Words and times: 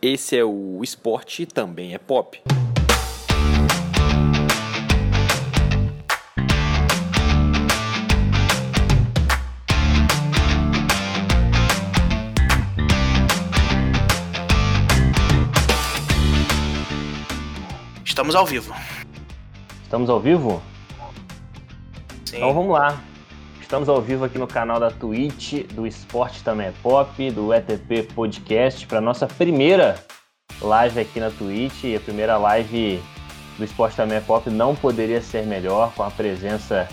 Esse 0.00 0.36
é 0.36 0.44
o 0.44 0.80
Esporte 0.80 1.44
Também 1.44 1.92
é 1.92 1.98
Pop. 1.98 2.40
Estamos 18.04 18.36
ao 18.36 18.46
vivo. 18.46 18.72
Estamos 19.82 20.08
ao 20.08 20.20
vivo? 20.20 20.62
Sim. 22.24 22.36
Então 22.36 22.54
vamos 22.54 22.72
lá. 22.72 23.02
Estamos 23.68 23.86
ao 23.90 24.00
vivo 24.00 24.24
aqui 24.24 24.38
no 24.38 24.46
canal 24.46 24.80
da 24.80 24.90
Twitch, 24.90 25.66
do 25.74 25.86
Esporte 25.86 26.42
Também 26.42 26.68
é 26.68 26.72
Pop, 26.82 27.30
do 27.30 27.52
ETP 27.52 28.04
Podcast, 28.14 28.86
para 28.86 28.98
nossa 28.98 29.26
primeira 29.26 30.02
live 30.62 30.98
aqui 30.98 31.20
na 31.20 31.30
Twitch. 31.30 31.84
A 31.94 32.00
primeira 32.00 32.38
live 32.38 32.98
do 33.58 33.64
Esporte 33.64 33.94
Também 33.94 34.16
é 34.16 34.20
Pop 34.22 34.48
não 34.48 34.74
poderia 34.74 35.20
ser 35.20 35.44
melhor, 35.44 35.92
com 35.94 36.02
a 36.02 36.10
presença 36.10 36.88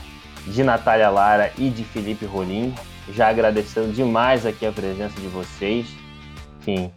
de 0.48 0.66
Natália 0.66 1.10
Lara 1.10 1.50
e 1.58 1.70
de 1.70 1.86
Felipe 1.86 2.26
Rolim. 2.26 2.76
Já 3.08 3.30
agradecendo 3.30 3.94
demais 3.94 4.46
aqui 4.46 4.66
a 4.66 4.72
presença 4.74 5.18
de 5.22 5.28
vocês. 5.28 5.88
Enfim, 6.60 6.92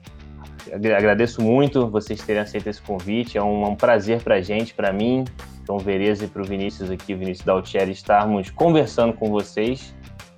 agradeço 0.74 1.40
muito 1.40 1.86
vocês 1.86 2.20
terem 2.20 2.42
aceito 2.42 2.66
esse 2.66 2.82
convite. 2.82 3.38
É 3.38 3.42
um, 3.44 3.64
um 3.64 3.76
prazer 3.76 4.24
para 4.24 4.34
a 4.34 4.40
gente, 4.40 4.74
para 4.74 4.92
mim, 4.92 5.24
João 5.68 5.78
Vereza 5.78 6.24
e 6.24 6.28
para 6.28 6.40
o 6.40 6.44
Vinícius 6.46 6.90
aqui, 6.90 7.14
Vinícius 7.14 7.44
Daltieri, 7.44 7.92
estarmos 7.92 8.48
conversando 8.50 9.12
com 9.12 9.28
vocês. 9.30 9.94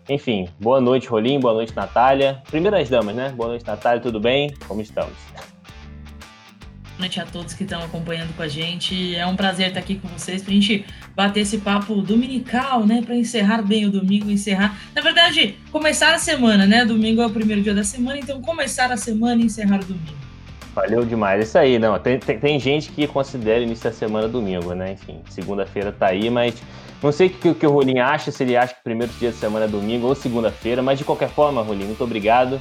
Enfim, 0.09 0.49
boa 0.59 0.81
noite, 0.81 1.07
Rolim, 1.07 1.39
boa 1.39 1.55
noite, 1.55 1.73
Natália. 1.75 2.43
Primeiras 2.51 2.89
damas, 2.91 3.15
né? 3.15 3.29
Boa 3.29 3.51
noite, 3.51 3.65
Natália, 3.65 4.03
tudo 4.03 4.19
bem? 4.19 4.53
Como 4.67 4.81
estamos? 4.81 5.15
Boa 5.33 6.99
noite 6.99 7.21
a 7.21 7.27
todos 7.27 7.55
que 7.55 7.63
estão 7.63 7.81
acompanhando 7.81 8.35
com 8.37 8.43
a 8.43 8.49
gente. 8.49 9.15
É 9.15 9.25
um 9.25 9.37
prazer 9.37 9.69
estar 9.69 9.79
aqui 9.79 9.95
com 9.95 10.09
vocês 10.09 10.43
para 10.43 10.51
a 10.51 10.55
gente 10.55 10.85
bater 11.15 11.41
esse 11.41 11.59
papo 11.59 12.03
dominical, 12.03 12.85
né? 12.85 13.01
Para 13.01 13.15
encerrar 13.15 13.63
bem 13.63 13.87
o 13.87 13.91
domingo, 13.91 14.29
encerrar. 14.29 14.77
Na 14.93 15.01
verdade, 15.01 15.55
começar 15.71 16.13
a 16.13 16.19
semana, 16.19 16.67
né? 16.67 16.85
Domingo 16.85 17.23
é 17.23 17.27
o 17.27 17.31
primeiro 17.31 17.63
dia 17.63 17.73
da 17.73 17.85
semana, 17.85 18.19
então 18.19 18.43
começar 18.43 18.91
a 18.91 18.97
semana 18.97 19.41
e 19.41 19.45
encerrar 19.45 19.81
o 19.81 19.85
domingo. 19.85 20.30
Valeu 20.75 21.05
demais. 21.05 21.49
Isso 21.49 21.59
aí, 21.59 21.79
não. 21.79 21.99
Tem, 21.99 22.19
tem, 22.19 22.39
tem, 22.39 22.61
gente 22.61 22.91
que 22.93 23.07
considera 23.07 23.61
início 23.61 23.91
da 23.91 23.97
semana 23.97 24.29
domingo, 24.29 24.73
né? 24.75 24.93
Enfim, 24.93 25.21
segunda-feira 25.29 25.93
tá 25.93 26.07
aí, 26.07 26.31
mas 26.31 26.55
não 27.03 27.11
sei 27.11 27.27
o 27.27 27.31
que, 27.31 27.55
que 27.55 27.67
o 27.67 27.71
Rolim 27.71 27.99
acha, 27.99 28.31
se 28.31 28.43
ele 28.43 28.57
acha 28.57 28.75
que 28.75 28.81
o 28.81 28.85
primeiro 28.85 29.13
dia 29.15 29.31
da 29.31 29.37
semana 29.37 29.65
é 29.65 29.69
domingo 29.69 30.07
ou 30.07 30.15
segunda-feira, 30.15 30.83
mas 30.83 30.99
de 30.99 31.05
qualquer 31.05 31.29
forma, 31.31 31.63
Rolim, 31.63 31.87
muito 31.87 32.05
obrigado. 32.05 32.61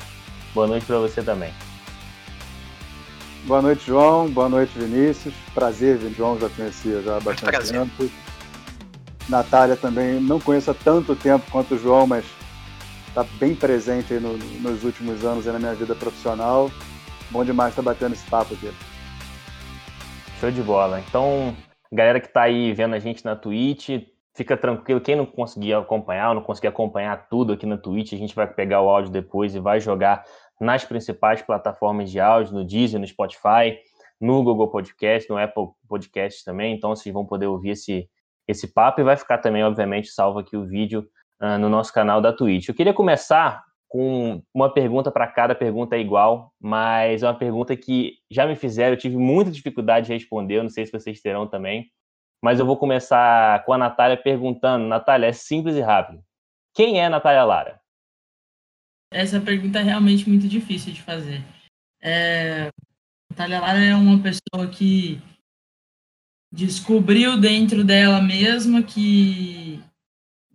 Boa 0.53 0.65
noite 0.65 0.85
para 0.85 0.97
você 0.97 1.21
também. 1.21 1.53
Boa 3.45 3.61
noite, 3.61 3.85
João. 3.85 4.27
Boa 4.27 4.49
noite, 4.49 4.71
Vinícius. 4.77 5.33
Prazer, 5.53 5.99
João, 6.15 6.39
já 6.39 6.49
conhecia 6.49 7.01
já 7.01 7.17
há 7.17 7.19
bastante 7.19 7.51
Prazer. 7.51 7.79
tempo. 7.79 8.09
Natália 9.27 9.75
também 9.75 10.19
não 10.19 10.39
conheço 10.39 10.71
há 10.71 10.73
tanto 10.73 11.15
tempo 11.15 11.45
quanto 11.51 11.75
o 11.75 11.77
João, 11.77 12.07
mas 12.07 12.25
está 13.07 13.23
bem 13.39 13.53
presente 13.53 14.15
no, 14.15 14.37
nos 14.37 14.83
últimos 14.83 15.23
anos 15.23 15.45
na 15.45 15.59
minha 15.59 15.75
vida 15.75 15.93
profissional. 15.93 16.71
Bom 17.31 17.45
demais 17.45 17.69
estar 17.69 17.83
tá 17.83 17.91
batendo 17.91 18.13
esse 18.13 18.27
papo 18.27 18.55
aqui. 18.55 18.71
Show 20.39 20.49
de 20.49 20.63
bola. 20.63 20.99
Então, 20.99 21.55
galera 21.91 22.19
que 22.19 22.25
está 22.25 22.43
aí 22.43 22.73
vendo 22.73 22.95
a 22.95 22.99
gente 22.99 23.23
na 23.23 23.35
Twitch, 23.35 23.89
fica 24.33 24.57
tranquilo. 24.57 24.99
Quem 24.99 25.15
não 25.15 25.27
conseguir 25.27 25.75
acompanhar, 25.75 26.33
não 26.33 26.41
conseguir 26.41 26.69
acompanhar 26.69 27.27
tudo 27.29 27.53
aqui 27.53 27.67
na 27.67 27.77
Twitch, 27.77 28.13
a 28.13 28.17
gente 28.17 28.33
vai 28.33 28.47
pegar 28.47 28.81
o 28.81 28.89
áudio 28.89 29.11
depois 29.11 29.53
e 29.53 29.59
vai 29.59 29.79
jogar 29.79 30.23
nas 30.59 30.83
principais 30.83 31.41
plataformas 31.41 32.09
de 32.09 32.19
áudio, 32.19 32.55
no 32.55 32.65
Deezer, 32.65 32.99
no 32.99 33.05
Spotify, 33.05 33.77
no 34.19 34.43
Google 34.43 34.71
Podcast, 34.71 35.29
no 35.29 35.37
Apple 35.37 35.67
Podcast 35.87 36.43
também. 36.43 36.73
Então, 36.75 36.95
vocês 36.95 37.13
vão 37.13 37.27
poder 37.27 37.45
ouvir 37.45 37.71
esse, 37.71 38.09
esse 38.47 38.73
papo 38.73 39.01
e 39.01 39.03
vai 39.03 39.15
ficar 39.15 39.37
também, 39.37 39.63
obviamente, 39.63 40.09
salvo 40.09 40.39
aqui 40.39 40.57
o 40.57 40.65
vídeo 40.65 41.07
uh, 41.39 41.59
no 41.59 41.69
nosso 41.69 41.93
canal 41.93 42.21
da 42.21 42.33
Twitch. 42.33 42.69
Eu 42.69 42.75
queria 42.75 42.93
começar 42.93 43.63
com 43.89 44.41
uma 44.53 44.71
pergunta 44.71 45.11
para 45.11 45.27
cada 45.27 45.55
pergunta 45.55 45.95
é 45.95 45.99
igual, 45.99 46.53
mas 46.59 47.23
é 47.23 47.27
uma 47.27 47.37
pergunta 47.37 47.75
que 47.75 48.19
já 48.29 48.45
me 48.45 48.55
fizeram, 48.55 48.93
eu 48.93 48.99
tive 48.99 49.17
muita 49.17 49.49
dificuldade 49.49 50.05
de 50.05 50.13
responder, 50.13 50.61
não 50.61 50.69
sei 50.69 50.85
se 50.85 50.91
vocês 50.91 51.19
terão 51.19 51.47
também, 51.47 51.91
mas 52.41 52.59
eu 52.59 52.65
vou 52.65 52.77
começar 52.77 53.65
com 53.65 53.73
a 53.73 53.77
Natália 53.77 54.15
perguntando, 54.15 54.85
Natália, 54.85 55.27
é 55.27 55.33
simples 55.33 55.75
e 55.75 55.81
rápido. 55.81 56.23
Quem 56.73 57.01
é 57.01 57.09
Natália 57.09 57.43
Lara? 57.43 57.81
Essa 59.11 59.41
pergunta 59.41 59.79
é 59.79 59.83
realmente 59.83 60.29
muito 60.29 60.47
difícil 60.47 60.93
de 60.93 61.01
fazer. 61.01 61.43
É... 62.01 62.69
Natália 63.31 63.59
Lara 63.59 63.79
é 63.83 63.95
uma 63.95 64.21
pessoa 64.21 64.69
que 64.71 65.19
descobriu 66.53 67.39
dentro 67.39 67.83
dela 67.83 68.21
mesma 68.21 68.83
que 68.83 69.83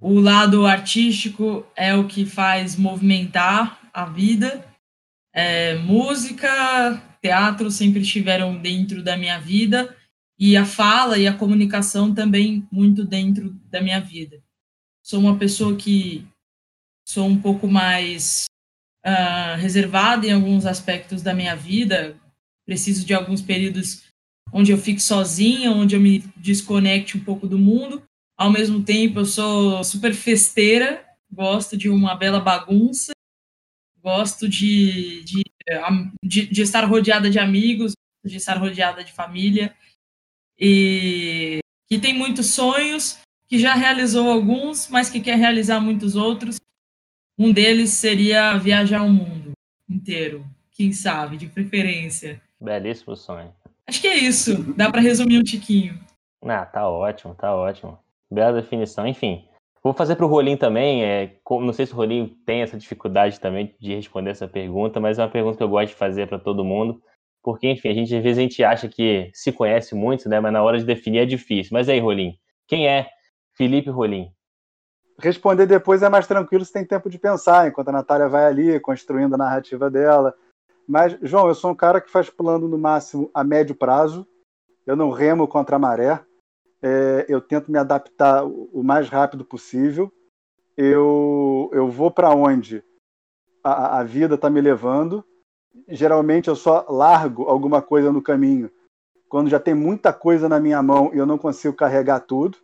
o 0.07 0.21
lado 0.21 0.67
artístico 0.67 1.67
é 1.75 1.95
o 1.95 2.07
que 2.07 2.27
faz 2.27 2.77
movimentar 2.77 3.89
a 3.91 4.05
vida. 4.05 4.63
É, 5.35 5.77
música, 5.77 7.03
teatro 7.23 7.71
sempre 7.71 8.03
estiveram 8.03 8.55
dentro 8.59 9.03
da 9.03 9.17
minha 9.17 9.39
vida 9.39 9.97
e 10.39 10.59
a 10.59 10.67
fala 10.67 11.17
e 11.17 11.27
a 11.27 11.33
comunicação 11.33 12.15
também 12.15 12.69
muito 12.71 13.03
dentro 13.03 13.49
da 13.71 13.81
minha 13.81 13.99
vida. 13.99 14.43
Sou 15.03 15.19
uma 15.19 15.39
pessoa 15.39 15.75
que 15.75 16.29
sou 17.09 17.27
um 17.27 17.41
pouco 17.41 17.67
mais 17.67 18.45
uh, 19.07 19.57
reservada 19.57 20.27
em 20.27 20.33
alguns 20.33 20.67
aspectos 20.67 21.23
da 21.23 21.33
minha 21.33 21.57
vida. 21.57 22.15
Preciso 22.67 23.07
de 23.07 23.15
alguns 23.15 23.41
períodos 23.41 24.03
onde 24.53 24.71
eu 24.71 24.77
fique 24.77 25.01
sozinha, 25.01 25.73
onde 25.73 25.97
eu 25.97 26.01
me 26.01 26.19
desconecte 26.37 27.17
um 27.17 27.25
pouco 27.25 27.49
do 27.49 27.59
mundo, 27.59 28.03
ao 28.45 28.53
mesmo 28.53 28.85
tempo, 28.85 29.21
eu 29.21 29.25
sou 29.25 29.83
super 29.83 30.13
festeira, 30.13 31.03
gosto 31.33 31.79
de 31.79 31.89
uma 31.89 32.15
bela 32.15 32.39
bagunça, 32.39 33.13
gosto 34.03 34.47
de, 34.47 35.25
de, 35.25 35.43
de, 36.23 36.47
de 36.47 36.63
estar 36.63 36.85
rodeada 36.85 37.31
de 37.31 37.39
amigos, 37.39 37.95
de 38.23 38.37
estar 38.37 38.59
rodeada 38.59 39.03
de 39.03 39.13
família, 39.13 39.75
e 40.59 41.61
que 41.89 41.99
tem 41.99 42.13
muitos 42.13 42.49
sonhos, 42.49 43.19
que 43.49 43.59
já 43.59 43.75
realizou 43.75 44.31
alguns, 44.31 44.89
mas 44.89 45.09
que 45.09 45.21
quer 45.21 45.39
realizar 45.39 45.81
muitos 45.81 46.15
outros. 46.15 46.57
Um 47.39 47.51
deles 47.51 47.91
seria 47.91 48.59
viajar 48.59 49.03
o 49.03 49.11
mundo 49.11 49.53
inteiro, 49.89 50.47
quem 50.71 50.93
sabe, 50.93 51.39
de 51.39 51.47
preferência. 51.47 52.43
Belíssimo 52.61 53.17
sonho. 53.17 53.55
Acho 53.87 54.03
que 54.03 54.07
é 54.07 54.19
isso, 54.19 54.75
dá 54.75 54.91
para 54.91 55.01
resumir 55.01 55.39
um 55.39 55.43
tiquinho. 55.43 55.99
Ah, 56.43 56.67
tá 56.67 56.87
ótimo, 56.87 57.35
tá 57.35 57.55
ótimo. 57.55 58.04
Bela 58.35 58.61
definição. 58.61 59.07
Enfim, 59.07 59.47
vou 59.83 59.93
fazer 59.93 60.17
para 60.17 60.27
o 60.27 60.29
Rolim 60.29 60.57
também. 60.57 61.05
É, 61.05 61.37
não 61.51 61.73
sei 61.73 61.87
se 61.87 61.93
o 61.93 61.97
Rolim 61.97 62.37
tem 62.45 62.63
essa 62.63 62.77
dificuldade 62.77 63.41
também 63.41 63.75
de 63.81 63.95
responder 63.95 64.31
essa 64.31 64.49
pergunta, 64.49 65.01
mas 65.01 65.19
é 65.19 65.23
uma 65.23 65.31
pergunta 65.31 65.57
que 65.57 65.63
eu 65.63 65.69
gosto 65.69 65.91
de 65.91 65.95
fazer 65.95 66.29
para 66.29 66.39
todo 66.39 66.65
mundo. 66.65 67.01
Porque, 67.43 67.69
enfim, 67.69 67.91
a 67.91 67.95
gente 67.95 68.17
às 68.17 68.23
vezes 68.23 68.39
a 68.39 68.43
gente 68.43 68.65
acha 68.65 68.89
que 68.89 69.31
se 69.35 69.53
conhece 69.53 69.95
muito, 69.95 70.29
né? 70.29 70.41
Mas 70.41 70.53
na 70.53 70.63
hora 70.63 70.79
de 70.79 70.85
definir 70.85 71.19
é 71.19 71.27
difícil. 71.27 71.71
Mas 71.73 71.89
aí, 71.89 72.01
Rolim, 72.01 72.39
quem 72.67 72.89
é 72.89 73.09
Felipe 73.55 73.91
Rolim? 73.91 74.31
Responder 75.19 75.67
depois 75.67 76.03
é 76.03 76.09
mais 76.09 76.27
tranquilo, 76.27 76.65
você 76.65 76.73
tem 76.73 76.85
tempo 76.85 77.09
de 77.09 77.19
pensar, 77.19 77.69
enquanto 77.69 77.89
a 77.89 77.93
Natália 77.93 78.29
vai 78.29 78.47
ali 78.47 78.81
construindo 78.81 79.35
a 79.35 79.39
narrativa 79.39 79.89
dela. 79.89 80.35
Mas, 80.89 81.17
João, 81.23 81.47
eu 81.47 81.55
sou 81.55 81.71
um 81.71 81.75
cara 81.75 82.01
que 82.01 82.11
faz 82.11 82.29
plano 82.29 82.67
no 82.67 82.77
máximo 82.77 83.31
a 83.33 83.45
médio 83.45 83.75
prazo. 83.75 84.27
Eu 84.87 84.97
não 84.97 85.11
remo 85.11 85.47
contra 85.47 85.77
a 85.77 85.79
maré 85.79 86.21
é, 86.85 87.25
eu 87.31 87.41
tento 87.41 87.73
me 87.73 87.79
adaptar 87.79 88.45
o 88.45 88.83
mais 88.83 89.09
rápido 89.09 89.43
possível. 89.43 90.13
Eu, 90.77 91.71
eu 91.73 91.89
vou 91.89 92.11
para 92.11 92.31
onde 92.35 92.85
a, 93.63 94.01
a 94.01 94.05
vida 94.05 94.35
está 94.35 94.51
me 94.51 94.61
levando. 94.61 95.25
Geralmente 95.89 96.49
eu 96.49 96.55
só 96.55 96.85
largo 96.89 97.45
alguma 97.45 97.81
coisa 97.81 98.13
no 98.13 98.21
caminho 98.21 98.71
quando 99.35 99.51
já 99.51 99.59
tem 99.59 99.75
muita 99.75 100.13
coisa 100.13 100.49
na 100.49 100.61
minha 100.61 100.81
mão 100.81 101.11
e 101.13 101.19
eu 101.19 101.27
não 101.27 101.39
consigo 101.39 101.75
carregar 101.75 102.21
tudo. 102.21 102.59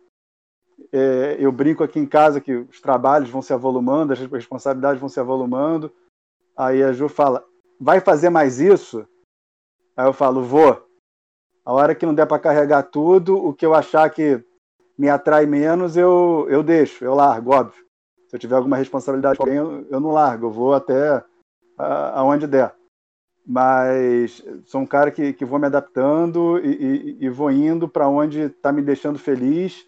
É, 0.91 1.35
eu 1.39 1.51
brinco 1.51 1.83
aqui 1.83 1.99
em 1.99 2.05
casa 2.05 2.39
que 2.39 2.53
os 2.53 2.79
trabalhos 2.79 3.29
vão 3.29 3.41
se 3.41 3.51
avolumando, 3.51 4.13
as 4.13 4.19
responsabilidades 4.19 4.99
vão 4.99 5.09
se 5.09 5.19
avolumando. 5.19 5.91
Aí 6.55 6.81
a 6.83 6.93
Ju 6.93 7.09
fala: 7.09 7.43
vai 7.79 7.99
fazer 7.99 8.29
mais 8.29 8.59
isso? 8.59 9.05
Aí 9.97 10.07
eu 10.07 10.13
falo: 10.13 10.43
vou. 10.43 10.90
A 11.65 11.73
hora 11.73 11.95
que 11.95 12.05
não 12.05 12.13
der 12.13 12.25
para 12.25 12.39
carregar 12.39 12.83
tudo, 12.83 13.35
o 13.37 13.53
que 13.53 13.65
eu 13.65 13.73
achar 13.73 14.09
que 14.09 14.43
me 14.97 15.09
atrai 15.09 15.45
menos, 15.45 15.95
eu, 15.95 16.45
eu 16.49 16.63
deixo, 16.63 17.03
eu 17.03 17.13
largo, 17.13 17.53
óbvio. 17.53 17.83
Se 18.27 18.35
eu 18.35 18.39
tiver 18.39 18.55
alguma 18.55 18.77
responsabilidade 18.77 19.37
com 19.37 19.43
alguém, 19.43 19.57
eu, 19.57 19.85
eu 19.89 19.99
não 19.99 20.11
largo, 20.11 20.47
eu 20.47 20.51
vou 20.51 20.73
até 20.73 21.23
aonde 22.13 22.47
der. 22.47 22.73
Mas 23.45 24.43
sou 24.65 24.81
um 24.81 24.85
cara 24.85 25.11
que, 25.11 25.33
que 25.33 25.45
vou 25.45 25.59
me 25.59 25.65
adaptando 25.65 26.59
e, 26.63 27.17
e, 27.19 27.25
e 27.25 27.29
vou 27.29 27.51
indo 27.51 27.89
para 27.89 28.07
onde 28.07 28.41
está 28.41 28.71
me 28.71 28.81
deixando 28.81 29.17
feliz 29.17 29.85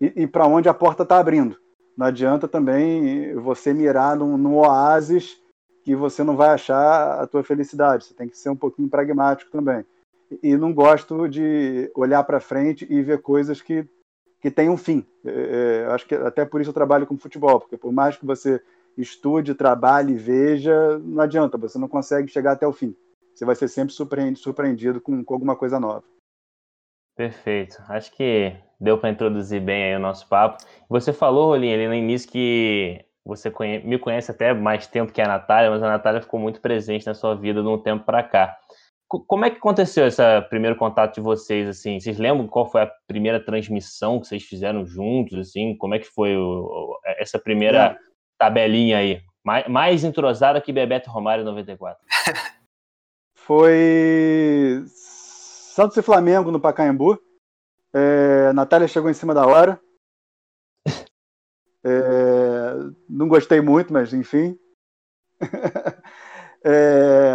e, 0.00 0.22
e 0.22 0.26
para 0.26 0.46
onde 0.46 0.68
a 0.68 0.74
porta 0.74 1.02
está 1.02 1.18
abrindo. 1.18 1.56
Não 1.96 2.06
adianta 2.06 2.46
também 2.46 3.34
você 3.36 3.72
mirar 3.72 4.16
num, 4.16 4.36
num 4.36 4.56
oásis 4.56 5.40
que 5.82 5.96
você 5.96 6.22
não 6.22 6.36
vai 6.36 6.50
achar 6.50 7.20
a 7.20 7.26
tua 7.26 7.42
felicidade. 7.42 8.04
Você 8.04 8.14
tem 8.14 8.28
que 8.28 8.38
ser 8.38 8.50
um 8.50 8.56
pouquinho 8.56 8.88
pragmático 8.88 9.50
também. 9.50 9.84
E 10.42 10.56
não 10.56 10.72
gosto 10.72 11.28
de 11.28 11.90
olhar 11.94 12.22
para 12.24 12.40
frente 12.40 12.86
e 12.88 13.02
ver 13.02 13.20
coisas 13.20 13.60
que, 13.60 13.86
que 14.40 14.50
têm 14.50 14.70
um 14.70 14.76
fim. 14.76 15.06
É, 15.24 15.84
é, 15.84 15.92
acho 15.92 16.06
que 16.06 16.14
até 16.14 16.44
por 16.44 16.60
isso 16.60 16.70
eu 16.70 16.74
trabalho 16.74 17.06
com 17.06 17.16
futebol, 17.16 17.60
porque 17.60 17.76
por 17.76 17.92
mais 17.92 18.16
que 18.16 18.26
você 18.26 18.60
estude, 18.96 19.54
trabalhe, 19.54 20.14
veja, 20.14 20.98
não 20.98 21.22
adianta, 21.22 21.56
você 21.56 21.78
não 21.78 21.88
consegue 21.88 22.28
chegar 22.28 22.52
até 22.52 22.66
o 22.66 22.72
fim. 22.72 22.94
Você 23.34 23.44
vai 23.44 23.54
ser 23.54 23.68
sempre 23.68 23.94
surpreendido, 23.94 25.00
com, 25.00 25.24
com 25.24 25.34
alguma 25.34 25.56
coisa 25.56 25.80
nova. 25.80 26.04
Perfeito. 27.16 27.82
Acho 27.88 28.12
que 28.12 28.54
deu 28.80 28.98
para 28.98 29.10
introduzir 29.10 29.60
bem 29.60 29.96
o 29.96 30.00
nosso 30.00 30.28
papo. 30.28 30.62
Você 30.88 31.12
falou, 31.12 31.46
Rolinha, 31.46 31.74
ali 31.74 31.88
no 31.88 31.94
início 31.94 32.30
que 32.30 33.04
você 33.24 33.50
conhe... 33.50 33.78
me 33.80 33.98
conhece 33.98 34.30
até 34.30 34.52
mais 34.52 34.86
tempo 34.86 35.12
que 35.12 35.20
a 35.20 35.28
Natália, 35.28 35.70
mas 35.70 35.82
a 35.82 35.88
Natália 35.88 36.20
ficou 36.20 36.40
muito 36.40 36.60
presente 36.60 37.06
na 37.06 37.14
sua 37.14 37.34
vida 37.34 37.62
de 37.62 37.68
um 37.68 37.78
tempo 37.78 38.04
para 38.04 38.22
cá. 38.22 38.56
Como 39.26 39.44
é 39.44 39.50
que 39.50 39.58
aconteceu 39.58 40.06
esse 40.06 40.22
primeiro 40.48 40.76
contato 40.76 41.16
de 41.16 41.20
vocês, 41.20 41.68
assim? 41.68 42.00
Vocês 42.00 42.18
lembram 42.18 42.48
qual 42.48 42.70
foi 42.70 42.82
a 42.82 42.90
primeira 43.06 43.44
transmissão 43.44 44.18
que 44.18 44.26
vocês 44.26 44.42
fizeram 44.42 44.86
juntos, 44.86 45.38
assim? 45.38 45.76
Como 45.76 45.94
é 45.94 45.98
que 45.98 46.06
foi 46.06 46.34
o... 46.36 46.98
essa 47.18 47.38
primeira 47.38 47.78
é. 47.78 47.96
tabelinha 48.38 48.98
aí? 48.98 49.20
Mais, 49.44 49.68
mais 49.68 50.04
entrosada 50.04 50.60
que 50.60 50.72
Bebeto 50.72 51.10
Romário 51.10 51.44
94. 51.44 52.02
foi 53.34 54.82
Santos 54.86 55.96
e 55.96 56.02
Flamengo 56.02 56.50
no 56.50 56.60
Pacaembu. 56.60 57.20
É, 57.92 58.52
Natália 58.54 58.88
chegou 58.88 59.10
em 59.10 59.14
cima 59.14 59.34
da 59.34 59.46
hora. 59.46 59.80
É, 61.84 62.74
não 63.08 63.26
gostei 63.26 63.60
muito, 63.60 63.92
mas 63.92 64.14
enfim. 64.14 64.56
É, 66.64 67.34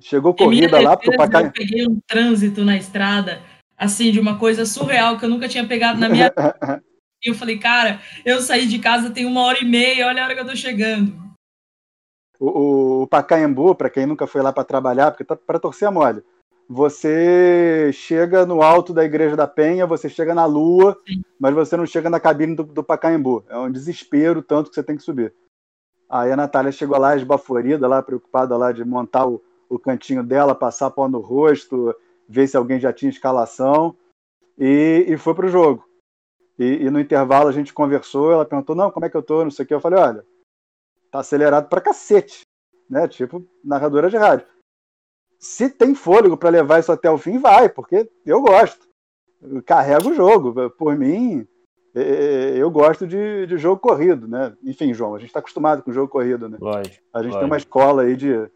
chegou 0.00 0.34
corrida 0.34 0.80
lá 0.80 0.96
pro 0.96 1.16
Pacaembu. 1.16 1.48
Eu 1.48 1.52
peguei 1.52 1.86
um 1.86 2.00
trânsito 2.06 2.64
na 2.64 2.76
estrada, 2.76 3.40
assim, 3.76 4.10
de 4.10 4.18
uma 4.18 4.38
coisa 4.38 4.64
surreal 4.64 5.18
que 5.18 5.24
eu 5.24 5.28
nunca 5.28 5.48
tinha 5.48 5.66
pegado 5.66 6.00
na 6.00 6.08
minha 6.08 6.28
vida. 6.28 6.82
E 7.24 7.30
eu 7.30 7.36
falei, 7.36 7.56
cara, 7.56 8.00
eu 8.24 8.40
saí 8.40 8.66
de 8.66 8.80
casa 8.80 9.08
tem 9.08 9.24
uma 9.24 9.42
hora 9.42 9.60
e 9.62 9.64
meia, 9.64 10.08
olha 10.08 10.22
a 10.22 10.24
hora 10.24 10.34
que 10.34 10.40
eu 10.40 10.46
tô 10.46 10.56
chegando. 10.56 11.14
O, 12.36 13.02
o 13.02 13.06
Pacaembu, 13.06 13.76
para 13.76 13.88
quem 13.88 14.06
nunca 14.06 14.26
foi 14.26 14.42
lá 14.42 14.52
para 14.52 14.64
trabalhar, 14.64 15.12
porque 15.12 15.22
tá 15.22 15.36
para 15.36 15.60
torcer 15.60 15.86
a 15.86 15.92
mole, 15.92 16.24
você 16.68 17.90
chega 17.92 18.44
no 18.46 18.62
alto 18.62 18.92
da 18.92 19.04
Igreja 19.04 19.36
da 19.36 19.46
Penha, 19.46 19.86
você 19.86 20.08
chega 20.08 20.34
na 20.34 20.46
Lua, 20.46 20.96
Sim. 21.06 21.22
mas 21.38 21.54
você 21.54 21.76
não 21.76 21.86
chega 21.86 22.08
na 22.08 22.18
cabine 22.18 22.56
do, 22.56 22.64
do 22.64 22.82
Pacaembu. 22.82 23.44
É 23.48 23.56
um 23.56 23.70
desespero 23.70 24.42
tanto 24.42 24.70
que 24.70 24.74
você 24.74 24.82
tem 24.82 24.96
que 24.96 25.02
subir. 25.02 25.32
Aí 26.12 26.30
a 26.30 26.36
Natália 26.36 26.70
chegou 26.70 26.98
lá 26.98 27.16
esbaforida, 27.16 27.88
lá, 27.88 28.02
preocupada 28.02 28.56
lá 28.56 28.70
de 28.70 28.84
montar 28.84 29.26
o, 29.26 29.42
o 29.68 29.78
cantinho 29.78 30.22
dela, 30.22 30.54
passar 30.54 30.90
pó 30.90 31.08
no 31.08 31.20
rosto, 31.20 31.94
ver 32.28 32.46
se 32.46 32.56
alguém 32.56 32.78
já 32.78 32.92
tinha 32.92 33.10
escalação, 33.10 33.96
e, 34.58 35.06
e 35.08 35.16
foi 35.16 35.34
pro 35.34 35.48
jogo. 35.48 35.88
E, 36.58 36.84
e, 36.84 36.90
no 36.90 37.00
intervalo 37.00 37.48
a 37.48 37.52
gente 37.52 37.72
conversou, 37.72 38.30
ela 38.30 38.44
perguntou, 38.44 38.76
não, 38.76 38.90
como 38.90 39.06
é 39.06 39.08
que 39.08 39.16
eu 39.16 39.22
tô, 39.22 39.42
não 39.42 39.50
sei 39.50 39.64
o 39.64 39.68
que. 39.68 39.72
Eu 39.72 39.80
falei, 39.80 39.98
olha, 39.98 40.26
tá 41.10 41.20
acelerado 41.20 41.68
pra 41.68 41.80
cacete, 41.80 42.42
né? 42.90 43.08
Tipo, 43.08 43.42
narradora 43.64 44.10
de 44.10 44.18
rádio 44.18 44.46
se 45.42 45.68
tem 45.68 45.92
fôlego 45.92 46.36
para 46.36 46.50
levar 46.50 46.78
isso 46.78 46.92
até 46.92 47.10
o 47.10 47.18
fim, 47.18 47.36
vai, 47.38 47.68
porque 47.68 48.08
eu 48.24 48.40
gosto. 48.40 48.88
Eu 49.42 49.60
carrego 49.60 50.10
o 50.10 50.14
jogo. 50.14 50.70
Por 50.70 50.96
mim, 50.96 51.44
eu 51.94 52.70
gosto 52.70 53.06
de, 53.06 53.46
de 53.46 53.58
jogo 53.58 53.80
corrido, 53.80 54.26
né? 54.26 54.56
Enfim, 54.64 54.94
João, 54.94 55.14
a 55.14 55.18
gente 55.18 55.28
está 55.28 55.40
acostumado 55.40 55.82
com 55.82 55.92
jogo 55.92 56.08
corrido, 56.08 56.48
né? 56.48 56.58
Lógico, 56.60 57.04
a 57.12 57.18
gente 57.18 57.32
lógico. 57.32 57.38
tem 57.38 57.46
uma 57.46 57.56
escola 57.56 58.02
aí 58.02 58.16
de, 58.16 58.50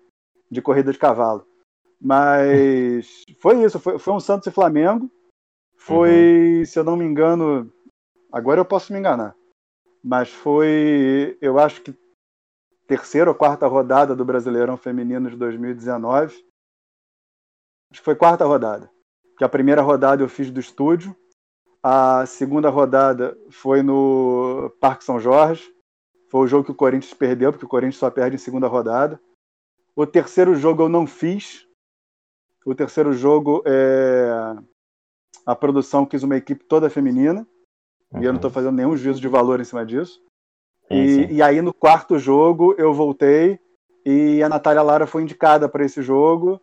de 0.51 0.63
corrida 0.63 0.93
de 0.93 0.99
cavalo. 0.99 1.47
Mas 2.01 3.25
foi 3.41 3.63
isso, 3.63 3.79
foi, 3.79 3.99
foi 3.99 4.15
um 4.15 4.21
Santos 4.21 4.47
e 4.47 4.51
Flamengo. 4.51 5.11
Foi, 5.77 6.59
uhum. 6.59 6.65
se 6.65 6.79
eu 6.79 6.85
não 6.85 6.97
me 6.97 7.05
engano, 7.05 7.71
agora 8.33 8.61
eu 8.61 8.65
posso 8.65 8.93
me 8.93 8.99
enganar, 8.99 9.37
mas 10.03 10.31
foi, 10.31 11.39
eu 11.41 11.59
acho 11.59 11.83
que 11.83 11.95
terceira 12.89 13.31
ou 13.31 13.37
quarta 13.37 13.67
rodada 13.67 14.17
do 14.17 14.25
Brasileirão 14.25 14.77
Feminino 14.77 15.29
de 15.29 15.37
2019 15.37 16.47
acho 17.91 18.01
que 18.01 18.05
foi 18.05 18.15
quarta 18.15 18.45
rodada. 18.45 18.91
Que 19.39 19.45
a 19.45 19.49
primeira 19.49 19.83
rodada 19.83 20.23
eu 20.23 20.29
fiz 20.29 20.51
do 20.51 20.61
estúdio, 20.61 21.15
a 21.89 22.27
segunda 22.27 22.69
rodada 22.69 23.39
foi 23.49 23.81
no 23.81 24.75
Parque 24.81 25.05
São 25.05 25.21
Jorge. 25.21 25.73
Foi 26.29 26.41
o 26.41 26.47
jogo 26.49 26.65
que 26.65 26.73
o 26.73 26.75
Corinthians 26.75 27.15
perdeu, 27.15 27.53
porque 27.53 27.65
o 27.65 27.69
Corinthians 27.69 27.99
só 27.99 28.11
perde 28.11 28.35
em 28.35 28.41
segunda 28.41 28.67
rodada. 28.67 29.21
O 29.95 30.05
terceiro 30.05 30.57
jogo 30.57 30.83
eu 30.83 30.89
não 30.89 31.07
fiz. 31.07 31.65
O 32.65 32.75
terceiro 32.75 33.13
jogo 33.13 33.63
é 33.65 34.57
a 35.47 35.55
produção 35.55 36.05
quis 36.05 36.25
uma 36.25 36.37
equipe 36.37 36.65
toda 36.65 36.91
feminina. 36.91 37.47
Uhum. 38.13 38.21
E 38.21 38.25
eu 38.25 38.33
não 38.33 38.39
estou 38.39 38.51
uhum. 38.51 38.55
fazendo 38.55 38.75
nenhum 38.75 38.97
juízo 38.97 39.21
de 39.21 39.29
valor 39.29 39.61
em 39.61 39.65
cima 39.65 39.87
disso. 39.87 40.21
E, 40.91 41.35
e, 41.35 41.41
aí 41.41 41.63
no 41.63 41.73
quarto 41.73 42.19
jogo 42.19 42.75
eu 42.79 42.93
voltei 42.93 43.61
e 44.05 44.43
a 44.43 44.49
Natália 44.49 44.83
Lara 44.83 45.07
foi 45.07 45.23
indicada 45.23 45.69
para 45.69 45.85
esse 45.85 46.03
jogo 46.03 46.61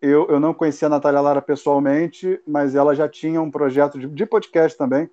eu, 0.00 0.26
eu 0.28 0.38
não 0.38 0.52
conhecia 0.52 0.86
a 0.86 0.90
Natália 0.90 1.20
Lara 1.20 1.42
pessoalmente, 1.42 2.40
mas 2.46 2.74
ela 2.74 2.94
já 2.94 3.08
tinha 3.08 3.40
um 3.40 3.50
projeto 3.50 3.98
de, 3.98 4.06
de 4.06 4.26
podcast 4.26 4.76
também, 4.76 5.08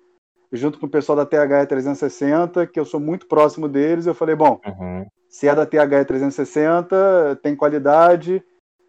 junto 0.52 0.78
com 0.78 0.86
o 0.86 0.90
pessoal 0.90 1.16
da 1.16 1.26
THE 1.26 1.66
360, 1.66 2.66
que 2.66 2.78
eu 2.78 2.84
sou 2.84 3.00
muito 3.00 3.26
próximo 3.26 3.68
deles. 3.68 4.06
Eu 4.06 4.14
falei, 4.14 4.34
bom, 4.34 4.60
uhum. 4.66 5.06
se 5.28 5.48
é 5.48 5.54
da 5.54 5.66
THE 5.66 6.04
360, 6.06 7.40
tem 7.42 7.56
qualidade, 7.56 8.44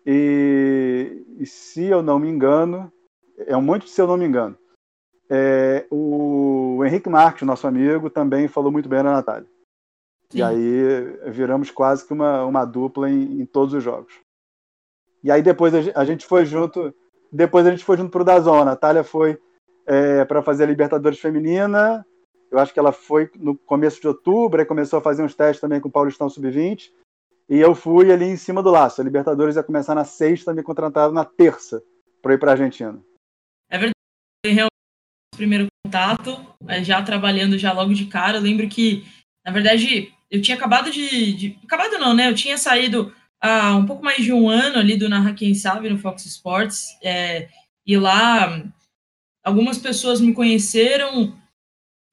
e, 0.05 1.25
e, 1.39 1.45
se 1.45 1.85
eu 1.85 2.03
não 2.03 2.19
me 2.19 2.29
engano, 2.29 2.91
é 3.47 3.57
um 3.57 3.61
monte 3.61 3.85
de 3.85 3.89
se 3.89 3.99
eu 3.99 4.05
não 4.05 4.17
me 4.17 4.25
engano. 4.25 4.55
É, 5.27 5.87
o 5.89 6.83
Henrique 6.85 7.09
Marques, 7.09 7.41
nosso 7.41 7.65
amigo, 7.65 8.09
também 8.11 8.47
falou 8.47 8.71
muito 8.71 8.87
bem 8.87 9.01
da 9.01 9.11
Natália. 9.11 9.47
Sim. 10.29 10.39
E 10.39 10.43
aí 10.43 11.31
viramos 11.31 11.71
quase 11.71 12.05
que 12.05 12.13
uma, 12.13 12.45
uma 12.45 12.65
dupla 12.65 13.09
em, 13.09 13.41
em 13.41 13.45
todos 13.45 13.73
os 13.73 13.83
jogos. 13.83 14.24
E 15.25 15.31
aí 15.31 15.41
depois 15.41 15.73
a 15.73 16.05
gente 16.05 16.23
foi 16.23 16.45
junto, 16.45 16.93
depois 17.31 17.65
a 17.65 17.71
gente 17.71 17.83
foi 17.83 17.97
junto 17.97 18.11
pro 18.11 18.23
Dazon. 18.23 18.61
A 18.61 18.65
Natália 18.65 19.03
foi 19.03 19.41
é, 19.87 20.23
para 20.23 20.43
fazer 20.43 20.65
a 20.65 20.67
Libertadores 20.67 21.19
Feminina. 21.19 22.05
Eu 22.51 22.59
acho 22.59 22.71
que 22.71 22.77
ela 22.77 22.91
foi 22.91 23.31
no 23.35 23.57
começo 23.57 23.99
de 23.99 24.07
outubro, 24.07 24.59
aí 24.59 24.67
começou 24.67 24.99
a 24.99 25.01
fazer 25.01 25.23
uns 25.23 25.33
testes 25.33 25.59
também 25.59 25.81
com 25.81 25.89
o 25.89 25.91
Paulistão 25.91 26.29
Sub-20. 26.29 26.91
E 27.49 27.57
eu 27.57 27.73
fui 27.73 28.11
ali 28.11 28.25
em 28.25 28.37
cima 28.37 28.61
do 28.61 28.69
laço. 28.69 29.01
A 29.01 29.03
Libertadores 29.03 29.55
ia 29.55 29.63
começar 29.63 29.95
na 29.95 30.05
sexta, 30.05 30.53
me 30.53 30.61
contrataram 30.61 31.11
na 31.11 31.25
terça 31.25 31.81
para 32.21 32.35
ir 32.35 32.37
para 32.37 32.51
Argentina. 32.51 33.01
É 33.71 33.79
verdade, 33.79 33.95
realmente 34.45 34.69
primeiro 35.35 35.65
contato, 35.83 36.45
é, 36.67 36.83
já 36.83 37.01
trabalhando 37.01 37.57
já 37.57 37.73
logo 37.73 37.95
de 37.95 38.05
cara. 38.05 38.37
Eu 38.37 38.43
lembro 38.43 38.69
que, 38.69 39.03
na 39.43 39.51
verdade, 39.51 40.13
eu 40.29 40.39
tinha 40.39 40.55
acabado 40.55 40.91
de, 40.91 41.33
de, 41.33 41.59
acabado 41.63 41.97
não, 41.97 42.13
né? 42.13 42.29
Eu 42.29 42.35
tinha 42.35 42.59
saído 42.59 43.11
há 43.45 43.75
um 43.75 43.85
pouco 43.85 44.03
mais 44.03 44.23
de 44.23 44.33
um 44.33 44.49
ano 44.49 44.79
ali 44.79 44.97
do 44.97 45.07
Narra 45.07 45.33
Quem 45.33 45.53
Sabe 45.53 45.89
no 45.89 45.99
Fox 45.99 46.25
Sports, 46.25 46.97
é, 47.03 47.47
e 47.85 47.95
lá 47.95 48.63
algumas 49.43 49.77
pessoas 49.77 50.19
me 50.19 50.33
conheceram, 50.33 51.37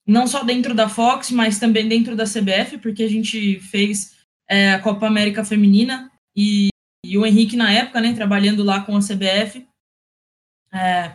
não 0.07 0.27
só 0.27 0.45
dentro 0.45 0.75
da 0.75 0.89
Fox, 0.89 1.31
mas 1.31 1.59
também 1.59 1.89
dentro 1.89 2.15
da 2.15 2.25
CBF, 2.25 2.77
porque 2.79 3.03
a 3.03 3.09
gente 3.09 3.59
fez 3.61 4.15
é, 4.49 4.73
a 4.73 4.79
Copa 4.81 5.07
América 5.07 5.43
Feminina, 5.43 6.11
e, 6.37 6.69
e, 7.05 7.17
o 7.17 7.25
Henrique, 7.25 7.57
na 7.57 7.73
época, 7.73 8.01
né, 8.01 8.13
trabalhando 8.13 8.63
lá 8.63 8.83
com 8.83 8.95
a 8.95 9.01
CBF, 9.01 9.67
é, 10.71 11.13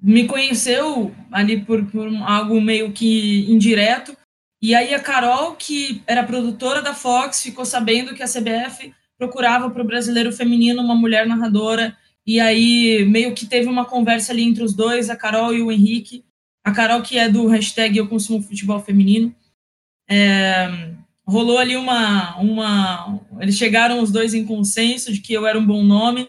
me 0.00 0.26
conheceu 0.26 1.14
ali 1.32 1.64
por, 1.64 1.84
por 1.90 2.08
algo 2.22 2.60
meio 2.60 2.92
que 2.92 3.50
indireto, 3.50 4.16
e 4.62 4.74
aí 4.74 4.94
a 4.94 5.00
Carol, 5.00 5.56
que 5.56 6.02
era 6.06 6.22
produtora 6.22 6.82
da 6.82 6.94
Fox, 6.94 7.42
ficou 7.42 7.64
sabendo 7.64 8.14
que 8.14 8.22
a 8.22 8.28
CBF 8.28 8.94
procurava 9.20 9.68
para 9.68 9.82
o 9.82 9.86
brasileiro 9.86 10.32
feminino 10.32 10.80
uma 10.80 10.94
mulher 10.94 11.26
narradora, 11.26 11.94
e 12.26 12.40
aí 12.40 13.04
meio 13.04 13.34
que 13.34 13.44
teve 13.44 13.68
uma 13.68 13.84
conversa 13.84 14.32
ali 14.32 14.42
entre 14.42 14.64
os 14.64 14.72
dois, 14.72 15.10
a 15.10 15.16
Carol 15.16 15.52
e 15.54 15.60
o 15.60 15.70
Henrique. 15.70 16.24
A 16.64 16.72
Carol, 16.72 17.02
que 17.02 17.18
é 17.18 17.28
do 17.28 17.46
hashtag 17.46 17.98
Eu 17.98 18.08
Consumo 18.08 18.42
Futebol 18.42 18.80
Feminino. 18.80 19.34
É, 20.08 20.90
rolou 21.26 21.58
ali 21.58 21.76
uma, 21.76 22.34
uma. 22.38 23.20
Eles 23.38 23.56
chegaram 23.56 24.00
os 24.00 24.10
dois 24.10 24.32
em 24.32 24.46
consenso 24.46 25.12
de 25.12 25.20
que 25.20 25.34
eu 25.34 25.46
era 25.46 25.58
um 25.58 25.66
bom 25.66 25.84
nome, 25.84 26.26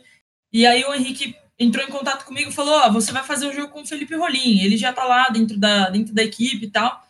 e 0.52 0.66
aí 0.66 0.84
o 0.84 0.94
Henrique 0.94 1.34
entrou 1.58 1.86
em 1.86 1.90
contato 1.90 2.26
comigo 2.26 2.50
e 2.50 2.54
falou: 2.54 2.82
oh, 2.86 2.92
você 2.92 3.14
vai 3.14 3.24
fazer 3.24 3.48
o 3.48 3.54
jogo 3.54 3.72
com 3.72 3.82
o 3.82 3.88
Felipe 3.88 4.16
Rolim, 4.16 4.60
ele 4.60 4.76
já 4.76 4.90
está 4.90 5.06
lá 5.06 5.30
dentro 5.30 5.58
da, 5.58 5.90
dentro 5.90 6.14
da 6.14 6.24
equipe 6.24 6.66
e 6.66 6.70
tal. 6.70 7.02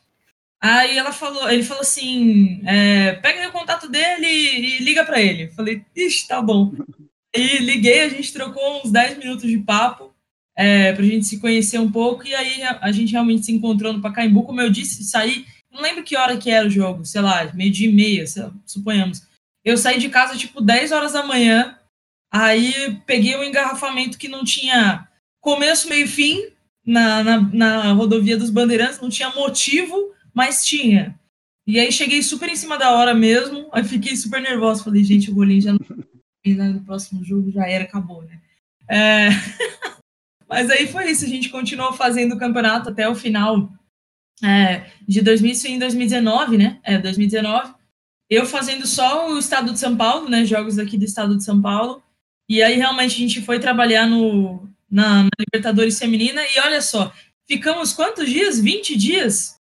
Aí 0.63 0.95
ela 0.95 1.11
falou, 1.11 1.49
ele 1.49 1.63
falou 1.63 1.81
assim, 1.81 2.61
é, 2.65 3.13
pega 3.13 3.49
o 3.49 3.51
contato 3.51 3.89
dele 3.89 4.27
e, 4.27 4.83
liga 4.83 5.03
para 5.03 5.19
ele. 5.19 5.49
Falei, 5.51 5.83
ixi, 5.95 6.27
tá 6.27 6.39
bom. 6.39 6.71
E 7.35 7.57
liguei, 7.57 8.01
a 8.01 8.09
gente 8.09 8.31
trocou 8.31 8.81
uns 8.81 8.91
10 8.91 9.17
minutos 9.17 9.49
de 9.49 9.57
papo 9.57 10.13
é, 10.55 10.93
pra 10.93 11.03
gente 11.03 11.25
se 11.25 11.39
conhecer 11.39 11.79
um 11.79 11.91
pouco, 11.91 12.27
e 12.27 12.35
aí 12.35 12.61
a, 12.61 12.79
a 12.81 12.91
gente 12.91 13.11
realmente 13.11 13.45
se 13.45 13.51
encontrou 13.51 13.93
no 13.93 14.01
Pacaembu, 14.01 14.43
como 14.43 14.61
eu 14.61 14.69
disse, 14.69 15.03
saí, 15.03 15.45
não 15.71 15.81
lembro 15.81 16.03
que 16.03 16.15
hora 16.15 16.37
que 16.37 16.51
era 16.51 16.67
o 16.67 16.69
jogo, 16.69 17.05
sei 17.05 17.21
lá, 17.21 17.51
meio 17.53 17.71
dia 17.71 17.89
e 17.89 17.93
meia, 17.93 18.25
lá, 18.37 18.53
suponhamos. 18.65 19.23
Eu 19.63 19.77
saí 19.77 19.97
de 19.97 20.09
casa 20.09 20.37
tipo 20.37 20.61
10 20.61 20.91
horas 20.91 21.13
da 21.13 21.23
manhã, 21.23 21.77
aí 22.31 22.99
peguei 23.05 23.35
um 23.35 23.43
engarrafamento 23.43 24.17
que 24.17 24.27
não 24.27 24.43
tinha 24.43 25.07
começo, 25.39 25.89
meio 25.89 26.05
e 26.05 26.07
fim 26.07 26.43
na, 26.85 27.23
na, 27.23 27.39
na 27.41 27.93
rodovia 27.93 28.37
dos 28.37 28.49
Bandeirantes, 28.49 28.99
não 28.99 29.09
tinha 29.09 29.29
motivo, 29.29 30.11
mas 30.33 30.65
tinha. 30.65 31.19
E 31.65 31.79
aí 31.79 31.91
cheguei 31.91 32.21
super 32.21 32.49
em 32.49 32.55
cima 32.55 32.77
da 32.77 32.91
hora 32.91 33.13
mesmo, 33.13 33.69
aí 33.71 33.83
fiquei 33.83 34.15
super 34.15 34.41
nervosa. 34.41 34.83
Falei, 34.83 35.03
gente, 35.03 35.31
o 35.31 35.35
golinho 35.35 35.61
já 35.61 35.73
não. 35.73 35.79
no 36.73 36.81
próximo 36.81 37.23
jogo 37.23 37.51
já 37.51 37.67
era, 37.67 37.83
acabou, 37.83 38.23
né? 38.23 38.41
É... 38.89 39.29
Mas 40.49 40.69
aí 40.69 40.87
foi 40.87 41.09
isso, 41.09 41.23
a 41.23 41.29
gente 41.29 41.49
continuou 41.49 41.93
fazendo 41.93 42.35
o 42.35 42.37
campeonato 42.37 42.89
até 42.89 43.07
o 43.07 43.15
final 43.15 43.71
é, 44.43 44.91
de 45.07 45.21
2000, 45.21 45.55
em 45.67 45.79
2019, 45.79 46.57
né? 46.57 46.79
É, 46.83 46.97
2019. 46.97 47.73
Eu 48.29 48.45
fazendo 48.45 48.85
só 48.87 49.31
o 49.31 49.37
estado 49.37 49.71
de 49.71 49.79
São 49.79 49.95
Paulo, 49.95 50.29
né? 50.29 50.45
Jogos 50.45 50.77
aqui 50.79 50.97
do 50.97 51.05
estado 51.05 51.37
de 51.37 51.43
São 51.43 51.61
Paulo. 51.61 52.03
E 52.49 52.61
aí 52.61 52.75
realmente 52.75 53.15
a 53.15 53.19
gente 53.19 53.41
foi 53.41 53.59
trabalhar 53.59 54.07
no, 54.07 54.69
na, 54.89 55.23
na 55.23 55.29
Libertadores 55.39 55.97
Feminina. 55.99 56.41
E 56.43 56.59
olha 56.59 56.81
só, 56.81 57.13
ficamos 57.47 57.93
quantos 57.93 58.29
dias? 58.29 58.59
20 58.59 58.97
dias? 58.97 59.60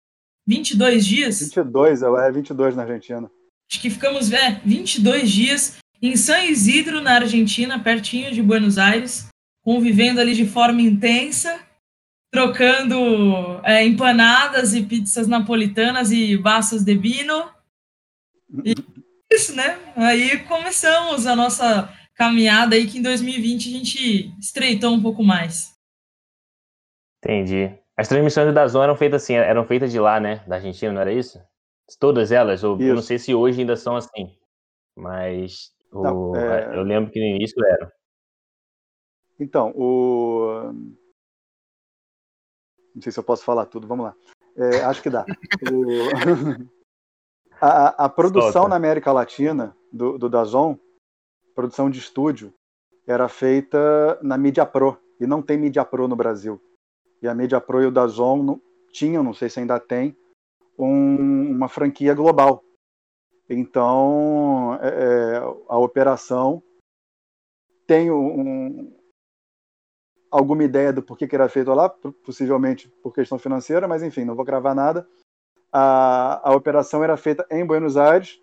22 0.50 1.06
dias? 1.06 1.40
22, 1.42 2.02
é 2.02 2.32
22 2.32 2.76
na 2.76 2.82
Argentina. 2.82 3.32
Acho 3.70 3.80
que 3.80 3.90
ficamos 3.92 4.32
é, 4.32 4.60
22 4.66 5.30
dias 5.30 5.78
em 6.02 6.16
San 6.16 6.44
Isidro, 6.44 7.02
na 7.02 7.18
Argentina, 7.18 7.78
pertinho 7.78 8.32
de 8.34 8.42
Buenos 8.42 8.80
Aires, 8.80 9.28
convivendo 9.62 10.20
ali 10.20 10.34
de 10.34 10.48
forma 10.48 10.82
intensa, 10.82 11.60
trocando 12.32 13.62
é, 13.64 13.86
empanadas 13.86 14.74
e 14.74 14.82
pizzas 14.82 15.28
napolitanas 15.28 16.12
e 16.12 16.36
baças 16.36 16.84
de 16.84 16.98
vino. 16.98 17.48
E 18.66 18.74
isso, 19.32 19.56
né? 19.56 19.78
Aí 19.96 20.40
começamos 20.46 21.28
a 21.28 21.36
nossa 21.36 21.94
caminhada 22.16 22.76
aí 22.76 22.88
que 22.88 22.98
em 22.98 23.04
2020 23.04 23.70
a 23.70 23.78
gente 23.78 24.34
estreitou 24.40 24.96
um 24.96 25.02
pouco 25.02 25.24
mais. 25.24 25.76
Entendi. 27.24 27.72
As 28.00 28.08
transmissões 28.08 28.54
da 28.54 28.66
Zona 28.66 28.86
eram 28.86 28.96
feitas 28.96 29.24
assim, 29.24 29.34
eram 29.34 29.66
feitas 29.66 29.92
de 29.92 30.00
lá, 30.00 30.22
né? 30.22 30.42
Da 30.48 30.56
Argentina, 30.56 30.94
não 30.94 31.02
era 31.02 31.12
isso? 31.12 31.38
Todas 32.00 32.32
elas, 32.32 32.64
ou, 32.64 32.80
eu 32.80 32.96
não 32.96 33.02
sei 33.02 33.20
se 33.20 33.36
hoje 33.36 33.60
ainda 33.60 33.76
são 33.76 33.98
assim, 33.98 34.38
mas 34.96 35.74
o, 35.92 36.34
é... 36.34 36.78
eu 36.78 36.84
lembro 36.84 37.12
que 37.12 37.20
no 37.20 37.26
início 37.26 37.62
era. 37.66 37.92
Então, 39.38 39.74
o. 39.76 40.72
Não 42.96 43.02
sei 43.02 43.12
se 43.12 43.20
eu 43.20 43.24
posso 43.24 43.44
falar 43.44 43.66
tudo, 43.66 43.86
vamos 43.86 44.06
lá. 44.06 44.16
É, 44.56 44.82
acho 44.86 45.04
que 45.04 45.10
dá. 45.10 45.26
o... 45.70 46.70
a, 47.60 48.06
a, 48.06 48.08
produção 48.08 48.52
Solta. 48.54 48.70
na 48.70 48.76
América 48.78 49.12
Latina 49.12 49.76
do, 49.92 50.18
do 50.18 50.30
Dazon, 50.30 50.78
produção 51.54 51.90
de 51.90 52.00
estúdio, 52.00 52.54
era 53.06 53.28
feita 53.28 54.18
na 54.22 54.38
Media 54.38 54.66
Pro, 54.66 54.98
e 55.20 55.28
não 55.28 55.42
tem 55.42 55.58
Media 55.58 55.84
Pro 55.84 56.08
no 56.08 56.16
Brasil 56.16 56.62
e 57.22 57.28
a 57.28 57.36
Media 57.36 57.60
Pro 57.60 57.82
e 57.82 57.86
o 57.86 57.92
Dazon 57.92 58.60
tinham, 58.92 59.24
não 59.24 59.34
sei 59.34 59.50
se 59.50 59.60
ainda 59.60 59.80
tem, 59.80 60.16
um, 60.78 61.52
uma 61.52 61.68
franquia 61.68 62.14
global. 62.14 62.64
Então, 63.50 64.78
é, 64.82 64.88
é 64.88 65.38
a 65.68 65.78
operação 65.78 66.62
tem 67.86 68.12
um, 68.12 68.96
alguma 70.30 70.64
ideia 70.64 70.94
do 70.94 71.02
porquê 71.02 71.28
que 71.28 71.36
era 71.36 71.50
feito 71.50 71.74
lá, 71.74 71.90
possivelmente 71.90 72.88
por 73.02 73.14
questão 73.14 73.40
financeira, 73.40 73.88
mas 73.88 74.04
enfim, 74.04 74.24
não 74.24 74.36
vou 74.36 74.46
gravar 74.46 74.76
nada. 74.76 75.08
A, 75.72 76.50
a 76.50 76.56
operação 76.56 77.04
era 77.04 77.18
feita 77.18 77.46
em 77.50 77.66
Buenos 77.66 77.98
Aires, 77.98 78.40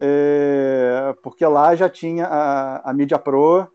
é, 0.00 1.14
porque 1.22 1.44
lá 1.44 1.74
já 1.76 1.88
tinha 1.88 2.26
a, 2.26 2.90
a 2.90 2.94
Media 2.94 3.18
Pro, 3.18 3.70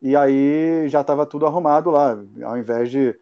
e 0.00 0.16
aí 0.16 0.88
já 0.88 1.00
estava 1.00 1.24
tudo 1.24 1.46
arrumado 1.46 1.90
lá, 1.90 2.18
ao 2.44 2.58
invés 2.58 2.90
de 2.90 3.18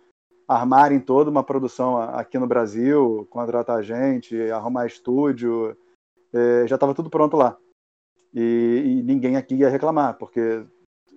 armarem 0.50 0.98
toda 0.98 1.30
uma 1.30 1.44
produção 1.44 1.96
aqui 1.96 2.36
no 2.36 2.46
Brasil, 2.46 3.24
contratar 3.30 3.84
gente, 3.84 4.50
arrumar 4.50 4.84
estúdio, 4.84 5.76
é, 6.32 6.66
já 6.66 6.74
estava 6.74 6.92
tudo 6.92 7.08
pronto 7.08 7.36
lá. 7.36 7.56
E, 8.34 8.82
e, 8.84 9.02
ninguém 9.04 9.36
aqui 9.36 9.54
ia 9.54 9.68
reclamar, 9.68 10.18
porque 10.18 10.66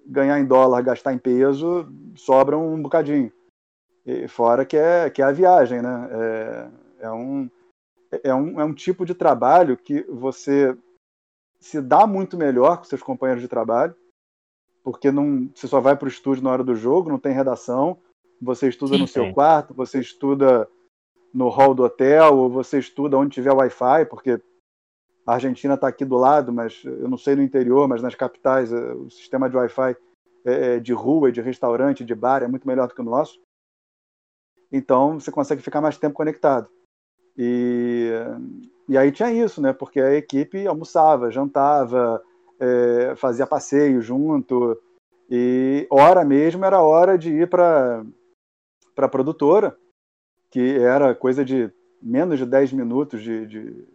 ganhar 0.06 0.40
em 0.40 0.46
dólar, 0.46 0.84
gastar 0.84 1.14
em 1.14 1.18
peso, 1.18 1.88
sobra 2.16 2.56
um 2.56 2.80
bocadinho. 2.80 3.32
E 4.06 4.28
fora 4.28 4.66
que 4.66 4.78
é, 4.78 5.10
que 5.10 5.20
é 5.20 5.26
a 5.26 5.32
viagem, 5.32 5.82
né? 5.82 6.10
É, 6.12 7.06
é, 7.08 7.12
um, 7.12 7.50
é, 8.24 8.36
um, 8.36 8.62
é 8.62 8.64
um 8.64 8.74
tipo 8.74 9.04
de 9.04 9.16
trabalho 9.16 9.76
que 9.76 10.04
você 10.04 10.78
se 11.60 11.82
dá 11.82 12.06
muito 12.06 12.38
melhor 12.38 12.78
com 12.78 12.84
seus 12.84 13.02
companheiros 13.02 13.42
de 13.42 13.50
trabalho, 13.50 13.96
porque 14.84 15.12
não, 15.12 15.50
você 15.56 15.68
só 15.68 15.80
vai 15.80 15.96
para 15.96 16.06
o 16.06 16.10
estúdio 16.10 16.44
na 16.44 16.52
hora 16.52 16.64
do 16.64 16.76
jogo, 16.76 17.10
não 17.10 17.18
tem 17.18 17.34
redação, 17.34 17.98
você 18.44 18.68
estuda 18.68 18.96
sim, 18.96 19.02
no 19.02 19.08
seu 19.08 19.26
sim. 19.26 19.34
quarto, 19.34 19.74
você 19.74 20.00
estuda 20.00 20.68
no 21.34 21.50
hall 21.50 21.74
do 21.74 21.84
hotel, 21.84 22.38
ou 22.38 22.50
você 22.50 22.78
estuda 22.78 23.18
onde 23.18 23.32
tiver 23.34 23.52
Wi-Fi, 23.52 24.06
porque 24.06 24.40
a 25.26 25.34
Argentina 25.34 25.74
está 25.74 25.88
aqui 25.88 26.06
do 26.06 26.16
lado, 26.16 26.52
mas 26.52 26.84
eu 26.84 27.10
não 27.10 27.18
sei 27.18 27.36
no 27.36 27.42
interior, 27.42 27.88
mas 27.88 28.02
nas 28.02 28.14
capitais 28.14 28.72
eh, 28.72 28.94
o 28.94 29.10
sistema 29.10 29.50
de 29.50 29.56
Wi-Fi 29.56 29.96
é, 30.46 30.76
é 30.76 30.80
de 30.80 30.94
rua, 30.94 31.32
de 31.32 31.42
restaurante, 31.42 32.04
de 32.04 32.14
bar 32.14 32.44
é 32.44 32.48
muito 32.48 32.68
melhor 32.68 32.88
do 32.88 32.94
que 32.94 33.02
o 33.02 33.06
nosso. 33.06 33.40
Então 34.72 35.20
você 35.20 35.32
consegue 35.32 35.62
ficar 35.62 35.82
mais 35.82 35.98
tempo 35.98 36.16
conectado. 36.16 36.68
E, 37.38 38.12
e 38.90 38.98
aí 38.98 39.12
tinha 39.12 39.32
isso, 39.32 39.62
né? 39.62 39.72
Porque 39.72 40.02
a 40.02 40.14
equipe 40.14 40.68
almoçava, 40.68 41.32
jantava, 41.32 42.22
é, 42.60 43.16
fazia 43.16 43.48
passeio 43.48 44.02
junto. 44.02 44.80
E 45.30 45.88
hora 45.90 46.26
mesmo 46.26 46.66
era 46.66 46.82
hora 46.82 47.18
de 47.18 47.30
ir 47.32 47.48
para 47.50 48.06
para 48.96 49.06
a 49.06 49.10
produtora, 49.10 49.78
que 50.52 50.78
era 50.78 51.16
coisa 51.16 51.44
de 51.44 51.72
menos 52.02 52.38
de 52.38 52.46
10 52.46 52.74
minutos 52.74 53.22
de, 53.22 53.46
de, 53.48 53.88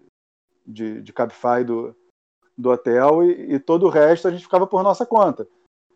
de, 0.67 1.02
de 1.02 1.12
Cabify 1.12 1.62
do, 1.64 1.95
do 2.57 2.71
hotel, 2.71 3.23
e, 3.23 3.55
e 3.55 3.59
todo 3.59 3.87
o 3.87 3.90
resto 3.90 4.26
a 4.26 4.31
gente 4.31 4.43
ficava 4.43 4.67
por 4.67 4.83
nossa 4.83 5.07
conta. 5.07 5.47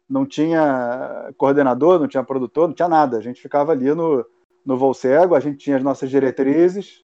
Não 0.09 0.27
tinha 0.27 1.33
coordenador, 1.37 1.99
não 1.99 2.07
tinha 2.07 2.23
produtor, 2.23 2.69
não 2.69 2.75
tinha 2.75 2.89
nada. 2.89 3.17
A 3.17 3.21
gente 3.21 3.41
ficava 3.41 3.73
ali 3.73 3.95
no, 3.95 4.25
no 4.65 4.77
voo 4.77 4.93
cego, 4.93 5.35
a 5.35 5.41
gente 5.41 5.59
tinha 5.59 5.77
as 5.77 5.83
nossas 5.83 6.11
diretrizes, 6.11 7.03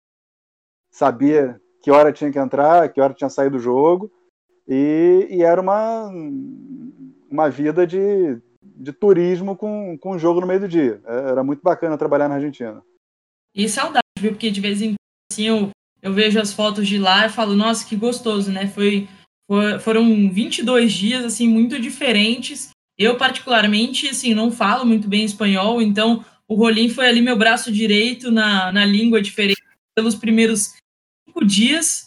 sabia 0.90 1.60
que 1.82 1.90
hora 1.90 2.12
tinha 2.12 2.30
que 2.30 2.38
entrar, 2.38 2.88
que 2.92 3.00
hora 3.00 3.14
tinha 3.14 3.30
saído 3.30 3.56
do 3.56 3.62
jogo, 3.62 4.10
e, 4.66 5.26
e 5.30 5.42
era 5.42 5.60
uma, 5.60 6.10
uma 7.30 7.48
vida 7.48 7.86
de 7.86 8.40
de 8.78 8.92
turismo 8.92 9.56
com, 9.56 9.98
com 9.98 10.18
jogo 10.18 10.40
no 10.40 10.46
meio 10.46 10.60
do 10.60 10.68
dia. 10.68 11.00
É, 11.04 11.30
era 11.30 11.42
muito 11.42 11.62
bacana 11.62 11.98
trabalhar 11.98 12.28
na 12.28 12.36
Argentina. 12.36 12.82
E 13.54 13.68
saudade, 13.68 14.04
viu? 14.18 14.32
Porque 14.32 14.50
de 14.50 14.60
vez 14.60 14.80
em 14.80 14.90
quando 14.90 15.32
assim, 15.32 15.44
eu, 15.44 15.70
eu 16.00 16.12
vejo 16.12 16.40
as 16.40 16.52
fotos 16.52 16.86
de 16.86 16.98
lá 16.98 17.26
e 17.26 17.30
falo, 17.30 17.54
nossa, 17.54 17.86
que 17.86 17.96
gostoso, 17.96 18.52
né? 18.52 18.68
Foi, 18.68 19.08
foi, 19.50 19.78
foram 19.80 20.30
22 20.30 20.92
dias, 20.92 21.24
assim, 21.24 21.48
muito 21.48 21.80
diferentes. 21.80 22.70
Eu, 22.96 23.16
particularmente, 23.16 24.08
assim, 24.08 24.34
não 24.34 24.50
falo 24.50 24.84
muito 24.84 25.08
bem 25.08 25.24
espanhol, 25.24 25.82
então 25.82 26.24
o 26.46 26.54
Rolim 26.54 26.88
foi 26.88 27.06
ali 27.06 27.20
meu 27.20 27.36
braço 27.36 27.70
direito 27.70 28.30
na, 28.30 28.72
na 28.72 28.84
língua 28.84 29.20
diferente 29.20 29.62
pelos 29.94 30.14
primeiros 30.14 30.74
cinco 31.26 31.44
dias. 31.44 32.06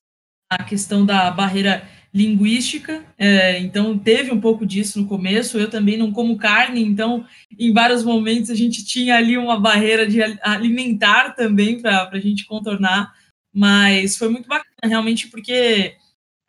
A 0.49 0.63
questão 0.63 1.05
da 1.05 1.31
barreira 1.31 1.87
linguística, 2.13 3.05
é, 3.17 3.57
então 3.59 3.97
teve 3.97 4.31
um 4.31 4.41
pouco 4.41 4.65
disso 4.65 4.99
no 4.99 5.07
começo. 5.07 5.57
Eu 5.57 5.69
também 5.69 5.97
não 5.97 6.11
como 6.11 6.37
carne, 6.37 6.83
então 6.83 7.25
em 7.57 7.71
vários 7.71 8.03
momentos 8.03 8.49
a 8.49 8.55
gente 8.55 8.83
tinha 8.83 9.15
ali 9.15 9.37
uma 9.37 9.59
barreira 9.59 10.05
de 10.05 10.21
alimentar 10.41 11.31
também 11.35 11.79
para 11.79 12.09
a 12.11 12.19
gente 12.19 12.45
contornar, 12.45 13.13
mas 13.53 14.17
foi 14.17 14.27
muito 14.29 14.47
bacana 14.47 14.67
realmente 14.83 15.29
porque 15.29 15.95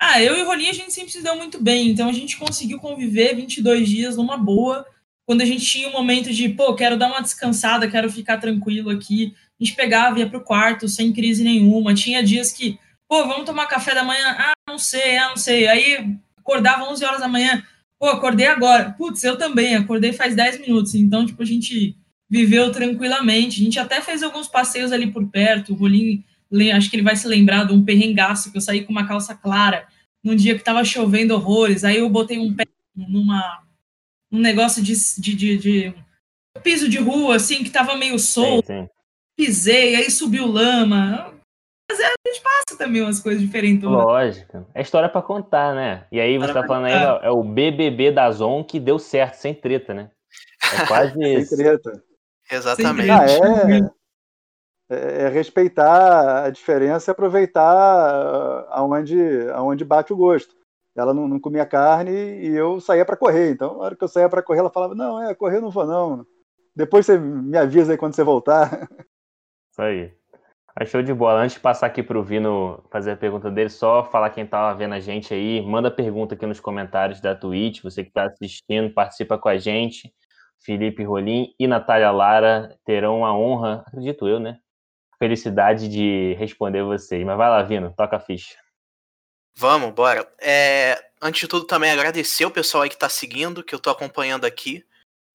ah, 0.00 0.20
eu 0.20 0.36
e 0.36 0.42
o 0.42 0.46
Rolinho 0.46 0.70
a 0.70 0.74
gente 0.74 0.92
sempre 0.92 1.12
se 1.12 1.22
deu 1.22 1.36
muito 1.36 1.62
bem, 1.62 1.90
então 1.90 2.08
a 2.08 2.12
gente 2.12 2.36
conseguiu 2.36 2.80
conviver 2.80 3.36
22 3.36 3.88
dias 3.88 4.16
numa 4.16 4.36
boa. 4.36 4.84
Quando 5.24 5.42
a 5.42 5.44
gente 5.44 5.64
tinha 5.64 5.88
um 5.88 5.92
momento 5.92 6.32
de, 6.32 6.48
pô, 6.48 6.74
quero 6.74 6.98
dar 6.98 7.06
uma 7.06 7.22
descansada, 7.22 7.88
quero 7.88 8.10
ficar 8.10 8.38
tranquilo 8.38 8.90
aqui, 8.90 9.32
a 9.60 9.64
gente 9.64 9.76
pegava, 9.76 10.18
ia 10.18 10.28
para 10.28 10.38
o 10.38 10.42
quarto 10.42 10.88
sem 10.88 11.12
crise 11.12 11.44
nenhuma. 11.44 11.94
Tinha 11.94 12.20
dias 12.20 12.50
que 12.50 12.80
Pô, 13.12 13.26
vamos 13.26 13.44
tomar 13.44 13.66
café 13.66 13.94
da 13.94 14.02
manhã? 14.02 14.34
Ah, 14.38 14.54
não 14.66 14.78
sei, 14.78 15.18
ah, 15.18 15.28
não 15.28 15.36
sei. 15.36 15.68
Aí 15.68 16.16
acordava 16.38 16.90
11 16.90 17.04
horas 17.04 17.20
da 17.20 17.28
manhã. 17.28 17.62
Pô, 17.98 18.08
acordei 18.08 18.46
agora. 18.46 18.92
Putz, 18.92 19.22
eu 19.22 19.36
também, 19.36 19.76
acordei 19.76 20.14
faz 20.14 20.34
10 20.34 20.62
minutos. 20.62 20.94
Então, 20.94 21.26
tipo, 21.26 21.42
a 21.42 21.44
gente 21.44 21.94
viveu 22.26 22.72
tranquilamente. 22.72 23.60
A 23.60 23.64
gente 23.64 23.78
até 23.78 24.00
fez 24.00 24.22
alguns 24.22 24.48
passeios 24.48 24.92
ali 24.92 25.12
por 25.12 25.28
perto. 25.28 25.74
O 25.74 25.76
Rolim, 25.76 26.24
acho 26.74 26.88
que 26.88 26.96
ele 26.96 27.02
vai 27.02 27.14
se 27.14 27.28
lembrar 27.28 27.66
de 27.66 27.74
um 27.74 27.84
perrengaço 27.84 28.50
que 28.50 28.56
eu 28.56 28.62
saí 28.62 28.82
com 28.82 28.92
uma 28.92 29.06
calça 29.06 29.34
clara 29.34 29.86
num 30.24 30.34
dia 30.34 30.56
que 30.56 30.64
tava 30.64 30.82
chovendo 30.82 31.34
horrores. 31.34 31.84
Aí 31.84 31.98
eu 31.98 32.08
botei 32.08 32.38
um 32.38 32.54
pé 32.54 32.64
numa 32.96 33.62
um 34.30 34.38
negócio 34.38 34.82
de, 34.82 34.94
de, 35.18 35.36
de, 35.36 35.58
de 35.58 35.94
piso 36.62 36.88
de 36.88 36.96
rua, 36.96 37.36
assim, 37.36 37.62
que 37.62 37.68
tava 37.68 37.94
meio 37.94 38.18
solto. 38.18 38.68
Sim, 38.68 38.84
sim. 38.84 38.88
Pisei, 39.36 39.96
aí 39.96 40.10
subiu 40.10 40.46
lama 40.46 41.31
Mas 41.92 42.00
a 42.00 42.28
gente 42.28 42.42
passa 42.42 42.78
também 42.78 43.02
umas 43.02 43.20
coisas 43.20 43.42
diferentes. 43.42 43.84
Lógico. 43.84 44.66
É 44.74 44.80
história 44.80 45.08
para 45.10 45.20
contar, 45.20 45.74
né? 45.74 46.06
E 46.10 46.18
aí 46.18 46.38
você 46.38 46.52
tá 46.52 46.66
falando 46.66 46.86
aí, 46.86 46.94
é 47.22 47.30
o 47.30 47.44
BBB 47.44 48.12
da 48.12 48.30
Zon 48.30 48.64
que 48.64 48.80
deu 48.80 48.98
certo, 48.98 49.34
sem 49.34 49.54
treta, 49.54 49.92
né? 49.92 50.10
É 50.72 50.86
quase 50.86 51.12
isso. 51.22 51.54
Sem 51.54 51.64
treta. 51.64 52.02
Exatamente. 52.50 53.10
Ah, 53.10 53.26
é, 53.26 54.94
é, 54.94 55.24
é, 55.24 55.28
respeitar 55.28 56.44
a 56.44 56.50
diferença 56.50 57.10
e 57.10 57.12
aproveitar 57.12 57.62
ah, 57.62 58.66
aonde, 58.70 59.18
aonde 59.52 59.84
bate 59.84 60.12
o 60.12 60.16
gosto. 60.16 60.54
Ela 60.96 61.12
não, 61.12 61.28
não 61.28 61.40
comia 61.40 61.66
carne 61.66 62.10
e 62.10 62.48
eu 62.48 62.80
saía 62.80 63.04
para 63.04 63.16
correr. 63.16 63.50
Então, 63.50 63.76
na 63.76 63.84
hora 63.84 63.96
que 63.96 64.04
eu 64.04 64.08
saía 64.08 64.30
para 64.30 64.42
correr, 64.42 64.60
ela 64.60 64.70
falava: 64.70 64.94
Não, 64.94 65.22
é, 65.22 65.34
correr 65.34 65.60
não 65.60 65.70
vou 65.70 65.86
não. 65.86 66.26
Depois 66.74 67.04
você 67.04 67.18
me 67.18 67.56
avisa 67.58 67.92
aí 67.92 67.98
quando 67.98 68.14
você 68.14 68.24
voltar. 68.24 68.88
Isso 69.70 69.82
aí. 69.82 70.21
Achou 70.74 71.02
de 71.02 71.12
bola. 71.12 71.40
Antes 71.40 71.56
de 71.56 71.60
passar 71.60 71.86
aqui 71.86 72.02
para 72.02 72.18
o 72.18 72.22
Vino 72.22 72.82
fazer 72.90 73.12
a 73.12 73.16
pergunta 73.16 73.50
dele, 73.50 73.68
só 73.68 74.04
falar 74.04 74.30
quem 74.30 74.46
tá 74.46 74.72
vendo 74.72 74.94
a 74.94 75.00
gente 75.00 75.34
aí, 75.34 75.60
manda 75.60 75.90
pergunta 75.90 76.34
aqui 76.34 76.46
nos 76.46 76.60
comentários 76.60 77.20
da 77.20 77.34
Twitch, 77.34 77.82
você 77.82 78.02
que 78.02 78.08
está 78.08 78.24
assistindo, 78.24 78.92
participa 78.92 79.36
com 79.38 79.48
a 79.48 79.58
gente. 79.58 80.12
Felipe 80.64 81.02
Rolim 81.02 81.54
e 81.58 81.66
Natália 81.66 82.10
Lara 82.10 82.78
terão 82.84 83.24
a 83.24 83.36
honra, 83.36 83.82
acredito 83.86 84.28
eu, 84.28 84.38
né? 84.38 84.58
Felicidade 85.18 85.88
de 85.88 86.34
responder 86.38 86.82
vocês. 86.84 87.24
Mas 87.24 87.36
vai 87.36 87.50
lá, 87.50 87.62
Vino, 87.62 87.92
toca 87.96 88.16
a 88.16 88.20
ficha. 88.20 88.56
Vamos, 89.56 89.92
bora. 89.92 90.26
É, 90.40 90.98
antes 91.20 91.40
de 91.42 91.48
tudo, 91.48 91.66
também 91.66 91.90
agradecer 91.90 92.46
o 92.46 92.50
pessoal 92.50 92.84
aí 92.84 92.88
que 92.88 92.94
está 92.94 93.08
seguindo, 93.08 93.62
que 93.62 93.74
eu 93.74 93.76
estou 93.76 93.92
acompanhando 93.92 94.44
aqui. 94.44 94.84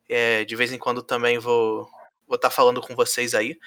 É, 0.10 0.46
de 0.46 0.56
vez 0.56 0.72
em 0.72 0.80
quando 0.80 1.04
também 1.04 1.38
vou 1.38 1.84
estar 1.84 1.98
vou 2.28 2.38
tá 2.38 2.50
falando 2.50 2.82
com 2.82 2.96
vocês 2.96 3.36
aí. 3.36 3.58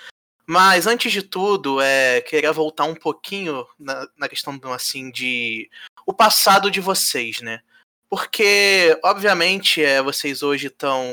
Mas 0.51 0.89
antes 0.89 1.13
de 1.13 1.23
tudo, 1.23 1.81
é, 1.81 2.21
queria 2.23 2.53
voltar 2.53 2.83
um 2.83 2.95
pouquinho 2.97 3.65
na, 3.79 4.09
na 4.19 4.29
questão 4.29 4.59
assim 4.75 5.09
de 5.09 5.71
o 6.05 6.13
passado 6.13 6.73
de 6.73 6.81
vocês, 6.81 7.41
né? 7.41 7.61
Porque, 8.09 8.99
obviamente, 9.05 9.81
é, 9.81 10.03
vocês 10.03 10.43
hoje 10.43 10.67
estão 10.67 11.07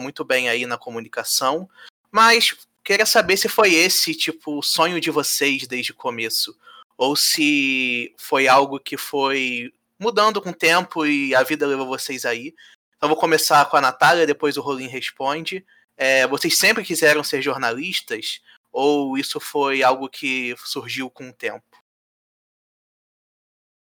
muito 0.00 0.24
bem 0.24 0.48
aí 0.48 0.66
na 0.66 0.76
comunicação, 0.76 1.70
mas 2.10 2.52
queria 2.82 3.06
saber 3.06 3.36
se 3.36 3.48
foi 3.48 3.72
esse, 3.74 4.12
tipo, 4.12 4.58
o 4.58 4.62
sonho 4.62 5.00
de 5.00 5.12
vocês 5.12 5.68
desde 5.68 5.92
o 5.92 5.94
começo. 5.94 6.58
Ou 6.98 7.14
se 7.14 8.12
foi 8.18 8.48
algo 8.48 8.80
que 8.80 8.96
foi 8.96 9.72
mudando 10.00 10.42
com 10.42 10.50
o 10.50 10.52
tempo 10.52 11.06
e 11.06 11.32
a 11.32 11.44
vida 11.44 11.64
levou 11.64 11.86
vocês 11.86 12.24
aí. 12.24 12.52
Então 12.96 13.08
vou 13.08 13.16
começar 13.16 13.64
com 13.66 13.76
a 13.76 13.80
Natália, 13.80 14.26
depois 14.26 14.56
o 14.56 14.60
Rolim 14.60 14.88
responde. 14.88 15.64
É, 15.96 16.26
vocês 16.26 16.58
sempre 16.58 16.82
quiseram 16.82 17.22
ser 17.22 17.40
jornalistas? 17.40 18.40
Ou 18.72 19.18
isso 19.18 19.40
foi 19.40 19.82
algo 19.82 20.08
que 20.08 20.54
surgiu 20.58 21.10
com 21.10 21.28
o 21.28 21.32
tempo? 21.32 21.64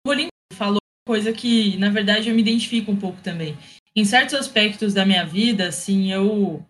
O 0.06 0.12
falou 0.54 0.78
coisa 1.06 1.32
que, 1.32 1.76
na 1.76 1.90
verdade, 1.90 2.28
eu 2.28 2.34
me 2.34 2.40
identifico 2.40 2.90
um 2.90 2.98
pouco 2.98 3.20
também. 3.22 3.56
Em 3.94 4.04
certos 4.04 4.34
aspectos 4.34 4.92
da 4.94 5.04
minha 5.04 5.24
vida, 5.24 5.68
assim, 5.68 6.12
eu 6.12 6.64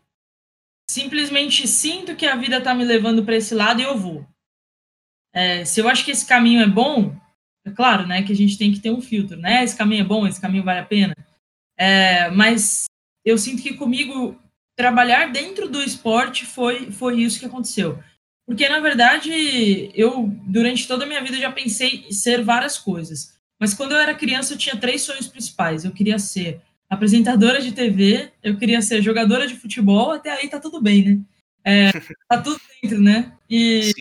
simplesmente 0.90 1.66
sinto 1.66 2.16
que 2.16 2.26
a 2.26 2.36
vida 2.36 2.58
está 2.58 2.74
me 2.74 2.84
levando 2.84 3.24
para 3.24 3.36
esse 3.36 3.54
lado 3.54 3.80
e 3.80 3.84
eu 3.84 3.96
vou. 3.96 4.26
É, 5.32 5.64
se 5.64 5.80
eu 5.80 5.88
acho 5.88 6.04
que 6.04 6.10
esse 6.10 6.26
caminho 6.26 6.62
é 6.62 6.68
bom, 6.68 7.16
é 7.64 7.70
claro, 7.70 8.06
né, 8.06 8.22
que 8.22 8.32
a 8.32 8.36
gente 8.36 8.58
tem 8.58 8.72
que 8.72 8.80
ter 8.80 8.90
um 8.90 9.00
filtro, 9.00 9.36
né? 9.36 9.64
Esse 9.64 9.76
caminho 9.76 10.02
é 10.02 10.06
bom, 10.06 10.26
esse 10.26 10.40
caminho 10.40 10.62
vale 10.62 10.80
a 10.80 10.84
pena. 10.84 11.14
É, 11.76 12.30
mas 12.30 12.84
eu 13.24 13.38
sinto 13.38 13.62
que 13.62 13.74
comigo 13.74 14.38
trabalhar 14.76 15.30
dentro 15.32 15.68
do 15.68 15.82
esporte 15.82 16.44
foi 16.44 16.90
foi 16.90 17.20
isso 17.20 17.38
que 17.38 17.46
aconteceu. 17.46 17.98
Porque 18.46 18.68
na 18.68 18.80
verdade 18.80 19.90
eu 19.94 20.28
durante 20.46 20.86
toda 20.86 21.04
a 21.04 21.06
minha 21.06 21.22
vida 21.22 21.38
já 21.38 21.50
pensei 21.50 22.04
em 22.08 22.12
ser 22.12 22.42
várias 22.42 22.78
coisas. 22.78 23.34
Mas 23.58 23.72
quando 23.72 23.92
eu 23.92 23.98
era 23.98 24.14
criança, 24.14 24.54
eu 24.54 24.58
tinha 24.58 24.76
três 24.76 25.02
sonhos 25.02 25.28
principais. 25.28 25.84
Eu 25.84 25.92
queria 25.92 26.18
ser 26.18 26.60
apresentadora 26.88 27.60
de 27.60 27.72
TV, 27.72 28.30
eu 28.42 28.56
queria 28.56 28.82
ser 28.82 29.02
jogadora 29.02 29.46
de 29.46 29.56
futebol, 29.56 30.12
até 30.12 30.30
aí 30.30 30.48
tá 30.48 30.60
tudo 30.60 30.80
bem, 30.80 31.04
né? 31.04 31.20
É, 31.64 31.92
tá 32.28 32.40
tudo 32.40 32.60
dentro, 32.82 33.00
né? 33.00 33.32
E, 33.48 33.92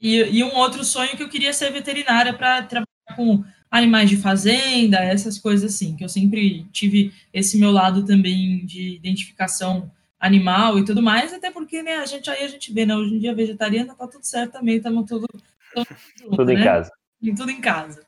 e, 0.00 0.16
e, 0.16 0.44
um 0.44 0.54
outro 0.54 0.84
sonho 0.84 1.16
que 1.16 1.22
eu 1.22 1.28
queria 1.28 1.52
ser 1.52 1.70
veterinária 1.72 2.32
para 2.32 2.62
trabalhar 2.62 3.16
com 3.16 3.44
animais 3.70 4.08
de 4.08 4.16
fazenda, 4.16 4.98
essas 4.98 5.38
coisas 5.38 5.74
assim, 5.74 5.96
que 5.96 6.04
eu 6.04 6.08
sempre 6.08 6.66
tive 6.72 7.12
esse 7.32 7.58
meu 7.58 7.70
lado 7.70 8.04
também 8.04 8.64
de 8.64 8.94
identificação 8.94 9.90
animal 10.26 10.78
e 10.78 10.84
tudo 10.84 11.02
mais, 11.02 11.32
até 11.32 11.50
porque, 11.50 11.82
né, 11.82 11.96
a 11.96 12.06
gente 12.06 12.28
aí 12.30 12.44
a 12.44 12.48
gente 12.48 12.72
vê, 12.72 12.84
né, 12.84 12.94
hoje 12.94 13.14
em 13.14 13.18
dia 13.18 13.34
vegetariana 13.34 13.94
tá 13.94 14.06
tudo 14.06 14.24
certo 14.24 14.52
também, 14.52 14.76
estamos 14.76 15.08
tudo, 15.08 15.26
tudo, 15.72 16.36
tudo 16.36 16.44
né? 16.44 16.60
em 16.60 16.64
casa. 16.64 16.90
E 17.22 17.34
tudo 17.34 17.50
em 17.50 17.60
casa. 17.60 18.06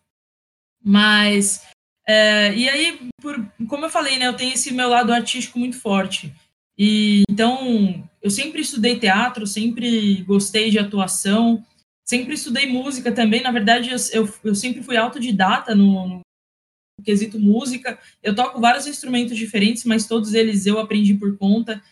Mas, 0.82 1.66
é, 2.06 2.54
e 2.54 2.68
aí, 2.68 3.08
por, 3.20 3.36
como 3.68 3.86
eu 3.86 3.90
falei, 3.90 4.18
né, 4.18 4.26
eu 4.26 4.36
tenho 4.36 4.54
esse 4.54 4.72
meu 4.72 4.88
lado 4.88 5.12
artístico 5.12 5.58
muito 5.58 5.78
forte. 5.78 6.32
E 6.76 7.24
então, 7.28 8.08
eu 8.22 8.30
sempre 8.30 8.60
estudei 8.60 8.98
teatro, 8.98 9.46
sempre 9.46 10.22
gostei 10.22 10.70
de 10.70 10.78
atuação, 10.78 11.64
sempre 12.04 12.34
estudei 12.34 12.66
música 12.66 13.10
também. 13.10 13.42
Na 13.42 13.50
verdade, 13.50 13.90
eu, 13.90 13.96
eu, 14.12 14.34
eu 14.44 14.54
sempre 14.54 14.82
fui 14.82 14.96
autodidata 14.96 15.74
no, 15.74 16.08
no 16.08 16.20
quesito 17.04 17.38
música. 17.38 17.98
Eu 18.22 18.34
toco 18.34 18.60
vários 18.60 18.86
instrumentos 18.86 19.36
diferentes, 19.36 19.84
mas 19.84 20.06
todos 20.06 20.34
eles 20.34 20.66
eu 20.66 20.78
aprendi 20.78 21.14
por 21.14 21.36
conta. 21.36 21.82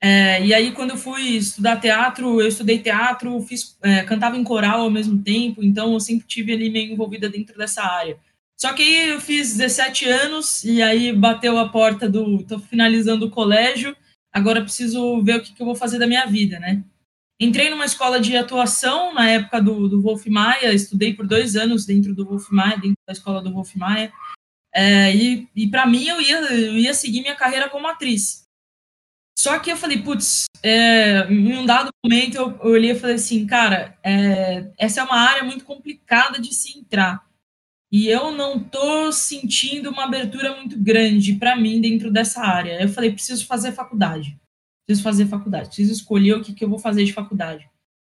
É, 0.00 0.44
e 0.44 0.54
aí, 0.54 0.72
quando 0.72 0.90
eu 0.90 0.96
fui 0.96 1.22
estudar 1.22 1.80
teatro, 1.80 2.40
eu 2.40 2.46
estudei 2.46 2.78
teatro, 2.78 3.40
fiz, 3.42 3.76
é, 3.82 4.02
cantava 4.04 4.36
em 4.36 4.44
coral 4.44 4.82
ao 4.82 4.90
mesmo 4.90 5.20
tempo, 5.22 5.62
então 5.62 5.92
eu 5.92 6.00
sempre 6.00 6.26
tive 6.26 6.52
ali 6.52 6.70
meio 6.70 6.92
envolvida 6.92 7.28
dentro 7.28 7.58
dessa 7.58 7.82
área. 7.82 8.16
Só 8.60 8.72
que 8.72 8.82
aí 8.82 9.10
eu 9.10 9.20
fiz 9.20 9.56
17 9.56 10.08
anos 10.08 10.64
e 10.64 10.82
aí 10.82 11.12
bateu 11.12 11.58
a 11.58 11.68
porta 11.68 12.08
do. 12.08 12.42
tô 12.44 12.58
finalizando 12.58 13.26
o 13.26 13.30
colégio, 13.30 13.96
agora 14.32 14.62
preciso 14.62 15.22
ver 15.22 15.36
o 15.36 15.42
que, 15.42 15.52
que 15.52 15.62
eu 15.62 15.66
vou 15.66 15.76
fazer 15.76 15.98
da 15.98 16.06
minha 16.06 16.26
vida, 16.26 16.58
né? 16.58 16.82
Entrei 17.40 17.70
numa 17.70 17.84
escola 17.84 18.20
de 18.20 18.36
atuação 18.36 19.14
na 19.14 19.30
época 19.30 19.62
do, 19.62 19.88
do 19.88 20.02
Wolf 20.02 20.26
Maia, 20.26 20.74
estudei 20.74 21.14
por 21.14 21.24
dois 21.24 21.54
anos 21.54 21.86
dentro 21.86 22.12
do 22.14 22.24
Wolf 22.24 22.50
Maia, 22.50 22.76
dentro 22.76 22.98
da 23.06 23.12
escola 23.12 23.40
do 23.40 23.52
Wolf 23.52 23.76
Maia. 23.76 24.12
É, 24.74 25.14
e 25.14 25.48
e 25.54 25.68
para 25.68 25.86
mim 25.86 26.06
eu 26.06 26.20
ia, 26.20 26.40
eu 26.52 26.76
ia 26.76 26.94
seguir 26.94 27.20
minha 27.20 27.36
carreira 27.36 27.68
como 27.68 27.86
atriz. 27.86 28.47
Só 29.38 29.58
que 29.60 29.70
eu 29.70 29.76
falei, 29.76 30.02
putz, 30.02 30.46
é, 30.64 31.20
em 31.30 31.56
um 31.56 31.64
dado 31.64 31.90
momento 32.04 32.34
eu, 32.34 32.58
eu 32.60 32.70
olhei 32.72 32.90
e 32.90 32.98
falei 32.98 33.14
assim, 33.14 33.46
cara, 33.46 33.96
é, 34.02 34.68
essa 34.76 35.00
é 35.00 35.04
uma 35.04 35.16
área 35.16 35.44
muito 35.44 35.64
complicada 35.64 36.40
de 36.40 36.52
se 36.52 36.76
entrar. 36.76 37.24
E 37.90 38.08
eu 38.08 38.32
não 38.32 38.58
tô 38.58 39.12
sentindo 39.12 39.90
uma 39.90 40.04
abertura 40.04 40.56
muito 40.56 40.76
grande 40.76 41.34
para 41.34 41.56
mim 41.56 41.80
dentro 41.80 42.10
dessa 42.10 42.42
área. 42.42 42.82
Eu 42.82 42.88
falei, 42.88 43.12
preciso 43.12 43.46
fazer 43.46 43.72
faculdade. 43.72 44.36
Preciso 44.84 45.04
fazer 45.04 45.26
faculdade. 45.26 45.68
Preciso 45.68 45.92
escolher 45.92 46.34
o 46.34 46.42
que, 46.42 46.52
que 46.52 46.64
eu 46.64 46.68
vou 46.68 46.78
fazer 46.78 47.04
de 47.04 47.12
faculdade. 47.12 47.66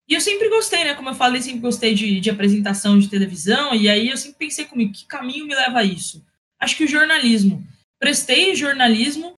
E 0.08 0.14
eu 0.14 0.22
sempre 0.22 0.48
gostei, 0.50 0.84
né? 0.84 0.94
Como 0.94 1.10
eu 1.10 1.16
falei, 1.16 1.42
sempre 1.42 1.60
gostei 1.60 1.96
de, 1.96 2.20
de 2.20 2.30
apresentação 2.30 3.00
de 3.00 3.10
televisão. 3.10 3.74
E 3.74 3.90
aí 3.90 4.10
eu 4.10 4.18
sempre 4.18 4.38
pensei 4.38 4.66
comigo, 4.66 4.94
que 4.94 5.08
caminho 5.08 5.48
me 5.48 5.56
leva 5.56 5.80
a 5.80 5.84
isso? 5.84 6.24
Acho 6.60 6.78
que 6.78 6.84
o 6.84 6.88
jornalismo. 6.88 7.66
Prestei 8.00 8.56
jornalismo, 8.56 9.34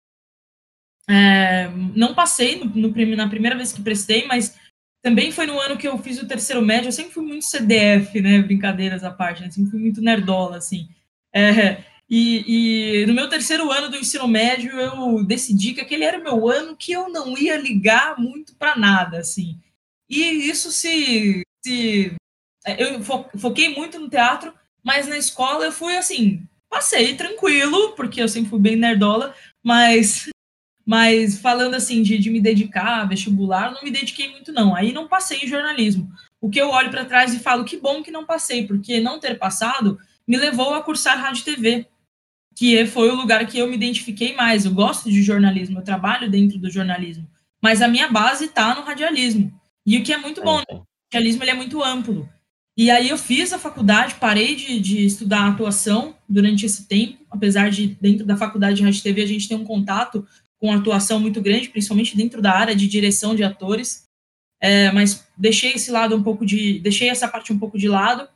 é, 1.10 1.70
não 1.96 2.13
passei 2.13 2.60
no, 2.60 2.65
no, 2.65 3.15
na 3.15 3.30
primeira 3.30 3.56
vez 3.56 3.72
que 3.72 3.82
prestei, 3.82 4.28
mas 4.28 4.58
também 5.02 5.32
foi 5.32 5.46
no 5.46 5.60
ano 5.60 5.78
que 5.78 5.88
eu 5.88 5.98
fiz 5.98 6.22
o 6.22 6.28
terceiro 6.28 6.62
médio. 6.62 6.89
Eu 6.89 6.91
sempre 6.91 7.13
fui 7.13 7.24
muito 7.24 7.46
CDF, 7.46 8.20
né? 8.22 8.41
Brincadeiras 8.41 9.04
à 9.04 9.12
parte, 9.12 9.41
né? 9.41 9.50
sempre 9.50 9.72
fui 9.72 9.80
muito 9.80 10.02
nerdola, 10.02 10.58
assim. 10.58 10.89
É, 11.34 11.84
e, 12.10 13.04
e, 13.04 13.06
no 13.06 13.13
meu 13.13 13.30
terceiro 13.30 13.72
ano 13.72 13.89
do 13.89 13.98
ensino 13.98 14.28
médio, 14.28 14.72
eu 14.80 15.24
decidi 15.24 15.74
que 15.74 15.82
aquele 15.82 16.04
era 16.04 16.20
o 16.20 16.24
meu 16.24 16.50
ano 16.50 16.76
que 16.76 16.91
eu 16.91 17.10
não 17.10 17.38
ia 17.38 17.58
ligar 17.58 18.17
muito 18.17 18.56
para 18.56 18.78
nada, 18.78 19.20
assim. 19.20 19.60
E 20.10 20.50
isso 20.50 20.72
se, 20.72 21.41
se. 21.65 22.13
Eu 22.78 23.02
foquei 23.38 23.70
muito 23.76 24.00
no 24.00 24.10
teatro, 24.10 24.54
mas 24.84 25.08
na 25.08 25.17
escola 25.17 25.65
eu 25.65 25.72
fui 25.72 25.96
assim. 25.96 26.43
Passei 26.70 27.15
tranquilo, 27.15 27.93
porque 27.96 28.22
eu 28.22 28.28
sempre 28.28 28.50
fui 28.50 28.60
bem 28.60 28.76
nerdola, 28.76 29.34
mas 29.63 30.30
mas 30.88 31.38
falando 31.38 31.73
assim 31.73 32.02
de, 32.02 32.17
de 32.17 32.30
me 32.30 32.39
dedicar 32.39 33.02
a 33.02 33.06
vestibular, 33.06 33.73
não 33.73 33.84
me 33.84 33.91
dediquei 33.91 34.32
muito 34.32 34.54
não. 34.54 34.73
Aí 34.73 34.93
não 34.93 35.06
passei 35.06 35.39
em 35.39 35.47
jornalismo. 35.47 36.10
O 36.39 36.50
que 36.50 36.62
eu 36.62 36.69
olho 36.69 36.89
para 36.89 37.04
trás 37.04 37.34
e 37.34 37.39
falo 37.39 37.65
que 37.65 37.76
bom 37.76 38.02
que 38.02 38.10
não 38.10 38.26
passei, 38.26 38.65
porque 38.65 39.02
não 39.02 39.19
ter 39.19 39.38
passado 39.38 40.00
me 40.26 40.38
levou 40.38 40.73
a 40.73 40.82
cursar 40.82 41.19
rádio 41.19 41.41
e 41.41 41.43
TV, 41.43 41.88
que 42.56 42.86
foi 42.86 43.10
o 43.10 43.15
lugar 43.15 43.45
que 43.45 43.58
eu 43.58 43.67
me 43.67 43.76
identifiquei 43.76 44.34
mais. 44.34 44.63
Eu 44.63 44.71
gosto 44.71 45.12
de 45.12 45.21
jornalismo, 45.21 45.80
eu 45.80 45.84
trabalho 45.84 46.32
dentro 46.32 46.58
do 46.58 46.69
jornalismo, 46.69 47.28
mas 47.62 47.82
a 47.82 47.88
minha 47.89 48.08
base 48.08 48.45
está 48.45 48.73
no 48.73 48.84
radialismo. 48.84 49.52
E 49.86 49.97
o 49.97 50.04
que 50.04 50.13
é 50.13 50.17
muito 50.17 50.41
bom, 50.41 50.60
né? 50.60 50.63
o 50.71 50.86
radialismo 51.13 51.43
ele 51.43 51.52
é 51.52 51.56
muito 51.56 51.84
amplo. 51.84 52.30
E 52.78 52.89
aí 52.89 53.10
eu 53.10 53.17
fiz 53.17 53.52
a 53.52 53.60
faculdade, 53.60 54.15
parei 54.15 54.56
de, 54.56 54.80
de 54.80 55.06
estudar 55.06 55.50
atuação 55.50 56.15
durante 56.30 56.65
esse 56.65 56.88
tempo, 56.88 57.26
apesar 57.30 57.69
de 57.69 57.88
dentro 58.00 58.26
da 58.26 58.38
faculdade 58.38 58.78
de 58.78 58.84
rádio 58.84 59.00
e 59.00 59.04
TV 59.04 59.21
a 59.23 59.28
gente 59.28 59.50
ter 59.50 59.56
um 59.56 59.65
contato 59.65 60.26
com 60.60 60.72
atuação 60.72 61.20
muito 61.20 61.41
grande, 61.41 61.70
principalmente 61.70 62.17
dentro 62.17 62.41
da 62.41 62.52
área 62.54 62.76
de 62.76 62.88
direção 62.88 63.36
de 63.36 63.43
atores. 63.43 64.08
é, 64.62 64.91
mas 64.91 65.28
deixei 65.38 65.74
esse 65.74 65.91
lado 65.91 66.15
um 66.15 66.24
pouco 66.24 66.46
de, 66.46 66.80
deixei 66.80 67.10
essa 67.10 67.28
parte 67.28 67.54
um 67.54 67.60
pouco 67.60 67.78
de 67.78 67.88
lado. 67.88 68.28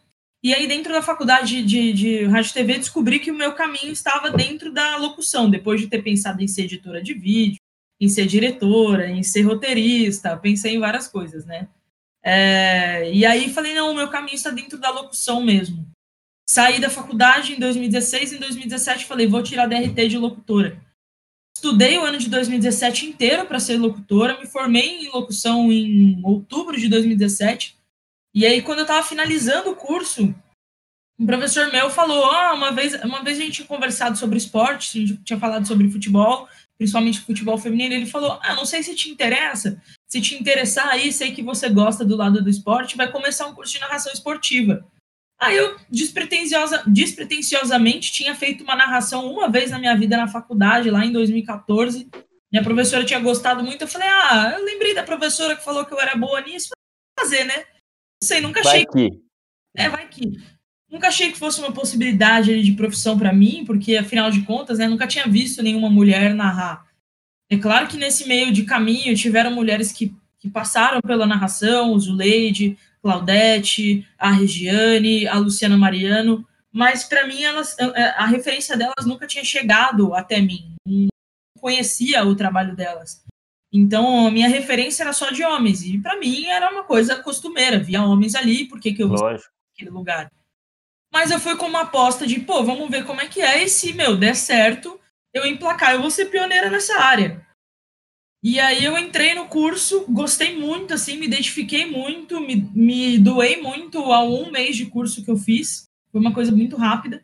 E 0.44 0.54
aí, 0.54 0.68
dentro 0.68 0.92
da 0.92 1.02
faculdade 1.02 1.64
de, 1.64 1.94
de 1.94 2.24
rádio 2.26 2.50
e 2.50 2.54
TV, 2.54 2.78
descobri 2.78 3.20
que 3.20 3.32
o 3.32 3.36
meu 3.36 3.54
caminho 3.54 3.92
estava 3.92 4.32
dentro 4.32 4.72
da 4.74 4.98
locução, 4.98 5.50
depois 5.50 5.80
de 5.80 5.88
ter 5.88 6.02
pensado 6.04 6.42
em 6.42 6.48
ser 6.48 6.64
editora 6.64 7.02
de 7.02 7.14
vídeo, 7.14 7.60
em 8.00 8.10
ser 8.10 8.26
diretora, 8.26 9.10
em 9.10 9.22
ser 9.22 9.44
roteirista, 9.44 10.36
pensei 10.38 10.76
em 10.76 10.80
várias 10.80 11.08
coisas, 11.08 11.46
né? 11.46 11.68
É, 12.24 13.12
e 13.12 13.24
aí 13.26 13.54
falei, 13.54 13.76
não, 13.76 13.92
o 13.92 13.96
meu 13.96 14.10
caminho 14.10 14.36
está 14.36 14.50
dentro 14.50 14.80
da 14.80 14.90
locução 14.90 15.44
mesmo. 15.44 15.88
Saí 16.50 16.80
da 16.80 16.90
faculdade 16.90 17.54
em 17.54 17.60
2016, 17.60 18.34
em 18.34 18.40
2017 18.40 19.06
falei, 19.06 19.28
vou 19.28 19.44
tirar 19.44 19.68
DRT 19.68 20.08
de 20.08 20.18
locutora. 20.18 20.82
Estudei 21.62 21.96
o 22.00 22.04
ano 22.04 22.18
de 22.18 22.28
2017 22.28 23.06
inteiro 23.06 23.46
para 23.46 23.60
ser 23.60 23.78
locutora, 23.78 24.36
me 24.40 24.48
formei 24.48 25.06
em 25.06 25.12
locução 25.12 25.72
em 25.72 26.20
outubro 26.24 26.76
de 26.76 26.90
2017. 26.90 27.78
E 28.34 28.48
aí, 28.48 28.64
quando 28.64 28.80
eu 28.80 28.86
estava 28.86 29.06
finalizando 29.06 29.70
o 29.70 29.76
curso, 29.76 30.34
um 31.20 31.26
professor 31.28 31.72
meu 31.72 31.92
falou: 31.92 32.26
ah, 32.26 32.56
uma 32.56 32.72
vez, 32.72 32.96
uma 33.04 33.24
vez 33.24 33.38
a 33.38 33.42
gente 33.44 33.58
tinha 33.58 33.68
conversado 33.68 34.18
sobre 34.18 34.40
esporte, 34.40 34.98
a 34.98 35.06
gente 35.06 35.24
tinha 35.24 35.38
falado 35.38 35.68
sobre 35.68 35.88
futebol, 35.92 36.50
principalmente 36.80 37.20
futebol 37.20 37.60
feminino. 37.60 37.94
Ele 37.94 38.08
falou: 38.08 38.40
ah, 38.42 38.56
não 38.56 38.66
sei 38.66 38.82
se 38.82 38.96
te 38.96 39.12
interessa, 39.12 39.80
se 40.10 40.20
te 40.20 40.34
interessar 40.34 40.88
aí, 40.88 41.14
sei 41.14 41.32
que 41.32 41.44
você 41.44 41.70
gosta 41.70 42.04
do 42.04 42.16
lado 42.16 42.44
do 42.44 42.50
esporte, 42.50 42.98
vai 42.98 43.12
começar 43.12 43.46
um 43.46 43.54
curso 43.54 43.74
de 43.74 43.82
narração 43.82 44.12
esportiva. 44.12 44.84
Aí 45.42 45.58
eu 45.58 45.76
despretensiosa, 45.90 46.84
despretensiosamente 46.86 48.12
tinha 48.12 48.36
feito 48.36 48.64
uma 48.64 48.76
narração 48.76 49.26
uma 49.34 49.50
vez 49.50 49.72
na 49.72 49.80
minha 49.80 49.98
vida 49.98 50.16
na 50.16 50.28
faculdade, 50.28 50.92
lá 50.92 51.04
em 51.04 51.12
2014. 51.12 52.08
Minha 52.52 52.64
professora 52.64 53.04
tinha 53.04 53.20
gostado 53.20 53.64
muito. 53.64 53.82
Eu 53.82 53.88
falei, 53.88 54.08
ah, 54.08 54.54
eu 54.56 54.64
lembrei 54.64 54.94
da 54.94 55.02
professora 55.02 55.56
que 55.56 55.64
falou 55.64 55.84
que 55.84 55.94
eu 55.94 56.00
era 56.00 56.16
boa 56.16 56.40
nisso. 56.42 56.70
Vou 56.70 57.26
fazer, 57.26 57.44
né? 57.46 57.58
Não 57.58 58.28
sei, 58.28 58.40
nunca 58.40 58.60
achei. 58.60 58.86
Vai 58.86 59.10
que. 59.10 59.22
É, 59.76 59.90
vai 59.90 60.08
que. 60.10 60.40
Nunca 60.88 61.08
achei 61.08 61.32
que 61.32 61.40
fosse 61.40 61.60
uma 61.60 61.72
possibilidade 61.72 62.62
de 62.62 62.74
profissão 62.74 63.18
para 63.18 63.34
mim, 63.34 63.64
porque 63.66 63.98
afinal 63.98 64.30
de 64.30 64.42
contas, 64.42 64.78
né, 64.78 64.88
nunca 64.88 65.08
tinha 65.08 65.26
visto 65.26 65.64
nenhuma 65.64 65.90
mulher 65.90 66.36
narrar. 66.36 66.86
É 67.50 67.58
claro 67.58 67.88
que 67.88 67.98
nesse 67.98 68.28
meio 68.28 68.52
de 68.52 68.64
caminho 68.64 69.16
tiveram 69.16 69.50
mulheres 69.52 69.92
que, 69.92 70.14
que 70.38 70.50
passaram 70.50 71.02
pela 71.02 71.26
narração, 71.26 71.94
o 71.94 72.00
Zuleide, 72.00 72.78
Claudete, 73.02 74.08
a 74.18 74.32
Regiane, 74.32 75.28
a 75.28 75.38
Luciana 75.38 75.78
Mariano, 75.78 76.48
mas 76.72 77.04
para 77.04 77.28
mim 77.28 77.44
elas, 77.44 77.76
a 78.16 78.26
referência 78.26 78.78
delas 78.78 79.06
nunca 79.06 79.28
tinha 79.28 79.44
chegado 79.44 80.14
até 80.14 80.40
mim, 80.40 80.76
não 80.86 81.10
conhecia 81.60 82.24
o 82.24 82.36
trabalho 82.36 82.76
delas. 82.76 83.24
Então 83.74 84.28
a 84.28 84.32
minha 84.32 84.48
referência 84.48 85.04
era 85.04 85.14
só 85.14 85.32
de 85.32 85.44
homens 85.44 85.82
e 85.84 85.98
para 85.98 86.18
mim 86.20 86.46
era 86.46 86.72
uma 86.72 86.84
coisa 86.84 87.22
costumeira, 87.22 87.80
via 87.80 88.04
homens 88.04 88.36
ali, 88.36 88.68
por 88.68 88.80
que, 88.80 88.94
que 88.94 89.04
eu 89.04 89.10
vou 89.10 89.18
naquele 89.18 89.90
lugar? 89.90 90.32
Mas 91.12 91.30
eu 91.32 91.40
fui 91.40 91.58
com 91.58 91.66
uma 91.66 91.82
aposta 91.82 92.26
de, 92.26 92.40
pô, 92.40 92.64
vamos 92.64 92.90
ver 92.90 93.06
como 93.06 93.20
é 93.20 93.28
que 93.28 93.42
é 93.42 93.64
e 93.64 93.70
se, 93.70 93.94
meu, 93.94 94.16
der 94.16 94.36
certo, 94.36 95.00
eu 95.34 95.46
emplacar, 95.46 95.94
eu 95.94 96.02
vou 96.02 96.12
ser 96.12 96.26
pioneira 96.26 96.70
nessa 96.70 96.98
área. 97.00 97.46
E 98.44 98.60
aí 98.60 98.84
eu 98.84 98.98
entrei 98.98 99.36
no 99.36 99.48
curso, 99.48 100.04
gostei 100.10 100.58
muito, 100.58 100.96
assim, 100.96 101.16
me 101.16 101.28
identifiquei 101.28 101.86
muito, 101.86 102.42
me, 102.42 102.56
me 102.74 103.20
doei 103.20 103.62
muito 103.62 104.00
ao 104.12 104.34
um 104.34 104.50
mês 104.50 104.76
de 104.76 104.88
curso 104.88 105.24
que 105.24 105.30
eu 105.30 105.38
fiz. 105.38 105.84
Foi 106.12 106.20
uma 106.20 106.34
coisa 106.34 106.52
muito 106.52 106.76
rápida. 106.76 107.24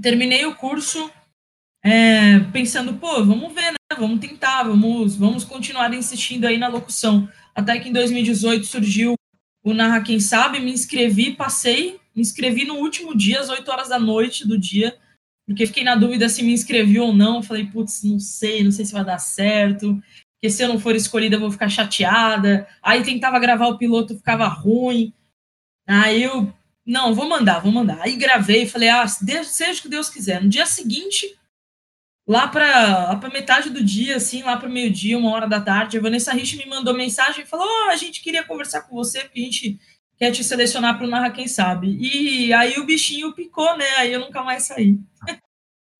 Terminei 0.00 0.46
o 0.46 0.54
curso 0.56 1.10
é, 1.82 2.40
pensando, 2.50 2.94
pô, 2.94 3.22
vamos 3.24 3.52
ver, 3.52 3.72
né? 3.72 3.76
Vamos 3.98 4.20
tentar, 4.20 4.62
vamos, 4.62 5.16
vamos 5.16 5.44
continuar 5.44 5.92
insistindo 5.92 6.46
aí 6.46 6.56
na 6.56 6.68
locução. 6.68 7.28
Até 7.54 7.78
que 7.78 7.90
em 7.90 7.92
2018 7.92 8.64
surgiu 8.64 9.14
o 9.62 9.74
Narra 9.74 10.00
Quem 10.00 10.18
Sabe, 10.18 10.60
me 10.60 10.72
inscrevi, 10.72 11.36
passei, 11.36 12.00
me 12.16 12.22
inscrevi 12.22 12.64
no 12.64 12.76
último 12.76 13.14
dia, 13.14 13.40
às 13.40 13.50
8 13.50 13.70
horas 13.70 13.88
da 13.90 13.98
noite 13.98 14.48
do 14.48 14.58
dia 14.58 14.96
porque 15.46 15.66
fiquei 15.66 15.84
na 15.84 15.94
dúvida 15.94 16.28
se 16.28 16.42
me 16.42 16.52
inscrevi 16.52 16.98
ou 16.98 17.12
não. 17.12 17.42
Falei, 17.42 17.66
putz, 17.66 18.02
não 18.02 18.18
sei, 18.18 18.64
não 18.64 18.70
sei 18.70 18.84
se 18.84 18.92
vai 18.92 19.04
dar 19.04 19.18
certo. 19.18 20.00
Porque 20.34 20.50
se 20.50 20.62
eu 20.62 20.68
não 20.68 20.78
for 20.78 20.94
escolhida, 20.94 21.36
eu 21.36 21.40
vou 21.40 21.50
ficar 21.50 21.68
chateada. 21.68 22.66
Aí 22.82 23.02
tentava 23.02 23.38
gravar 23.38 23.66
o 23.68 23.78
piloto, 23.78 24.16
ficava 24.16 24.46
ruim. 24.46 25.12
Aí 25.86 26.22
eu, 26.22 26.52
não, 26.86 27.14
vou 27.14 27.28
mandar, 27.28 27.60
vou 27.60 27.72
mandar. 27.72 28.00
Aí 28.02 28.16
gravei, 28.16 28.66
falei, 28.66 28.88
ah, 28.88 29.06
seja 29.06 29.78
o 29.78 29.82
que 29.82 29.88
Deus 29.88 30.08
quiser. 30.08 30.42
No 30.42 30.48
dia 30.48 30.66
seguinte, 30.66 31.36
lá 32.26 32.48
para 32.48 33.30
metade 33.32 33.70
do 33.70 33.82
dia, 33.82 34.16
assim, 34.16 34.42
lá 34.42 34.56
para 34.56 34.68
meio-dia, 34.68 35.18
uma 35.18 35.30
hora 35.30 35.48
da 35.48 35.60
tarde, 35.60 35.98
a 35.98 36.00
Vanessa 36.00 36.32
Rich 36.32 36.56
me 36.56 36.66
mandou 36.66 36.94
mensagem 36.94 37.44
e 37.44 37.46
falou: 37.46 37.66
oh, 37.66 37.90
a 37.90 37.96
gente 37.96 38.22
queria 38.22 38.44
conversar 38.44 38.82
com 38.82 38.94
você, 38.94 39.20
porque 39.20 39.40
a 39.40 39.44
gente 39.44 39.78
quer 40.18 40.30
te 40.30 40.44
selecionar 40.44 40.96
para 40.96 41.06
o 41.06 41.10
Narra 41.10 41.30
Quem 41.30 41.48
Sabe. 41.48 41.96
E 42.00 42.52
aí 42.52 42.78
o 42.78 42.86
bichinho 42.86 43.32
picou, 43.32 43.76
né? 43.76 43.88
Aí 43.98 44.12
eu 44.12 44.20
nunca 44.20 44.42
mais 44.42 44.64
saí. 44.64 44.98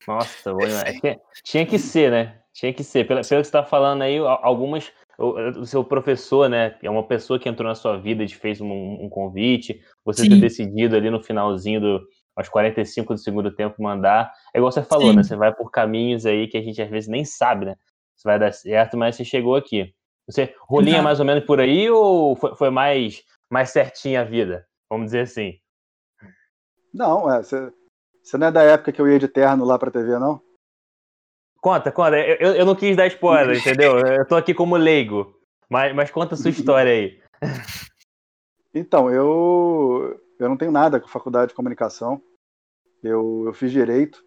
Nossa, 0.06 0.50
é 0.86 1.16
tinha 1.42 1.64
que 1.64 1.78
ser, 1.78 2.10
né? 2.10 2.38
Tinha 2.52 2.72
que 2.72 2.84
ser. 2.84 3.06
Pelo, 3.06 3.20
pelo 3.20 3.22
que 3.22 3.28
você 3.28 3.34
está 3.36 3.64
falando 3.64 4.02
aí, 4.02 4.18
algumas. 4.18 4.92
O, 5.16 5.60
o, 5.60 5.66
seu 5.66 5.84
professor, 5.84 6.48
né? 6.48 6.76
É 6.82 6.90
uma 6.90 7.06
pessoa 7.06 7.38
que 7.38 7.48
entrou 7.48 7.68
na 7.68 7.76
sua 7.76 7.96
vida 7.96 8.24
e 8.24 8.26
te 8.26 8.36
fez 8.36 8.60
um, 8.60 8.68
um 9.00 9.08
convite. 9.08 9.80
Você 10.04 10.22
Sim. 10.22 10.30
ter 10.30 10.40
decidido 10.40 10.96
ali 10.96 11.08
no 11.08 11.22
finalzinho 11.22 11.80
do, 11.80 12.06
aos 12.34 12.48
45 12.48 13.14
do 13.14 13.20
segundo 13.20 13.54
tempo 13.54 13.82
mandar. 13.82 14.32
É 14.52 14.58
igual 14.58 14.72
você 14.72 14.82
falou, 14.82 15.10
Sim. 15.10 15.16
né? 15.16 15.22
Você 15.22 15.36
vai 15.36 15.54
por 15.54 15.70
caminhos 15.70 16.26
aí 16.26 16.48
que 16.48 16.56
a 16.56 16.62
gente 16.62 16.82
às 16.82 16.90
vezes 16.90 17.08
nem 17.08 17.24
sabe, 17.24 17.66
né? 17.66 17.76
Se 18.16 18.24
vai 18.24 18.38
dar 18.38 18.52
certo, 18.52 18.96
mas 18.96 19.16
você 19.16 19.24
chegou 19.24 19.54
aqui. 19.54 19.92
Você 20.26 20.54
rolinha 20.60 21.02
mais 21.02 21.20
ou 21.20 21.26
menos 21.26 21.44
por 21.44 21.60
aí 21.60 21.88
ou 21.90 22.34
foi, 22.34 22.56
foi 22.56 22.70
mais 22.70 23.22
mais 23.54 23.70
certinha 23.70 24.22
a 24.22 24.24
vida, 24.24 24.66
vamos 24.90 25.06
dizer 25.06 25.20
assim. 25.20 25.60
Não, 26.92 27.32
é, 27.32 27.40
você, 27.40 27.72
você 28.20 28.36
não 28.36 28.48
é 28.48 28.50
da 28.50 28.64
época 28.64 28.90
que 28.90 29.00
eu 29.00 29.08
ia 29.08 29.16
de 29.16 29.28
terno 29.28 29.64
lá 29.64 29.78
pra 29.78 29.92
TV, 29.92 30.18
não? 30.18 30.42
Conta, 31.60 31.92
conta. 31.92 32.18
Eu, 32.18 32.56
eu 32.56 32.66
não 32.66 32.74
quis 32.74 32.96
dar 32.96 33.06
spoiler, 33.06 33.54
entendeu? 33.56 33.96
Eu 34.00 34.26
tô 34.26 34.34
aqui 34.34 34.52
como 34.52 34.76
leigo. 34.76 35.38
Mas, 35.70 35.94
mas 35.94 36.10
conta 36.10 36.34
a 36.34 36.36
sua 36.36 36.50
história 36.50 36.90
aí. 36.90 37.22
Então, 38.76 39.08
eu, 39.08 40.20
eu 40.36 40.48
não 40.48 40.56
tenho 40.56 40.72
nada 40.72 40.98
com 40.98 41.06
faculdade 41.06 41.50
de 41.50 41.54
comunicação. 41.54 42.20
Eu, 43.04 43.44
eu 43.46 43.52
fiz 43.52 43.70
direito. 43.70 44.20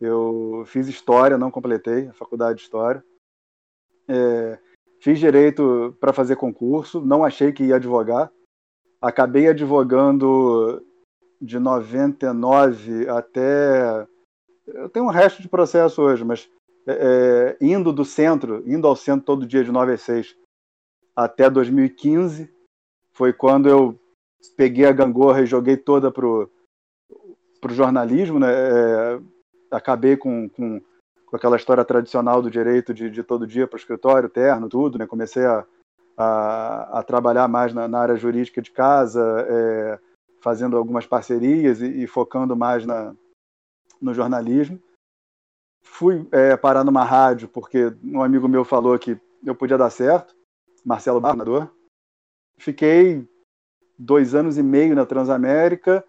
Eu 0.00 0.62
fiz 0.66 0.86
história, 0.86 1.36
não 1.36 1.50
completei 1.50 2.06
a 2.06 2.12
faculdade 2.12 2.58
de 2.58 2.62
história. 2.62 3.04
É, 4.06 4.56
fiz 5.00 5.18
direito 5.18 5.96
para 5.98 6.12
fazer 6.12 6.36
concurso, 6.36 7.00
não 7.00 7.24
achei 7.24 7.50
que 7.50 7.64
ia 7.64 7.74
advogar 7.74 8.30
acabei 9.02 9.48
advogando 9.48 10.80
de 11.40 11.58
99 11.58 13.08
até. 13.08 14.06
Eu 14.66 14.88
tenho 14.88 15.06
um 15.06 15.10
resto 15.10 15.42
de 15.42 15.48
processo 15.48 16.00
hoje, 16.00 16.24
mas 16.24 16.48
é, 16.86 17.56
é 17.60 17.64
indo 17.64 17.92
do 17.92 18.04
centro, 18.04 18.62
indo 18.64 18.86
ao 18.86 18.94
centro 18.94 19.26
todo 19.26 19.46
dia 19.46 19.64
de 19.64 19.72
9 19.72 19.92
a 19.92 19.98
6 19.98 20.36
até 21.14 21.50
2015, 21.50 22.48
foi 23.12 23.32
quando 23.32 23.68
eu 23.68 23.98
peguei 24.56 24.86
a 24.86 24.92
gangorra 24.92 25.42
e 25.42 25.46
joguei 25.46 25.76
toda 25.76 26.10
pro, 26.10 26.50
pro 27.60 27.74
jornalismo, 27.74 28.38
né? 28.38 28.48
É, 28.50 29.20
acabei 29.70 30.16
com, 30.16 30.48
com, 30.48 30.80
com, 31.26 31.36
aquela 31.36 31.56
história 31.56 31.84
tradicional 31.84 32.40
do 32.40 32.50
direito 32.50 32.94
de, 32.94 33.10
de 33.10 33.22
todo 33.22 33.46
dia 33.46 33.66
para 33.66 33.76
o 33.76 33.80
escritório, 33.80 34.28
terno, 34.28 34.68
tudo, 34.68 34.96
né? 34.96 35.06
Comecei 35.06 35.44
a, 35.44 35.66
a, 36.16 36.98
a 36.98 37.02
trabalhar 37.02 37.48
mais 37.48 37.72
na, 37.72 37.88
na, 37.88 37.98
área 37.98 38.16
jurídica 38.16 38.60
de 38.60 38.70
casa, 38.70 39.46
é, 39.48 39.98
fazendo 40.40 40.76
algumas 40.76 41.06
parcerias 41.06 41.80
e, 41.80 42.02
e, 42.02 42.06
focando 42.06 42.56
mais 42.56 42.84
na, 42.84 43.14
no 44.00 44.12
jornalismo. 44.12 44.80
Fui 45.82 46.26
é, 46.32 46.56
parar 46.56 46.84
numa 46.84 47.04
rádio 47.04 47.48
porque 47.48 47.92
um 48.04 48.22
amigo 48.22 48.48
meu 48.48 48.64
falou 48.64 48.98
que 48.98 49.18
eu 49.44 49.54
podia 49.54 49.78
dar 49.78 49.90
certo, 49.90 50.34
Marcelo 50.84 51.20
Barnador. 51.20 51.70
Fiquei 52.58 53.26
dois 53.98 54.34
anos 54.34 54.56
e 54.58 54.62
meio 54.62 54.94
na 54.94 55.06
Transamérica. 55.06 56.04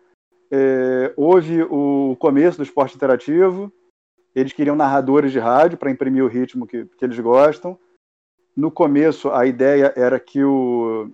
É, 0.51 1.13
houve 1.17 1.63
o 1.63 2.15
começo 2.19 2.57
do 2.57 2.63
esporte 2.63 2.95
interativo. 2.95 3.71
Eles 4.35 4.53
queriam 4.53 4.75
narradores 4.75 5.31
de 5.31 5.39
rádio 5.39 5.77
para 5.77 5.91
imprimir 5.91 6.23
o 6.23 6.27
ritmo 6.27 6.67
que, 6.67 6.85
que 6.85 7.05
eles 7.05 7.19
gostam 7.19 7.77
no 8.55 8.71
começo, 8.71 9.31
a 9.31 9.45
ideia 9.45 9.93
era 9.95 10.19
que 10.19 10.43
o, 10.43 11.09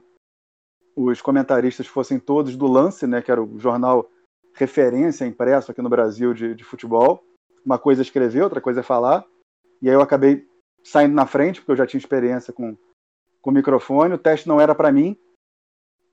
os 0.96 1.22
comentaristas 1.22 1.88
fossem 1.88 2.20
todos 2.20 2.56
do 2.56 2.68
Lance, 2.68 3.08
né, 3.08 3.22
que 3.22 3.32
era 3.32 3.42
o 3.42 3.58
jornal 3.58 4.10
referência 4.54 5.26
impresso 5.26 5.72
aqui 5.72 5.82
no 5.82 5.90
Brasil 5.90 6.34
de, 6.34 6.54
de 6.54 6.64
futebol. 6.64 7.24
Uma 7.66 7.80
coisa 7.80 8.02
é 8.02 8.04
escrever, 8.04 8.44
outra 8.44 8.60
coisa 8.60 8.82
é 8.82 8.84
falar. 8.84 9.26
E 9.82 9.90
aí 9.90 9.96
eu 9.96 10.02
acabei 10.02 10.46
saindo 10.84 11.14
na 11.16 11.26
frente, 11.26 11.62
porque 11.62 11.72
eu 11.72 11.78
já 11.78 11.88
tinha 11.88 12.00
experiência 12.00 12.52
com, 12.52 12.76
com 13.42 13.50
o 13.50 13.54
microfone. 13.54 14.14
O 14.14 14.18
teste 14.18 14.48
não 14.48 14.60
era 14.60 14.76
para 14.76 14.92
mim, 14.92 15.18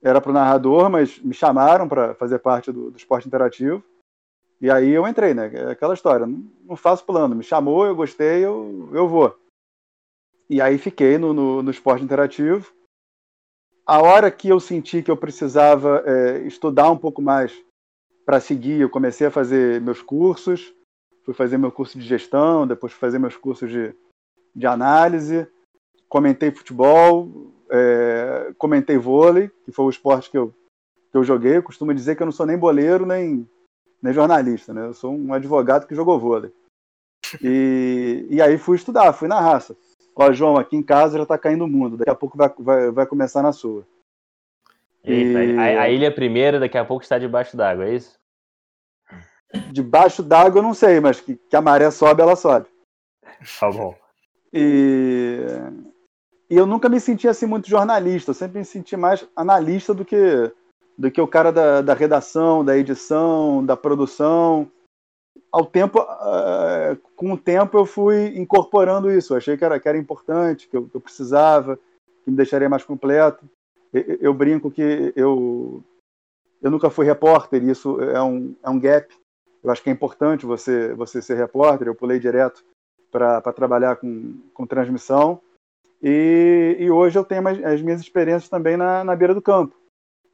era 0.03 0.21
para 0.21 0.31
o 0.31 0.35
narrador, 0.35 0.89
mas 0.89 1.19
me 1.19 1.35
chamaram 1.35 1.89
para 1.89 2.15
fazer 2.15 2.39
parte 2.39 2.71
do, 2.71 2.91
do, 2.91 2.97
esporte 2.97 3.27
interativo. 3.27 3.83
E 4.61 4.71
aí 4.71 4.91
eu 4.91 5.07
entrei, 5.07 5.35
né? 5.35 5.51
É 5.53 5.71
aquela 5.73 5.95
história, 5.95 6.27
não, 6.27 6.45
não 6.65 6.77
faço 6.77 7.05
plano. 7.05 7.35
Me 7.35 7.43
chamou, 7.43 7.87
eu 7.87 7.97
gostei, 7.97 8.45
eu, 8.45 8.89
eu 8.93 9.09
vou. 9.09 9.37
E 10.49 10.61
aí 10.61 10.79
fiquei 10.79 11.19
no, 11.19 11.33
no, 11.33 11.63
no 11.63 11.71
esporte 11.71 12.05
interativo. 12.05 12.73
a 13.85 14.01
hora 14.01 14.31
que 14.31 14.49
eu 14.49 14.61
senti 14.61 15.03
que 15.03 15.11
eu 15.11 15.17
precisava 15.17 16.03
é, 16.07 16.39
estudar 16.47 16.91
um 16.91 16.99
pouco 16.99 17.21
mais 17.21 17.53
para 18.25 18.41
seguir, 18.41 18.81
eu 18.81 18.91
comecei 18.91 19.27
a 19.27 19.31
fazer 19.31 19.81
meus 19.81 20.03
cursos, 20.03 20.75
fui 21.25 21.35
fazer 21.35 21.59
meu 21.59 21.71
curso 21.71 21.99
de 21.99 22.05
gestão, 22.05 22.67
depois 22.67 22.93
fui 22.93 23.01
fazer 23.01 23.19
meus 23.19 23.37
cursos 23.37 23.71
de, 23.71 23.95
de 24.55 24.67
análise, 24.67 25.47
comentei 26.09 26.51
futebol, 26.51 27.53
é, 27.71 28.53
comentei 28.59 28.97
vôlei, 28.97 29.51
que 29.65 29.73
foi 29.73 29.85
o 29.85 29.91
esporte 29.91 30.31
que 30.31 30.39
eu, 30.39 30.55
que 31.11 31.17
eu 31.17 31.25
joguei. 31.25 31.57
Eu 31.57 31.63
costumo 31.63 31.95
dizer 31.95 32.17
que 32.17 32.23
eu 32.23 32.27
não 32.27 32.33
sou 32.33 32.47
nem 32.47 32.59
boleiro, 32.59 33.07
nem, 33.07 33.49
nem 34.03 34.13
jornalista, 34.13 34.73
né? 34.73 34.87
Eu 34.87 34.95
sou 34.95 35.13
um 35.13 35.33
advogado 35.33 35.87
que 35.87 35.95
jogou 35.95 36.19
vôlei. 36.19 36.53
E, 37.43 38.27
e 38.31 38.41
aí 38.41 38.57
fui 38.59 38.77
estudar, 38.77 39.13
fui 39.13 39.29
na 39.29 39.41
raça. 39.41 39.77
Ó, 40.19 40.33
João, 40.33 40.57
aqui 40.57 40.75
em 40.75 40.83
casa 40.83 41.19
já 41.19 41.25
está 41.25 41.37
caindo 41.37 41.65
o 41.65 41.69
mundo, 41.69 41.99
daqui 41.99 42.11
a 42.11 42.15
pouco 42.15 42.39
vai, 42.39 42.51
vai, 42.59 42.91
vai 42.91 43.07
começar 43.07 43.43
na 43.43 43.53
sua. 43.53 43.87
Eita, 45.05 45.45
e... 45.45 45.59
a, 45.59 45.83
a, 45.83 45.91
ilha 45.91 46.11
primeira 46.11 46.59
daqui 46.59 46.79
a 46.79 46.85
pouco 46.85 47.03
está 47.03 47.19
debaixo 47.19 47.55
d'água, 47.55 47.85
é 47.85 47.95
isso? 47.95 48.19
Debaixo 49.71 50.23
d'água 50.23 50.59
eu 50.59 50.63
não 50.63 50.73
sei, 50.73 51.01
mas 51.01 51.21
que, 51.21 51.37
que 51.37 51.55
a 51.55 51.61
maré 51.61 51.91
sobe, 51.91 52.23
ela 52.23 52.35
sobe. 52.35 52.67
Tá 53.61 53.71
bom. 53.71 53.95
E, 54.53 55.45
e 56.49 56.57
eu 56.57 56.65
nunca 56.65 56.89
me 56.89 56.99
senti 56.99 57.29
assim 57.29 57.45
muito 57.45 57.69
jornalista, 57.69 58.31
eu 58.31 58.35
sempre 58.35 58.59
me 58.59 58.65
senti 58.65 58.97
mais 58.97 59.29
analista 59.37 59.93
do 59.93 60.05
que, 60.05 60.51
do 60.97 61.11
que 61.11 61.21
o 61.21 61.29
cara 61.29 61.53
da, 61.53 61.83
da 61.83 61.93
redação, 61.93 62.65
da 62.65 62.77
edição, 62.77 63.65
da 63.65 63.77
produção. 63.77 64.71
Ao 65.57 65.65
tempo, 65.65 66.03
uh, 66.03 66.95
com 67.17 67.33
o 67.33 67.39
tempo 67.39 67.79
eu 67.79 67.87
fui 67.87 68.27
incorporando 68.37 69.11
isso, 69.11 69.33
eu 69.33 69.39
achei 69.39 69.57
que 69.57 69.65
era, 69.65 69.81
que 69.81 69.89
era 69.89 69.97
importante, 69.97 70.69
que 70.69 70.77
eu, 70.77 70.87
que 70.87 70.95
eu 70.95 71.01
precisava, 71.01 71.79
que 72.23 72.31
me 72.31 72.37
deixaria 72.37 72.69
mais 72.69 72.85
completo. 72.85 73.49
Eu, 73.91 74.19
eu 74.21 74.35
brinco 74.35 74.71
que 74.71 75.15
eu, 75.17 75.83
eu 76.61 76.71
nunca 76.71 76.91
fui 76.91 77.07
repórter, 77.07 77.65
e 77.65 77.71
isso 77.71 77.99
é 78.03 78.23
um, 78.23 78.55
é 78.63 78.69
um 78.69 78.79
gap. 78.79 79.09
Eu 79.65 79.71
acho 79.71 79.83
que 79.83 79.89
é 79.89 79.93
importante 79.95 80.45
você, 80.45 80.93
você 80.93 81.23
ser 81.23 81.39
repórter, 81.39 81.89
eu 81.89 81.95
pulei 81.95 82.19
direto 82.19 82.63
para 83.11 83.41
trabalhar 83.41 83.97
com, 83.97 84.35
com 84.53 84.67
transmissão. 84.67 85.41
E, 86.03 86.77
e, 86.79 86.91
hoje 86.91 87.19
eu 87.19 87.25
tenho 87.25 87.49
as, 87.49 87.65
as 87.65 87.81
minhas 87.81 88.03
experiências 88.03 88.51
também 88.51 88.77
na, 88.77 89.03
na 89.03 89.17
beira 89.17 89.35
do 89.35 89.41
campo. 89.41 89.75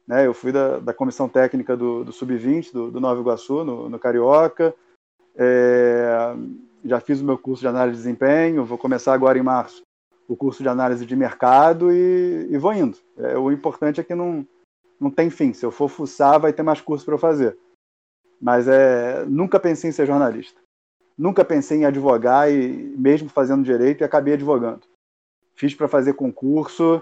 Né? 0.05 0.27
Eu 0.27 0.33
fui 0.33 0.51
da, 0.51 0.79
da 0.79 0.93
comissão 0.93 1.29
técnica 1.29 1.77
do, 1.77 2.03
do 2.03 2.11
Sub-20, 2.11 2.73
do, 2.73 2.91
do 2.91 2.99
Nova 2.99 3.21
Iguaçu, 3.21 3.63
no, 3.63 3.87
no 3.87 3.97
Carioca. 3.97 4.75
É, 5.35 6.35
já 6.85 6.99
fiz 6.99 7.21
o 7.21 7.25
meu 7.25 7.37
curso 7.37 7.61
de 7.61 7.67
análise 7.67 7.97
de 7.97 8.03
desempenho, 8.03 8.65
vou 8.65 8.77
começar 8.77 9.13
agora 9.13 9.37
em 9.37 9.43
março 9.43 9.81
o 10.27 10.35
curso 10.35 10.63
de 10.63 10.69
análise 10.69 11.05
de 11.05 11.15
mercado 11.15 11.91
e, 11.91 12.47
e 12.49 12.57
vou 12.57 12.73
indo. 12.73 12.97
É, 13.17 13.37
o 13.37 13.51
importante 13.51 13.99
é 13.99 14.03
que 14.03 14.15
não, 14.15 14.45
não 14.99 15.11
tem 15.11 15.29
fim. 15.29 15.53
Se 15.53 15.65
eu 15.65 15.71
for 15.71 15.89
fuçar, 15.89 16.39
vai 16.39 16.53
ter 16.53 16.63
mais 16.63 16.81
curso 16.81 17.05
para 17.05 17.15
eu 17.15 17.19
fazer. 17.19 17.57
Mas 18.41 18.67
é, 18.67 19.25
nunca 19.25 19.59
pensei 19.59 19.89
em 19.89 19.93
ser 19.93 20.05
jornalista. 20.05 20.59
Nunca 21.17 21.45
pensei 21.45 21.79
em 21.79 21.85
advogar 21.85 22.51
e 22.51 22.67
mesmo 22.97 23.29
fazendo 23.29 23.63
direito 23.63 24.01
e 24.01 24.03
acabei 24.03 24.33
advogando. 24.33 24.81
Fiz 25.55 25.75
para 25.75 25.87
fazer 25.87 26.13
concurso, 26.13 27.01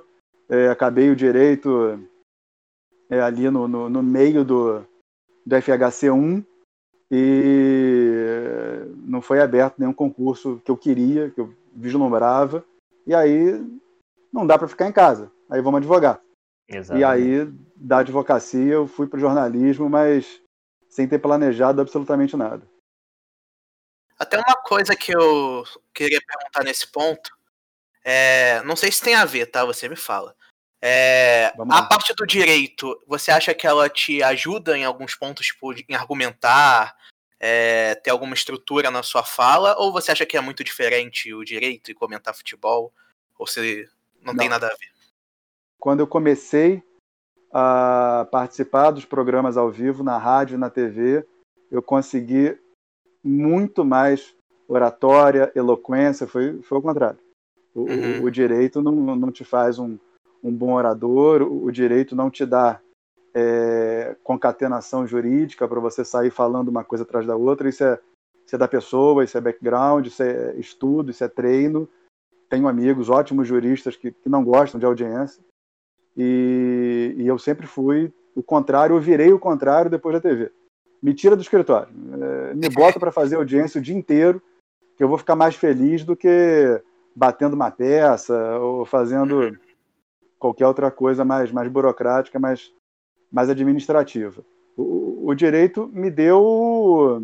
é, 0.50 0.68
acabei 0.68 1.10
o 1.10 1.16
direito 1.16 2.00
é, 3.10 3.22
ali 3.22 3.50
no, 3.50 3.68
no, 3.68 3.90
no, 3.90 4.04
meio 4.04 4.44
do, 4.44 4.86
do 5.46 5.62
FHC 5.62 6.10
1 6.10 6.44
e 7.12 8.86
não 9.06 9.22
foi 9.22 9.42
aberto 9.42 9.78
nenhum 9.78 9.94
concurso 9.94 10.62
que 10.64 10.72
eu 10.72 10.78
queria, 10.78 11.30
que 11.30 11.42
eu 11.42 11.54
vislumbrava. 11.76 12.64
E 13.06 13.14
aí 13.14 13.62
não 14.32 14.48
dá 14.48 14.58
para 14.58 14.70
ficar 14.70 14.88
em 14.88 14.94
casa. 14.94 15.30
Aí 15.50 15.62
vamos 15.62 15.80
advogar. 15.80 16.22
Exatamente. 16.70 17.02
E 17.02 17.04
aí, 17.04 17.54
da 17.76 17.98
advocacia, 17.98 18.74
eu 18.74 18.88
fui 18.88 19.08
para 19.08 19.18
o 19.18 19.20
jornalismo, 19.20 19.90
mas 19.90 20.42
sem 20.90 21.06
ter 21.06 21.20
planejado 21.20 21.82
absolutamente 21.82 22.38
nada. 22.38 22.66
Até 24.18 24.38
uma 24.38 24.56
coisa 24.64 24.96
que 24.96 25.14
eu 25.14 25.66
queria 25.94 26.22
perguntar 26.26 26.64
nesse 26.64 26.90
ponto, 26.90 27.32
é, 28.06 28.62
não 28.64 28.76
sei 28.78 28.92
se 28.92 29.02
tem 29.02 29.16
a 29.16 29.26
ver, 29.26 29.48
tá? 29.48 29.66
Você 29.66 29.90
me 29.90 29.98
fala. 29.98 30.34
É, 30.82 31.54
a 31.70 31.84
parte 31.84 32.14
do 32.16 32.26
direito, 32.26 33.00
você 33.06 33.32
acha 33.32 33.54
que 33.54 33.68
ela 33.68 33.90
te 33.90 34.24
ajuda 34.24 34.78
em 34.78 34.86
alguns 34.86 35.14
pontos, 35.14 35.48
tipo, 35.48 35.74
em 35.74 35.96
argumentar, 35.96 36.96
é, 37.44 37.96
ter 37.96 38.12
alguma 38.12 38.36
estrutura 38.36 38.92
na 38.92 39.02
sua 39.02 39.24
fala, 39.24 39.76
ou 39.80 39.92
você 39.92 40.12
acha 40.12 40.28
que 40.28 40.38
é 40.38 40.42
muito 40.42 40.64
diferente 40.64 41.34
o 41.34 41.44
direito 41.44 41.90
e 41.90 41.96
comentar 41.96 42.36
futebol? 42.36 42.94
Ou 43.40 43.48
se 43.48 43.90
não, 44.22 44.32
não. 44.32 44.38
tem 44.38 44.48
nada 44.48 44.68
a 44.68 44.70
ver? 44.70 44.92
Quando 45.80 46.02
eu 46.02 46.08
comecei 46.08 46.84
a 47.52 48.28
participar 48.32 48.92
dos 48.92 49.06
programas 49.06 49.58
ao 49.58 49.72
vivo 49.72 50.04
na 50.04 50.20
rádio 50.20 50.54
e 50.54 50.60
na 50.60 50.70
TV, 50.70 51.26
eu 51.72 51.82
consegui 51.82 52.56
muito 53.24 53.84
mais 53.84 54.36
oratória, 54.68 55.52
eloquência, 55.56 56.28
foi, 56.28 56.62
foi 56.62 56.78
o 56.78 56.82
contrário. 56.82 57.20
O, 57.74 57.82
uhum. 57.82 58.24
o, 58.24 58.30
direito 58.30 58.84
não, 58.84 59.16
não 59.16 59.32
te 59.32 59.44
faz 59.44 59.80
um, 59.80 59.98
um 60.44 60.54
bom 60.54 60.74
orador, 60.74 61.42
o, 61.42 61.66
o 61.66 61.72
direito 61.72 62.16
não 62.16 62.30
te 62.30 62.46
dá 62.46 62.80
é, 63.34 64.16
concatenação 64.24 65.06
jurídica 65.08 65.68
para 65.68 65.80
você 65.80 66.04
sair 66.04 66.32
falando 66.32 66.70
uma 66.70 66.84
coisa 66.84 67.04
atrás 67.04 67.26
da 67.26 67.36
outra. 67.36 67.70
Isso 67.70 67.84
é, 67.84 68.00
isso 68.46 68.56
é 68.56 68.60
da 68.60 68.68
pessoa, 68.68 69.24
isso 69.24 69.38
é 69.38 69.42
background, 69.42 70.08
isso 70.08 70.24
é 70.24 70.56
estudo, 70.58 71.12
isso 71.12 71.24
é 71.24 71.28
treino. 71.28 71.88
Tenho 72.50 72.68
amigos, 72.68 73.10
ótimos 73.10 73.48
juristas 73.48 73.96
que, 73.96 74.12
que 74.12 74.30
não 74.30 74.44
gostam 74.44 74.80
de 74.80 74.86
audiência. 74.86 75.44
E, 76.18 77.16
e 77.18 77.28
eu 77.28 77.40
sempre 77.40 77.66
fui 77.66 78.14
o 78.36 78.44
contrário, 78.44 78.96
eu 78.96 79.00
virei 79.00 79.32
o 79.32 79.40
contrário 79.40 79.90
depois 79.90 80.14
da 80.14 80.22
TV 80.22 80.52
me 81.02 81.14
tira 81.14 81.36
do 81.36 81.42
escritório. 81.42 81.90
É, 82.22 82.54
me 82.54 82.70
bota 82.70 83.00
para 83.00 83.12
fazer 83.12 83.36
audiência 83.36 83.80
o 83.80 83.84
dia 83.84 83.96
inteiro, 83.96 84.42
que 84.96 85.04
eu 85.04 85.08
vou 85.08 85.18
ficar 85.18 85.36
mais 85.36 85.56
feliz 85.56 86.04
do 86.04 86.16
que 86.16 86.82
batendo 87.16 87.56
uma 87.56 87.72
peça 87.72 88.58
ou 88.60 88.86
fazendo 88.86 89.58
qualquer 90.38 90.68
outra 90.68 90.92
coisa 90.92 91.26
mais, 91.26 91.52
mais 91.52 91.68
burocrática, 91.68 92.40
mais, 92.40 92.72
mais 93.32 93.50
administrativa. 93.50 94.44
O, 94.76 95.28
o 95.30 95.36
direito 95.36 95.88
me 95.94 96.10
deu 96.10 97.24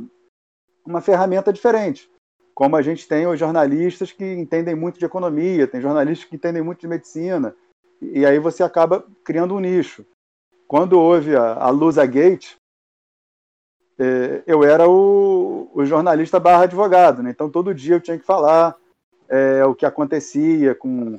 uma 0.86 1.02
ferramenta 1.02 1.52
diferente. 1.52 2.10
Como 2.56 2.76
a 2.76 2.82
gente 2.82 3.08
tem 3.08 3.28
os 3.28 3.40
jornalistas 3.40 4.12
que 4.12 4.26
entendem 4.26 4.74
muito 4.74 4.98
de 4.98 5.06
economia, 5.06 5.68
tem 5.68 5.82
jornalistas 5.82 6.28
que 6.28 6.36
entendem 6.36 6.64
muito 6.64 6.80
de 6.80 6.88
medicina, 6.88 7.56
e 8.02 8.26
aí 8.26 8.40
você 8.40 8.64
acaba 8.64 9.06
criando 9.24 9.56
um 9.56 9.60
nicho. 9.60 10.06
Quando 10.68 11.00
houve 11.00 11.36
a, 11.36 11.54
a 11.54 11.70
Lusa 11.70 12.06
Gate, 12.06 12.56
é, 14.00 14.44
eu 14.46 14.64
era 14.64 14.88
o, 14.90 15.70
o, 15.74 15.86
jornalista 15.86 16.40
barra 16.40 16.64
advogado, 16.64 17.24
né? 17.24 17.32
então 17.32 17.50
todo 17.50 17.74
dia 17.74 17.96
eu 17.96 18.02
tinha 18.02 18.18
que 18.18 18.26
falar 18.26 18.76
é, 19.28 19.66
o 19.66 19.74
que 19.74 19.86
acontecia 19.86 20.76
com 20.76 21.18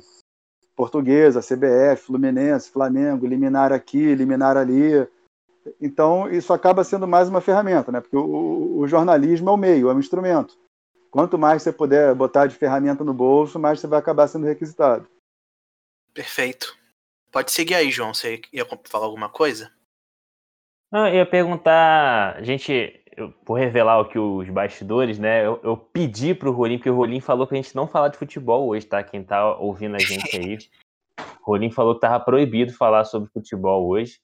Portuguesa, 0.79 1.41
CBF, 1.41 2.05
Fluminense, 2.05 2.71
Flamengo, 2.71 3.27
liminar 3.27 3.73
aqui, 3.73 4.15
liminar 4.15 4.55
ali. 4.55 5.05
Então 5.81 6.31
isso 6.31 6.53
acaba 6.53 6.85
sendo 6.85 7.05
mais 7.05 7.27
uma 7.27 7.41
ferramenta, 7.41 7.91
né? 7.91 7.99
porque 7.99 8.15
o, 8.15 8.77
o 8.77 8.87
jornalismo 8.87 9.49
é 9.49 9.51
o 9.51 9.57
meio, 9.57 9.89
é 9.89 9.93
um 9.93 9.99
instrumento. 9.99 10.57
Quanto 11.11 11.37
mais 11.37 11.61
você 11.61 11.73
puder 11.73 12.15
botar 12.15 12.47
de 12.47 12.55
ferramenta 12.55 13.03
no 13.03 13.13
bolso, 13.13 13.59
mais 13.59 13.81
você 13.81 13.87
vai 13.87 13.99
acabar 13.99 14.29
sendo 14.29 14.45
requisitado. 14.45 15.05
Perfeito. 16.13 16.77
Pode 17.29 17.51
seguir 17.51 17.75
aí, 17.75 17.91
João. 17.91 18.13
Você 18.13 18.39
ia 18.53 18.65
falar 18.85 19.05
alguma 19.05 19.27
coisa? 19.27 19.69
Não, 20.89 21.09
eu 21.09 21.15
ia 21.15 21.25
perguntar, 21.25 22.41
gente, 22.41 22.98
eu 23.21 23.33
vou 23.45 23.57
revelar 23.57 23.99
o 23.99 24.05
que 24.05 24.17
os 24.17 24.49
bastidores, 24.49 25.19
né? 25.19 25.45
Eu, 25.45 25.59
eu 25.63 25.77
pedi 25.77 26.33
pro 26.33 26.51
Rolim, 26.51 26.77
porque 26.77 26.89
o 26.89 26.95
Rolim 26.95 27.19
falou 27.19 27.45
que 27.45 27.53
a 27.53 27.57
gente 27.57 27.75
não 27.75 27.87
falar 27.87 28.09
de 28.09 28.17
futebol 28.17 28.67
hoje, 28.67 28.85
tá? 28.85 29.03
Quem 29.03 29.23
tá 29.23 29.55
ouvindo 29.57 29.95
a 29.95 29.99
gente 29.99 30.37
aí. 30.37 30.57
O 31.41 31.51
Rolim 31.51 31.71
falou 31.71 31.95
que 31.95 32.01
tava 32.01 32.23
proibido 32.23 32.73
falar 32.73 33.03
sobre 33.05 33.29
futebol 33.31 33.87
hoje. 33.87 34.19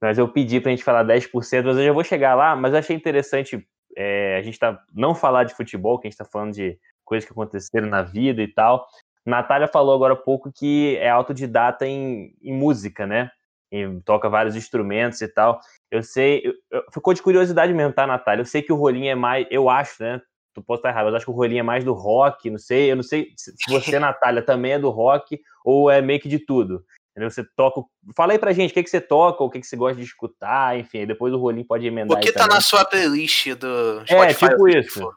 Mas 0.00 0.18
eu 0.18 0.28
pedi 0.28 0.60
pra 0.60 0.70
gente 0.70 0.84
falar 0.84 1.04
10%, 1.04 1.64
mas 1.64 1.76
eu 1.76 1.84
já 1.84 1.92
vou 1.92 2.04
chegar 2.04 2.34
lá, 2.34 2.54
mas 2.54 2.72
eu 2.72 2.78
achei 2.78 2.94
interessante 2.94 3.66
é, 3.96 4.36
a 4.36 4.42
gente 4.42 4.58
tá, 4.58 4.78
não 4.92 5.14
falar 5.14 5.44
de 5.44 5.54
futebol, 5.54 5.98
que 5.98 6.06
a 6.06 6.10
gente 6.10 6.18
tá 6.18 6.24
falando 6.24 6.52
de 6.52 6.78
coisas 7.04 7.26
que 7.26 7.32
aconteceram 7.32 7.88
na 7.88 8.02
vida 8.02 8.42
e 8.42 8.48
tal. 8.48 8.86
Natália 9.24 9.66
falou 9.66 9.94
agora 9.94 10.12
há 10.12 10.16
pouco 10.16 10.52
que 10.52 10.96
é 10.98 11.08
autodidata 11.08 11.86
em, 11.86 12.34
em 12.42 12.52
música, 12.52 13.06
né? 13.06 13.30
E 13.72 14.00
toca 14.04 14.28
vários 14.28 14.54
instrumentos 14.54 15.20
e 15.20 15.28
tal. 15.28 15.60
Eu 15.90 16.02
sei, 16.02 16.42
eu, 16.44 16.54
eu, 16.70 16.84
ficou 16.92 17.12
de 17.12 17.22
curiosidade 17.22 17.72
mesmo, 17.72 17.92
tá, 17.92 18.06
Natália? 18.06 18.42
Eu 18.42 18.46
sei 18.46 18.62
que 18.62 18.72
o 18.72 18.76
Rolinho 18.76 19.10
é 19.10 19.14
mais, 19.14 19.46
eu 19.50 19.68
acho, 19.68 20.02
né? 20.02 20.20
Tu 20.54 20.62
posso 20.62 20.78
estar 20.78 20.88
errado, 20.88 21.06
mas 21.06 21.14
acho 21.14 21.26
que 21.26 21.30
o 21.30 21.34
Rolinho 21.34 21.60
é 21.60 21.62
mais 21.62 21.84
do 21.84 21.92
rock, 21.92 22.48
não 22.48 22.58
sei. 22.58 22.90
Eu 22.90 22.96
não 22.96 23.02
sei 23.02 23.32
se 23.36 23.52
você, 23.68 23.98
Natália, 24.00 24.42
também 24.42 24.72
é 24.72 24.78
do 24.78 24.90
rock 24.90 25.40
ou 25.64 25.90
é 25.90 26.00
meio 26.00 26.20
que 26.20 26.28
de 26.28 26.38
tudo. 26.38 26.84
Entendeu? 27.10 27.30
Você 27.30 27.44
toca. 27.56 27.82
Fala 28.14 28.32
aí 28.32 28.38
pra 28.38 28.52
gente 28.52 28.70
o 28.70 28.74
que, 28.74 28.82
que 28.82 28.90
você 28.90 29.00
toca, 29.00 29.42
o 29.42 29.50
que, 29.50 29.60
que 29.60 29.66
você 29.66 29.76
gosta 29.76 29.96
de 29.96 30.06
escutar, 30.06 30.78
enfim. 30.78 31.06
Depois 31.06 31.32
o 31.32 31.38
Rolinho 31.38 31.66
pode 31.66 31.86
emendar. 31.86 32.16
O 32.16 32.20
que 32.20 32.32
tá 32.32 32.40
também. 32.40 32.56
na 32.56 32.60
sua 32.60 32.84
playlist 32.84 33.54
do 33.54 34.00
é, 34.00 34.06
Spotify? 34.06 34.44
É, 34.44 34.48
tipo 34.48 34.68
isso. 34.68 35.12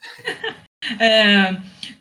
É, 0.98 1.52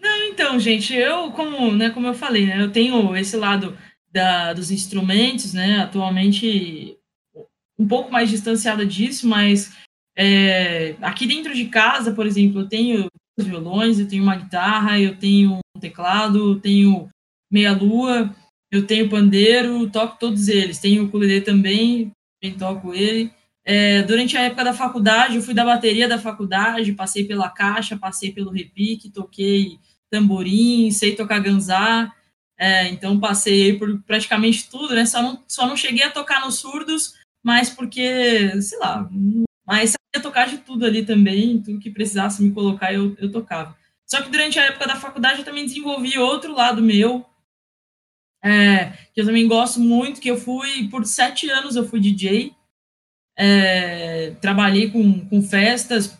não, 0.02 0.24
então, 0.24 0.60
gente, 0.60 0.96
eu, 0.96 1.32
como, 1.34 1.72
né, 1.72 1.92
como 1.92 2.08
eu 2.08 2.16
falei, 2.16 2.48
né, 2.48 2.60
eu 2.60 2.72
tenho 2.72 3.16
esse 3.16 3.38
lado 3.38 3.78
da, 4.12 4.54
dos 4.54 4.72
instrumentos, 4.72 5.54
né? 5.54 5.80
Atualmente 5.80 6.98
um 7.80 7.88
pouco 7.88 8.12
mais 8.12 8.30
distanciada 8.30 8.86
disso, 8.86 9.28
mas 9.28 9.76
é, 10.16 10.96
aqui 11.02 11.26
dentro 11.26 11.54
de 11.54 11.66
casa, 11.66 12.12
por 12.12 12.28
exemplo, 12.28 12.62
eu 12.62 12.68
tenho 12.68 13.08
violões, 13.40 14.00
eu 14.00 14.08
tenho 14.08 14.24
uma 14.24 14.36
guitarra, 14.36 15.00
eu 15.00 15.18
tenho 15.18 15.60
um 15.76 15.80
teclado, 15.80 16.54
eu 16.54 16.60
tenho 16.60 17.08
meia-lua, 17.52 18.34
eu 18.72 18.86
tenho 18.86 19.10
pandeiro, 19.10 19.90
toco 19.90 20.18
todos 20.20 20.48
eles. 20.48 20.80
Tenho 20.80 21.04
o 21.04 21.06
ukulele 21.08 21.42
também, 21.42 22.12
também 22.42 22.58
toco 22.58 22.94
ele. 22.94 23.32
É, 23.66 24.02
durante 24.04 24.38
a 24.38 24.42
época 24.42 24.64
da 24.64 24.74
faculdade, 24.74 25.36
eu 25.36 25.42
fui 25.42 25.54
da 25.54 25.66
bateria 25.66 26.08
da 26.08 26.18
faculdade, 26.18 26.94
passei 26.94 27.26
pela 27.26 27.50
caixa, 27.50 27.98
passei 27.98 28.32
pelo 28.32 28.50
repique, 28.50 29.12
toquei 29.12 29.78
tamborim, 30.10 30.90
sei 30.92 31.16
tocar 31.16 31.40
ganzá, 31.40 32.12
é, 32.62 32.88
então 32.90 33.20
passei 33.20 33.76
por 33.76 34.00
praticamente 34.04 34.70
tudo, 34.70 34.94
né? 34.94 35.04
Só 35.04 35.20
não, 35.20 35.44
só 35.48 35.66
não 35.66 35.76
cheguei 35.76 36.04
a 36.04 36.12
tocar 36.12 36.42
nos 36.42 36.60
surdos, 36.60 37.16
mas 37.44 37.72
porque, 37.72 38.62
sei 38.62 38.78
lá, 38.78 39.10
mas 39.66 39.96
sabia 39.96 40.22
tocar 40.22 40.48
de 40.48 40.60
tudo 40.60 40.86
ali 40.86 41.04
também, 41.04 41.60
tudo 41.60 41.80
que 41.80 41.90
precisasse 41.90 42.44
me 42.44 42.52
colocar 42.52 42.94
eu, 42.94 43.16
eu 43.18 43.32
tocava. 43.32 43.76
Só 44.06 44.22
que 44.22 44.30
durante 44.30 44.60
a 44.60 44.66
época 44.66 44.86
da 44.86 44.96
faculdade 44.96 45.40
eu 45.40 45.46
também 45.46 45.66
desenvolvi 45.66 46.20
outro 46.20 46.54
lado 46.54 46.84
meu, 46.84 47.26
é, 48.44 48.92
que 49.12 49.22
eu 49.22 49.26
também 49.26 49.48
gosto 49.48 49.80
muito, 49.80 50.22
que 50.22 50.30
eu 50.30 50.38
fui, 50.38 50.88
por 50.88 51.04
sete 51.04 51.50
anos 51.50 51.76
eu 51.76 51.88
fui 51.88 52.00
DJ, 52.00 52.56
é, 53.36 54.36
trabalhei 54.40 54.92
com, 54.92 55.26
com 55.28 55.42
festas, 55.42 56.16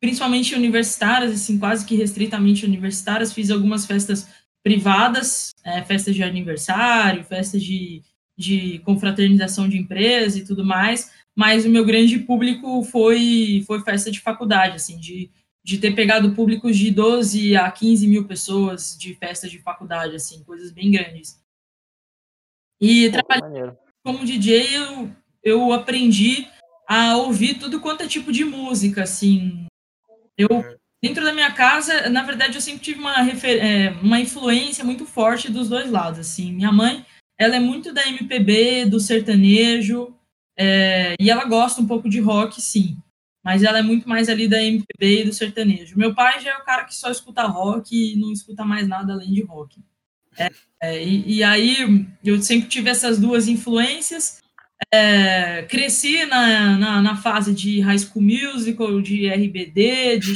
principalmente 0.00 0.54
universitárias, 0.54 1.32
assim, 1.32 1.58
quase 1.58 1.84
que 1.84 1.94
restritamente 1.94 2.64
universitárias, 2.64 3.34
fiz 3.34 3.50
algumas 3.50 3.84
festas 3.84 4.26
privadas, 4.62 5.50
é, 5.64 5.82
festas 5.82 6.14
de 6.14 6.22
aniversário, 6.22 7.24
festas 7.24 7.62
de, 7.62 8.02
de 8.36 8.78
confraternização 8.80 9.68
de 9.68 9.78
empresa 9.78 10.38
e 10.38 10.44
tudo 10.44 10.64
mais, 10.64 11.10
mas 11.34 11.64
o 11.64 11.70
meu 11.70 11.84
grande 11.84 12.18
público 12.18 12.82
foi, 12.84 13.64
foi 13.66 13.80
festa 13.82 14.10
de 14.10 14.20
faculdade, 14.20 14.76
assim, 14.76 14.98
de, 14.98 15.30
de 15.64 15.78
ter 15.78 15.94
pegado 15.94 16.34
públicos 16.34 16.76
de 16.76 16.90
12 16.90 17.56
a 17.56 17.70
15 17.70 18.06
mil 18.06 18.26
pessoas 18.26 18.96
de 18.98 19.14
festas 19.14 19.50
de 19.50 19.58
faculdade, 19.58 20.14
assim, 20.14 20.44
coisas 20.44 20.70
bem 20.70 20.90
grandes. 20.90 21.40
E 22.80 23.10
trabalhando 23.10 23.78
como 24.04 24.24
DJ, 24.24 24.66
eu, 24.76 25.10
eu 25.42 25.72
aprendi 25.72 26.48
a 26.88 27.16
ouvir 27.16 27.58
tudo 27.58 27.80
quanto 27.80 28.02
é 28.02 28.08
tipo 28.08 28.32
de 28.32 28.44
música, 28.44 29.04
assim. 29.04 29.66
Eu, 30.36 30.48
dentro 31.02 31.24
da 31.24 31.32
minha 31.32 31.50
casa, 31.50 32.08
na 32.08 32.22
verdade, 32.22 32.54
eu 32.54 32.60
sempre 32.60 32.80
tive 32.80 33.00
uma, 33.00 33.20
refer 33.22 33.58
é, 33.58 33.90
uma 34.02 34.20
influência 34.20 34.84
muito 34.84 35.04
forte 35.04 35.50
dos 35.50 35.68
dois 35.68 35.90
lados, 35.90 36.20
assim. 36.20 36.52
Minha 36.52 36.70
mãe, 36.70 37.04
ela 37.36 37.56
é 37.56 37.60
muito 37.60 37.92
da 37.92 38.06
MPB, 38.06 38.86
do 38.86 39.00
sertanejo, 39.00 40.14
é, 40.56 41.14
e 41.18 41.30
ela 41.30 41.44
gosta 41.44 41.80
um 41.80 41.86
pouco 41.86 42.08
de 42.08 42.20
rock, 42.20 42.62
sim. 42.62 42.96
Mas 43.44 43.64
ela 43.64 43.78
é 43.78 43.82
muito 43.82 44.08
mais 44.08 44.28
ali 44.28 44.46
da 44.46 44.62
MPB 44.62 45.22
e 45.22 45.24
do 45.24 45.32
sertanejo. 45.32 45.98
Meu 45.98 46.14
pai 46.14 46.40
já 46.40 46.52
é 46.52 46.56
o 46.56 46.64
cara 46.64 46.84
que 46.84 46.94
só 46.94 47.10
escuta 47.10 47.42
rock 47.42 47.96
e 47.96 48.16
não 48.16 48.32
escuta 48.32 48.64
mais 48.64 48.86
nada 48.86 49.12
além 49.12 49.32
de 49.32 49.42
rock. 49.42 49.80
É, 50.38 50.48
é, 50.80 51.04
e, 51.04 51.38
e, 51.38 51.44
aí 51.44 52.06
eu 52.24 52.40
sempre 52.40 52.68
tive 52.68 52.88
essas 52.88 53.18
duas 53.18 53.48
influências. 53.48 54.40
É, 54.92 55.62
cresci 55.64 56.24
na, 56.26 56.76
na, 56.78 57.02
na, 57.02 57.16
fase 57.16 57.52
de 57.52 57.80
High 57.80 57.98
School 57.98 58.24
Musical, 58.24 59.00
de 59.00 59.28
RBD, 59.28 60.18
de 60.18 60.34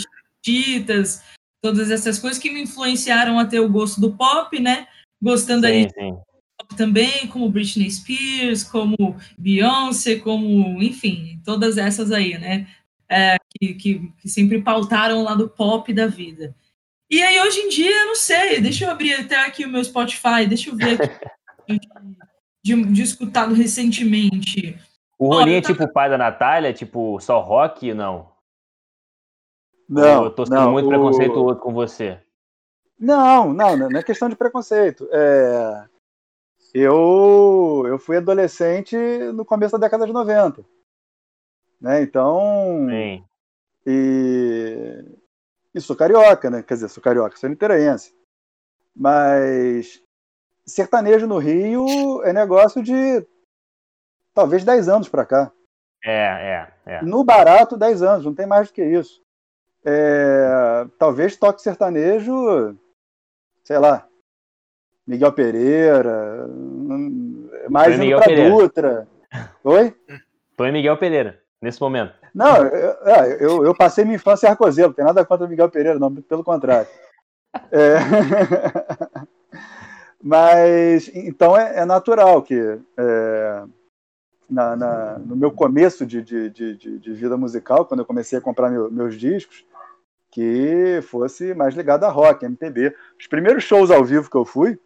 Todas 1.62 1.90
essas 1.90 2.18
coisas 2.18 2.40
que 2.40 2.50
me 2.50 2.62
influenciaram 2.62 3.38
a 3.38 3.44
ter 3.44 3.60
o 3.60 3.68
gosto 3.68 4.00
do 4.00 4.14
pop, 4.14 4.58
né? 4.60 4.86
Gostando 5.20 5.66
sim, 5.66 5.72
aí 5.72 5.90
sim 5.90 6.16
também, 6.76 7.26
como 7.28 7.50
Britney 7.50 7.90
Spears, 7.90 8.64
como 8.64 9.16
Beyoncé, 9.38 10.16
como, 10.16 10.82
enfim, 10.82 11.40
todas 11.44 11.76
essas 11.76 12.10
aí, 12.10 12.38
né? 12.38 12.66
É, 13.08 13.36
que, 13.50 13.74
que, 13.74 14.12
que, 14.18 14.28
sempre 14.28 14.60
pautaram 14.62 15.22
lá 15.22 15.34
do 15.34 15.48
pop 15.48 15.92
da 15.92 16.06
vida. 16.06 16.54
E 17.08 17.22
aí, 17.22 17.40
hoje 17.40 17.60
em 17.60 17.68
dia, 17.68 18.04
não 18.06 18.16
sei, 18.16 18.60
deixa 18.60 18.84
eu 18.84 18.90
abrir 18.90 19.14
até 19.14 19.46
aqui 19.46 19.64
o 19.64 19.68
meu 19.68 19.84
Spotify, 19.84 20.44
deixa 20.48 20.70
eu 20.70 20.76
ver 20.76 21.00
aqui, 21.00 21.78
de, 22.64 22.84
de, 22.84 23.02
escutado 23.02 23.54
recentemente. 23.54 24.76
O 25.16 25.28
Rolinho 25.28 25.58
é 25.58 25.60
tipo 25.60 25.84
o 25.84 25.92
pai 25.92 26.10
da 26.10 26.18
Natália, 26.18 26.72
tipo 26.72 27.20
só 27.20 27.40
rock, 27.40 27.94
não? 27.94 28.28
Não, 29.88 30.24
eu 30.24 30.30
tô 30.30 30.44
sendo 30.44 30.56
não, 30.56 30.72
muito 30.72 30.86
o... 30.86 30.88
preconceituoso 30.88 31.60
com 31.60 31.72
você. 31.72 32.20
Não, 32.98 33.52
não, 33.52 33.76
não 33.76 33.98
é 33.98 34.02
questão 34.02 34.28
de 34.28 34.36
preconceito. 34.36 35.08
É 35.12 35.86
eu, 36.78 37.84
eu 37.86 37.98
fui 37.98 38.18
adolescente 38.18 38.94
no 39.32 39.46
começo 39.46 39.72
da 39.72 39.86
década 39.86 40.06
de 40.06 40.12
90. 40.12 40.62
Né? 41.80 42.02
Então. 42.02 42.86
Sim. 42.90 43.24
E, 43.86 45.04
e 45.74 45.80
sou 45.80 45.96
carioca, 45.96 46.50
né? 46.50 46.62
Quer 46.62 46.74
dizer, 46.74 46.88
sou 46.88 47.02
carioca, 47.02 47.38
sou 47.38 47.48
niteroense. 47.48 48.14
Mas 48.94 50.02
sertanejo 50.66 51.26
no 51.26 51.38
Rio 51.38 52.22
é 52.24 52.32
negócio 52.32 52.82
de 52.82 53.26
talvez 54.34 54.62
10 54.62 54.90
anos 54.90 55.08
para 55.08 55.24
cá. 55.24 55.52
É, 56.04 56.68
é, 56.84 56.96
é. 56.96 57.02
No 57.02 57.24
barato, 57.24 57.76
10 57.78 58.02
anos, 58.02 58.26
não 58.26 58.34
tem 58.34 58.46
mais 58.46 58.68
do 58.68 58.74
que 58.74 58.84
isso. 58.84 59.22
É, 59.88 60.84
talvez 60.98 61.36
toque 61.36 61.62
sertanejo, 61.62 62.76
sei 63.62 63.78
lá, 63.78 64.04
Miguel 65.06 65.32
Pereira, 65.32 66.48
mais 67.70 67.94
indo 67.94 68.00
Miguel 68.00 68.20
Pereira. 68.20 68.50
Dutra. 68.50 69.08
Oi? 69.62 69.94
Em 70.58 70.72
Miguel 70.72 70.96
Pereira, 70.96 71.40
nesse 71.62 71.80
momento. 71.80 72.14
Não, 72.34 72.56
eu, 72.56 72.90
é, 73.04 73.36
eu, 73.40 73.64
eu 73.64 73.74
passei 73.76 74.04
minha 74.04 74.16
infância 74.16 74.48
em 74.48 74.50
Arcozelo, 74.50 74.88
não 74.88 74.94
tem 74.94 75.04
nada 75.04 75.24
contra 75.24 75.46
o 75.46 75.48
Miguel 75.48 75.70
Pereira, 75.70 76.00
não, 76.00 76.12
pelo 76.14 76.42
contrário. 76.42 76.88
É... 77.70 77.96
Mas, 80.20 81.08
então, 81.14 81.56
é, 81.56 81.78
é 81.78 81.84
natural 81.84 82.42
que 82.42 82.80
é, 82.98 83.62
na, 84.50 84.74
na, 84.74 85.18
no 85.18 85.36
meu 85.36 85.52
começo 85.52 86.04
de, 86.04 86.20
de, 86.20 86.50
de, 86.50 86.98
de, 86.98 87.12
vida 87.12 87.36
musical, 87.36 87.84
quando 87.84 88.00
eu 88.00 88.06
comecei 88.06 88.36
a 88.36 88.42
comprar 88.42 88.70
meu, 88.70 88.90
meus 88.90 89.16
discos, 89.16 89.64
que 90.36 91.00
fosse 91.00 91.54
mais 91.54 91.74
ligado 91.74 92.04
a 92.04 92.10
rock, 92.10 92.44
MPB. 92.44 92.94
Os 93.18 93.26
primeiros 93.26 93.64
shows 93.64 93.90
ao 93.90 94.04
vivo 94.04 94.28
que 94.30 94.36
eu 94.36 94.44
fui, 94.44 94.78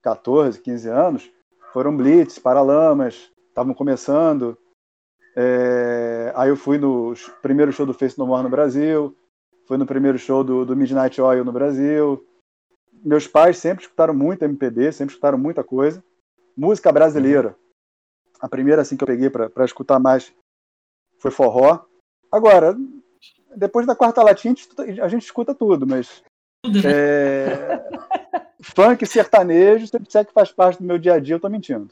14, 0.00 0.58
15 0.58 0.88
anos, 0.88 1.30
foram 1.70 1.94
Blitz, 1.94 2.38
Paralamas, 2.38 3.30
estavam 3.46 3.74
começando. 3.74 4.56
É, 5.36 6.32
aí 6.34 6.48
eu 6.48 6.56
fui 6.56 6.78
no 6.78 7.12
primeiro 7.42 7.70
show 7.70 7.84
do 7.84 7.92
Face 7.92 8.18
No 8.18 8.26
More 8.26 8.42
no 8.42 8.48
Brasil, 8.48 9.14
fui 9.68 9.76
no 9.76 9.84
primeiro 9.84 10.18
show 10.18 10.42
do, 10.42 10.64
do 10.64 10.74
Midnight 10.74 11.20
Oil 11.20 11.44
no 11.44 11.52
Brasil. 11.52 12.26
Meus 13.04 13.26
pais 13.26 13.58
sempre 13.58 13.84
escutaram 13.84 14.14
muito 14.14 14.46
MPB, 14.46 14.92
sempre 14.92 15.12
escutaram 15.12 15.36
muita 15.36 15.62
coisa. 15.62 16.02
Música 16.56 16.90
brasileira. 16.90 17.54
A 18.40 18.48
primeira 18.48 18.80
assim 18.80 18.96
que 18.96 19.04
eu 19.04 19.08
peguei 19.08 19.28
para 19.28 19.64
escutar 19.66 19.98
mais 19.98 20.32
foi 21.18 21.30
forró. 21.30 21.84
Agora, 22.32 22.74
depois 23.56 23.86
da 23.86 23.94
quarta 23.94 24.22
latinha, 24.22 24.54
a 25.02 25.08
gente 25.08 25.22
escuta 25.22 25.54
tudo, 25.54 25.86
mas. 25.86 26.22
É, 26.84 27.82
funk 28.62 29.06
sertanejo, 29.06 29.86
se 29.86 29.96
eu 29.96 30.00
disser 30.00 30.26
que 30.26 30.32
faz 30.32 30.52
parte 30.52 30.78
do 30.78 30.84
meu 30.84 30.98
dia 30.98 31.14
a 31.14 31.20
dia, 31.20 31.34
eu 31.36 31.40
tô 31.40 31.48
mentindo. 31.48 31.88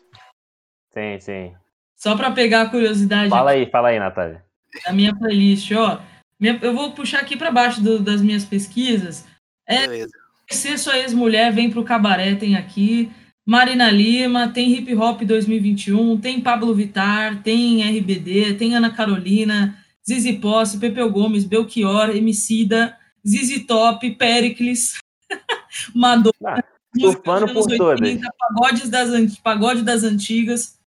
Sim, 0.92 1.20
sim. 1.20 1.54
Só 1.96 2.16
para 2.16 2.30
pegar 2.30 2.62
a 2.62 2.70
curiosidade. 2.70 3.30
Fala 3.30 3.52
aí, 3.52 3.66
fala 3.70 3.88
aí, 3.88 3.98
Natália. 3.98 4.44
A 4.86 4.92
minha 4.92 5.14
playlist, 5.16 5.72
ó. 5.72 6.00
Minha, 6.38 6.58
eu 6.62 6.74
vou 6.74 6.92
puxar 6.92 7.20
aqui 7.20 7.36
para 7.36 7.50
baixo 7.50 7.82
do, 7.82 7.98
das 7.98 8.20
minhas 8.20 8.44
pesquisas. 8.44 9.26
É, 9.66 9.86
Beleza. 9.86 10.12
Ser 10.50 10.78
Sua 10.78 10.98
Ex-Mulher 10.98 11.52
Vem 11.52 11.70
pro 11.70 11.84
Cabaré, 11.84 12.34
tem 12.34 12.56
aqui. 12.56 13.10
Marina 13.44 13.90
Lima, 13.90 14.48
tem 14.48 14.70
Hip 14.70 14.94
Hop 14.94 15.22
2021, 15.22 16.18
tem 16.18 16.40
Pablo 16.40 16.74
Vitar, 16.74 17.42
tem 17.42 17.82
RBD, 17.82 18.54
tem 18.54 18.76
Ana 18.76 18.90
Carolina, 18.90 19.74
Zizi 20.08 20.34
Posse, 20.34 20.78
Pepeu 20.78 21.10
Gomes, 21.10 21.44
Belchior, 21.44 22.16
Emicida, 22.16 22.96
Zizi 23.26 23.60
Top, 23.60 24.10
Pericles. 24.12 24.96
Madonna, 25.94 26.32
ah, 26.46 26.64
surfando 26.98 27.52
por 27.52 27.70
80, 27.70 27.76
todas. 27.76 28.18
Pagodes 28.38 28.88
das, 28.88 29.36
pagode 29.36 29.82
das 29.82 30.04
antigas. 30.04 30.78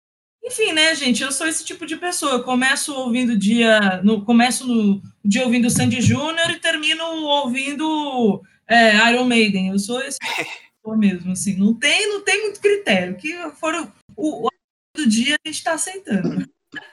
Enfim, 0.44 0.74
né, 0.74 0.96
gente? 0.96 1.22
Eu 1.22 1.32
sou 1.32 1.46
esse 1.46 1.64
tipo 1.64 1.86
de 1.86 1.96
pessoa. 1.98 2.32
Eu 2.34 2.44
começo 2.44 2.96
ouvindo 2.96 3.38
dia. 3.38 4.02
No, 4.04 4.26
começo 4.26 4.66
no 4.66 5.00
dia 5.24 5.44
ouvindo 5.44 5.70
Sandy 5.70 6.02
Júnior 6.02 6.50
e 6.50 6.60
termino 6.60 7.04
ouvindo 7.04 8.42
é, 8.68 9.12
Iron 9.12 9.26
Maiden. 9.26 9.70
Eu 9.70 9.78
sou 9.78 10.02
esse 10.02 10.18
tipo 10.18 10.98
mesmo, 10.98 11.34
assim. 11.34 11.56
Não 11.58 11.76
tem, 11.76 12.10
não 12.10 12.24
tem 12.24 12.42
muito 12.42 12.60
critério. 12.60 13.16
Que 13.18 13.38
for 13.52 13.88
o, 14.18 14.48
o 14.48 14.50
do 14.98 15.08
dia 15.08 15.36
a 15.36 15.48
gente 15.48 15.58
está 15.58 15.74
aceitando. 15.74 16.50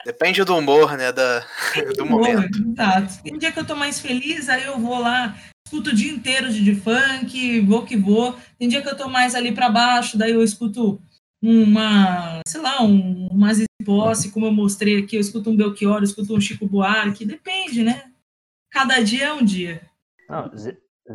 Depende 0.09 0.43
do 0.43 0.57
humor, 0.57 0.97
né? 0.97 1.13
Da, 1.13 1.41
do 1.95 2.05
humor, 2.05 2.23
momento. 2.23 2.59
Exato. 2.73 3.23
Tem 3.23 3.37
dia 3.37 3.53
que 3.53 3.59
eu 3.59 3.67
tô 3.67 3.77
mais 3.77 4.01
feliz, 4.01 4.49
aí 4.49 4.65
eu 4.65 4.79
vou 4.79 4.99
lá 4.99 5.37
escuto 5.67 5.91
o 5.91 5.95
dia 5.95 6.11
inteiro 6.11 6.51
de, 6.51 6.65
de 6.65 6.75
funk, 6.75 7.61
vou 7.61 7.85
que 7.85 7.95
vou. 7.95 8.35
Tem 8.59 8.69
dia 8.69 8.81
que 8.81 8.89
eu 8.89 8.97
tô 8.97 9.07
mais 9.07 9.35
ali 9.35 9.53
para 9.53 9.69
baixo, 9.69 10.17
daí 10.17 10.31
eu 10.31 10.43
escuto 10.43 10.99
uma, 11.43 12.41
sei 12.49 12.63
lá, 12.63 12.83
um, 12.83 13.29
uma 13.31 13.51
posse, 13.85 14.31
como 14.31 14.47
eu 14.47 14.53
mostrei 14.53 14.99
aqui, 14.99 15.15
eu 15.15 15.21
escuto 15.21 15.51
um 15.51 15.57
Belchior, 15.57 15.99
eu 15.99 16.05
escuto 16.05 16.35
um 16.35 16.41
Chico 16.41 16.67
Buarque, 16.67 17.27
depende, 17.27 17.83
né? 17.83 18.05
Cada 18.73 19.03
dia 19.03 19.27
é 19.27 19.33
um 19.35 19.45
dia. 19.45 19.83
Não, 20.27 20.51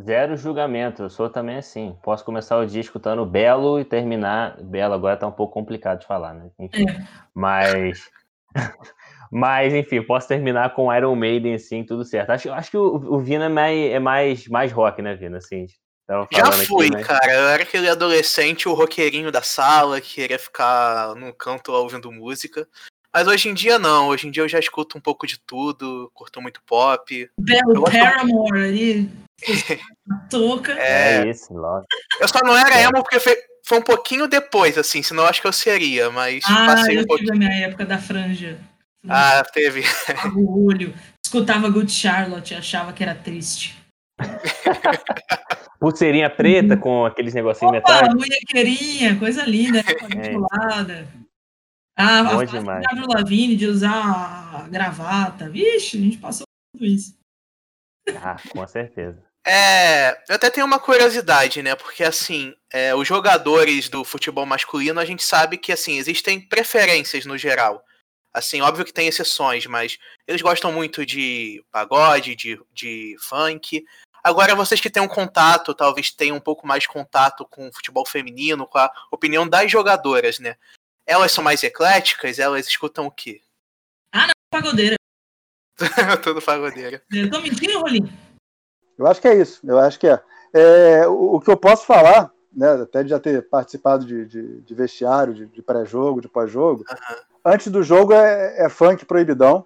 zero 0.06 0.38
julgamento, 0.38 1.02
eu 1.02 1.10
sou 1.10 1.32
também 1.32 1.58
assim. 1.58 1.98
Posso 2.04 2.24
começar 2.24 2.60
o 2.60 2.66
dia 2.68 2.82
escutando 2.82 3.26
Belo 3.26 3.80
e 3.80 3.86
terminar. 3.86 4.62
Belo 4.62 4.94
agora 4.94 5.18
tá 5.18 5.26
um 5.26 5.32
pouco 5.32 5.56
complicado 5.56 6.02
de 6.02 6.06
falar, 6.06 6.36
né? 6.36 6.52
Enfim, 6.60 6.88
é. 6.88 7.08
Mas. 7.34 8.08
Mas, 9.32 9.74
enfim, 9.74 10.01
posso 10.04 10.28
terminar 10.28 10.76
com 10.76 10.93
Iron 10.93 11.16
Maiden, 11.16 11.56
assim, 11.56 11.84
tudo 11.84 12.06
certo. 12.06 12.30
Acho, 12.30 12.51
acho 12.51 12.70
que 12.70 12.78
o, 12.78 12.95
o 13.16 13.20
Vina 13.20 13.45
é 13.45 13.49
mais, 13.49 13.91
é 13.93 13.99
mais, 13.99 14.47
mais 14.47 14.72
rock, 14.72 15.01
né, 15.01 15.16
Vina? 15.16 15.38
Assim, 15.38 15.66
Já 16.32 16.51
fui, 16.68 16.88
aqui, 16.88 17.04
cara. 17.04 17.34
Eu 17.34 17.47
era 17.47 17.64
aquele 17.64 17.89
adolescente, 17.89 18.70
o 18.70 18.74
roqueirinho 18.74 19.32
da 19.32 19.41
sala, 19.41 19.99
que 19.99 20.16
queria 20.16 20.38
ficar 20.38 21.16
no 21.16 21.34
canto 21.34 21.72
ouvindo 21.72 22.12
música. 22.12 22.68
Mas 23.12 23.28
hoje 23.28 23.49
em 23.49 23.54
dia 23.54 23.78
não, 23.78 24.08
hoje 24.08 24.28
em 24.28 24.32
dia 24.32 24.41
eu 24.41 24.49
já 24.49 24.60
escuto 24.60 24.97
um 24.97 25.01
pouco 25.01 25.28
de 25.28 25.39
tudo, 25.39 26.12
curto 26.16 26.41
muito 26.41 26.62
pop. 26.64 27.30
Belo 27.39 27.84
Paramore 27.84 28.64
ali, 28.64 29.10
toca. 30.30 30.74
É, 30.74 31.22
é 31.22 31.30
isso, 31.30 31.54
logo. 31.54 31.86
Eu 32.20 32.28
só 32.28 32.39
não 32.44 32.58
era 32.58 32.82
emo 32.82 33.04
porque 33.04 33.20
foi, 33.20 33.36
foi 33.66 33.80
um 33.80 33.84
pouquinho 33.84 34.28
depois, 34.28 34.78
assim, 34.78 35.02
senão 35.02 35.24
eu 35.24 35.30
acho 35.30 35.41
que 35.41 35.48
eu 35.48 35.54
seria, 35.54 36.10
mas 36.10 36.44
ah, 36.48 36.66
passei 36.66 36.98
um 36.98 37.02
eu 37.02 37.08
pouquinho. 37.08 37.32
tive 37.32 37.46
a 37.46 37.50
minha 37.50 37.66
época 37.66 37.86
da 37.86 37.98
franja. 37.98 38.60
Ah, 39.08 39.44
teve. 39.54 39.84
O 40.36 40.68
olho. 40.68 40.94
Escutava 41.26 41.70
Good 41.70 41.91
Charlotte, 41.91 42.56
achava 42.56 42.94
que 42.94 43.04
era 43.04 43.16
triste. 43.16 43.78
Pulseirinha 45.80 46.30
preta 46.30 46.78
com 46.78 47.06
aqueles 47.06 47.34
negocinhos 47.34 47.74
metálicos. 47.74 48.16
Munhequeirinha, 48.16 49.20
coisa 49.20 49.44
linda, 49.44 49.84
né? 50.16 50.32
É. 50.32 51.08
Ah, 51.98 52.39
a 52.39 52.46
demais. 52.46 52.86
Avril 52.89 53.08
Lavigne 53.08 53.56
de 53.56 53.68
usar 53.68 54.70
gravata. 54.70 55.50
Vixe, 55.50 55.98
a 55.98 56.02
gente 56.02 56.18
passou 56.18 56.46
tudo 56.74 56.86
isso. 56.86 57.18
Ah, 58.16 58.38
com 58.50 58.66
certeza. 58.68 59.22
É, 59.46 60.12
eu 60.30 60.36
até 60.36 60.50
tenho 60.50 60.66
uma 60.66 60.80
curiosidade, 60.80 61.62
né? 61.62 61.76
Porque 61.76 62.04
assim, 62.04 62.56
é, 62.72 62.96
os 62.96 63.08
jogadores 63.08 63.89
do 63.89 64.04
futebol 64.04 64.46
masculino, 64.46 65.00
a 65.00 65.06
gente 65.06 65.24
sabe 65.24 65.58
que 65.58 65.72
assim 65.72 65.98
existem 65.98 66.39
preferências 66.39 67.26
no 67.26 67.38
geral. 67.38 67.84
Assim, 68.34 68.62
óbvio 68.62 68.86
que 68.86 68.94
tem 68.94 69.08
exceções, 69.08 69.66
mas 69.68 70.00
eles 70.28 70.41
gostam 70.41 70.72
muito 70.72 71.06
de 71.06 71.64
pagode, 71.72 72.36
de, 72.36 72.60
de 72.72 73.16
funk. 73.20 73.84
Agora, 74.24 74.56
vocês 74.56 74.80
que 74.80 74.89
têm 74.89 75.04
um 75.04 75.08
contato, 75.08 75.76
talvez 75.76 76.10
tenham 76.10 76.38
um 76.38 76.41
pouco 76.41 76.66
mais 76.66 76.84
de 76.84 76.89
contato 76.89 77.46
com 77.46 77.68
o 77.68 77.74
futebol 77.74 78.06
feminino, 78.08 78.66
com 78.66 78.78
a 78.78 78.91
opinião 79.12 79.48
das 79.48 79.70
jogadoras, 79.70 80.39
né? 80.39 80.56
Elas 81.06 81.32
são 81.32 81.44
mais 81.44 81.62
ecléticas? 81.62 82.39
Elas 82.39 82.66
escutam 82.66 83.06
o 83.06 83.12
quê? 83.12 83.41
Ah, 84.12 84.28
não, 84.28 84.34
pagodeira. 84.50 84.96
Tudo 86.24 86.41
pagodeira. 86.41 87.04
Eu 87.12 87.30
tô 87.30 87.41
mentindo, 87.41 87.80
Rolim? 87.80 88.08
Eu 88.98 89.08
acho 89.08 89.22
que 89.22 89.28
é 89.28 89.36
isso, 89.36 89.60
eu 89.64 89.80
acho 89.80 90.00
que 90.00 90.08
é. 90.08 90.20
é 90.54 91.08
o, 91.08 91.36
o, 91.36 91.39
que 91.39 91.50
eu 91.50 91.58
posso 91.58 91.86
falar, 91.86 92.32
né, 92.56 92.70
até 92.82 93.04
de 93.04 93.10
já 93.10 93.20
ter 93.20 93.48
participado 93.50 94.06
de, 94.06 94.26
de, 94.26 94.62
de 94.62 94.76
vestiário, 94.76 95.34
de, 95.34 95.62
pré-jogo, 95.62 96.22
de 96.22 96.30
pós-jogo, 96.30 96.84
uhum 96.89 97.34
antes 97.46 97.68
do 97.68 97.84
jogo 97.84 98.14
é, 98.14 98.66
é 98.66 98.70
funk 98.70 99.06
proibidão, 99.06 99.66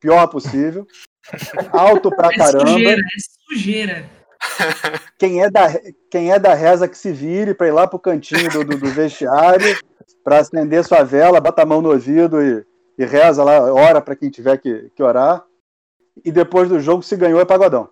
pior 0.00 0.26
possível, 0.26 0.86
alto 1.72 2.10
pra 2.10 2.28
é 2.32 2.36
caramba. 2.36 2.66
Sujeira, 2.66 3.00
é 3.00 3.48
sujeira. 3.48 4.10
Quem 5.16 5.42
é, 5.42 5.48
da, 5.48 5.68
quem 6.10 6.32
é 6.32 6.38
da 6.38 6.52
reza 6.52 6.88
que 6.88 6.98
se 6.98 7.12
vire 7.12 7.54
para 7.54 7.68
ir 7.68 7.72
lá 7.72 7.86
pro 7.86 7.98
cantinho 7.98 8.50
do, 8.50 8.64
do, 8.64 8.76
do 8.76 8.90
vestiário, 8.90 9.78
para 10.24 10.38
acender 10.38 10.84
sua 10.84 11.04
vela, 11.04 11.40
bota 11.40 11.62
a 11.62 11.66
mão 11.66 11.80
no 11.80 11.90
ouvido 11.90 12.42
e, 12.42 12.64
e 12.98 13.04
reza 13.04 13.44
lá, 13.44 13.72
ora 13.72 14.00
para 14.00 14.16
quem 14.16 14.30
tiver 14.30 14.58
que, 14.58 14.90
que 14.96 15.02
orar. 15.02 15.44
E 16.24 16.32
depois 16.32 16.68
do 16.68 16.80
jogo, 16.80 17.04
se 17.04 17.16
ganhou, 17.16 17.40
é 17.40 17.44
pagodão. 17.44 17.88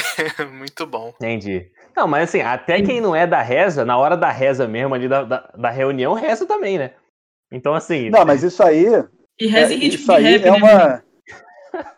Muito 0.52 0.86
bom. 0.86 1.12
Entendi. 1.16 1.70
Não, 1.96 2.06
mas 2.06 2.28
assim, 2.28 2.40
até 2.40 2.80
quem 2.80 3.00
não 3.00 3.14
é 3.14 3.26
da 3.26 3.42
reza, 3.42 3.84
na 3.84 3.98
hora 3.98 4.16
da 4.16 4.30
reza 4.30 4.68
mesmo, 4.68 4.94
ali 4.94 5.08
da, 5.08 5.24
da, 5.24 5.50
da 5.56 5.70
reunião, 5.70 6.14
reza 6.14 6.46
também, 6.46 6.78
né? 6.78 6.92
Então, 7.50 7.74
assim. 7.74 8.10
Não, 8.10 8.24
mas 8.24 8.42
isso 8.42 8.62
aí. 8.62 8.86
E 9.38 9.46
reza 9.46 9.74
é, 9.74 9.76
isso 9.76 10.12
aí 10.12 10.24
rap, 10.24 10.44
é 10.44 10.50
né, 10.50 10.56
uma. 10.56 11.02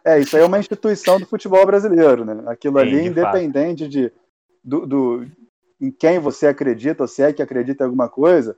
É, 0.04 0.18
isso 0.18 0.36
aí 0.36 0.42
é 0.42 0.46
uma 0.46 0.58
instituição 0.58 1.18
do 1.18 1.26
futebol 1.26 1.64
brasileiro, 1.64 2.24
né? 2.24 2.42
Aquilo 2.46 2.78
Sim, 2.80 2.86
ali, 2.86 3.06
independente 3.06 3.84
fato. 3.84 3.90
de 3.90 4.12
do, 4.62 4.86
do, 4.86 5.26
em 5.80 5.90
quem 5.90 6.18
você 6.18 6.46
acredita, 6.46 7.02
ou 7.02 7.08
se 7.08 7.22
é 7.22 7.32
que 7.32 7.42
acredita 7.42 7.82
em 7.82 7.86
alguma 7.86 8.08
coisa, 8.08 8.56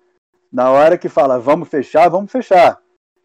na 0.53 0.71
hora 0.71 0.99
que 0.99 1.09
fala 1.09 1.39
vamos 1.39 1.69
fechar, 1.69 2.09
vamos 2.09 2.31
fechar. 2.31 2.81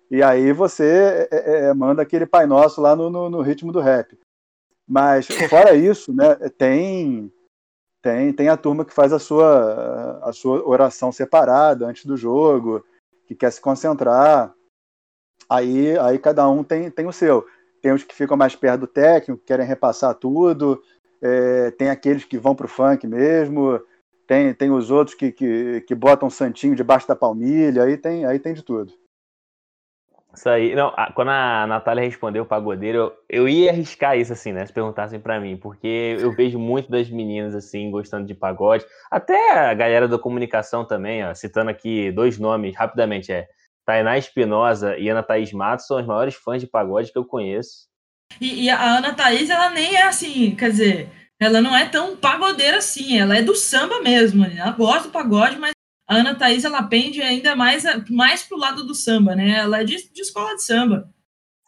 E 0.10 0.24
aí 0.24 0.54
você 0.54 1.28
é, 1.32 1.38
é, 1.38 1.66
é 1.66 1.74
manda 1.74 2.02
aquele 2.02 2.26
Pai 2.26 2.46
Nosso 2.46 2.80
lá 2.80 2.96
no, 2.96 3.10
no, 3.10 3.30
no, 3.30 3.42
ritmo 3.42 3.72
do 3.72 3.82
rap. 3.82 4.18
Mas, 4.88 5.28
fora 5.50 5.76
isso, 5.76 6.14
né, 6.14 6.36
tem, 6.58 7.32
tem, 8.02 8.32
tem 8.32 8.48
a 8.48 8.56
turma 8.56 8.86
que 8.86 8.94
faz 8.94 9.12
a 9.12 9.20
sua, 9.20 10.20
a 10.24 10.32
sua 10.32 10.66
oração 10.68 11.12
separada 11.12 11.86
antes 11.86 12.06
do 12.06 12.16
jogo 12.16 12.84
que 13.28 13.36
quer 13.36 13.52
se 13.52 13.60
concentrar. 13.60 14.54
Aí, 15.50 15.98
aí 16.00 16.18
cada 16.18 16.48
um 16.50 16.64
tem, 16.64 16.90
tem 16.90 17.06
o 17.06 17.12
seu. 17.12 17.46
Tem 17.82 17.92
os 17.92 18.04
que 18.04 18.16
ficam 18.16 18.38
mais 18.38 18.56
perto 18.56 18.82
do 18.82 18.88
técnico, 18.88 19.44
querem 19.46 19.66
repassar 19.66 20.16
tudo. 20.16 20.82
É, 21.22 21.72
tem 21.72 21.90
aqueles 21.90 22.24
que 22.24 22.38
vão 22.38 22.56
para 22.56 22.66
o 22.66 22.70
funk 22.70 23.06
mesmo. 23.06 23.80
Tem, 24.26 24.54
tem 24.54 24.72
os 24.72 24.90
outros 24.90 25.16
que, 25.16 25.32
que, 25.32 25.82
que 25.82 25.96
botam 25.96 26.30
santinho 26.30 26.76
debaixo 26.76 27.08
da 27.08 27.16
palmilha. 27.16 27.84
Aí 27.84 27.98
tem, 27.98 28.26
aí 28.26 28.40
tem 28.40 28.54
de 28.54 28.64
tudo. 28.64 28.94
Isso 30.38 30.48
aí. 30.48 30.76
Não, 30.76 30.94
quando 31.16 31.30
a 31.30 31.66
Natália 31.66 32.04
respondeu 32.04 32.44
o 32.44 32.46
pagodeiro, 32.46 32.98
eu, 32.98 33.14
eu 33.28 33.50
ia 33.50 33.72
arriscar 33.72 34.16
isso, 34.16 34.32
assim, 34.32 34.54
né? 34.54 34.64
Se 34.68 34.72
perguntassem 34.72 35.20
para 35.20 35.40
mim, 35.40 35.58
porque 35.58 36.16
eu 36.20 36.32
vejo 36.32 36.60
muito 36.60 36.92
das 36.92 37.10
meninas, 37.10 37.56
assim, 37.56 37.90
gostando 37.90 38.28
de 38.28 38.36
pagode. 38.36 38.86
Até 39.10 39.54
a 39.54 39.74
galera 39.74 40.08
da 40.08 40.20
comunicação 40.20 40.86
também, 40.86 41.26
ó, 41.26 41.34
citando 41.34 41.72
aqui 41.72 42.12
dois 42.12 42.38
nomes 42.38 42.76
rapidamente, 42.76 43.32
é 43.32 43.48
Tainá 43.84 44.16
Espinosa 44.16 44.96
e 44.96 45.10
Ana 45.10 45.24
Thaís 45.24 45.52
Matos 45.52 45.88
são 45.88 45.98
os 46.00 46.06
maiores 46.06 46.36
fãs 46.36 46.62
de 46.62 46.68
pagode 46.68 47.12
que 47.12 47.18
eu 47.18 47.26
conheço. 47.26 47.88
E, 48.40 48.66
e, 48.66 48.70
a 48.70 48.80
Ana 48.80 49.16
Thaís, 49.16 49.50
ela 49.50 49.72
nem 49.72 49.96
é 49.96 50.04
assim, 50.04 50.54
quer 50.56 50.70
dizer, 50.70 51.10
ela 51.40 51.62
não 51.62 51.76
é 51.76 51.90
tão 51.90 52.16
pagodeira 52.16 52.78
assim, 52.78 53.18
ela 53.18 53.36
é 53.36 53.42
do 53.42 53.56
samba 53.56 54.02
mesmo. 54.02 54.46
Ela 54.46 54.72
gosta 54.72 55.08
do 55.08 55.12
pagode, 55.12 55.58
mas 55.58 55.72
a 56.08 56.16
Ana 56.16 56.36
Thaís 56.36 56.64
ela 56.64 56.82
pende 56.84 57.22
ainda 57.22 57.56
mais, 57.56 57.84
mais 58.10 58.42
pro 58.42 58.58
lado 58.58 58.86
do 58.86 58.96
samba, 58.96 59.36
né? 59.36 59.60
Ela 59.60 59.82
é 59.82 59.84
de, 59.84 60.12
de 60.12 60.22
escola 60.22 60.56
de 60.56 60.64
samba. 60.64 61.10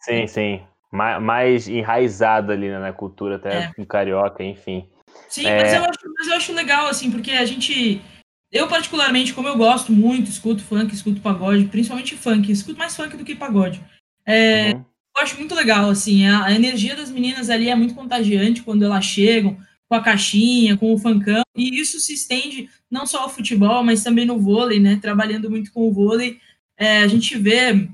Sim, 0.00 0.26
sim. 0.26 0.62
Mais, 0.90 1.22
mais 1.22 1.68
enraizada 1.68 2.54
ali 2.54 2.68
né, 2.68 2.78
na 2.78 2.92
cultura, 2.92 3.36
até 3.36 3.70
é. 3.76 3.84
carioca, 3.84 4.42
enfim. 4.42 4.88
Sim, 5.28 5.46
é... 5.46 5.62
mas, 5.62 5.74
eu 5.74 5.84
acho, 5.84 5.98
mas 6.16 6.26
eu 6.26 6.34
acho 6.34 6.52
legal, 6.54 6.86
assim, 6.86 7.10
porque 7.10 7.32
a 7.32 7.44
gente. 7.44 8.00
Eu, 8.50 8.66
particularmente, 8.66 9.32
como 9.34 9.46
eu 9.46 9.56
gosto 9.56 9.92
muito, 9.92 10.30
escuto 10.30 10.62
funk, 10.62 10.92
escuto 10.92 11.20
pagode, 11.20 11.66
principalmente 11.66 12.16
funk, 12.16 12.50
escuto 12.50 12.78
mais 12.78 12.96
funk 12.96 13.16
do 13.16 13.24
que 13.24 13.36
pagode. 13.36 13.80
É, 14.26 14.72
uhum. 14.72 14.84
Eu 15.16 15.22
acho 15.22 15.36
muito 15.36 15.54
legal, 15.54 15.90
assim, 15.90 16.26
a, 16.26 16.46
a 16.46 16.52
energia 16.52 16.96
das 16.96 17.10
meninas 17.10 17.50
ali 17.50 17.68
é 17.68 17.74
muito 17.74 17.94
contagiante 17.94 18.62
quando 18.62 18.84
elas 18.84 19.04
chegam 19.04 19.56
com 19.90 19.96
a 19.96 20.00
caixinha, 20.00 20.76
com 20.76 20.94
o 20.94 20.98
funkão, 20.98 21.42
e 21.56 21.80
isso 21.80 21.98
se 21.98 22.14
estende 22.14 22.70
não 22.88 23.04
só 23.04 23.22
ao 23.22 23.28
futebol, 23.28 23.82
mas 23.82 24.04
também 24.04 24.24
no 24.24 24.38
vôlei, 24.38 24.78
né? 24.78 25.00
Trabalhando 25.02 25.50
muito 25.50 25.72
com 25.72 25.88
o 25.88 25.92
vôlei, 25.92 26.38
é, 26.78 26.98
a 26.98 27.08
gente 27.08 27.36
vê 27.36 27.88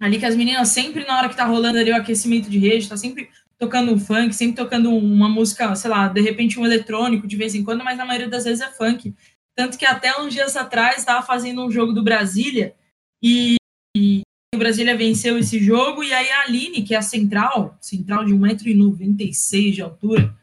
ali 0.00 0.20
que 0.20 0.24
as 0.24 0.36
meninas 0.36 0.68
sempre, 0.68 1.04
na 1.04 1.18
hora 1.18 1.28
que 1.28 1.36
tá 1.36 1.44
rolando 1.44 1.78
ali 1.78 1.90
o 1.90 1.96
aquecimento 1.96 2.48
de 2.48 2.58
rede, 2.58 2.88
tá 2.88 2.96
sempre 2.96 3.28
tocando 3.58 3.92
um 3.92 3.98
funk, 3.98 4.32
sempre 4.32 4.54
tocando 4.54 4.88
uma 4.94 5.28
música, 5.28 5.74
sei 5.74 5.90
lá, 5.90 6.06
de 6.06 6.20
repente 6.20 6.60
um 6.60 6.64
eletrônico 6.64 7.26
de 7.26 7.36
vez 7.36 7.56
em 7.56 7.64
quando, 7.64 7.82
mas 7.82 7.98
na 7.98 8.04
maioria 8.04 8.28
das 8.28 8.44
vezes 8.44 8.60
é 8.60 8.70
funk. 8.70 9.12
Tanto 9.56 9.76
que 9.76 9.84
até 9.84 10.16
uns 10.20 10.32
dias 10.32 10.56
atrás 10.56 10.98
estava 10.98 11.26
fazendo 11.26 11.66
um 11.66 11.72
jogo 11.72 11.92
do 11.92 12.04
Brasília 12.04 12.72
e, 13.20 13.56
e, 13.96 14.22
o 14.54 14.58
Brasília 14.58 14.96
venceu 14.96 15.36
esse 15.38 15.58
jogo, 15.58 16.04
e 16.04 16.12
aí 16.12 16.30
a 16.30 16.42
Aline, 16.42 16.82
que 16.82 16.94
é 16.94 16.98
a 16.98 17.02
central, 17.02 17.76
central 17.80 18.24
de 18.24 18.32
1,96m 18.32 19.72
de 19.72 19.82
altura, 19.82 20.38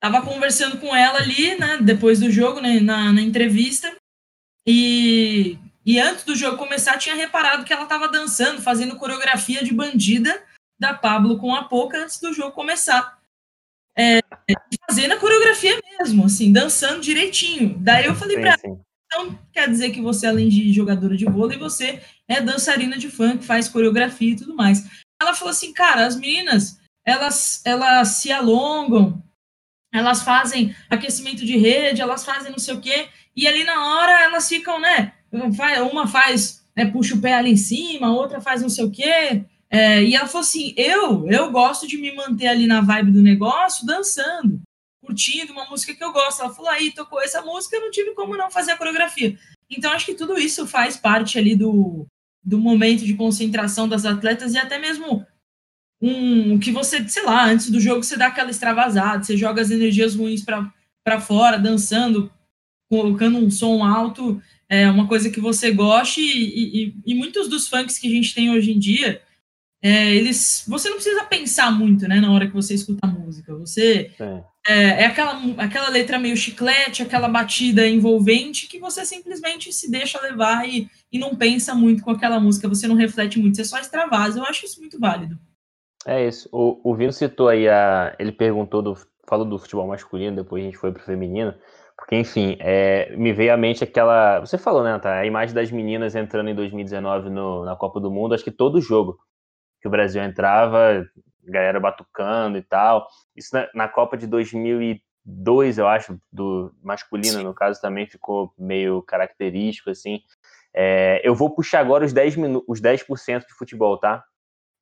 Tava 0.00 0.22
conversando 0.22 0.78
com 0.78 0.96
ela 0.96 1.18
ali, 1.18 1.58
né, 1.58 1.78
depois 1.82 2.18
do 2.18 2.30
jogo, 2.30 2.60
né, 2.60 2.80
na, 2.80 3.12
na 3.12 3.20
entrevista, 3.20 3.94
e, 4.66 5.58
e 5.84 5.98
antes 5.98 6.24
do 6.24 6.34
jogo 6.34 6.56
começar, 6.56 6.98
tinha 6.98 7.14
reparado 7.14 7.64
que 7.64 7.72
ela 7.72 7.86
tava 7.86 8.08
dançando, 8.08 8.62
fazendo 8.62 8.96
coreografia 8.96 9.62
de 9.62 9.74
bandida 9.74 10.42
da 10.78 10.94
Pablo 10.94 11.38
com 11.38 11.54
a 11.54 11.64
Poca 11.64 12.02
antes 12.02 12.18
do 12.18 12.32
jogo 12.32 12.52
começar. 12.52 13.18
É, 13.96 14.20
fazendo 14.88 15.12
a 15.12 15.18
coreografia 15.18 15.78
mesmo, 15.98 16.24
assim, 16.24 16.52
dançando 16.52 17.00
direitinho. 17.00 17.76
Daí 17.78 18.06
eu 18.06 18.14
falei 18.14 18.38
para 18.38 18.56
ela, 18.62 18.80
então 19.06 19.38
quer 19.52 19.68
dizer 19.68 19.90
que 19.90 20.00
você, 20.00 20.26
além 20.26 20.48
de 20.48 20.72
jogadora 20.72 21.16
de 21.16 21.26
vôlei, 21.26 21.58
você 21.58 22.00
é 22.28 22.40
dançarina 22.40 22.96
de 22.96 23.10
funk, 23.10 23.44
faz 23.44 23.68
coreografia 23.68 24.32
e 24.32 24.36
tudo 24.36 24.54
mais. 24.54 24.88
Ela 25.20 25.34
falou 25.34 25.50
assim, 25.50 25.72
cara, 25.72 26.06
as 26.06 26.16
meninas, 26.16 26.80
elas, 27.04 27.60
elas 27.66 28.08
se 28.08 28.30
alongam, 28.30 29.22
elas 29.92 30.22
fazem 30.22 30.74
aquecimento 30.88 31.44
de 31.44 31.56
rede, 31.56 32.00
elas 32.00 32.24
fazem 32.24 32.50
não 32.50 32.58
sei 32.58 32.74
o 32.74 32.80
quê, 32.80 33.08
e 33.34 33.46
ali 33.46 33.64
na 33.64 33.86
hora 33.86 34.22
elas 34.22 34.48
ficam, 34.48 34.80
né, 34.80 35.12
uma 35.32 36.06
faz, 36.06 36.64
né, 36.76 36.86
puxa 36.86 37.14
o 37.14 37.20
pé 37.20 37.34
ali 37.34 37.52
em 37.52 37.56
cima, 37.56 38.12
outra 38.12 38.40
faz 38.40 38.62
não 38.62 38.68
sei 38.68 38.84
o 38.84 38.90
quê. 38.90 39.44
É, 39.72 40.02
e 40.02 40.16
ela 40.16 40.26
falou 40.26 40.40
assim: 40.40 40.74
eu, 40.76 41.28
eu 41.30 41.50
gosto 41.52 41.86
de 41.86 41.96
me 41.96 42.12
manter 42.12 42.48
ali 42.48 42.66
na 42.66 42.80
vibe 42.80 43.12
do 43.12 43.22
negócio, 43.22 43.86
dançando, 43.86 44.60
curtindo 45.00 45.52
uma 45.52 45.66
música 45.66 45.94
que 45.94 46.02
eu 46.02 46.12
gosto. 46.12 46.42
Ela 46.42 46.52
falou: 46.52 46.70
aí 46.70 46.90
tocou 46.92 47.22
essa 47.22 47.40
música, 47.40 47.76
eu 47.76 47.82
não 47.82 47.90
tive 47.90 48.12
como 48.14 48.36
não 48.36 48.50
fazer 48.50 48.72
a 48.72 48.76
coreografia. 48.76 49.38
Então, 49.70 49.92
acho 49.92 50.06
que 50.06 50.14
tudo 50.14 50.36
isso 50.36 50.66
faz 50.66 50.96
parte 50.96 51.38
ali 51.38 51.54
do, 51.54 52.04
do 52.42 52.58
momento 52.58 53.04
de 53.04 53.14
concentração 53.14 53.88
das 53.88 54.04
atletas 54.04 54.54
e 54.54 54.58
até 54.58 54.78
mesmo 54.78 55.24
um 56.00 56.58
que 56.58 56.70
você, 56.72 57.06
sei 57.08 57.24
lá, 57.24 57.46
antes 57.46 57.70
do 57.70 57.80
jogo 57.80 58.02
você 58.02 58.16
dá 58.16 58.28
aquela 58.28 58.50
extravasada, 58.50 59.22
você 59.22 59.36
joga 59.36 59.60
as 59.60 59.70
energias 59.70 60.14
ruins 60.14 60.42
para 60.42 61.20
fora, 61.20 61.58
dançando, 61.58 62.30
colocando 62.88 63.38
um 63.38 63.50
som 63.50 63.84
alto, 63.84 64.40
é 64.68 64.88
uma 64.90 65.06
coisa 65.06 65.30
que 65.30 65.40
você 65.40 65.70
goste 65.70 66.20
e, 66.20 66.84
e, 66.84 66.94
e 67.06 67.14
muitos 67.14 67.48
dos 67.48 67.68
funks 67.68 67.98
que 67.98 68.08
a 68.08 68.10
gente 68.10 68.34
tem 68.34 68.50
hoje 68.50 68.72
em 68.72 68.78
dia, 68.78 69.20
é, 69.82 70.14
eles, 70.14 70.64
você 70.68 70.88
não 70.88 70.96
precisa 70.96 71.24
pensar 71.24 71.70
muito, 71.70 72.06
né, 72.06 72.20
na 72.20 72.30
hora 72.30 72.46
que 72.46 72.52
você 72.52 72.74
escuta 72.74 73.00
a 73.02 73.10
música. 73.10 73.54
Você 73.56 74.10
é, 74.68 75.02
é, 75.02 75.06
aquela, 75.06 75.40
aquela 75.56 75.88
letra 75.88 76.18
meio 76.18 76.36
chiclete, 76.36 77.02
aquela 77.02 77.28
batida 77.28 77.88
envolvente 77.88 78.68
que 78.68 78.78
você 78.78 79.04
simplesmente 79.06 79.72
se 79.72 79.90
deixa 79.90 80.20
levar 80.20 80.68
e, 80.68 80.88
e 81.10 81.18
não 81.18 81.34
pensa 81.34 81.74
muito 81.74 82.02
com 82.02 82.10
aquela 82.10 82.38
música. 82.38 82.68
Você 82.68 82.86
não 82.86 82.94
reflete 82.94 83.38
muito, 83.38 83.56
você 83.56 83.64
só 83.64 83.78
extravasa. 83.78 84.38
Eu 84.38 84.44
acho 84.44 84.66
isso 84.66 84.80
muito 84.80 84.98
válido. 84.98 85.38
É 86.10 86.26
isso. 86.26 86.48
O, 86.50 86.80
o 86.82 86.92
Vino 86.92 87.12
citou 87.12 87.46
aí 87.46 87.68
a, 87.68 88.16
ele 88.18 88.32
perguntou 88.32 88.82
do, 88.82 88.96
falou 89.28 89.46
do 89.46 89.56
futebol 89.60 89.86
masculino, 89.86 90.34
depois 90.34 90.60
a 90.60 90.66
gente 90.66 90.76
foi 90.76 90.90
pro 90.90 91.04
feminino. 91.04 91.54
Porque, 91.96 92.16
enfim, 92.16 92.56
é, 92.58 93.14
me 93.16 93.32
veio 93.32 93.54
à 93.54 93.56
mente 93.56 93.84
aquela. 93.84 94.40
Você 94.40 94.58
falou, 94.58 94.82
né, 94.82 94.98
tá? 94.98 95.20
A 95.20 95.26
imagem 95.26 95.54
das 95.54 95.70
meninas 95.70 96.16
entrando 96.16 96.50
em 96.50 96.54
2019 96.54 97.30
no, 97.30 97.64
na 97.64 97.76
Copa 97.76 98.00
do 98.00 98.10
Mundo, 98.10 98.34
acho 98.34 98.42
que 98.42 98.50
todo 98.50 98.80
jogo 98.80 99.20
que 99.80 99.86
o 99.86 99.90
Brasil 99.90 100.20
entrava, 100.20 101.06
galera 101.44 101.78
batucando 101.78 102.58
e 102.58 102.62
tal. 102.62 103.06
Isso 103.36 103.54
na, 103.54 103.68
na, 103.72 103.86
Copa 103.86 104.16
de 104.16 104.26
2002, 104.26 105.78
eu 105.78 105.86
acho, 105.86 106.20
do 106.32 106.74
masculino, 106.82 107.40
no 107.40 107.54
caso, 107.54 107.80
também 107.80 108.08
ficou 108.08 108.52
meio 108.58 109.00
característico, 109.02 109.90
assim. 109.90 110.18
É, 110.74 111.20
eu 111.22 111.36
vou 111.36 111.54
puxar 111.54 111.78
agora 111.78 112.04
os 112.04 112.12
10%, 112.12 112.64
os 112.66 112.80
10 112.80 113.04
de 113.46 113.54
futebol, 113.56 113.96
tá? 113.96 114.24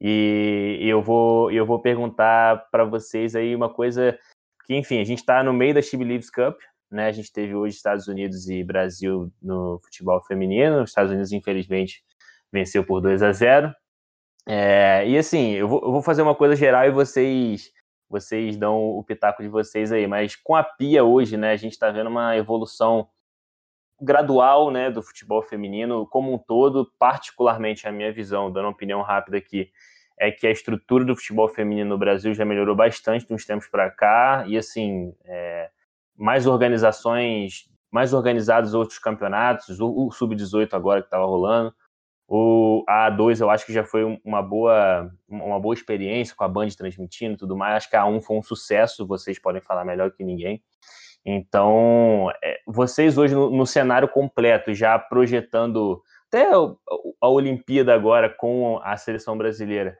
E, 0.01 0.78
eu 0.80 1.03
vou 1.03 1.51
eu 1.51 1.66
vou 1.66 1.80
perguntar 1.80 2.68
para 2.70 2.84
vocês 2.84 3.34
aí 3.34 3.55
uma 3.55 3.72
coisa 3.72 4.18
que, 4.66 4.74
enfim, 4.74 5.01
a 5.01 5.05
gente 5.05 5.18
está 5.18 5.42
no 5.42 5.53
meio 5.53 5.74
da 5.74 5.82
Chibi 5.82 6.05
Leaves 6.05 6.30
Cup, 6.30 6.57
né? 6.90 7.07
A 7.09 7.12
gente 7.12 7.32
teve 7.32 7.55
hoje 7.55 7.76
Estados 7.76 8.07
Unidos 8.09 8.49
e 8.49 8.62
Brasil 8.62 9.32
no 9.42 9.80
futebol 9.82 10.22
feminino. 10.24 10.82
Os 10.82 10.90
Estados 10.90 11.11
Unidos, 11.11 11.32
infelizmente, 11.32 12.03
venceu 12.53 12.84
por 12.84 13.01
2 13.01 13.22
a 13.22 13.32
0. 13.32 13.74
É, 14.46 15.07
e 15.07 15.18
assim, 15.18 15.53
eu 15.53 15.68
vou, 15.68 15.80
eu 15.82 15.92
vou, 15.92 16.03
fazer 16.03 16.22
uma 16.22 16.34
coisa 16.34 16.57
geral 16.57 16.86
e 16.86 16.90
vocês 16.90 17.70
vocês 18.09 18.57
dão 18.57 18.78
o 18.78 19.05
pitaco 19.05 19.42
de 19.42 19.49
vocês 19.49 19.92
aí. 19.92 20.07
Mas 20.07 20.34
com 20.34 20.57
a 20.57 20.62
Pia 20.62 21.05
hoje, 21.05 21.36
né, 21.36 21.53
a 21.53 21.57
gente 21.57 21.72
está 21.72 21.90
vendo 21.90 22.09
uma 22.09 22.36
evolução 22.36 23.09
gradual, 24.01 24.70
né, 24.70 24.90
do 24.90 25.03
futebol 25.03 25.42
feminino 25.42 26.07
como 26.07 26.32
um 26.32 26.38
todo. 26.38 26.90
Particularmente 26.99 27.86
a 27.86 27.92
minha 27.92 28.12
visão, 28.12 28.51
dando 28.51 28.66
uma 28.66 28.72
opinião 28.72 29.03
rápida 29.03 29.38
aqui, 29.38 29.70
é 30.18 30.30
que 30.30 30.46
a 30.46 30.51
estrutura 30.51 31.05
do 31.05 31.16
futebol 31.16 31.49
feminino 31.49 31.90
no 31.90 31.99
Brasil 31.99 32.34
já 32.34 32.44
melhorou 32.44 32.74
bastante 32.74 33.26
de 33.26 33.32
uns 33.32 33.44
tempos 33.44 33.68
para 33.68 33.90
cá 33.90 34.44
e 34.46 34.57
assim 34.57 35.14
é, 35.24 35.70
mais 36.16 36.46
organizações, 36.46 37.70
mais 37.90 38.12
organizados 38.12 38.74
outros 38.74 38.99
campeonatos, 38.99 39.80
o, 39.80 40.07
o 40.07 40.11
sub-18 40.11 40.74
agora 40.74 41.01
que 41.01 41.07
estava 41.07 41.24
rolando 41.24 41.74
o 42.30 42.84
A2 42.86 43.40
eu 43.40 43.49
acho 43.49 43.64
que 43.64 43.72
já 43.72 43.82
foi 43.82 44.20
uma 44.22 44.42
boa, 44.42 45.11
uma 45.26 45.59
boa 45.59 45.74
experiência 45.74 46.36
com 46.36 46.44
a 46.44 46.49
Band 46.49 46.68
transmitindo 46.76 47.34
e 47.34 47.36
tudo 47.38 47.57
mais. 47.57 47.76
Acho 47.76 47.90
que 47.90 47.96
a 47.96 48.03
A1 48.03 48.20
foi 48.20 48.36
um 48.36 48.42
sucesso, 48.42 49.07
vocês 49.07 49.38
podem 49.38 49.62
falar 49.62 49.82
melhor 49.82 50.12
que 50.12 50.22
ninguém. 50.22 50.62
Então, 51.30 52.30
é, 52.42 52.58
vocês 52.66 53.18
hoje 53.18 53.34
no, 53.34 53.50
no, 53.50 53.66
cenário 53.66 54.08
completo, 54.08 54.72
já 54.72 54.98
projetando 54.98 56.02
até 56.26 56.48
a 57.20 57.28
Olimpíada 57.28 57.92
agora 57.92 58.30
com 58.30 58.80
a 58.82 58.96
seleção 58.96 59.36
brasileira, 59.36 59.98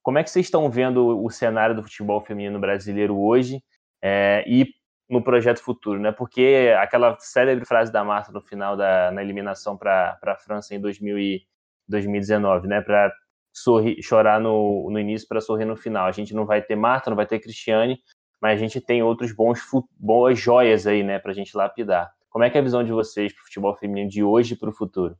como 0.00 0.18
é 0.18 0.22
que 0.22 0.30
vocês 0.30 0.46
estão 0.46 0.70
vendo 0.70 1.24
o 1.24 1.28
cenário 1.28 1.74
do 1.74 1.82
futebol 1.82 2.20
feminino 2.20 2.60
brasileiro 2.60 3.18
hoje 3.18 3.60
é, 4.00 4.44
e 4.46 4.72
no 5.08 5.24
projeto 5.24 5.60
futuro, 5.60 5.98
né? 5.98 6.12
Porque 6.12 6.72
aquela 6.78 7.18
célebre 7.18 7.64
frase 7.64 7.90
da 7.90 8.04
Marta 8.04 8.30
no 8.30 8.40
final 8.40 8.76
da 8.76 9.10
na 9.10 9.22
eliminação 9.22 9.76
para 9.76 10.16
a 10.22 10.36
França 10.36 10.72
em 10.72 10.80
2000 10.80 11.40
2019, 11.88 12.68
né? 12.68 12.80
Para 12.80 13.12
sorrir, 13.52 14.00
chorar 14.00 14.40
no, 14.40 14.88
no 14.88 15.00
início 15.00 15.26
para 15.26 15.40
sorrir 15.40 15.64
no 15.64 15.76
final. 15.76 16.06
A 16.06 16.12
gente 16.12 16.32
não 16.32 16.46
vai 16.46 16.62
ter 16.62 16.76
Marta, 16.76 17.10
não 17.10 17.16
vai 17.16 17.26
ter 17.26 17.40
Cristiane, 17.40 18.00
mas 18.40 18.58
a 18.58 18.60
gente 18.60 18.80
tem 18.80 19.02
outros 19.02 19.32
bons 19.32 19.60
boas 19.98 20.38
joias 20.38 20.86
aí, 20.86 21.02
né, 21.02 21.18
para 21.18 21.32
a 21.32 21.34
gente 21.34 21.56
lapidar. 21.56 22.12
Como 22.30 22.44
é 22.44 22.50
que 22.50 22.56
é 22.56 22.60
a 22.60 22.64
visão 22.64 22.84
de 22.84 22.92
vocês 22.92 23.32
para 23.32 23.42
o 23.42 23.44
futebol 23.44 23.76
feminino 23.76 24.08
de 24.08 24.22
hoje 24.22 24.54
e 24.54 24.56
para 24.56 24.70
o 24.70 24.72
futuro? 24.72 25.16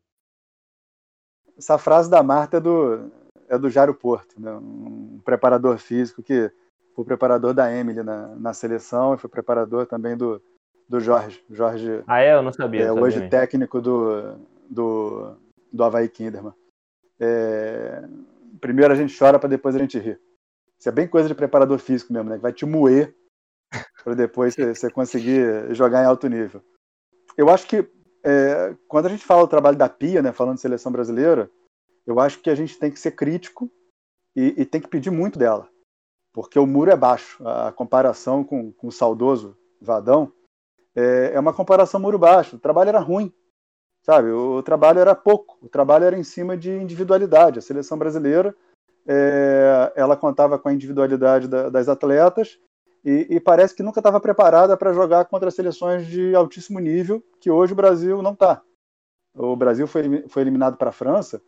Essa 1.59 1.77
frase 1.77 2.09
da 2.09 2.23
Marta 2.23 2.57
é 2.57 2.61
do, 2.61 3.11
é 3.49 3.59
do 3.59 3.69
Jário 3.69 3.95
Porto, 3.95 4.41
né? 4.41 4.53
um 4.53 5.21
preparador 5.25 5.77
físico 5.77 6.23
que 6.23 6.51
foi 6.95 7.05
preparador 7.05 7.53
da 7.53 7.73
Emily 7.73 8.03
na, 8.03 8.29
na 8.37 8.55
seleção 8.55 9.15
e 9.15 9.19
foi 9.19 9.29
preparador 9.29 9.87
também 9.87 10.17
do, 10.17 10.41
do 10.89 11.01
Jorge. 11.01 11.45
Jorge 11.51 12.03
ah, 12.07 12.21
é? 12.21 12.35
Eu 12.35 12.43
não 12.43 12.53
sabia. 12.53 12.85
É, 12.85 12.93
hoje 12.93 13.29
técnico 13.29 13.81
do, 13.81 14.37
do, 14.69 15.37
do 15.73 15.85
Havaí 15.85 16.09
Kinderman. 16.09 16.55
É... 17.19 18.03
Primeiro 18.61 18.93
a 18.93 18.97
gente 18.97 19.17
chora 19.17 19.39
para 19.39 19.49
depois 19.49 19.75
a 19.75 19.79
gente 19.79 19.99
rir. 19.99 20.21
Isso 20.81 20.89
é 20.89 20.93
bem 20.93 21.07
coisa 21.07 21.29
de 21.29 21.35
preparador 21.35 21.79
físico 21.79 22.11
mesmo, 22.11 22.31
né? 22.31 22.39
Vai 22.39 22.55
te 22.55 22.65
moer 22.65 23.15
para 24.03 24.15
depois 24.15 24.57
você 24.57 24.91
conseguir 24.91 25.75
jogar 25.75 26.03
em 26.03 26.07
alto 26.07 26.27
nível. 26.27 26.63
Eu 27.37 27.51
acho 27.51 27.67
que 27.67 27.87
é, 28.25 28.75
quando 28.89 29.07
a 29.07 29.09
gente 29.11 29.25
fala 29.25 29.43
do 29.43 29.51
trabalho 29.51 29.77
da 29.77 29.89
Pia, 29.89 30.23
né, 30.23 30.33
falando 30.33 30.57
de 30.57 30.63
seleção 30.63 30.91
brasileira, 30.91 31.51
eu 32.07 32.19
acho 32.19 32.41
que 32.41 32.49
a 32.49 32.55
gente 32.55 32.79
tem 32.79 32.91
que 32.91 32.99
ser 32.99 33.13
crítico 33.13 33.71
e, 34.35 34.55
e 34.57 34.65
tem 34.65 34.81
que 34.81 34.89
pedir 34.89 35.11
muito 35.11 35.39
dela, 35.39 35.69
porque 36.33 36.59
o 36.59 36.67
muro 36.67 36.91
é 36.91 36.97
baixo. 36.97 37.47
A 37.47 37.71
comparação 37.71 38.43
com, 38.43 38.73
com 38.73 38.89
o 38.89 38.93
saudoso 38.93 39.57
Vadão 39.81 40.33
é, 40.97 41.33
é 41.35 41.41
uma 41.41 41.53
comparação 41.53 42.01
muro 42.01 42.19
baixo. 42.19 42.57
O 42.57 42.61
trabalho 42.61 42.89
era 42.89 43.01
ruim, 43.01 43.33
Sabe, 44.03 44.31
o 44.31 44.63
trabalho 44.63 44.99
era 44.99 45.15
pouco, 45.15 45.59
o 45.61 45.69
trabalho 45.69 46.05
era 46.05 46.19
em 46.19 46.25
cima 46.25 46.57
de 46.57 46.71
individualidade. 46.73 47.59
A 47.59 47.63
seleção 47.63 47.99
brasileira, 47.99 48.57
é, 49.07 49.93
ela 49.97 50.17
contava 50.17 50.59
com 50.59 50.69
a 50.69 50.73
individualidade 50.73 51.49
da, 51.49 51.69
das 51.69 51.89
atletas 51.89 52.59
e, 53.05 53.27
e, 53.31 53.41
parece 53.41 53.75
que 53.75 53.83
nunca 53.83 54.01
estava 54.01 54.21
preparada 54.21 54.77
para 54.77 54.93
jogar 54.93 55.25
contra 55.25 55.51
seleções 55.51 56.07
de 56.07 56.35
altíssimo 56.35 56.79
nível, 56.79 57.23
que 57.41 57.51
hoje 57.51 57.73
o 57.73 57.77
Brasil 57.77 58.21
não 58.23 58.33
está. 58.33 58.63
O 59.35 59.57
Brasil 59.57 59.87
foi, 59.87 60.29
foi 60.29 60.43
eliminado 60.43 60.77
para 60.77 60.91
a 60.91 60.93
França, 60.93 61.41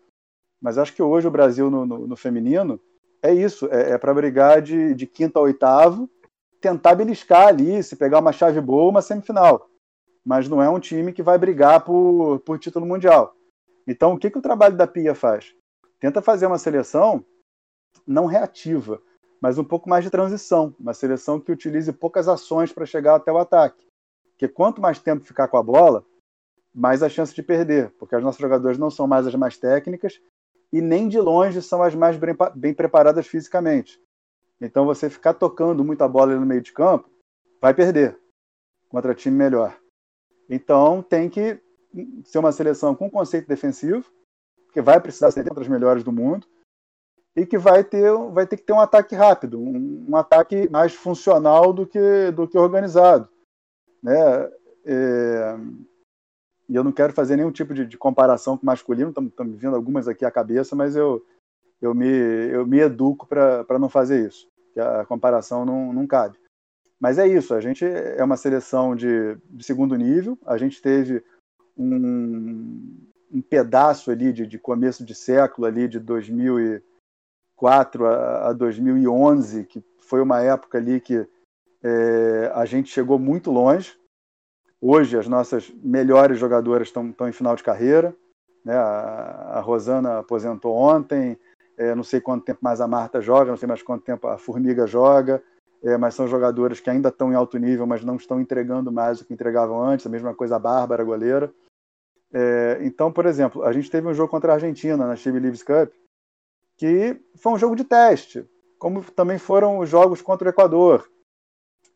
mas 0.61 0.79
acho 0.79 0.95
que 0.95 1.03
hoje 1.03 1.27
o 1.27 1.31
Brasil 1.31 1.71
no, 1.71 1.85
no, 1.85 2.07
no 2.07 2.17
feminino 2.17 2.81
é 3.23 3.35
isso, 3.35 3.69
é, 3.71 3.91
é 3.91 3.99
para 3.99 4.15
brigar 4.15 4.63
de, 4.63 4.95
de 4.95 5.07
quinto 5.07 5.39
a 5.39 5.43
oitavo, 5.43 6.09
tentar 6.61 6.95
beliscar 6.95 7.49
ali, 7.49 7.83
se 7.83 7.97
pegar 7.97 8.21
uma 8.21 8.33
chave 8.33 8.61
boa, 8.61 8.91
uma 8.91 9.03
semifinal 9.03 9.69
mas 10.25 10.49
não 10.49 10.63
é 10.63 10.69
um 10.69 10.79
time 10.79 11.13
que 11.13 11.23
vai 11.23 11.37
brigar 11.37 11.85
por, 11.85 12.41
por 12.41 12.59
título 12.59 12.87
mundial. 12.87 13.35
Então, 13.87 14.15
o 14.15 14.19
que, 14.19 14.31
que 14.31 14.39
o 14.39 14.43
trabalho 14.43 14.77
da 14.77 14.87
Pia 14.87 15.15
faz? 15.15 15.55
Tenta 15.99 16.23
fazer 16.23 16.47
uma 16.47 16.59
seleção 16.59 17.25
não 18.07 18.27
reativa, 18.27 19.01
mas 19.41 19.59
um 19.59 19.65
pouco 19.65 19.89
mais 19.89 20.05
de 20.05 20.11
transição, 20.11 20.75
uma 20.79 20.95
seleção 20.95 21.41
que 21.41 21.53
utilize 21.53 21.93
poucas 21.93 22.29
ações 22.29 22.73
para 22.73 22.87
chegar 22.87 23.17
até 23.17 23.33
o 23.33 23.39
ataque. 23.39 23.87
Porque 24.31 24.49
quanto 24.49 24.81
mais 24.81 24.99
tempo 24.99 25.25
ficar 25.25 25.49
com 25.49 25.57
a 25.57 25.63
bola, 25.63 26.05
mais 26.75 27.03
a 27.03 27.09
chance 27.09 27.35
de 27.35 27.43
perder, 27.43 27.91
porque 27.99 28.15
as 28.15 28.23
nossas 28.23 28.41
jogadoras 28.41 28.79
não 28.79 28.91
são 28.91 29.07
mais 29.07 29.27
as 29.27 29.35
mais 29.35 29.57
técnicas 29.57 30.21
e 30.73 30.81
nem 30.81 31.09
de 31.09 31.21
longe 31.21 31.61
são 31.61 31.83
as 31.83 31.95
mais 31.95 32.17
bem, 32.55 32.73
preparadas 32.73 33.27
fisicamente. 33.27 34.01
Então, 34.61 34.87
você 34.87 35.11
ficar 35.11 35.35
tocando 35.35 35.85
muita 35.85 36.09
bola 36.09 36.37
no 36.37 36.47
meio 36.47 36.63
de 36.63 36.73
campo, 36.73 37.11
vai 37.61 37.75
perder 37.75 38.19
contra 38.89 39.15
time 39.15 39.37
melhor. 39.37 39.77
Então 40.49 41.03
tem 41.03 41.31
que 41.31 41.61
ser 42.25 42.39
uma 42.39 42.53
seleção 42.53 42.95
com 42.95 43.11
conceito 43.11 43.49
defensivo, 43.49 44.11
que 44.73 44.83
vai 44.83 45.01
precisar 45.01 45.31
ser 45.31 45.41
entre 45.41 45.61
as 45.61 45.69
melhores 45.69 46.05
do 46.05 46.13
mundo, 46.13 46.47
e 47.35 47.47
que 47.47 47.57
vai 47.57 47.83
ter, 47.83 48.13
vai 48.33 48.47
ter 48.47 48.57
que 48.57 48.63
ter 48.63 48.73
um 48.73 48.81
ataque 48.81 49.15
rápido, 49.15 49.59
um, 49.59 50.07
um 50.09 50.17
ataque 50.17 50.69
mais 50.71 50.95
funcional 50.95 51.73
do 51.73 51.87
que, 51.87 52.31
do 52.33 52.47
que 52.47 52.59
organizado. 52.59 53.29
Né? 54.03 54.15
É, 54.85 55.57
e 56.69 56.75
eu 56.75 56.85
não 56.85 56.93
quero 56.93 57.13
fazer 57.13 57.37
nenhum 57.37 57.53
tipo 57.53 57.73
de, 57.75 57.87
de 57.87 57.97
comparação 57.97 58.57
com 58.57 58.65
o 58.65 58.67
masculino, 58.67 59.11
estão 59.11 59.47
me 59.47 59.57
vindo 59.57 59.75
algumas 59.75 60.09
aqui 60.09 60.25
à 60.25 60.31
cabeça, 60.31 60.77
mas 60.77 60.97
eu, 60.97 61.25
eu, 61.81 61.95
me, 61.95 62.07
eu 62.07 62.67
me 62.67 62.79
educo 62.79 63.27
para 63.27 63.79
não 63.79 63.89
fazer 63.89 64.27
isso, 64.27 64.49
que 64.73 64.81
a 64.81 65.05
comparação 65.05 65.65
não, 65.65 65.93
não 65.93 66.07
cabe. 66.07 66.39
Mas 67.01 67.19
é 67.19 67.27
isso, 67.27 67.55
a 67.55 67.61
gente 67.61 67.85
é 67.85 68.23
uma 68.23 68.37
seleção 68.37 68.95
de, 68.95 69.37
de 69.51 69.65
segundo 69.65 69.97
nível, 69.97 70.39
a 70.47 70.57
gente 70.57 70.81
teve 70.81 71.25
um, 71.77 72.97
um 73.33 73.43
pedaço 73.43 74.11
ali 74.11 74.33
de, 74.33 74.47
de, 74.47 74.59
começo 74.59 75.05
de 75.05 75.15
século, 75.15 75.67
ali 75.67 75.89
de 75.89 75.99
2004 77.63 78.07
a, 78.07 78.49
a 78.49 78.53
2011, 78.53 79.65
que 79.65 79.85
foi 80.01 80.21
uma 80.21 80.41
época 80.41 80.79
ali 80.79 81.01
que 81.01 81.27
é, 81.83 82.51
a 82.55 82.65
gente 82.65 82.91
chegou 82.91 83.19
muito 83.19 83.51
longe. 83.51 83.97
Hoje, 84.81 85.17
as 85.17 85.29
nossas 85.29 85.73
melhores 85.83 86.39
jogadoras 86.39 86.89
estão 86.89 87.15
em 87.29 87.33
final 87.33 87.55
de 87.55 87.63
carreira. 87.63 88.15
Né? 88.65 88.75
A, 88.75 89.53
a 89.55 89.61
Rosana 89.61 90.19
aposentou 90.19 90.75
ontem, 90.75 91.39
é, 91.79 91.95
não 91.95 92.03
sei 92.03 92.21
quanto 92.21 92.45
tempo 92.45 92.59
mais 92.63 92.81
a 92.81 92.89
Marta 92.89 93.21
joga, 93.21 93.51
não 93.51 93.57
sei 93.57 93.69
mais 93.69 93.83
quanto 93.83 94.05
tempo 94.05 94.27
a 94.27 94.37
Formiga 94.37 94.87
joga, 94.87 95.43
é, 95.83 95.97
mas 95.97 96.15
são 96.15 96.27
jogadoras 96.27 96.81
que 96.81 96.91
ainda 96.91 97.09
estão 97.09 97.33
em 97.33 97.37
alto 97.37 97.59
nível, 97.59 97.87
mas 97.87 98.05
não 98.05 98.17
estão 98.17 98.41
entregando 98.41 98.91
mais 98.91 99.19
do 99.19 99.25
que 99.25 99.35
entregavam 99.35 99.83
antes. 99.83 100.07
A 100.07 100.11
mesma 100.11 100.35
coisa 100.35 100.57
a 100.57 100.59
Bárbara, 100.59 101.03
a 101.03 101.07
goleira. 101.07 101.53
É, 102.33 102.79
então, 102.83 103.13
por 103.13 103.27
exemplo, 103.27 103.63
a 103.63 103.73
gente 103.73 103.91
teve 103.91 104.09
um 104.09 104.15
jogo 104.15 104.31
contra 104.31 104.53
a 104.53 104.55
Argentina 104.55 105.07
na 105.07 105.15
Chile 105.17 105.39
Leaves 105.39 105.63
Cup, 105.63 105.93
que 106.83 107.17
foi 107.37 107.53
um 107.53 107.59
jogo 107.59 107.77
de 107.77 107.85
teste, 107.85 108.45
como 108.77 109.05
também 109.13 109.39
foram 109.39 109.79
os 109.79 109.89
jogos 109.89 110.21
contra 110.21 110.49
o 110.49 110.51
Equador. 110.51 111.09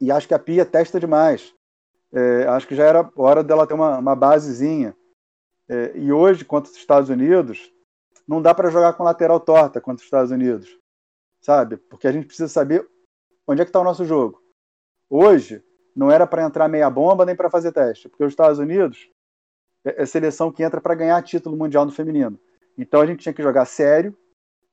E 0.01 0.13
acho 0.13 0.29
que 0.29 0.35
a 0.35 0.39
Pia 0.39 0.65
testa 0.65 1.01
demais. 1.01 1.53
É, 2.13 2.47
acho 2.47 2.69
que 2.69 2.77
já 2.77 2.85
era 2.85 3.11
hora 3.17 3.43
dela 3.43 3.67
ter 3.67 3.75
uma, 3.75 3.99
uma 3.99 4.15
basezinha. 4.15 4.97
É, 5.69 5.91
e 5.97 6.13
hoje, 6.13 6.45
contra 6.45 6.71
os 6.71 6.79
Estados 6.79 7.11
Unidos, 7.11 7.69
não 8.29 8.41
dá 8.41 8.55
para 8.55 8.71
jogar 8.71 8.93
com 8.93 9.03
lateral 9.03 9.41
torta 9.41 9.81
contra 9.81 10.03
os 10.03 10.05
Estados 10.07 10.31
Unidos, 10.31 10.79
sabe? 11.41 11.79
Porque 11.79 12.07
a 12.07 12.13
gente 12.13 12.29
precisa 12.29 12.47
saber 12.47 12.89
onde 13.45 13.63
é 13.63 13.65
que 13.65 13.71
está 13.71 13.81
o 13.81 13.85
nosso 13.85 14.05
jogo. 14.05 14.41
Hoje, 15.11 15.65
não 15.97 16.13
era 16.13 16.29
para 16.29 16.45
entrar 16.45 16.69
meia 16.69 16.89
bomba 16.89 17.27
nem 17.27 17.35
para 17.35 17.51
fazer 17.51 17.73
teste, 17.73 18.09
porque 18.09 18.23
os 18.23 18.31
Estados 18.31 18.61
Unidos 18.61 19.11
é, 19.85 20.03
é 20.03 20.07
seleção 20.07 20.53
que 20.53 20.63
entra 20.63 20.81
para 20.81 20.95
ganhar 20.95 21.21
título 21.25 21.57
mundial 21.57 21.85
no 21.85 21.91
feminino. 21.91 22.39
Então 22.79 23.01
a 23.01 23.07
gente 23.07 23.25
tinha 23.25 23.35
que 23.35 23.43
jogar 23.43 23.65
sério, 23.65 24.17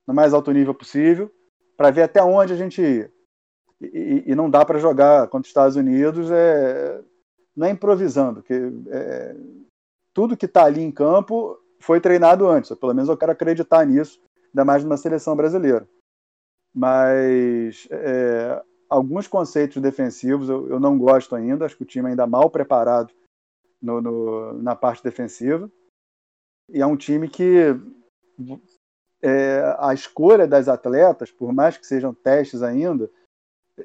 no 0.08 0.14
mais 0.14 0.34
alto 0.34 0.51
nível 0.51 0.74
possível, 0.74 1.32
para 1.78 1.91
ver 1.91 2.04
até 2.04 2.22
onde 2.22 2.54
a 2.54 2.56
gente 2.56 2.82
ia. 2.82 3.12
E, 3.82 4.24
e 4.28 4.36
não 4.36 4.49
dá 4.49 4.64
para 4.64 4.80
jogar 4.80 5.28
contra 5.28 5.41
os 5.41 5.47
Estados 5.47 5.76
Unidos 5.76 6.32
é, 6.32 7.01
não 7.56 7.68
é 7.68 7.72
improvisando, 7.72 8.41
que 8.41 8.54
é, 8.89 9.36
tudo 10.14 10.38
que 10.38 10.45
está 10.45 10.66
ali 10.66 10.82
em 10.82 10.91
campo 10.91 11.58
foi 11.80 11.99
treinado 11.99 12.47
antes, 12.47 12.74
pelo 12.78 12.93
menos 12.93 13.10
eu 13.10 13.18
quero 13.18 13.32
acreditar 13.32 13.86
nisso, 13.86 14.22
ainda 14.47 14.64
mais 14.64 14.84
numa 14.84 14.97
seleção 14.97 15.36
brasileira. 15.36 15.88
Mas 16.74 17.88
é, 17.91 18.64
alguns 18.89 19.28
conceitos 19.28 19.82
defensivos 19.82 20.49
eu, 20.49 20.70
eu, 20.70 20.80
não 20.80 20.97
gosto 20.97 21.36
ainda, 21.36 21.66
acho 21.66 21.76
que 21.76 21.84
o 21.84 21.88
time 21.88 22.10
ainda 22.10 22.26
mal 22.26 22.49
preparado 22.49 23.14
no, 23.82 24.01
no, 24.01 24.54
na 24.54 24.76
parte 24.76 25.04
defensiva. 25.04 25.70
E 26.70 26.82
é 26.82 26.86
um 26.86 26.95
time 26.95 27.28
que 27.28 27.76
é, 29.24 29.76
a 29.80 29.93
escolha 29.93 30.45
das 30.45 30.67
atletas, 30.67 31.32
por 31.32 31.53
mais 31.53 31.78
que 31.78 31.88
sejam 31.88 32.13
testes 32.13 32.61
ainda, 32.61 33.09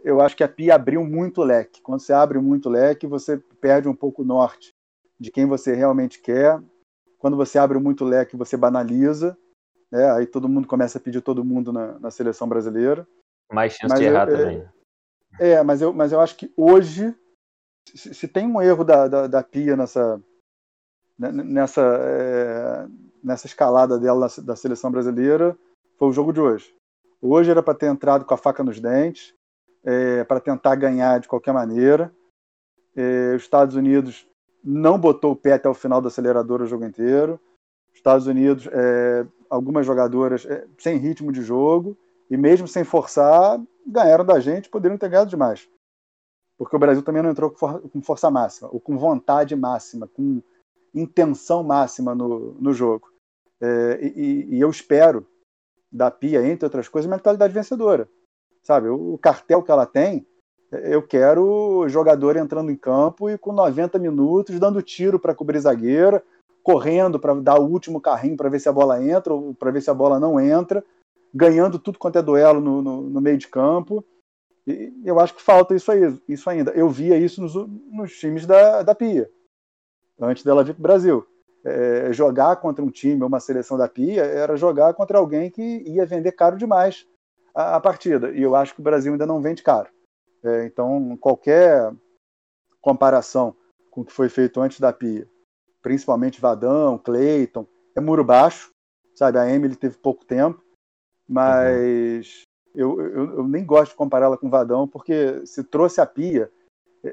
eu 0.02 0.20
acho 0.20 0.36
que 0.36 0.42
a 0.42 0.48
Pia 0.48 0.74
abriu 0.74 1.04
muito 1.04 1.42
leque. 1.42 1.80
Quando 1.80 2.00
você 2.00 2.12
abre 2.12 2.38
muito 2.40 2.68
leque, 2.68 3.06
você 3.06 3.38
perde 3.38 3.88
um 3.88 3.94
pouco 3.94 4.22
o 4.22 4.24
norte 4.24 4.74
de 5.18 5.30
quem 5.30 5.46
você 5.46 5.74
realmente 5.74 6.20
quer. 6.20 6.60
Quando 7.18 7.36
você 7.36 7.56
abre 7.56 7.78
muito 7.78 8.04
leque, 8.04 8.36
você 8.36 8.56
banaliza. 8.56 9.38
Né? 9.90 10.10
Aí 10.10 10.26
todo 10.26 10.48
mundo 10.48 10.66
começa 10.66 10.98
a 10.98 11.00
pedir 11.00 11.22
todo 11.22 11.44
mundo 11.44 11.72
na, 11.72 11.98
na 12.00 12.10
seleção 12.10 12.48
brasileira. 12.48 13.06
Mais 13.50 13.72
chance 13.72 13.88
mas 13.88 14.00
de 14.00 14.06
errar 14.06 14.28
eu, 14.28 14.34
é, 14.34 14.38
também. 14.38 14.68
É, 15.38 15.50
é, 15.50 15.62
mas 15.62 15.80
eu, 15.80 15.92
mas 15.92 16.10
eu 16.10 16.20
acho 16.20 16.36
que 16.36 16.52
hoje, 16.56 17.14
se, 17.94 18.12
se 18.12 18.28
tem 18.28 18.46
um 18.46 18.60
erro 18.60 18.84
da, 18.84 19.06
da, 19.06 19.26
da 19.26 19.42
Pia 19.42 19.76
nessa, 19.76 20.20
né, 21.18 21.30
nessa, 21.30 21.80
é, 21.80 22.86
nessa 23.22 23.46
escalada 23.46 23.98
dela 23.98 24.28
da 24.42 24.56
seleção 24.56 24.90
brasileira, 24.90 25.56
foi 25.98 26.08
o 26.08 26.12
jogo 26.12 26.32
de 26.32 26.40
hoje. 26.40 26.74
Hoje 27.20 27.50
era 27.50 27.62
para 27.62 27.74
ter 27.74 27.86
entrado 27.86 28.24
com 28.24 28.34
a 28.34 28.38
faca 28.38 28.62
nos 28.62 28.78
dentes, 28.80 29.34
é, 29.84 30.24
para 30.24 30.40
tentar 30.40 30.74
ganhar 30.76 31.18
de 31.18 31.28
qualquer 31.28 31.52
maneira. 31.52 32.12
É, 32.96 33.34
os 33.34 33.42
Estados 33.42 33.74
Unidos 33.74 34.26
não 34.62 34.98
botou 34.98 35.32
o 35.32 35.36
pé 35.36 35.54
até 35.54 35.68
o 35.68 35.74
final 35.74 36.00
do 36.00 36.08
acelerador 36.08 36.62
o 36.62 36.66
jogo 36.66 36.84
inteiro. 36.84 37.40
Os 37.90 37.96
Estados 37.96 38.26
Unidos, 38.26 38.68
é, 38.70 39.26
algumas 39.50 39.84
jogadoras 39.86 40.46
é, 40.46 40.66
sem 40.78 40.96
ritmo 40.98 41.32
de 41.32 41.42
jogo, 41.42 41.96
e 42.30 42.36
mesmo 42.36 42.68
sem 42.68 42.84
forçar, 42.84 43.60
ganharam 43.86 44.24
da 44.24 44.38
gente, 44.38 44.68
poderiam 44.68 44.98
ter 44.98 45.08
ganhado 45.08 45.30
demais. 45.30 45.68
Porque 46.56 46.76
o 46.76 46.78
Brasil 46.78 47.02
também 47.02 47.22
não 47.22 47.30
entrou 47.30 47.50
com, 47.50 47.56
for 47.56 47.80
com 47.88 48.02
força 48.02 48.30
máxima, 48.30 48.68
ou 48.72 48.80
com 48.80 48.98
vontade 48.98 49.56
máxima, 49.56 50.06
com 50.06 50.42
intenção 51.00 51.62
máxima 51.62 52.14
no, 52.14 52.54
no 52.54 52.72
jogo. 52.72 53.08
É, 53.60 54.00
e, 54.02 54.56
e, 54.56 54.60
eu 54.60 54.70
espero 54.70 55.26
da 55.90 56.10
Pia, 56.10 56.46
entre 56.46 56.66
outras 56.66 56.88
coisas, 56.88 57.10
mentalidade 57.10 57.52
vencedora 57.52 58.08
sabe? 58.68 58.88
O 58.88 59.16
cartel 59.16 59.62
que 59.62 59.70
ela 59.70 59.86
tem, 59.86 60.26
eu 60.70 61.02
quero 61.02 61.88
jogador 61.88 62.36
entrando 62.36 62.70
em 62.70 62.76
campo 62.76 63.30
e 63.30 63.38
com 63.38 63.50
90 63.50 63.98
minutos 63.98 64.60
dando 64.60 64.82
tiro 64.82 65.18
para 65.18 65.34
cobrir 65.34 65.58
zagueira, 65.58 66.22
correndo 66.62 67.18
para 67.18 67.34
dar 67.34 67.58
o 67.58 67.66
último 67.66 67.98
carrinho 67.98 68.36
para 68.36 68.50
ver 68.50 68.60
se 68.60 68.68
a 68.68 68.72
bola 68.72 69.02
entra 69.02 69.32
ou 69.32 69.54
para 69.54 69.70
ver 69.70 69.80
se 69.80 69.88
a 69.88 69.94
bola 69.94 70.20
não 70.20 70.38
entra, 70.38 70.84
ganhando 71.32 71.78
tudo 71.78 71.98
quanto 71.98 72.18
é 72.18 72.22
duelo 72.22 72.60
no, 72.60 72.82
no, 72.82 73.00
no, 73.02 73.20
meio 73.22 73.38
de 73.38 73.48
campo. 73.48 74.04
E 74.66 74.92
eu 75.02 75.18
acho 75.18 75.34
que 75.34 75.40
falta 75.40 75.74
isso 75.74 75.90
aí, 75.90 76.00
isso 76.28 76.50
ainda. 76.50 76.72
Eu 76.72 76.90
via 76.90 77.16
isso 77.16 77.40
nos, 77.40 77.54
nos 77.90 78.12
times 78.18 78.44
da, 78.44 78.82
da 78.82 78.94
Pia, 78.94 79.30
antes 80.20 80.44
dela 80.44 80.64
vir 80.64 80.74
para 80.74 80.80
o 80.80 80.82
Brasil. 80.82 81.26
É, 81.64 82.12
jogar 82.12 82.56
contra 82.56 82.84
um 82.84 82.90
time 82.90 83.22
ou 83.22 83.28
uma 83.28 83.40
seleção 83.40 83.76
da 83.76 83.88
Pia 83.88 84.24
era 84.24 84.56
jogar 84.56 84.94
contra 84.94 85.18
alguém 85.18 85.50
que 85.50 85.82
ia 85.86 86.06
vender 86.06 86.32
caro 86.32 86.56
demais 86.56 87.06
a, 87.54 87.76
a 87.76 87.80
partida. 87.80 88.30
E 88.30 88.42
eu 88.42 88.54
acho 88.54 88.74
que 88.74 88.80
o 88.80 88.84
Brasil 88.84 89.12
ainda 89.12 89.26
não 89.26 89.42
vende 89.42 89.62
caro. 89.62 89.88
É, 90.42 90.64
então, 90.64 91.16
qualquer 91.20 91.92
comparação 92.80 93.54
com 93.90 94.02
o 94.02 94.04
que 94.04 94.12
foi 94.12 94.28
feito 94.28 94.60
antes 94.60 94.78
da 94.78 94.92
Pia, 94.92 95.28
principalmente 95.82 96.40
Vadão, 96.40 96.96
Cleiton, 96.96 97.66
é 97.96 98.00
muro 98.00 98.24
baixo, 98.24 98.70
sabe? 99.14 99.38
A 99.38 99.50
Emily 99.50 99.74
teve 99.74 99.96
pouco 99.96 100.24
tempo, 100.24 100.62
mas 101.28 102.46
uhum. 102.74 102.80
eu, 102.80 103.00
eu, 103.00 103.36
eu, 103.38 103.48
nem 103.48 103.64
gosto 103.64 103.90
de 103.90 103.96
compará-la 103.96 104.38
com 104.38 104.48
Vadão, 104.48 104.86
porque 104.86 105.44
se 105.44 105.64
trouxe 105.64 106.00
a 106.00 106.06
Pia 106.06 106.50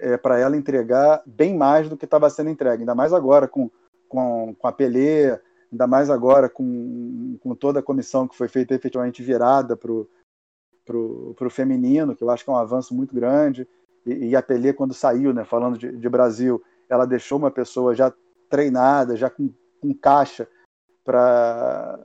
é, 0.02 0.18
para 0.18 0.40
ela 0.40 0.58
entregar 0.58 1.22
bem 1.26 1.56
mais 1.56 1.90
do 1.90 1.98
que 1.98 2.06
estava 2.06 2.30
sendo 2.30 2.50
entregue, 2.50 2.82
ainda 2.82 2.96
mais 2.96 3.14
agora 3.14 3.48
com, 3.48 3.70
com, 4.08 4.56
com 4.58 4.68
a 4.68 4.72
Pelé, 4.72 5.40
ainda 5.72 5.88
mais 5.88 6.10
agora 6.10 6.50
com, 6.50 7.38
com 7.42 7.56
toda 7.56 7.80
a 7.80 7.84
comissão 7.84 8.28
que 8.28 8.38
foi 8.38 8.48
feita 8.48 8.74
efetivamente 8.74 9.24
virada 9.24 9.76
para 9.76 9.92
o 9.92 10.08
para 10.86 11.48
o 11.48 11.50
feminino, 11.50 12.16
que 12.16 12.24
eu 12.24 12.30
acho 12.30 12.44
que 12.44 12.50
é 12.52 12.54
um 12.54 12.58
avanço 12.58 12.94
muito 12.94 13.14
grande. 13.16 13.68
E, 14.06 14.28
e 14.28 14.36
a 14.36 14.42
Pelé, 14.44 14.72
quando 14.72 14.94
saiu, 14.94 15.34
né, 15.34 15.44
falando 15.44 15.78
de, 15.78 15.92
de, 15.92 16.10
Brasil, 16.10 16.62
ela 16.88 17.08
deixou 17.08 17.40
uma 17.40 17.50
pessoa 17.50 17.96
já 17.96 18.14
treinada, 18.50 19.16
já 19.16 19.30
com, 19.30 19.50
com 19.82 19.94
caixa 19.94 20.48
para 21.04 22.00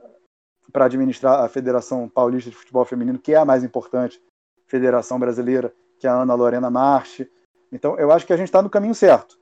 para 0.71 0.85
administrar 0.85 1.43
a 1.43 1.49
Federação 1.49 2.07
Paulista 2.07 2.49
de 2.49 2.55
Futebol 2.55 2.85
Feminino, 2.85 3.19
que 3.19 3.33
é 3.33 3.37
a 3.37 3.43
mais 3.43 3.61
importante 3.61 4.21
federação 4.65 5.19
brasileira, 5.19 5.73
que 5.99 6.07
é 6.07 6.09
a 6.09 6.21
Ana 6.21 6.33
Lorena 6.33 6.69
Marchi. 6.69 7.29
Então, 7.71 7.97
eu 7.97 8.11
acho 8.11 8.25
que 8.25 8.33
a 8.33 8.37
gente 8.37 8.47
está 8.47 8.61
no 8.61 8.69
caminho 8.69 8.93
certo, 8.93 9.37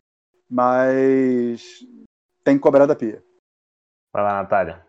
mas 0.49 1.85
tem 2.43 2.55
que 2.55 2.61
cobrar 2.61 2.85
da 2.85 2.95
pia. 2.95 3.23
Vai 4.13 4.23
lá, 4.23 4.41
Natália. 4.41 4.85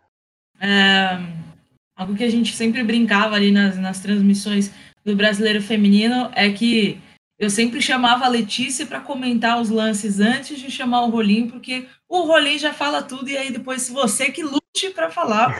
É, 0.60 1.18
algo 1.96 2.14
que 2.14 2.24
a 2.24 2.30
gente 2.30 2.54
sempre 2.54 2.82
brincava 2.82 3.34
ali 3.34 3.50
nas, 3.50 3.78
nas 3.78 4.00
transmissões 4.00 4.70
do 5.04 5.16
Brasileiro 5.16 5.62
Feminino 5.62 6.30
é 6.34 6.50
que 6.50 7.00
eu 7.38 7.48
sempre 7.48 7.80
chamava 7.80 8.26
a 8.26 8.28
Letícia 8.28 8.86
para 8.86 9.00
comentar 9.00 9.58
os 9.58 9.70
lances 9.70 10.20
antes 10.20 10.58
de 10.58 10.70
chamar 10.70 11.02
o 11.02 11.10
Rolim, 11.10 11.48
porque 11.48 11.88
o 12.06 12.22
Rolim 12.22 12.58
já 12.58 12.74
fala 12.74 13.02
tudo 13.02 13.30
e 13.30 13.36
aí 13.36 13.50
depois 13.50 13.80
se 13.82 13.92
você 13.92 14.30
que 14.30 14.42
lute 14.42 14.90
para 14.94 15.10
falar. 15.10 15.56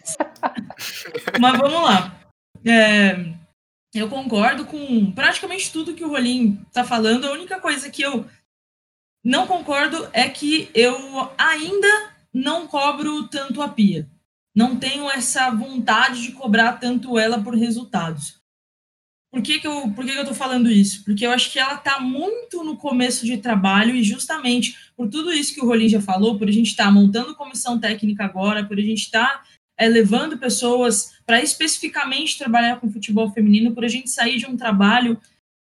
Mas 1.38 1.58
vamos 1.58 1.82
lá. 1.82 2.18
É, 2.64 3.34
eu 3.94 4.08
concordo 4.08 4.64
com 4.64 5.10
praticamente 5.12 5.72
tudo 5.72 5.94
que 5.94 6.04
o 6.04 6.08
Rolim 6.08 6.60
está 6.68 6.84
falando. 6.84 7.26
A 7.26 7.32
única 7.32 7.60
coisa 7.60 7.90
que 7.90 8.02
eu 8.02 8.26
não 9.24 9.46
concordo 9.46 10.08
é 10.12 10.28
que 10.28 10.70
eu 10.74 11.30
ainda 11.36 12.12
não 12.32 12.66
cobro 12.66 13.28
tanto 13.28 13.60
a 13.60 13.68
Pia 13.68 14.08
não 14.54 14.76
tenho 14.76 15.10
essa 15.10 15.50
vontade 15.50 16.22
de 16.22 16.32
cobrar 16.32 16.74
tanto 16.74 17.18
ela 17.18 17.42
por 17.42 17.54
resultados. 17.54 18.40
Por 19.30 19.40
que, 19.40 19.58
que 19.58 19.66
eu 19.66 19.90
por 19.92 20.04
que, 20.04 20.24
que 20.24 20.34
falando 20.34 20.70
isso? 20.70 21.02
Porque 21.04 21.24
eu 21.24 21.30
acho 21.30 21.50
que 21.50 21.58
ela 21.58 21.74
está 21.74 21.98
muito 21.98 22.62
no 22.62 22.76
começo 22.76 23.24
de 23.24 23.38
trabalho 23.38 23.96
e 23.96 24.02
justamente 24.02 24.76
por 24.94 25.08
tudo 25.08 25.32
isso 25.32 25.54
que 25.54 25.62
o 25.62 25.66
Rolim 25.66 25.88
já 25.88 26.02
falou, 26.02 26.38
por 26.38 26.48
a 26.48 26.52
gente 26.52 26.68
estar 26.68 26.84
tá 26.84 26.90
montando 26.90 27.34
comissão 27.34 27.80
técnica 27.80 28.24
agora, 28.24 28.64
por 28.64 28.78
a 28.78 28.82
gente 28.82 29.04
estar 29.04 29.26
tá, 29.26 29.42
é, 29.76 29.88
levando 29.88 30.38
pessoas 30.38 31.12
para 31.26 31.42
especificamente 31.42 32.38
trabalhar 32.38 32.80
com 32.80 32.90
futebol 32.90 33.30
feminino, 33.30 33.74
por 33.74 33.84
a 33.84 33.88
gente 33.88 34.10
sair 34.10 34.38
de 34.38 34.46
um 34.46 34.56
trabalho. 34.56 35.20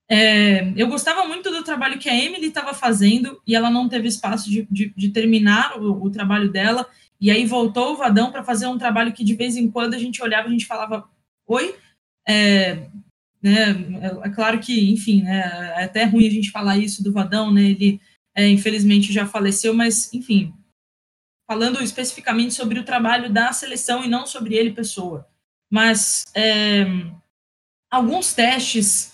É, 0.09 0.71
eu 0.77 0.87
gostava 0.87 1.27
muito 1.27 1.51
do 1.51 1.63
trabalho 1.63 1.99
que 1.99 2.09
a 2.09 2.15
Emily 2.15 2.47
estava 2.47 2.73
fazendo 2.73 3.41
e 3.45 3.55
ela 3.55 3.69
não 3.69 3.89
teve 3.89 4.07
espaço 4.07 4.49
de, 4.49 4.65
de, 4.71 4.93
de 4.95 5.09
terminar 5.09 5.77
o, 5.77 6.05
o 6.05 6.09
trabalho 6.09 6.49
dela 6.49 6.87
E 7.19 7.29
aí 7.29 7.45
voltou 7.45 7.93
o 7.93 7.97
Vadão 7.97 8.31
para 8.31 8.43
fazer 8.43 8.67
um 8.67 8.77
trabalho 8.77 9.11
que 9.11 9.23
de 9.23 9.35
vez 9.35 9.57
em 9.57 9.69
quando 9.69 9.95
a 9.95 9.97
gente 9.97 10.21
olhava, 10.21 10.47
a 10.47 10.51
gente 10.51 10.65
falava, 10.65 11.09
oi, 11.45 11.75
é, 12.27 12.87
né, 13.41 13.71
é, 14.01 14.27
é 14.27 14.29
claro 14.29 14.59
que, 14.59 14.91
enfim, 14.91 15.23
né, 15.23 15.73
é 15.77 15.83
até 15.83 16.05
ruim 16.05 16.27
a 16.27 16.31
gente 16.31 16.51
falar 16.51 16.77
isso 16.77 17.03
do 17.03 17.11
Vadão, 17.11 17.51
né, 17.51 17.63
ele 17.63 17.99
é, 18.35 18.47
infelizmente 18.47 19.11
já 19.11 19.25
faleceu, 19.25 19.73
mas, 19.73 20.13
enfim, 20.13 20.53
falando 21.47 21.81
especificamente 21.81 22.53
sobre 22.53 22.79
o 22.79 22.83
trabalho 22.83 23.31
da 23.31 23.53
seleção 23.53 24.03
e 24.03 24.09
não 24.09 24.27
sobre 24.27 24.55
ele, 24.55 24.71
pessoa. 24.71 25.27
Mas 25.71 26.25
é, 26.35 26.85
alguns 27.89 28.33
testes 28.33 29.13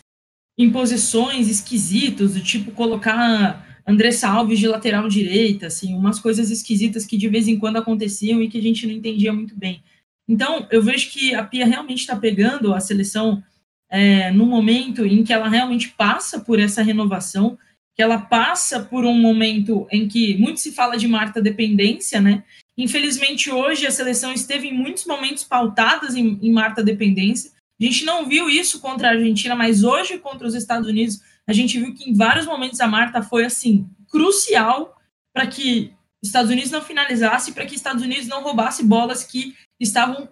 em 0.58 0.72
posições 0.72 1.50
esquisitos, 1.50 2.34
do 2.34 2.42
tipo 2.42 2.72
colocar 2.72 3.82
Andressa 3.88 4.30
Alves 4.30 4.60
de 4.60 4.68
lateral 4.68 5.08
direita, 5.08 5.68
assim, 5.68 5.94
umas 5.94 6.20
coisas 6.20 6.50
esquisitas 6.50 7.06
que 7.06 7.18
de 7.18 7.28
vez 7.28 7.48
em 7.48 7.58
quando 7.58 7.78
aconteciam 7.78 8.42
e 8.42 8.50
que 8.50 8.58
a 8.58 8.62
gente 8.62 8.86
não 8.86 8.94
entendia 8.94 9.34
muito 9.34 9.56
bem. 9.56 9.84
Então, 10.28 10.68
eu 10.72 10.82
vejo 10.82 11.12
que 11.12 11.36
a 11.36 11.44
Pia 11.44 11.66
realmente 11.66 12.00
está 12.00 12.16
pegando 12.16 12.74
a 12.74 12.80
seleção 12.80 13.44
é, 13.90 14.32
no 14.32 14.46
momento 14.46 15.06
em 15.06 15.24
que 15.24 15.34
ela 15.34 15.50
realmente 15.50 15.90
passa 15.90 16.40
por 16.40 16.60
essa 16.60 16.82
renovação, 16.82 17.58
que 17.96 18.02
ela 18.02 18.18
passa 18.18 18.80
por 18.80 19.06
um 19.06 19.20
momento 19.20 19.88
em 19.92 20.08
que 20.08 20.36
muito 20.38 20.60
se 20.60 20.72
fala 20.72 20.98
de 20.98 21.08
Marta 21.08 21.42
dependência, 21.42 22.20
né? 22.20 22.44
Infelizmente, 22.78 23.52
hoje 23.52 23.86
a 23.86 23.92
seleção 23.92 24.34
esteve 24.34 24.68
em 24.68 24.74
muitos 24.74 25.06
momentos 25.06 25.44
pautadas 25.44 26.16
em, 26.16 26.40
em 26.42 26.52
Marta 26.52 26.84
dependência. 26.84 27.52
A 27.80 27.84
gente 27.84 28.04
não 28.04 28.28
viu 28.28 28.50
isso 28.50 28.80
contra 28.80 29.10
a 29.10 29.12
Argentina, 29.12 29.56
mas 29.56 29.84
hoje 29.84 30.18
contra 30.18 30.48
os 30.48 30.56
Estados 30.56 30.88
Unidos 30.88 31.20
a 31.46 31.54
gente 31.54 31.78
viu 31.78 31.94
que 31.94 32.10
em 32.10 32.14
vários 32.14 32.46
momentos 32.46 32.80
a 32.80 32.88
Marta 32.88 33.22
foi 33.22 33.46
assim 33.46 33.88
crucial 34.10 34.98
para 35.34 35.46
que 35.48 35.94
Estados 36.22 36.50
Unidos 36.50 36.72
não 36.72 36.82
finalizasse, 36.82 37.52
para 37.52 37.66
que 37.66 37.76
Estados 37.76 38.02
Unidos 38.02 38.28
não 38.28 38.42
roubasse 38.42 38.84
bolas 38.84 39.24
que 39.24 39.56
estavam 39.80 40.30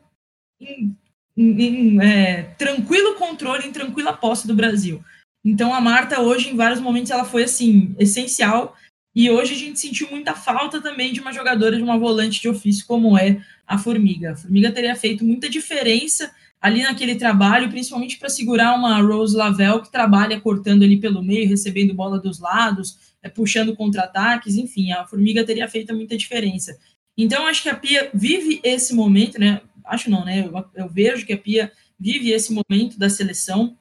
em, 0.60 0.96
em, 1.36 1.62
em 1.62 2.02
é, 2.02 2.44
tranquilo 2.58 3.16
controle, 3.16 3.68
em 3.68 3.72
tranquila 3.72 4.14
posse 4.14 4.48
do 4.48 4.56
Brasil. 4.56 5.04
Então 5.44 5.74
a 5.74 5.82
Marta 5.82 6.22
hoje 6.22 6.50
em 6.50 6.56
vários 6.56 6.80
momentos 6.80 7.12
ela 7.12 7.26
foi 7.26 7.44
assim 7.44 7.96
essencial 7.98 8.76
e 9.16 9.30
hoje 9.30 9.54
a 9.54 9.58
gente 9.58 9.80
sentiu 9.80 10.10
muita 10.10 10.34
falta 10.34 10.82
também 10.82 11.12
de 11.12 11.20
uma 11.20 11.34
jogadora 11.34 11.76
de 11.76 11.84
uma 11.84 11.98
volante 11.98 12.40
de 12.40 12.48
ofício 12.48 12.86
como 12.86 13.18
é 13.18 13.42
a 13.68 13.78
Formiga. 13.78 14.32
A 14.32 14.36
Formiga 14.36 14.72
teria 14.72 14.96
feito 14.96 15.26
muita 15.26 15.50
diferença 15.50 16.32
ali 16.62 16.84
naquele 16.84 17.16
trabalho, 17.16 17.70
principalmente 17.70 18.18
para 18.18 18.30
segurar 18.30 18.76
uma 18.76 19.02
Rose 19.02 19.36
Lavelle 19.36 19.82
que 19.82 19.92
trabalha 19.92 20.40
cortando 20.40 20.84
ali 20.84 20.98
pelo 20.98 21.24
meio, 21.24 21.50
recebendo 21.50 21.94
bola 21.94 22.20
dos 22.20 22.40
lados, 22.40 23.00
é, 23.24 23.28
puxando 23.28 23.76
contra-ataques, 23.76 24.56
enfim, 24.56 24.92
a 24.92 25.06
Formiga 25.06 25.44
teria 25.44 25.68
feito 25.68 25.94
muita 25.96 26.16
diferença. 26.16 26.78
Então, 27.18 27.48
acho 27.48 27.64
que 27.64 27.70
a 27.70 27.76
Pia 27.76 28.10
vive 28.14 28.62
esse 28.64 28.94
momento, 28.94 29.40
né? 29.40 29.62
Acho 29.86 30.10
não, 30.10 30.24
né? 30.24 30.48
Eu, 30.48 30.66
eu 30.76 30.88
vejo 30.88 31.26
que 31.26 31.34
a 31.34 31.38
Pia 31.38 31.72
vive 32.00 32.30
esse 32.30 32.54
momento 32.54 32.98
da 32.98 33.10
seleção. 33.10 33.76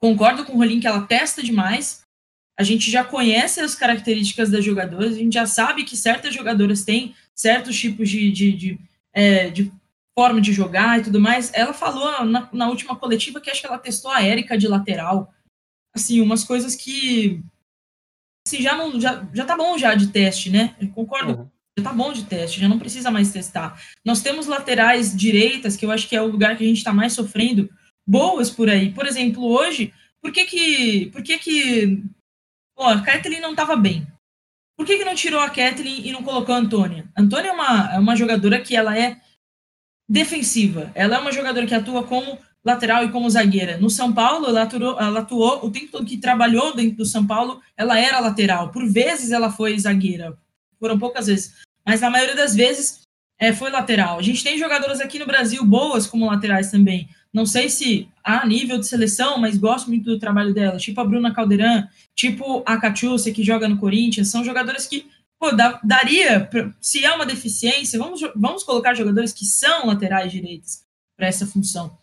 Concordo 0.00 0.44
com 0.44 0.52
o 0.52 0.56
Rolim 0.56 0.80
que 0.80 0.86
ela 0.86 1.06
testa 1.06 1.42
demais. 1.42 2.02
A 2.58 2.62
gente 2.62 2.90
já 2.90 3.04
conhece 3.04 3.60
as 3.60 3.74
características 3.74 4.50
das 4.50 4.64
jogadoras, 4.64 5.14
a 5.14 5.18
gente 5.18 5.34
já 5.34 5.46
sabe 5.46 5.84
que 5.84 5.96
certas 5.96 6.34
jogadoras 6.34 6.84
têm 6.84 7.14
certos 7.34 7.78
tipos 7.78 8.08
de, 8.08 8.32
de, 8.32 8.52
de, 8.52 8.80
é, 9.12 9.48
de 9.48 9.72
forma 10.18 10.40
de 10.40 10.52
jogar 10.52 10.98
e 10.98 11.04
tudo 11.04 11.20
mais. 11.20 11.52
Ela 11.54 11.72
falou 11.72 12.24
na, 12.24 12.48
na 12.52 12.68
última 12.68 12.96
coletiva 12.96 13.40
que 13.40 13.48
acho 13.48 13.60
que 13.60 13.66
ela 13.66 13.78
testou 13.78 14.10
a 14.10 14.22
Érica 14.22 14.58
de 14.58 14.66
lateral. 14.66 15.32
Assim, 15.94 16.20
umas 16.20 16.42
coisas 16.42 16.74
que 16.74 17.40
assim, 18.46 18.60
já 18.60 18.76
não 18.76 19.00
já, 19.00 19.24
já 19.32 19.44
tá 19.44 19.56
bom 19.56 19.78
já 19.78 19.94
de 19.94 20.08
teste, 20.08 20.50
né? 20.50 20.74
Eu 20.80 20.88
concordo. 20.88 21.32
Uhum. 21.32 21.48
Já 21.78 21.84
tá 21.84 21.92
bom 21.92 22.12
de 22.12 22.24
teste, 22.24 22.60
já 22.60 22.68
não 22.68 22.80
precisa 22.80 23.08
mais 23.08 23.30
testar. 23.30 23.80
Nós 24.04 24.20
temos 24.20 24.46
laterais 24.48 25.16
direitas, 25.16 25.76
que 25.76 25.86
eu 25.86 25.92
acho 25.92 26.08
que 26.08 26.16
é 26.16 26.20
o 26.20 26.26
lugar 26.26 26.56
que 26.56 26.64
a 26.64 26.66
gente 26.66 26.78
está 26.78 26.92
mais 26.92 27.12
sofrendo, 27.12 27.70
boas 28.08 28.50
por 28.50 28.70
aí. 28.70 28.90
Por 28.90 29.06
exemplo, 29.06 29.44
hoje, 29.44 29.92
por 30.22 30.32
que 30.32 30.46
que, 30.46 31.06
por 31.12 31.22
que, 31.22 31.38
que 31.38 32.02
ó, 32.74 32.88
a 32.88 33.02
Kathleen 33.02 33.42
não 33.42 33.50
estava 33.50 33.76
bem? 33.76 34.06
Por 34.74 34.86
que, 34.86 34.96
que 34.96 35.04
não 35.04 35.14
tirou 35.14 35.40
a 35.40 35.50
Kathleen 35.50 36.06
e 36.06 36.12
não 36.12 36.22
colocou 36.22 36.54
a 36.54 36.58
Antônia? 36.58 37.04
Antônia 37.16 37.50
é 37.50 37.52
uma, 37.52 37.94
é 37.94 37.98
uma 37.98 38.16
jogadora 38.16 38.60
que 38.60 38.74
ela 38.74 38.96
é 38.98 39.20
defensiva. 40.08 40.90
Ela 40.94 41.16
é 41.16 41.18
uma 41.18 41.32
jogadora 41.32 41.66
que 41.66 41.74
atua 41.74 42.04
como 42.04 42.38
lateral 42.64 43.04
e 43.04 43.10
como 43.10 43.28
zagueira. 43.28 43.76
No 43.76 43.90
São 43.90 44.12
Paulo, 44.12 44.46
ela 44.46 44.62
atuou, 44.62 44.98
ela 44.98 45.20
atuou 45.20 45.66
o 45.66 45.70
tempo 45.70 45.92
todo 45.92 46.06
que 46.06 46.16
trabalhou 46.16 46.74
dentro 46.74 46.98
do 46.98 47.04
São 47.04 47.26
Paulo, 47.26 47.60
ela 47.76 47.98
era 47.98 48.20
lateral. 48.20 48.70
Por 48.70 48.88
vezes 48.88 49.32
ela 49.32 49.50
foi 49.50 49.78
zagueira, 49.78 50.36
foram 50.78 50.98
poucas 50.98 51.26
vezes, 51.26 51.54
mas 51.84 52.00
na 52.00 52.10
maioria 52.10 52.36
das 52.36 52.54
vezes 52.54 53.00
é, 53.38 53.52
foi 53.52 53.70
lateral. 53.70 54.18
A 54.18 54.22
gente 54.22 54.44
tem 54.44 54.58
jogadoras 54.58 55.00
aqui 55.00 55.18
no 55.18 55.26
Brasil 55.26 55.64
boas 55.64 56.06
como 56.06 56.26
laterais 56.26 56.70
também. 56.70 57.08
Não 57.32 57.44
sei 57.44 57.68
se 57.68 58.08
a 58.24 58.46
nível 58.46 58.78
de 58.78 58.86
seleção, 58.86 59.38
mas 59.38 59.56
gosto 59.56 59.88
muito 59.88 60.04
do 60.04 60.18
trabalho 60.18 60.54
dela. 60.54 60.78
Tipo 60.78 61.00
a 61.00 61.04
Bruna 61.04 61.34
Caldeirão, 61.34 61.86
tipo 62.14 62.62
a 62.66 62.78
Catiúcia, 62.78 63.32
que 63.32 63.44
joga 63.44 63.68
no 63.68 63.78
Corinthians. 63.78 64.28
São 64.28 64.44
jogadoras 64.44 64.86
que 64.86 65.06
pô, 65.38 65.50
daria, 65.84 66.40
pra, 66.40 66.74
se 66.80 67.04
é 67.04 67.14
uma 67.14 67.24
deficiência, 67.24 67.98
vamos, 67.98 68.20
vamos 68.34 68.64
colocar 68.64 68.94
jogadores 68.94 69.32
que 69.32 69.44
são 69.44 69.86
laterais 69.86 70.32
direitos 70.32 70.80
para 71.16 71.28
essa 71.28 71.46
função. 71.46 71.96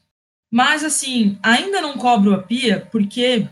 Mas, 0.51 0.84
assim, 0.84 1.38
ainda 1.43 1.82
não 1.82 1.97
cobro 1.97 2.34
a 2.34 2.41
pia, 2.41 2.88
porque 2.91 3.47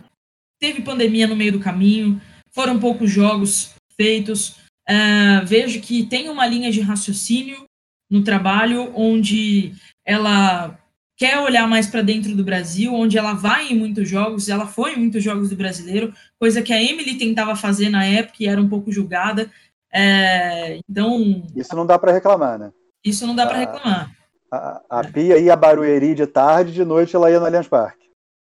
teve 0.59 0.81
pandemia 0.81 1.27
no 1.27 1.35
meio 1.35 1.51
do 1.51 1.59
caminho, 1.59 2.21
foram 2.51 2.79
poucos 2.79 3.11
jogos 3.11 3.73
feitos. 3.97 4.55
Uh, 4.89 5.45
vejo 5.45 5.81
que 5.81 6.05
tem 6.05 6.29
uma 6.29 6.45
linha 6.45 6.71
de 6.71 6.81
raciocínio 6.81 7.65
no 8.09 8.23
trabalho 8.23 8.91
onde 8.95 9.73
ela 10.05 10.77
quer 11.15 11.39
olhar 11.39 11.67
mais 11.67 11.87
para 11.87 12.01
dentro 12.01 12.35
do 12.35 12.43
Brasil, 12.43 12.93
onde 12.93 13.17
ela 13.17 13.33
vai 13.33 13.67
em 13.67 13.77
muitos 13.77 14.09
jogos, 14.09 14.49
ela 14.49 14.67
foi 14.67 14.93
em 14.93 14.99
muitos 14.99 15.23
jogos 15.23 15.49
do 15.49 15.55
brasileiro, 15.55 16.13
coisa 16.39 16.61
que 16.61 16.73
a 16.73 16.81
Emily 16.81 17.17
tentava 17.17 17.55
fazer 17.55 17.89
na 17.89 18.05
época 18.05 18.37
e 18.39 18.47
era 18.47 18.61
um 18.61 18.69
pouco 18.69 18.91
julgada. 18.91 19.49
É, 19.91 20.79
então. 20.89 21.43
Isso 21.55 21.75
não 21.75 21.85
dá 21.85 21.99
para 21.99 22.11
reclamar, 22.11 22.57
né? 22.57 22.71
Isso 23.03 23.27
não 23.27 23.35
dá 23.35 23.45
para 23.45 23.59
reclamar. 23.59 24.11
A, 24.51 24.81
a 24.89 25.03
Pia 25.03 25.37
ia 25.37 25.53
a 25.53 25.55
Barueri 25.55 26.15
de 26.15 26.25
tarde, 26.25 26.73
de 26.73 26.85
noite 26.85 27.15
ela 27.15 27.29
ia 27.29 27.39
no 27.39 27.45
Allianz 27.45 27.67
Parque. 27.67 28.03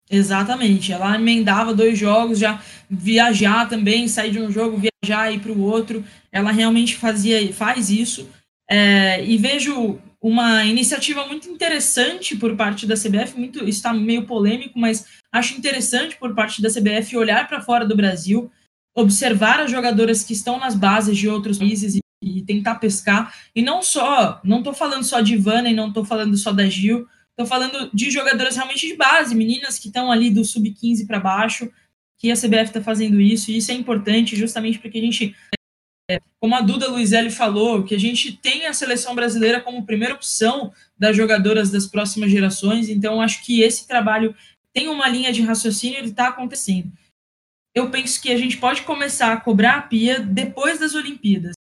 Exatamente. 0.10 0.92
Ela 0.92 1.16
emendava 1.16 1.74
dois 1.74 1.98
jogos, 1.98 2.40
já 2.40 2.60
viajar 2.90 3.70
também, 3.70 4.08
sair 4.08 4.32
de 4.32 4.40
um 4.40 4.52
jogo, 4.52 4.78
viajar 4.78 5.32
e 5.32 5.36
ir 5.36 5.40
para 5.40 5.52
o 5.52 5.62
outro. 5.62 6.04
Ela 6.32 6.52
realmente 6.52 6.98
fazia, 6.98 7.54
faz 7.54 7.90
isso. 7.90 8.28
É, 8.70 9.24
e 9.24 9.38
vejo 9.38 10.00
uma 10.22 10.66
iniciativa 10.66 11.26
muito 11.26 11.48
interessante 11.50 12.36
por 12.36 12.56
parte 12.56 12.86
da 12.86 12.96
CBF, 12.96 13.38
muito 13.38 13.64
está 13.68 13.94
meio 13.94 14.26
polêmico, 14.26 14.78
mas 14.78 15.06
acho 15.32 15.58
interessante 15.58 16.18
por 16.18 16.36
parte 16.36 16.62
da 16.62 16.70
CBF 16.70 17.16
olhar 17.16 17.48
para 17.48 17.62
fora 17.62 17.86
do 17.86 17.96
Brasil, 17.96 18.52
observar 18.94 19.62
as 19.62 19.72
jogadoras 19.72 20.24
que 20.24 20.34
estão 20.34 20.60
nas 20.60 20.76
bases 20.76 21.18
de 21.18 21.30
outros 21.30 21.58
países 21.58 21.96
e, 21.96 22.02
e 22.22 22.42
tentar 22.42 22.76
pescar. 22.76 23.34
E 23.56 23.62
não 23.62 23.82
só, 23.82 24.42
não 24.44 24.58
estou 24.58 24.74
falando 24.74 25.04
só 25.04 25.22
de 25.22 25.36
Ivana 25.36 25.70
e 25.70 25.74
não 25.74 25.88
estou 25.88 26.04
falando 26.04 26.36
só 26.36 26.52
da 26.52 26.68
Gil, 26.68 27.08
estou 27.32 27.46
falando 27.46 27.90
de 27.94 28.12
jogadoras 28.12 28.58
realmente 28.58 28.88
de 28.88 28.98
base, 28.98 29.34
meninas 29.34 29.80
que 29.80 29.88
estão 29.88 30.12
ali 30.12 30.30
do 30.30 30.44
sub-15 30.44 31.08
para 31.08 31.22
baixo, 31.22 31.72
que 32.18 32.30
a 32.30 32.36
CBF 32.36 32.66
está 32.66 32.82
fazendo 32.82 33.22
isso, 33.22 33.50
e 33.50 33.58
isso 33.58 33.72
é 33.72 33.74
importante 33.74 34.36
justamente 34.36 34.78
porque 34.80 34.98
a 34.98 35.02
gente, 35.02 35.34
como 36.40 36.56
a 36.56 36.62
Duda 36.62 36.88
Luizelli 36.90 37.30
falou, 37.30 37.84
que 37.84 37.94
a 37.94 38.00
gente 38.00 38.36
tem 38.36 38.66
a 38.66 38.74
seleção 38.74 39.14
brasileira 39.14 39.62
como 39.62 39.86
primeira 39.86 40.16
opção 40.16 40.74
das 40.98 41.16
jogadoras 41.16 41.70
das 41.70 41.86
próximas 41.86 42.32
gerações, 42.32 42.90
então 42.90 43.22
acho 43.22 43.46
que 43.46 43.62
esse 43.62 43.88
trabalho 43.88 44.36
tem 44.74 44.88
uma 44.88 45.08
linha 45.08 45.32
de 45.32 45.42
raciocínio, 45.42 46.00
ele 46.00 46.10
está 46.10 46.30
acontecendo 46.30 46.92
eu 47.74 47.90
penso 47.90 48.22
que 48.22 48.32
a 48.32 48.38
gente 48.38 48.58
pode 48.58 48.82
começar 48.82 49.32
a 49.34 49.40
cobrar 49.40 49.78
a 49.78 49.82
pia 49.82 50.20
depois 50.20 50.80
das 50.80 50.96
Olimpíadas. 50.96 51.54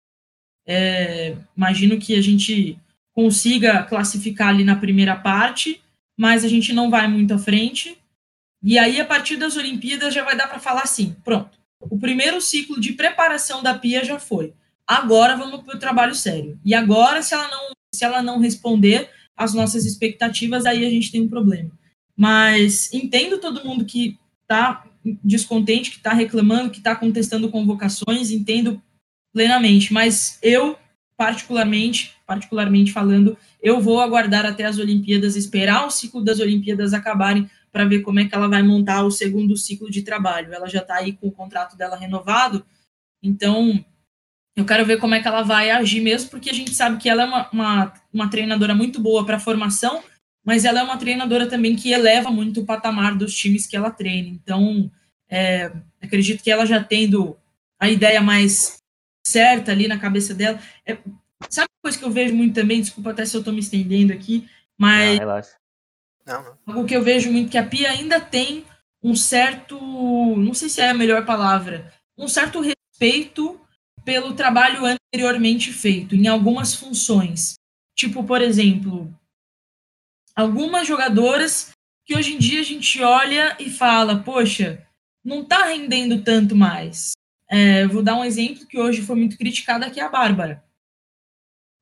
É, 0.67 1.37
imagino 1.57 1.99
que 1.99 2.15
a 2.15 2.23
gente 2.23 2.79
consiga 3.13 3.83
classificar 3.85 4.49
ali 4.49 4.65
na 4.65 4.77
primeira 4.77 5.17
parte, 5.17 5.81
mas 6.19 6.45
a 6.45 6.49
gente 6.49 6.73
não 6.73 6.91
vai 6.91 7.09
muito 7.09 7.35
à 7.35 7.39
frente. 7.39 7.99
E 8.63 8.79
aí, 8.79 9.01
a 9.01 9.05
partir 9.05 9.37
das 9.37 9.57
Olimpíadas, 9.57 10.15
já 10.15 10.25
vai 10.25 10.37
dar 10.37 10.49
para 10.49 10.59
falar 10.59 10.83
assim: 10.83 11.15
pronto, 11.25 11.59
o 11.81 11.99
primeiro 11.99 12.41
ciclo 12.41 12.81
de 12.81 12.93
preparação 12.93 13.63
da 13.63 13.75
pia 13.75 14.05
já 14.05 14.19
foi. 14.19 14.53
Agora 14.87 15.37
vamos 15.37 15.63
para 15.63 15.77
o 15.77 15.81
trabalho 15.81 16.15
sério. 16.15 16.59
E 16.65 16.75
agora, 16.75 17.23
se 17.23 17.35
ela 17.35 17.49
não, 17.49 17.73
se 17.95 18.05
ela 18.05 18.23
não 18.23 18.39
responder 18.39 19.11
às 19.37 19.53
nossas 19.53 19.85
expectativas, 19.85 20.65
aí 20.65 20.87
a 20.87 20.91
gente 20.91 21.11
tem 21.11 21.23
um 21.23 21.29
problema. 21.29 21.71
Mas 22.17 22.93
entendo 22.93 23.39
todo 23.39 23.65
mundo 23.65 23.85
que 23.85 24.19
está 24.43 24.85
descontente, 25.23 25.91
que 25.91 25.97
está 25.97 26.13
reclamando, 26.13 26.71
que 26.71 26.79
está 26.79 26.97
contestando 26.97 27.51
convocações, 27.51 28.31
entendo 28.31 28.81
plenamente, 29.33 29.93
mas 29.93 30.39
eu, 30.43 30.77
particularmente, 31.17 32.15
particularmente 32.27 32.93
falando, 32.93 33.37
eu 33.63 33.81
vou 33.81 34.01
aguardar 34.01 34.47
até 34.47 34.65
as 34.65 34.79
Olimpíadas, 34.79 35.37
esperar 35.37 35.87
o 35.87 35.91
ciclo 35.91 36.25
das 36.25 36.41
Olimpíadas 36.41 36.95
acabarem 36.95 37.49
para 37.77 37.85
ver 37.85 38.01
como 38.01 38.19
é 38.19 38.25
que 38.25 38.35
ela 38.35 38.49
vai 38.49 38.63
montar 38.63 39.03
o 39.03 39.11
segundo 39.11 39.55
ciclo 39.55 39.91
de 39.91 40.01
trabalho. 40.01 40.55
Ela 40.55 40.67
já 40.67 40.81
está 40.81 40.95
aí 40.95 41.13
com 41.13 41.29
o 41.29 41.31
contrato 41.31 41.77
dela 41.77 41.95
renovado, 41.95 42.65
então 43.23 43.85
Eu 44.57 44.65
quero 44.65 44.87
ver 44.87 44.99
como 44.99 45.15
é 45.15 45.21
que 45.21 45.29
ela 45.29 45.43
vai 45.43 45.71
agir 45.71 46.01
mesmo, 46.01 46.31
porque 46.31 46.49
a 46.49 46.55
gente 46.55 46.75
sabe 46.75 46.97
que 46.97 47.11
ela 47.11 47.23
é 47.23 47.27
uma, 47.27 47.51
uma, 47.51 47.95
uma 48.11 48.31
treinadora 48.31 48.75
muito 48.75 48.99
boa 48.99 49.27
para 49.27 49.39
formação, 49.39 50.03
mas 50.43 50.65
ela 50.65 50.81
é 50.81 50.83
uma 50.83 50.97
treinadora 50.97 51.47
também 51.47 51.77
que 51.77 51.93
eleva 51.93 52.31
muito 52.31 52.63
o 52.63 52.65
patamar 52.65 53.15
dos 53.15 53.37
times 53.37 53.67
que 53.67 53.77
ela 53.77 53.91
treina. 53.91 54.29
Então, 54.29 54.91
é, 55.29 55.71
acredito 56.01 56.43
que 56.43 56.51
ela 56.51 56.65
já 56.65 56.83
tendo 56.83 57.37
a 57.79 57.91
ideia 57.91 58.23
mais 58.23 58.79
certa 59.27 59.73
ali 59.73 59.87
na 59.87 59.99
cabeça 59.99 60.33
dela. 60.33 60.59
É, 60.87 60.97
sabe 61.51 61.69
uma 61.69 61.83
coisa 61.83 61.99
que 61.99 62.05
eu 62.07 62.11
vejo 62.11 62.35
muito 62.35 62.55
também? 62.55 62.81
Desculpa 62.81 63.11
até 63.11 63.27
se 63.27 63.37
eu 63.37 63.41
estou 63.41 63.53
me 63.53 63.61
estendendo 63.61 64.15
aqui, 64.15 64.49
mas. 64.79 65.21
Não, 66.27 66.43
não. 66.43 66.59
Algo 66.67 66.87
que 66.87 66.97
eu 66.97 67.03
vejo 67.03 67.31
muito 67.31 67.51
que 67.51 67.59
a 67.59 67.67
Pia 67.67 67.91
ainda 67.91 68.21
tem 68.21 68.65
um 69.03 69.15
certo. 69.15 69.79
Não 70.37 70.53
sei 70.53 70.69
se 70.69 70.81
é 70.81 70.91
a 70.91 70.95
melhor 70.95 71.25
palavra. 71.25 71.93
Um 72.19 72.29
certo 72.29 72.61
respeito 72.61 73.61
pelo 74.05 74.35
trabalho 74.35 74.85
anteriormente 74.85 75.73
feito, 75.73 76.15
em 76.15 76.27
algumas 76.29 76.75
funções. 76.75 77.55
Tipo, 77.97 78.25
por 78.25 78.41
exemplo, 78.41 79.13
algumas 80.35 80.87
jogadoras 80.87 81.71
que 82.05 82.17
hoje 82.17 82.35
em 82.35 82.39
dia 82.39 82.61
a 82.61 82.65
gente 82.65 83.03
olha 83.03 83.57
e 83.59 83.69
fala, 83.69 84.23
poxa, 84.23 84.87
não 85.25 85.43
está 85.43 85.65
rendendo 85.65 86.23
tanto 86.23 86.55
mais. 86.55 87.13
É, 87.49 87.87
vou 87.87 88.03
dar 88.03 88.17
um 88.17 88.25
exemplo 88.25 88.67
que 88.67 88.79
hoje 88.79 89.03
foi 89.03 89.17
muito 89.17 89.37
criticado 89.37 89.85
aqui, 89.85 90.01
a 90.01 90.09
Bárbara. 90.09 90.65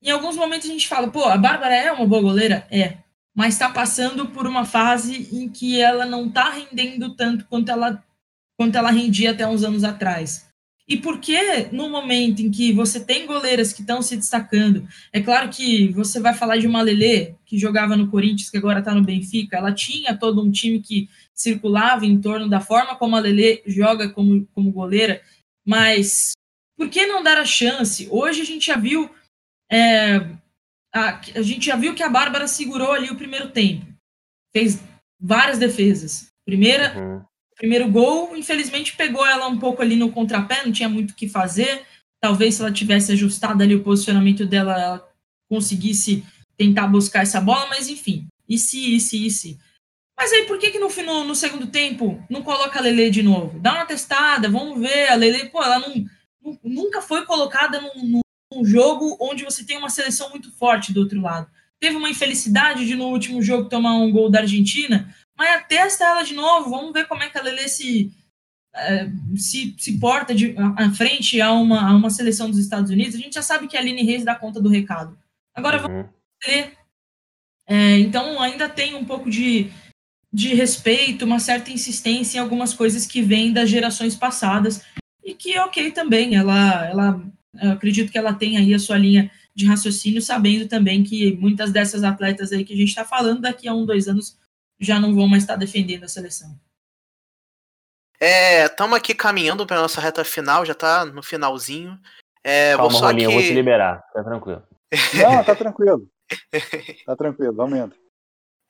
Em 0.02 0.10
alguns 0.10 0.36
momentos 0.36 0.68
a 0.68 0.72
gente 0.72 0.88
fala, 0.88 1.10
pô, 1.10 1.24
a 1.24 1.36
Bárbara 1.36 1.74
é 1.74 1.92
uma 1.92 2.06
boa 2.06 2.22
goleira? 2.22 2.66
É. 2.70 3.03
Mas 3.34 3.54
está 3.54 3.68
passando 3.68 4.28
por 4.28 4.46
uma 4.46 4.64
fase 4.64 5.28
em 5.32 5.48
que 5.48 5.80
ela 5.80 6.06
não 6.06 6.26
está 6.28 6.50
rendendo 6.50 7.14
tanto 7.14 7.46
quanto 7.46 7.70
ela, 7.70 8.02
quanto 8.56 8.76
ela 8.76 8.90
rendia 8.90 9.32
até 9.32 9.46
uns 9.46 9.64
anos 9.64 9.82
atrás. 9.82 10.48
E 10.86 10.98
por 10.98 11.18
que 11.18 11.68
no 11.72 11.88
momento 11.88 12.40
em 12.40 12.50
que 12.50 12.70
você 12.72 13.00
tem 13.00 13.26
goleiras 13.26 13.72
que 13.72 13.80
estão 13.80 14.02
se 14.02 14.16
destacando, 14.16 14.86
é 15.12 15.20
claro 15.20 15.48
que 15.48 15.88
você 15.88 16.20
vai 16.20 16.34
falar 16.34 16.58
de 16.58 16.66
uma 16.66 16.82
Lelê, 16.82 17.34
que 17.46 17.58
jogava 17.58 17.96
no 17.96 18.10
Corinthians, 18.10 18.50
que 18.50 18.58
agora 18.58 18.80
está 18.80 18.94
no 18.94 19.02
Benfica, 19.02 19.56
ela 19.56 19.72
tinha 19.72 20.14
todo 20.14 20.42
um 20.42 20.50
time 20.50 20.80
que 20.80 21.08
circulava 21.32 22.04
em 22.04 22.20
torno 22.20 22.48
da 22.48 22.60
forma 22.60 22.96
como 22.96 23.16
a 23.16 23.20
Lelê 23.20 23.62
joga 23.66 24.10
como, 24.10 24.46
como 24.52 24.70
goleira, 24.70 25.22
mas 25.66 26.32
por 26.76 26.90
que 26.90 27.06
não 27.06 27.22
dar 27.22 27.38
a 27.38 27.46
chance? 27.46 28.06
Hoje 28.10 28.42
a 28.42 28.44
gente 28.44 28.66
já 28.66 28.76
viu 28.76 29.10
é, 29.72 30.20
a, 30.94 31.20
a 31.34 31.42
gente 31.42 31.66
já 31.66 31.76
viu 31.76 31.94
que 31.94 32.02
a 32.02 32.08
Bárbara 32.08 32.46
segurou 32.46 32.92
ali 32.92 33.10
o 33.10 33.16
primeiro 33.16 33.50
tempo, 33.50 33.86
fez 34.54 34.80
várias 35.20 35.58
defesas. 35.58 36.28
Primeira, 36.46 36.96
uhum 36.96 37.24
primeiro 37.56 37.88
gol, 37.90 38.36
infelizmente 38.36 38.96
pegou 38.96 39.26
ela 39.26 39.46
um 39.46 39.58
pouco 39.58 39.82
ali 39.82 39.96
no 39.96 40.10
contrapé, 40.10 40.64
não 40.64 40.72
tinha 40.72 40.88
muito 40.88 41.12
o 41.12 41.14
que 41.14 41.28
fazer. 41.28 41.84
Talvez 42.20 42.54
se 42.54 42.62
ela 42.62 42.72
tivesse 42.72 43.12
ajustado 43.12 43.62
ali 43.62 43.74
o 43.74 43.82
posicionamento 43.82 44.46
dela, 44.46 44.80
ela 44.80 45.08
conseguisse 45.48 46.24
tentar 46.56 46.86
buscar 46.86 47.22
essa 47.22 47.40
bola, 47.40 47.66
mas 47.68 47.88
enfim, 47.88 48.26
e 48.48 48.58
se, 48.58 48.96
e 48.96 49.00
se, 49.00 49.26
e 49.26 49.30
se. 49.30 49.58
Mas 50.16 50.32
aí 50.32 50.46
por 50.46 50.58
que 50.58 50.70
que 50.70 50.78
no, 50.78 50.88
no, 50.88 51.24
no 51.24 51.34
segundo 51.34 51.66
tempo 51.66 52.22
não 52.30 52.42
coloca 52.42 52.78
a 52.78 52.82
Lele 52.82 53.10
de 53.10 53.22
novo? 53.22 53.58
Dá 53.58 53.74
uma 53.74 53.86
testada, 53.86 54.48
vamos 54.48 54.78
ver, 54.80 55.08
a 55.08 55.14
Lele, 55.14 55.48
pô, 55.50 55.62
ela 55.62 55.80
não, 55.80 56.04
nunca 56.62 57.02
foi 57.02 57.26
colocada 57.26 57.80
num, 57.80 58.20
num 58.54 58.64
jogo 58.64 59.16
onde 59.20 59.44
você 59.44 59.64
tem 59.64 59.76
uma 59.76 59.90
seleção 59.90 60.30
muito 60.30 60.50
forte 60.52 60.92
do 60.92 61.00
outro 61.00 61.20
lado. 61.20 61.48
Teve 61.80 61.96
uma 61.96 62.10
infelicidade 62.10 62.86
de 62.86 62.94
no 62.94 63.08
último 63.08 63.42
jogo 63.42 63.68
tomar 63.68 63.94
um 63.94 64.10
gol 64.10 64.30
da 64.30 64.40
Argentina, 64.40 65.14
mas 65.36 65.66
testa 65.66 66.04
ela 66.04 66.22
de 66.22 66.34
novo, 66.34 66.70
vamos 66.70 66.92
ver 66.92 67.06
como 67.06 67.22
é 67.22 67.28
que 67.28 67.36
a 67.36 67.42
Lele 67.42 67.68
se, 67.68 68.12
é, 68.74 69.10
se, 69.36 69.74
se 69.78 69.98
porta 69.98 70.34
de, 70.34 70.54
à 70.76 70.90
frente 70.92 71.40
a 71.40 71.52
uma, 71.52 71.90
a 71.90 71.94
uma 71.94 72.10
seleção 72.10 72.48
dos 72.48 72.58
Estados 72.58 72.90
Unidos. 72.90 73.14
A 73.14 73.18
gente 73.18 73.34
já 73.34 73.42
sabe 73.42 73.66
que 73.66 73.76
a 73.76 73.80
Aline 73.80 74.04
Reis 74.04 74.24
dá 74.24 74.34
conta 74.34 74.60
do 74.60 74.68
recado. 74.68 75.18
Agora 75.54 75.76
uhum. 75.76 75.82
vamos 75.82 76.06
ler. 76.46 76.72
É, 77.66 77.98
então 77.98 78.40
ainda 78.40 78.68
tem 78.68 78.94
um 78.94 79.04
pouco 79.04 79.28
de, 79.30 79.70
de 80.32 80.54
respeito, 80.54 81.24
uma 81.24 81.38
certa 81.38 81.70
insistência 81.70 82.38
em 82.38 82.40
algumas 82.40 82.74
coisas 82.74 83.06
que 83.06 83.22
vêm 83.22 83.52
das 83.52 83.70
gerações 83.70 84.14
passadas 84.14 84.82
e 85.24 85.34
que 85.34 85.58
ok 85.58 85.90
também, 85.90 86.36
ela, 86.36 86.86
ela 86.86 87.24
acredito 87.72 88.10
que 88.10 88.18
ela 88.18 88.34
tem 88.34 88.56
aí 88.56 88.74
a 88.74 88.78
sua 88.78 88.98
linha 88.98 89.30
de 89.54 89.66
raciocínio, 89.66 90.20
sabendo 90.20 90.68
também 90.68 91.04
que 91.04 91.36
muitas 91.36 91.70
dessas 91.70 92.02
atletas 92.02 92.52
aí 92.52 92.64
que 92.64 92.74
a 92.74 92.76
gente 92.76 92.88
está 92.88 93.04
falando 93.04 93.42
daqui 93.42 93.68
a 93.68 93.74
um, 93.74 93.86
dois 93.86 94.08
anos 94.08 94.38
já 94.80 94.98
não 94.98 95.14
vão 95.14 95.28
mais 95.28 95.44
estar 95.44 95.56
defendendo 95.56 96.04
a 96.04 96.08
seleção. 96.08 96.58
É, 98.20 98.64
estamos 98.64 98.96
aqui 98.96 99.14
caminhando 99.14 99.66
para 99.66 99.80
nossa 99.80 100.00
reta 100.00 100.24
final, 100.24 100.64
já 100.64 100.72
está 100.72 101.04
no 101.04 101.22
finalzinho. 101.22 101.98
É, 102.42 102.74
Calma, 102.76 102.90
vou 102.90 102.98
só 102.98 103.06
Rolinha, 103.06 103.28
que... 103.28 103.34
eu 103.34 103.38
vou 103.38 103.48
te 103.48 103.54
liberar, 103.54 104.02
tá 104.12 104.24
tranquilo. 104.24 104.62
Não, 105.14 105.44
tá 105.44 105.54
tranquilo. 105.54 106.08
Tá 107.04 107.14
tranquilo, 107.14 107.60
aumenta. 107.60 107.94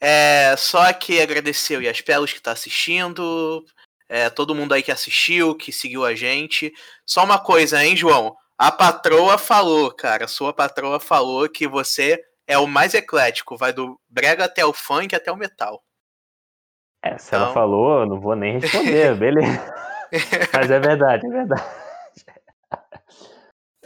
É, 0.01 0.57
só 0.57 0.93
que 0.93 1.21
agradecer 1.21 1.79
o 1.79 1.83
Yaspelos 1.83 2.33
que 2.33 2.39
está 2.39 2.51
assistindo, 2.51 3.65
é, 4.09 4.29
todo 4.29 4.55
mundo 4.55 4.75
aí 4.75 4.83
que 4.83 4.93
assistiu, 4.93 5.55
que 5.55 5.73
seguiu 5.73 6.05
a 6.05 6.15
gente. 6.15 6.73
Só 7.07 7.25
uma 7.25 7.39
coisa, 7.39 7.83
hein, 7.83 7.97
João? 7.97 8.37
A 8.59 8.71
patroa 8.71 9.37
falou, 9.37 9.93
cara, 9.93 10.29
sua 10.29 10.53
patroa 10.53 11.01
falou 11.01 11.49
que 11.49 11.67
você 11.67 12.23
é 12.47 12.57
o 12.57 12.67
mais 12.67 12.95
eclético, 12.95 13.57
vai 13.57 13.73
do 13.73 13.99
brega 14.09 14.45
até 14.45 14.65
o 14.65 14.73
funk 14.73 15.15
até 15.15 15.33
o 15.33 15.37
metal. 15.37 15.83
É, 17.03 17.19
se 17.19 17.29
então... 17.29 17.43
ela 17.43 17.53
falou, 17.53 18.01
eu 18.01 18.07
não 18.07 18.21
vou 18.21 18.37
nem 18.37 18.59
responder, 18.59 19.15
beleza. 19.19 19.75
Mas 20.53 20.71
é 20.71 20.79
verdade, 20.79 21.27
é 21.27 21.31
verdade. 21.31 21.65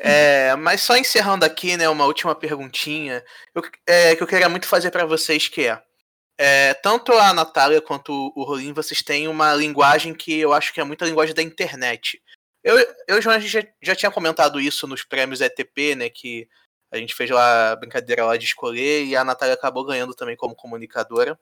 É, 0.01 0.55
mas 0.55 0.81
só 0.81 0.97
encerrando 0.97 1.45
aqui, 1.45 1.77
né, 1.77 1.89
uma 1.89 2.05
última 2.05 2.33
perguntinha 2.33 3.25
eu, 3.53 3.63
é, 3.85 4.15
que 4.15 4.23
eu 4.23 4.29
queria 4.29 4.49
muito 4.49 4.69
fazer 4.69 4.93
para 4.93 5.05
vocês, 5.05 5.49
que 5.49 5.67
é, 5.67 5.83
é, 6.39 6.75
tanto 6.75 7.13
a 7.13 7.33
Natália 7.33 7.81
quanto 7.83 8.33
o 8.37 8.45
Rolim, 8.45 8.73
vocês 8.73 9.03
têm 9.03 9.27
uma 9.27 9.53
linguagem 9.55 10.15
que 10.15 10.39
eu 10.39 10.53
acho 10.53 10.73
que 10.73 10.81
é 10.81 10.85
muita 10.85 11.05
linguagem 11.05 11.35
da 11.35 11.43
internet. 11.43 12.23
Eu, 12.69 12.77
eu 13.07 13.23
João, 13.23 13.41
já, 13.41 13.67
já 13.81 13.97
tinha 13.97 14.11
comentado 14.11 14.61
isso 14.61 14.87
nos 14.87 15.03
prêmios 15.03 15.41
ETP, 15.41 15.95
né, 15.95 16.11
que 16.11 16.47
a 16.91 16.99
gente 16.99 17.15
fez 17.15 17.31
lá 17.31 17.73
a 17.73 17.77
brincadeira 17.77 18.27
lá 18.27 18.37
de 18.37 18.45
escolher 18.45 19.07
e 19.07 19.17
a 19.17 19.25
Natália 19.25 19.55
acabou 19.55 19.87
ganhando 19.87 20.15
também 20.15 20.37
como 20.37 20.55
comunicadora. 20.55 21.41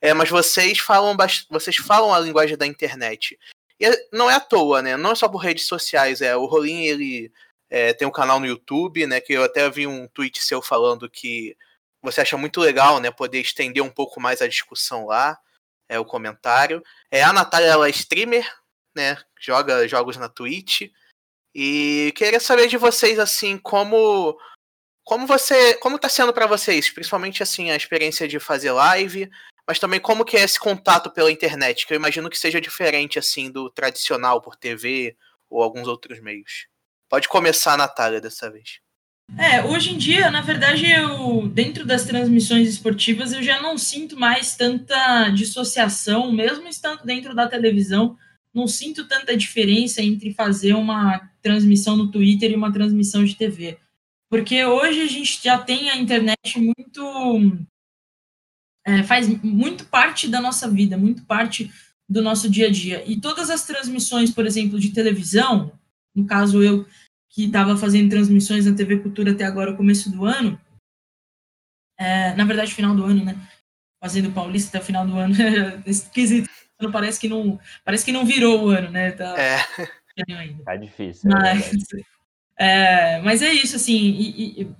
É, 0.00 0.14
mas 0.14 0.30
vocês 0.30 0.78
falam 0.78 1.16
vocês 1.50 1.76
falam 1.78 2.14
a 2.14 2.20
linguagem 2.20 2.56
da 2.56 2.64
internet. 2.64 3.36
E 3.80 3.86
é, 3.86 4.08
não 4.12 4.30
é 4.30 4.36
à 4.36 4.40
toa, 4.40 4.80
né? 4.80 4.96
Não 4.96 5.10
é 5.10 5.14
só 5.16 5.28
por 5.28 5.38
redes 5.38 5.66
sociais. 5.66 6.22
É, 6.22 6.36
o 6.36 6.46
Rolim, 6.46 6.84
ele 6.84 7.32
é, 7.68 7.92
tem 7.92 8.06
um 8.06 8.12
canal 8.12 8.38
no 8.38 8.46
YouTube, 8.46 9.04
né? 9.04 9.20
Que 9.20 9.32
eu 9.32 9.42
até 9.42 9.68
vi 9.68 9.84
um 9.84 10.06
tweet 10.06 10.40
seu 10.40 10.62
falando 10.62 11.10
que 11.10 11.56
você 12.00 12.20
acha 12.20 12.36
muito 12.36 12.60
legal, 12.60 13.00
né? 13.00 13.10
Poder 13.10 13.40
estender 13.40 13.82
um 13.82 13.90
pouco 13.90 14.20
mais 14.20 14.40
a 14.40 14.46
discussão 14.46 15.06
lá. 15.06 15.36
É 15.88 15.98
o 15.98 16.04
comentário. 16.04 16.84
É, 17.10 17.24
a 17.24 17.32
Natália, 17.32 17.66
ela 17.66 17.88
é 17.88 17.90
streamer, 17.90 18.46
né? 18.98 19.16
Joga 19.40 19.86
jogos 19.86 20.16
na 20.16 20.28
Twitch. 20.28 20.90
E 21.54 22.12
queria 22.16 22.40
saber 22.40 22.66
de 22.66 22.76
vocês, 22.76 23.18
assim, 23.18 23.56
como 23.56 24.36
como 25.04 25.26
você, 25.26 25.72
como 25.74 25.96
está 25.96 26.06
sendo 26.06 26.34
para 26.34 26.46
vocês, 26.46 26.90
principalmente 26.90 27.42
assim 27.42 27.70
a 27.70 27.76
experiência 27.76 28.28
de 28.28 28.38
fazer 28.38 28.72
live, 28.72 29.30
mas 29.66 29.78
também 29.78 29.98
como 29.98 30.22
que 30.22 30.36
é 30.36 30.42
esse 30.42 30.60
contato 30.60 31.10
pela 31.10 31.32
internet, 31.32 31.86
que 31.86 31.94
eu 31.94 31.96
imagino 31.96 32.28
que 32.28 32.38
seja 32.38 32.60
diferente 32.60 33.18
assim 33.18 33.50
do 33.50 33.70
tradicional 33.70 34.42
por 34.42 34.54
TV 34.54 35.16
ou 35.48 35.62
alguns 35.62 35.88
outros 35.88 36.20
meios. 36.20 36.66
Pode 37.08 37.26
começar, 37.26 37.78
Natália, 37.78 38.20
dessa 38.20 38.50
vez. 38.50 38.80
É, 39.38 39.64
hoje 39.64 39.94
em 39.94 39.98
dia, 39.98 40.30
na 40.30 40.42
verdade, 40.42 40.90
eu 40.90 41.48
dentro 41.48 41.86
das 41.86 42.04
transmissões 42.04 42.68
esportivas 42.68 43.32
eu 43.32 43.42
já 43.42 43.62
não 43.62 43.78
sinto 43.78 44.18
mais 44.18 44.56
tanta 44.56 45.30
dissociação, 45.30 46.30
mesmo 46.30 46.68
estando 46.68 47.02
dentro 47.04 47.34
da 47.34 47.48
televisão, 47.48 48.16
não 48.58 48.66
sinto 48.66 49.06
tanta 49.06 49.36
diferença 49.36 50.02
entre 50.02 50.34
fazer 50.34 50.74
uma 50.74 51.30
transmissão 51.40 51.96
no 51.96 52.10
Twitter 52.10 52.50
e 52.50 52.56
uma 52.56 52.72
transmissão 52.72 53.24
de 53.24 53.36
TV. 53.36 53.78
Porque 54.28 54.64
hoje 54.64 55.00
a 55.00 55.06
gente 55.06 55.40
já 55.42 55.58
tem 55.58 55.88
a 55.88 55.96
internet 55.96 56.58
muito 56.58 57.56
é, 58.84 59.02
faz 59.02 59.28
muito 59.42 59.84
parte 59.86 60.28
da 60.28 60.40
nossa 60.40 60.68
vida, 60.68 60.96
muito 60.96 61.24
parte 61.24 61.70
do 62.08 62.22
nosso 62.22 62.50
dia 62.50 62.66
a 62.66 62.70
dia. 62.70 63.04
E 63.06 63.20
todas 63.20 63.50
as 63.50 63.64
transmissões, 63.64 64.30
por 64.30 64.46
exemplo, 64.46 64.80
de 64.80 64.90
televisão, 64.90 65.72
no 66.14 66.26
caso 66.26 66.62
eu 66.62 66.86
que 67.30 67.44
estava 67.44 67.76
fazendo 67.76 68.10
transmissões 68.10 68.66
na 68.66 68.74
TV 68.74 68.98
Cultura 68.98 69.32
até 69.32 69.44
agora, 69.44 69.76
começo 69.76 70.10
do 70.10 70.24
ano, 70.24 70.58
é, 71.98 72.34
na 72.34 72.44
verdade, 72.44 72.74
final 72.74 72.96
do 72.96 73.04
ano, 73.04 73.24
né? 73.24 73.36
Fazendo 74.02 74.32
Paulista 74.32 74.70
até 74.70 74.82
o 74.82 74.86
final 74.86 75.06
do 75.06 75.16
ano, 75.16 75.34
esquisito. 75.86 76.48
Parece 76.92 77.18
que 77.18 77.28
não, 77.28 77.58
parece 77.84 78.04
que 78.04 78.12
não 78.12 78.24
virou 78.24 78.64
o 78.64 78.68
ano, 78.68 78.90
né? 78.90 79.12
Tá, 79.12 79.34
é. 79.38 79.58
Ainda. 80.32 80.64
Tá 80.64 80.76
difícil. 80.76 81.30
É 81.30 81.34
mas 81.34 81.70
é, 82.58 83.20
mas 83.20 83.42
é 83.42 83.52
isso, 83.52 83.76
assim, 83.76 83.96
e, 83.96 84.62
e, 84.62 84.70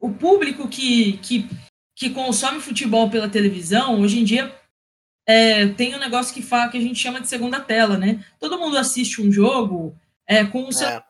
o 0.00 0.10
público 0.10 0.68
que, 0.68 1.18
que 1.18 1.48
que 1.94 2.10
consome 2.10 2.60
futebol 2.60 3.08
pela 3.10 3.28
televisão, 3.28 4.00
hoje 4.00 4.18
em 4.18 4.24
dia 4.24 4.52
é, 5.26 5.68
tem 5.68 5.94
um 5.94 6.00
negócio 6.00 6.34
que, 6.34 6.42
fala, 6.42 6.68
que 6.68 6.76
a 6.76 6.80
gente 6.80 6.98
chama 6.98 7.20
de 7.20 7.28
segunda 7.28 7.60
tela, 7.60 7.96
né? 7.96 8.24
Todo 8.40 8.58
mundo 8.58 8.76
assiste 8.76 9.22
um 9.22 9.30
jogo 9.30 9.96
é, 10.26 10.44
com 10.44 10.66
o 10.66 10.72
seu. 10.72 10.88
É. 10.88 11.02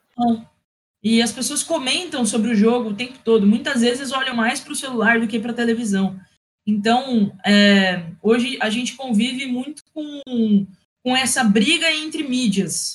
E 1.03 1.23
as 1.23 1.33
pessoas 1.33 1.63
comentam 1.63 2.25
sobre 2.27 2.51
o 2.51 2.55
jogo 2.55 2.91
o 2.91 2.95
tempo 2.95 3.19
todo. 3.25 3.47
Muitas 3.47 3.81
vezes 3.81 4.13
olham 4.13 4.37
mais 4.37 4.61
para 4.61 4.73
o 4.73 4.77
celular 4.77 5.19
do 5.19 5.27
que 5.27 5.41
para 5.41 5.53
a 5.53 5.55
televisão. 5.55 6.21
Então, 6.67 7.37
é, 7.45 8.05
hoje 8.23 8.57
a 8.61 8.71
gente 8.71 8.95
convive 8.95 9.47
muito 9.47 9.83
com, 9.93 10.67
com 11.05 11.17
essa 11.17 11.43
briga 11.43 11.91
entre 11.91 12.23
mídias. 12.23 12.95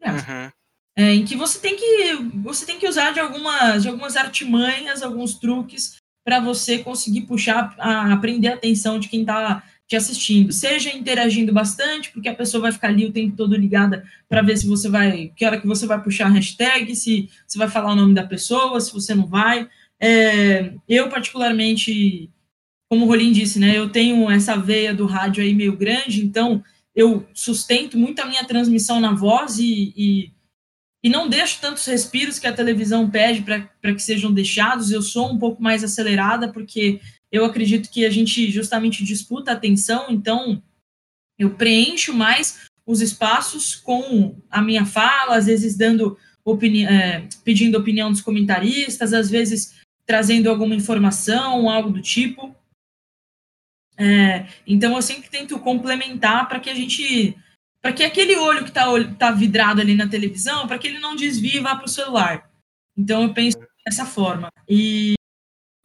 É, 0.00 0.10
uhum. 0.10 0.50
é, 0.96 1.14
em 1.14 1.24
que 1.24 1.36
você 1.36 1.58
tem 1.58 1.76
que 1.76 2.14
você 2.42 2.64
tem 2.64 2.78
que 2.78 2.88
usar 2.88 3.12
de 3.12 3.20
algumas, 3.20 3.82
de 3.82 3.88
algumas 3.88 4.16
artimanhas, 4.16 5.02
alguns 5.02 5.34
truques 5.34 5.96
para 6.24 6.40
você 6.40 6.78
conseguir 6.78 7.22
puxar, 7.22 7.74
a, 7.78 8.12
aprender 8.12 8.48
a 8.48 8.54
atenção 8.54 8.98
de 8.98 9.08
quem 9.08 9.20
está 9.20 9.62
te 9.86 9.96
assistindo, 9.96 10.52
seja 10.52 10.96
interagindo 10.96 11.52
bastante, 11.52 12.12
porque 12.12 12.28
a 12.28 12.34
pessoa 12.34 12.62
vai 12.62 12.72
ficar 12.72 12.88
ali 12.88 13.06
o 13.06 13.12
tempo 13.12 13.36
todo 13.36 13.56
ligada 13.56 14.04
para 14.28 14.40
ver 14.40 14.56
se 14.56 14.68
você 14.68 14.88
vai, 14.88 15.32
que 15.34 15.44
hora 15.44 15.60
que 15.60 15.66
você 15.66 15.84
vai 15.84 16.00
puxar 16.00 16.26
a 16.26 16.30
hashtag, 16.30 16.94
se 16.94 17.28
você 17.44 17.58
vai 17.58 17.68
falar 17.68 17.92
o 17.92 17.96
nome 17.96 18.14
da 18.14 18.22
pessoa, 18.22 18.80
se 18.80 18.92
você 18.92 19.16
não 19.16 19.26
vai. 19.26 19.68
É, 19.98 20.72
eu, 20.88 21.08
particularmente, 21.08 22.30
como 22.90 23.04
o 23.04 23.08
Rolim 23.08 23.30
disse, 23.30 23.60
né, 23.60 23.78
eu 23.78 23.88
tenho 23.88 24.28
essa 24.28 24.56
veia 24.56 24.92
do 24.92 25.06
rádio 25.06 25.44
aí 25.44 25.54
meio 25.54 25.76
grande, 25.76 26.24
então 26.24 26.62
eu 26.92 27.24
sustento 27.32 27.96
muito 27.96 28.20
a 28.20 28.26
minha 28.26 28.44
transmissão 28.44 28.98
na 28.98 29.14
voz 29.14 29.60
e, 29.60 29.94
e, 29.96 30.32
e 31.04 31.08
não 31.08 31.28
deixo 31.28 31.60
tantos 31.60 31.86
respiros 31.86 32.40
que 32.40 32.48
a 32.48 32.52
televisão 32.52 33.08
pede 33.08 33.42
para 33.42 33.94
que 33.94 34.02
sejam 34.02 34.32
deixados. 34.32 34.90
Eu 34.90 35.02
sou 35.02 35.32
um 35.32 35.38
pouco 35.38 35.62
mais 35.62 35.84
acelerada, 35.84 36.52
porque 36.52 37.00
eu 37.30 37.44
acredito 37.44 37.88
que 37.90 38.04
a 38.04 38.10
gente 38.10 38.50
justamente 38.50 39.04
disputa 39.04 39.52
a 39.52 39.54
atenção, 39.54 40.06
então 40.10 40.60
eu 41.38 41.50
preencho 41.50 42.12
mais 42.12 42.68
os 42.84 43.00
espaços 43.00 43.76
com 43.76 44.36
a 44.50 44.60
minha 44.60 44.84
fala, 44.84 45.36
às 45.36 45.46
vezes 45.46 45.76
dando 45.76 46.18
opini 46.44 46.84
é, 46.86 47.28
pedindo 47.44 47.78
opinião 47.78 48.10
dos 48.10 48.20
comentaristas, 48.20 49.12
às 49.12 49.30
vezes 49.30 49.78
trazendo 50.04 50.50
alguma 50.50 50.74
informação, 50.74 51.70
algo 51.70 51.90
do 51.90 52.02
tipo. 52.02 52.52
É, 54.00 54.46
então 54.66 54.96
eu 54.96 55.02
sempre 55.02 55.28
tento 55.28 55.58
complementar 55.58 56.48
para 56.48 56.58
que 56.58 56.70
a 56.70 56.74
gente, 56.74 57.36
para 57.82 57.92
que 57.92 58.02
aquele 58.02 58.34
olho 58.36 58.64
que 58.64 58.70
está 58.70 58.86
tá 59.18 59.30
vidrado 59.30 59.82
ali 59.82 59.94
na 59.94 60.08
televisão, 60.08 60.66
para 60.66 60.78
que 60.78 60.88
ele 60.88 60.98
não 60.98 61.14
desvie 61.14 61.56
e 61.56 61.60
vá 61.60 61.76
para 61.76 61.84
o 61.84 61.88
celular. 61.88 62.50
Então 62.96 63.22
eu 63.22 63.34
penso 63.34 63.58
dessa 63.84 64.06
forma. 64.06 64.48
E 64.66 65.14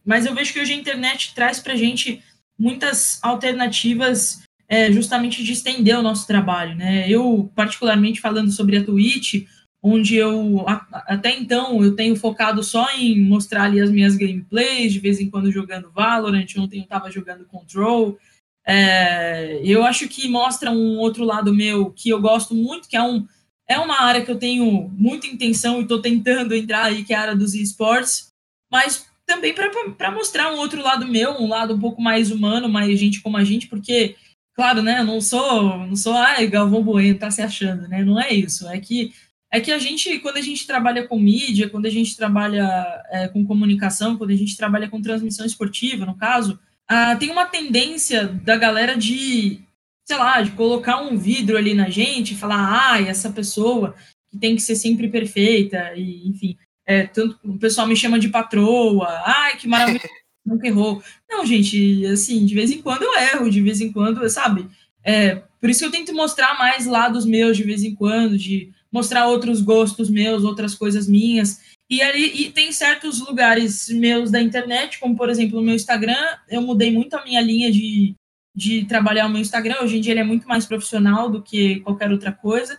mas 0.02 0.24
eu 0.24 0.34
vejo 0.34 0.52
que 0.52 0.60
hoje 0.60 0.72
a 0.72 0.76
internet 0.76 1.34
traz 1.34 1.58
para 1.58 1.74
a 1.74 1.76
gente 1.76 2.22
muitas 2.58 3.18
alternativas 3.22 4.42
é, 4.68 4.90
justamente 4.90 5.44
de 5.44 5.52
estender 5.52 5.98
o 5.98 6.02
nosso 6.02 6.26
trabalho, 6.26 6.74
né? 6.74 7.08
Eu, 7.08 7.50
particularmente 7.54 8.20
falando 8.20 8.50
sobre 8.50 8.78
a 8.78 8.84
Twitch, 8.84 9.46
onde 9.88 10.16
eu, 10.16 10.64
até 10.66 11.38
então, 11.38 11.80
eu 11.84 11.94
tenho 11.94 12.16
focado 12.16 12.60
só 12.60 12.90
em 12.90 13.20
mostrar 13.20 13.62
ali 13.62 13.80
as 13.80 13.88
minhas 13.88 14.16
gameplays, 14.16 14.92
de 14.92 14.98
vez 14.98 15.20
em 15.20 15.30
quando 15.30 15.52
jogando 15.52 15.92
Valorant, 15.92 16.46
ontem 16.58 16.78
eu 16.78 16.82
estava 16.82 17.08
jogando 17.08 17.44
Control, 17.44 18.18
é, 18.66 19.60
eu 19.62 19.84
acho 19.84 20.08
que 20.08 20.28
mostra 20.28 20.72
um 20.72 20.98
outro 20.98 21.22
lado 21.22 21.54
meu 21.54 21.92
que 21.92 22.08
eu 22.08 22.20
gosto 22.20 22.52
muito, 22.52 22.88
que 22.88 22.96
é 22.96 23.02
um 23.02 23.28
é 23.68 23.78
uma 23.78 24.00
área 24.02 24.24
que 24.24 24.30
eu 24.30 24.38
tenho 24.38 24.88
muita 24.92 25.26
intenção 25.26 25.78
e 25.78 25.82
estou 25.82 26.00
tentando 26.00 26.54
entrar 26.54 26.84
aí, 26.84 27.04
que 27.04 27.12
é 27.12 27.16
a 27.16 27.20
área 27.20 27.36
dos 27.36 27.54
esportes, 27.54 28.32
mas 28.70 29.06
também 29.24 29.54
para 29.96 30.10
mostrar 30.10 30.52
um 30.52 30.58
outro 30.58 30.82
lado 30.82 31.06
meu, 31.06 31.32
um 31.32 31.48
lado 31.48 31.74
um 31.74 31.80
pouco 31.80 32.00
mais 32.00 32.30
humano, 32.30 32.68
mais 32.68 32.98
gente 32.98 33.20
como 33.20 33.36
a 33.36 33.44
gente, 33.44 33.66
porque, 33.66 34.14
claro, 34.54 34.82
né, 34.82 35.00
eu 35.00 35.04
não 35.04 35.20
sou, 35.20 35.78
não 35.78 35.96
sou, 35.96 36.12
ai, 36.12 36.46
Galvão 36.46 36.82
Bueno, 36.82 37.18
tá 37.18 37.28
se 37.28 37.42
achando, 37.42 37.88
né? 37.88 38.04
Não 38.04 38.20
é 38.20 38.32
isso. 38.32 38.68
É 38.68 38.78
que 38.78 39.12
é 39.56 39.60
que 39.60 39.72
a 39.72 39.78
gente, 39.78 40.18
quando 40.18 40.36
a 40.36 40.42
gente 40.42 40.66
trabalha 40.66 41.08
com 41.08 41.18
mídia, 41.18 41.70
quando 41.70 41.86
a 41.86 41.90
gente 41.90 42.14
trabalha 42.14 43.02
é, 43.08 43.26
com 43.26 43.42
comunicação, 43.42 44.14
quando 44.16 44.30
a 44.30 44.36
gente 44.36 44.54
trabalha 44.54 44.86
com 44.86 45.00
transmissão 45.00 45.46
esportiva, 45.46 46.04
no 46.04 46.14
caso, 46.14 46.58
ah, 46.86 47.16
tem 47.16 47.30
uma 47.30 47.46
tendência 47.46 48.26
da 48.26 48.54
galera 48.58 48.94
de, 48.94 49.60
sei 50.04 50.16
lá, 50.18 50.42
de 50.42 50.50
colocar 50.50 51.00
um 51.00 51.16
vidro 51.16 51.56
ali 51.56 51.72
na 51.72 51.88
gente 51.88 52.34
e 52.34 52.36
falar, 52.36 52.90
ai, 52.90 53.08
essa 53.08 53.30
pessoa 53.30 53.94
que 54.30 54.36
tem 54.36 54.54
que 54.54 54.60
ser 54.60 54.76
sempre 54.76 55.08
perfeita, 55.08 55.94
e 55.96 56.28
enfim. 56.28 56.58
É, 56.84 57.04
tanto 57.04 57.38
o 57.42 57.58
pessoal 57.58 57.86
me 57.86 57.96
chama 57.96 58.18
de 58.18 58.28
patroa, 58.28 59.08
ai, 59.24 59.56
que 59.56 59.66
maravilha, 59.66 60.02
nunca 60.44 60.66
errou. 60.66 61.02
Não, 61.28 61.46
gente, 61.46 62.04
assim, 62.04 62.44
de 62.44 62.54
vez 62.54 62.70
em 62.70 62.82
quando 62.82 63.04
eu 63.04 63.18
erro, 63.18 63.50
de 63.50 63.62
vez 63.62 63.80
em 63.80 63.90
quando, 63.90 64.28
sabe? 64.28 64.68
É, 65.02 65.36
por 65.58 65.70
isso 65.70 65.80
que 65.80 65.86
eu 65.86 65.90
tento 65.90 66.12
mostrar 66.12 66.58
mais 66.58 66.84
lados 66.84 67.24
meus 67.24 67.56
de 67.56 67.62
vez 67.62 67.82
em 67.82 67.94
quando, 67.94 68.36
de 68.36 68.75
mostrar 68.92 69.26
outros 69.26 69.60
gostos 69.60 70.10
meus, 70.10 70.44
outras 70.44 70.74
coisas 70.74 71.08
minhas. 71.08 71.60
E 71.88 72.02
ali 72.02 72.46
e 72.46 72.50
tem 72.50 72.72
certos 72.72 73.20
lugares 73.20 73.88
meus 73.90 74.30
da 74.30 74.40
internet, 74.40 74.98
como 74.98 75.16
por 75.16 75.28
exemplo 75.28 75.60
o 75.60 75.62
meu 75.62 75.74
Instagram, 75.74 76.36
eu 76.48 76.60
mudei 76.60 76.90
muito 76.90 77.14
a 77.14 77.24
minha 77.24 77.40
linha 77.40 77.70
de, 77.70 78.14
de 78.54 78.84
trabalhar 78.86 79.26
o 79.26 79.30
meu 79.30 79.40
Instagram. 79.40 79.76
Hoje 79.82 79.98
em 79.98 80.00
dia 80.00 80.12
ele 80.12 80.20
é 80.20 80.24
muito 80.24 80.48
mais 80.48 80.66
profissional 80.66 81.30
do 81.30 81.42
que 81.42 81.80
qualquer 81.80 82.10
outra 82.10 82.32
coisa. 82.32 82.78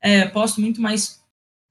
É, 0.00 0.26
posto 0.26 0.60
muito 0.60 0.80
mais 0.80 1.20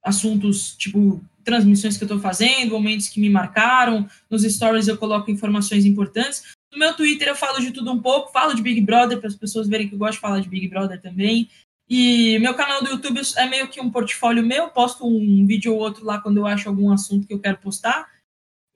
assuntos 0.04 0.76
tipo 0.76 1.24
transmissões 1.44 1.96
que 1.96 2.04
eu 2.04 2.08
estou 2.08 2.20
fazendo, 2.20 2.72
momentos 2.72 3.08
que 3.08 3.20
me 3.20 3.30
marcaram. 3.30 4.08
Nos 4.30 4.44
stories 4.44 4.88
eu 4.88 4.98
coloco 4.98 5.32
informações 5.32 5.86
importantes. 5.86 6.44
No 6.72 6.80
meu 6.80 6.94
Twitter 6.94 7.28
eu 7.28 7.36
falo 7.36 7.60
de 7.60 7.72
tudo 7.72 7.92
um 7.92 8.02
pouco, 8.02 8.32
falo 8.32 8.54
de 8.54 8.62
Big 8.62 8.82
Brother 8.82 9.20
para 9.20 9.28
as 9.28 9.36
pessoas 9.36 9.68
verem 9.68 9.88
que 9.88 9.96
eu 9.96 10.00
gosto 10.00 10.16
de 10.16 10.20
falar 10.20 10.40
de 10.40 10.50
Big 10.50 10.68
Brother 10.68 11.02
também. 11.02 11.50
E 11.88 12.40
meu 12.40 12.54
canal 12.56 12.84
do 12.84 12.90
YouTube 12.90 13.22
é 13.38 13.46
meio 13.48 13.68
que 13.68 13.80
um 13.80 13.92
portfólio 13.92 14.44
meu, 14.44 14.70
posto 14.70 15.06
um 15.06 15.46
vídeo 15.46 15.74
ou 15.74 15.80
outro 15.80 16.04
lá 16.04 16.20
quando 16.20 16.38
eu 16.38 16.48
acho 16.48 16.68
algum 16.68 16.92
assunto 16.92 17.28
que 17.28 17.34
eu 17.34 17.40
quero 17.40 17.58
postar. 17.58 18.10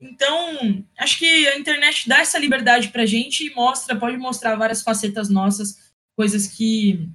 Então, 0.00 0.84
acho 0.98 1.18
que 1.18 1.48
a 1.48 1.58
internet 1.58 2.08
dá 2.08 2.20
essa 2.20 2.38
liberdade 2.38 2.88
para 2.88 3.02
a 3.02 3.06
gente 3.06 3.44
e 3.44 3.54
mostra, 3.54 3.96
pode 3.96 4.16
mostrar 4.16 4.56
várias 4.56 4.82
facetas 4.82 5.28
nossas, 5.28 5.92
coisas 6.16 6.46
que 6.46 7.08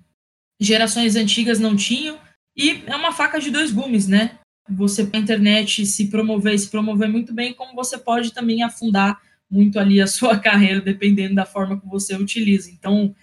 gerações 0.60 1.16
antigas 1.16 1.60
não 1.60 1.76
tinham. 1.76 2.20
E 2.56 2.84
é 2.86 2.96
uma 2.96 3.12
faca 3.12 3.40
de 3.40 3.50
dois 3.50 3.72
gumes, 3.72 4.08
né? 4.08 4.38
você 4.70 5.04
na 5.04 5.20
internet 5.20 5.86
se 5.86 6.10
promover, 6.10 6.58
se 6.58 6.70
promover 6.70 7.08
muito 7.08 7.34
bem, 7.34 7.54
como 7.54 7.76
você 7.76 7.98
pode 7.98 8.34
também 8.34 8.64
afundar 8.64 9.22
muito 9.50 9.80
ali 9.80 10.02
a 10.02 10.08
sua 10.08 10.38
carreira, 10.40 10.82
dependendo 10.82 11.36
da 11.36 11.46
forma 11.46 11.80
que 11.80 11.88
você 11.88 12.16
utiliza. 12.16 12.72
Então, 12.72 13.16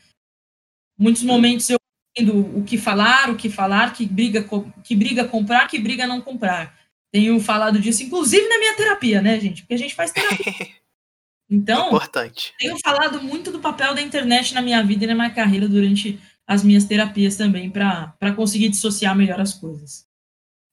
muitos 0.97 1.23
momentos 1.23 1.69
eu 1.69 1.79
o 2.21 2.63
que 2.63 2.77
falar, 2.77 3.31
o 3.31 3.37
que 3.37 3.49
falar, 3.49 3.93
que 3.93 4.07
briga, 4.07 4.45
que 4.85 4.95
briga 4.95 5.25
comprar, 5.25 5.67
que 5.67 5.79
briga 5.79 6.07
não 6.07 6.21
comprar. 6.21 6.79
Tenho 7.11 7.39
falado 7.41 7.79
disso, 7.79 8.03
inclusive 8.03 8.49
na 8.49 8.59
minha 8.59 8.77
terapia, 8.77 9.21
né, 9.23 9.39
gente? 9.39 9.63
Porque 9.63 9.75
a 9.75 9.79
gente 9.79 9.95
faz 9.95 10.11
terapia. 10.11 10.53
Então, 11.51 11.89
Importante. 11.89 12.55
tenho 12.59 12.79
falado 12.83 13.23
muito 13.23 13.53
do 13.53 13.61
papel 13.61 13.95
da 13.95 14.01
internet 14.01 14.55
na 14.55 14.63
minha 14.63 14.83
vida 14.83 15.05
e 15.05 15.07
na 15.07 15.15
minha 15.15 15.29
carreira 15.29 15.69
durante 15.69 16.19
as 16.47 16.65
minhas 16.65 16.87
terapias 16.87 17.37
também, 17.37 17.71
para 17.71 18.35
conseguir 18.35 18.71
dissociar 18.71 19.15
melhor 19.15 19.39
as 19.39 19.53
coisas. 19.53 20.07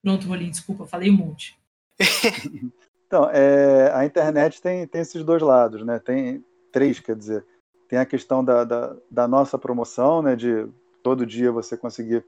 Pronto, 0.01 0.25
Rolim, 0.25 0.49
desculpa, 0.49 0.87
falei 0.87 1.09
um 1.09 1.17
monte. 1.17 1.59
então, 3.05 3.29
é, 3.29 3.91
a 3.93 4.05
internet 4.05 4.61
tem, 4.61 4.87
tem 4.87 5.01
esses 5.01 5.21
dois 5.21 5.41
lados, 5.41 5.85
né? 5.85 5.99
Tem 5.99 6.41
três, 6.71 7.01
quer 7.01 7.17
dizer. 7.17 7.45
Tem 7.89 7.99
a 7.99 8.05
questão 8.05 8.41
da, 8.41 8.63
da, 8.63 8.95
da 9.11 9.27
nossa 9.27 9.57
promoção, 9.57 10.21
né? 10.21 10.33
De 10.33 10.65
todo 11.04 11.26
dia 11.26 11.52
você 11.52 11.78
conseguir 11.78 12.26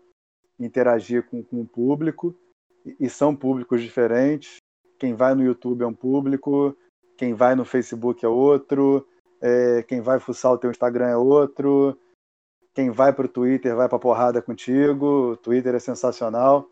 interagir 0.60 1.24
com, 1.24 1.44
com 1.44 1.62
o 1.62 1.66
público. 1.66 2.36
E, 2.86 2.96
e 3.02 3.10
são 3.10 3.36
públicos 3.36 3.82
diferentes. 3.82 4.58
Quem 5.00 5.14
vai 5.14 5.34
no 5.34 5.44
YouTube 5.44 5.84
é 5.84 5.88
um 5.88 5.94
público, 5.94 6.78
quem 7.18 7.34
vai 7.34 7.56
no 7.56 7.66
Facebook 7.66 8.24
é 8.24 8.28
outro, 8.28 9.08
é, 9.42 9.84
quem 9.84 10.00
vai 10.00 10.20
fuçar 10.20 10.52
o 10.52 10.58
teu 10.58 10.70
Instagram 10.70 11.08
é 11.08 11.18
outro, 11.18 11.98
quem 12.74 12.92
vai 12.92 13.12
para 13.12 13.26
o 13.26 13.30
Twitter 13.30 13.76
vai 13.76 13.90
para 13.90 14.00
porrada 14.00 14.42
contigo, 14.42 15.32
o 15.32 15.38
Twitter 15.38 15.76
é 15.76 15.80
sensacional. 15.80 16.70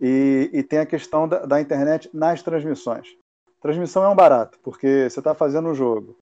E, 0.00 0.50
e 0.52 0.62
tem 0.64 0.80
a 0.80 0.86
questão 0.86 1.28
da, 1.28 1.46
da, 1.46 1.60
internet 1.60 2.10
nas 2.12 2.42
transmissões. 2.42 3.16
Transmissão 3.60 4.02
é 4.02 4.08
um 4.08 4.16
barato, 4.16 4.58
porque 4.60 5.08
você 5.08 5.20
está 5.20 5.32
fazendo 5.32 5.68
um 5.68 5.74
jogo. 5.74 6.16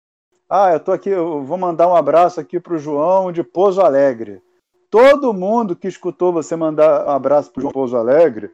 Ah, 0.49 0.73
eu 0.73 0.77
estou 0.77 0.93
aqui, 0.93 1.09
eu 1.09 1.43
vou 1.43 1.57
mandar 1.57 1.89
um 1.89 1.97
abraço 1.97 2.39
aqui 2.39 2.61
para 2.61 2.75
o 2.75 2.79
João 2.79 3.33
de 3.33 3.43
Pouso 3.43 3.81
Alegre. 3.81 4.43
Todo 4.91 5.33
mundo 5.33 5.77
que 5.77 5.89
escutou 5.89 6.33
você 6.33 6.57
mandar 6.57 7.07
um 7.07 7.11
abraço 7.11 7.53
para 7.53 7.61
o 7.61 7.63
João 7.63 7.73
Pouso 7.73 7.97
Alegre 7.97 8.51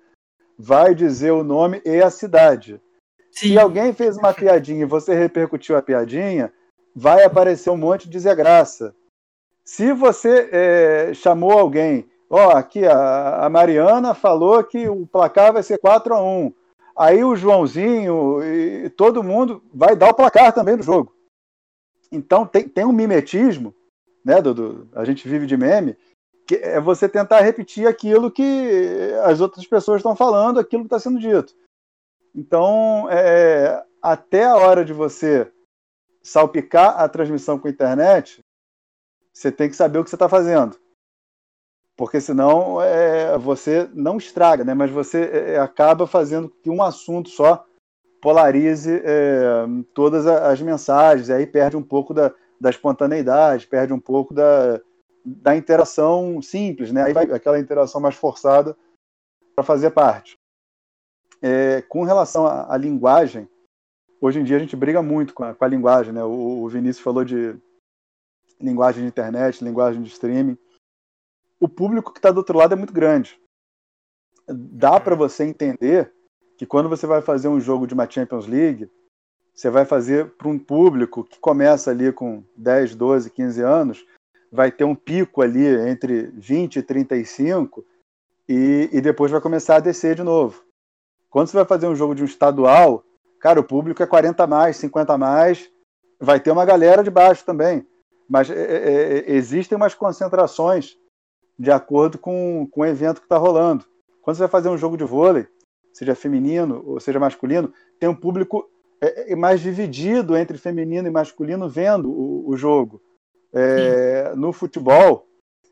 vai 0.59 0.95
dizer 0.95 1.31
o 1.31 1.43
nome 1.43 1.81
e 1.85 2.03
a 2.03 2.11
cidade. 2.11 2.81
Sim. 3.31 3.49
Se 3.49 3.59
alguém 3.59 3.93
fez 3.93 4.17
uma 4.17 4.33
piadinha 4.33 4.83
e 4.83 4.87
você 4.87 5.15
repercutiu 5.15 5.77
a 5.77 5.83
piadinha, 5.83 6.53
vai 6.95 7.25
aparecer 7.25 7.71
um 7.71 7.77
monte 7.77 8.05
de 8.05 8.11
dizer 8.11 8.37
graça. 8.37 8.95
Se 9.65 9.93
você 9.93 10.49
é, 10.53 11.15
chamou 11.15 11.53
alguém 11.53 12.09
Ó, 12.29 12.51
aqui 12.51 12.85
a, 12.85 13.47
a 13.47 13.49
Mariana 13.49 14.15
falou 14.15 14.63
que 14.65 14.89
o 14.89 15.07
placar 15.07 15.53
vai 15.53 15.63
ser 15.63 15.79
4 15.79 16.15
a 16.15 16.23
1 16.23 16.53
Aí 16.97 17.23
o 17.23 17.37
Joãozinho 17.37 18.43
e 18.43 18.89
todo 18.91 19.23
mundo 19.23 19.63
vai 19.73 19.95
dar 19.95 20.11
o 20.11 20.15
placar 20.15 20.53
também 20.53 20.77
do 20.77 20.83
jogo. 20.83 21.15
Então 22.11 22.47
tem, 22.47 22.67
tem 22.67 22.87
um 22.87 22.93
mimetismo, 22.93 23.75
né, 24.25 24.41
Dudu? 24.41 24.89
A 24.95 25.05
gente 25.05 25.29
vive 25.29 25.47
de 25.47 25.59
meme, 25.59 25.95
é 26.55 26.81
você 26.81 27.09
tentar 27.09 27.41
repetir 27.41 27.87
aquilo 27.87 28.31
que 28.31 29.13
as 29.25 29.41
outras 29.41 29.67
pessoas 29.67 29.99
estão 29.99 30.15
falando, 30.15 30.61
aquilo 30.61 30.83
que 30.83 30.87
está 30.87 30.99
sendo 30.99 31.19
dito. 31.19 31.55
Então, 32.35 33.09
é, 33.11 33.83
até 34.01 34.45
a 34.45 34.57
hora 34.57 34.85
de 34.85 34.93
você 34.93 35.51
salpicar 36.23 37.01
a 37.01 37.09
transmissão 37.09 37.59
com 37.59 37.67
a 37.67 37.71
internet, 37.71 38.41
você 39.33 39.51
tem 39.51 39.69
que 39.69 39.77
saber 39.77 39.99
o 39.99 40.05
que 40.05 40.11
você 40.11 40.17
está 40.17 40.29
fazendo. 40.29 40.79
Porque 41.97 42.21
senão 42.21 42.81
é, 42.83 43.39
você 43.39 43.89
não 43.95 44.19
estraga, 44.19 44.65
né? 44.65 44.75
mas 44.75 44.91
você 44.91 45.31
é, 45.33 45.59
acaba 45.59 46.07
fazendo 46.07 46.49
que 46.63 46.69
um 46.69 46.83
assunto 46.83 47.31
só 47.31 47.65
polarize 48.21 49.01
é, 49.05 49.65
todas 49.95 50.27
as 50.27 50.61
mensagens, 50.61 51.29
e 51.29 51.33
aí 51.33 51.47
perde 51.47 51.77
um 51.77 51.83
pouco 51.83 52.13
da, 52.13 52.35
da 52.61 52.71
espontaneidade, 52.71 53.67
perde 53.67 53.93
um 53.93 54.01
pouco 54.01 54.35
da, 54.35 54.81
da 55.27 55.57
interação 55.57 56.41
simples, 56.41 56.93
né? 56.93 57.03
Aí 57.03 57.13
vai 57.13 57.25
aquela 57.25 57.59
interação 57.59 58.01
mais 58.01 58.15
forçada 58.15 58.77
para 59.57 59.65
fazer 59.65 59.91
parte. 59.91 60.39
É, 61.43 61.83
com 61.83 62.05
relação 62.05 62.47
à, 62.47 62.77
linguagem, 62.77 63.49
hoje 64.21 64.39
em 64.39 64.45
dia 64.45 64.57
a 64.57 64.61
gente 64.61 64.77
briga 64.77 65.03
muito 65.03 65.35
com 65.35 65.43
a, 65.43 65.53
com 65.53 65.65
a 65.65 65.69
linguagem, 65.69 66.13
né? 66.13 66.23
O, 66.23 66.63
o, 66.63 66.69
Vinícius 66.69 67.03
falou 67.03 67.25
de 67.25 67.59
linguagem 68.61 69.03
de 69.03 69.09
internet, 69.09 69.65
linguagem 69.65 70.01
de 70.01 70.09
streaming. 70.11 70.57
O 71.59 71.69
público 71.69 72.13
que 72.13 72.19
está 72.19 72.31
do 72.31 72.39
outro 72.39 72.57
lado 72.57 72.75
é 72.75 72.77
muito 72.77 72.93
grande. 72.93 73.39
Dá 74.49 75.01
para 75.01 75.17
você 75.17 75.45
entender 75.45 76.15
que 76.57 76.65
quando 76.65 76.89
você 76.89 77.07
vai 77.07 77.21
fazer 77.21 77.49
um 77.49 77.61
jogo 77.61 77.87
de 77.87 77.95
uma 77.95 78.09
Champions 78.09 78.47
League, 78.47 78.89
você 79.53 79.71
vai 79.71 79.85
fazer 79.85 80.37
para 80.37 80.49
um 80.49 80.59
público 80.59 81.25
que 81.25 81.41
começa 81.41 81.91
ali 81.91 82.13
com 82.13 82.45
10, 82.57 82.95
12, 82.95 83.31
15 83.31 83.63
anos, 83.63 84.07
vai 84.51 84.71
ter 84.71 84.85
um 84.85 84.95
pico 84.95 85.43
ali 85.43 85.67
entre 85.89 86.31
20 86.35 86.77
e 86.77 86.83
35 86.83 87.85
e, 88.49 88.89
e 88.93 89.01
depois 89.01 89.31
vai 89.31 89.41
começar 89.41 89.77
a 89.77 89.81
descer 89.81 90.15
de 90.15 90.23
novo. 90.23 90.63
Quando 91.31 91.49
você 91.49 91.57
vai 91.57 91.67
fazer 91.67 91.87
um 91.87 91.97
jogo 91.97 92.15
de 92.15 92.23
um 92.23 92.27
estadual, 92.27 93.05
cara, 93.41 93.61
o 93.61 93.65
público 93.65 94.03
é 94.03 94.07
40 94.07 94.45
a 94.45 94.47
mais, 94.47 94.77
50 94.77 95.13
a 95.13 95.19
mais, 95.19 95.71
vai 96.21 96.41
ter 96.41 96.51
uma 96.51 96.65
galera 96.65 97.03
de 97.03 97.11
baixo 97.11 97.45
também. 97.45 97.87
Mas 98.29 98.51
é, 98.51 98.55
é, 98.55 99.19
é 99.19 99.33
existem 99.33 99.77
umas 99.77 99.95
concentrações 99.95 100.97
de 101.59 101.71
acordo 101.71 102.19
com, 102.19 102.67
com 102.71 102.81
o 102.81 102.87
evento 102.87 103.21
que 103.21 103.27
está 103.27 103.37
rolando. 103.37 103.85
Quando 104.23 104.37
você 104.37 104.43
vai 104.43 104.49
fazer 104.49 104.69
um 104.69 104.79
jogo 104.79 104.97
de 104.97 105.05
vôlei, 105.05 105.47
seja 105.93 106.15
feminino 106.15 106.83
ou 106.87 107.01
seja 107.01 107.19
masculino, 107.19 107.73
tem 107.99 108.09
um 108.09 108.15
público 108.15 108.69
é, 109.01 109.33
é 109.33 109.37
mais 109.37 109.61
dividido 109.61 110.37
entre 110.37 110.59
feminino 110.59 111.09
e 111.09 111.11
masculino 111.11 111.69
vendo 111.69 112.11
o, 112.11 112.49
o 112.49 112.57
jogo. 112.57 113.01
É, 113.59 114.35
no 114.37 114.53
futebol, 114.53 115.27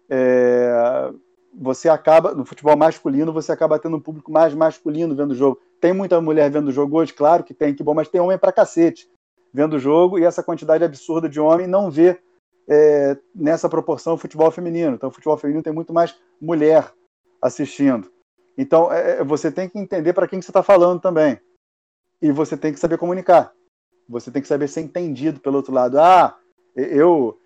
é, 0.09 1.12
você 1.55 1.89
acaba, 1.89 2.35
no 2.35 2.45
futebol 2.45 2.76
masculino, 2.76 3.32
você 3.32 3.53
acaba 3.53 3.78
tendo 3.78 3.97
um 3.99 4.01
público 4.01 4.32
mais 4.32 4.55
masculino 4.55 5.14
vendo 5.14 5.32
o 5.32 5.37
jogo. 5.37 5.61
Tem 5.80 5.93
muita 5.93 6.18
mulher 6.20 6.51
vendo 6.51 6.68
o 6.68 6.72
jogo 6.72 6.99
hoje, 6.99 7.12
claro 7.12 7.45
que 7.45 7.53
tem, 7.53 7.74
que 7.74 7.82
bom, 7.82 7.93
mas 7.93 8.09
tem 8.09 8.20
homem 8.20 8.39
pra 8.39 8.53
cacete 8.53 9.07
vendo 9.53 9.74
o 9.74 9.78
jogo 9.78 10.18
e 10.18 10.24
essa 10.24 10.43
quantidade 10.43 10.82
absurda 10.82 11.28
de 11.28 11.39
homem 11.39 11.66
não 11.66 11.91
vê 11.91 12.18
é, 12.68 13.16
nessa 13.35 13.68
proporção 13.68 14.14
o 14.14 14.18
futebol 14.18 14.51
feminino. 14.51 14.95
Então, 14.95 15.11
o 15.11 15.12
futebol 15.12 15.37
feminino 15.37 15.62
tem 15.62 15.72
muito 15.72 15.93
mais 15.93 16.16
mulher 16.41 16.91
assistindo. 17.41 18.11
Então, 18.57 18.91
é, 18.91 19.18
é 19.18 19.24
você 19.24 19.53
tem 19.53 19.68
que 19.68 19.78
entender 19.78 20.12
para 20.12 20.26
quem 20.26 20.39
que 20.39 20.45
você 20.45 20.51
está 20.51 20.62
falando 20.62 21.01
também. 21.01 21.39
E 22.22 22.32
você 22.32 22.57
tem 22.57 22.72
que 22.72 22.80
saber 22.80 22.97
comunicar. 22.97 23.53
Você 24.09 24.30
tem 24.30 24.41
que 24.41 24.49
saber 24.49 24.68
ser 24.68 24.80
entendido 24.80 25.41
pelo 25.41 25.57
outro 25.57 25.72
lado. 25.72 26.01
Ah, 26.01 26.37
eu 26.74 27.39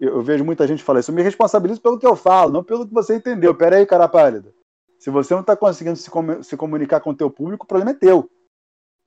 eu 0.00 0.22
vejo 0.22 0.44
muita 0.44 0.66
gente 0.66 0.82
falar 0.82 1.00
isso. 1.00 1.10
Eu 1.10 1.14
me 1.14 1.22
responsabilizo 1.22 1.80
pelo 1.80 1.98
que 1.98 2.06
eu 2.06 2.16
falo, 2.16 2.52
não 2.52 2.64
pelo 2.64 2.86
que 2.86 2.92
você 2.92 3.16
entendeu. 3.16 3.54
Pera 3.54 3.76
aí, 3.76 3.86
cara 3.86 4.08
pálida. 4.08 4.52
Se 4.98 5.10
você 5.10 5.34
não 5.34 5.40
está 5.40 5.56
conseguindo 5.56 5.96
se, 5.96 6.10
com 6.10 6.42
se 6.42 6.56
comunicar 6.56 7.00
com 7.00 7.10
o 7.10 7.14
teu 7.14 7.30
público, 7.30 7.64
o 7.64 7.68
problema 7.68 7.90
é 7.90 7.94
teu. 7.94 8.30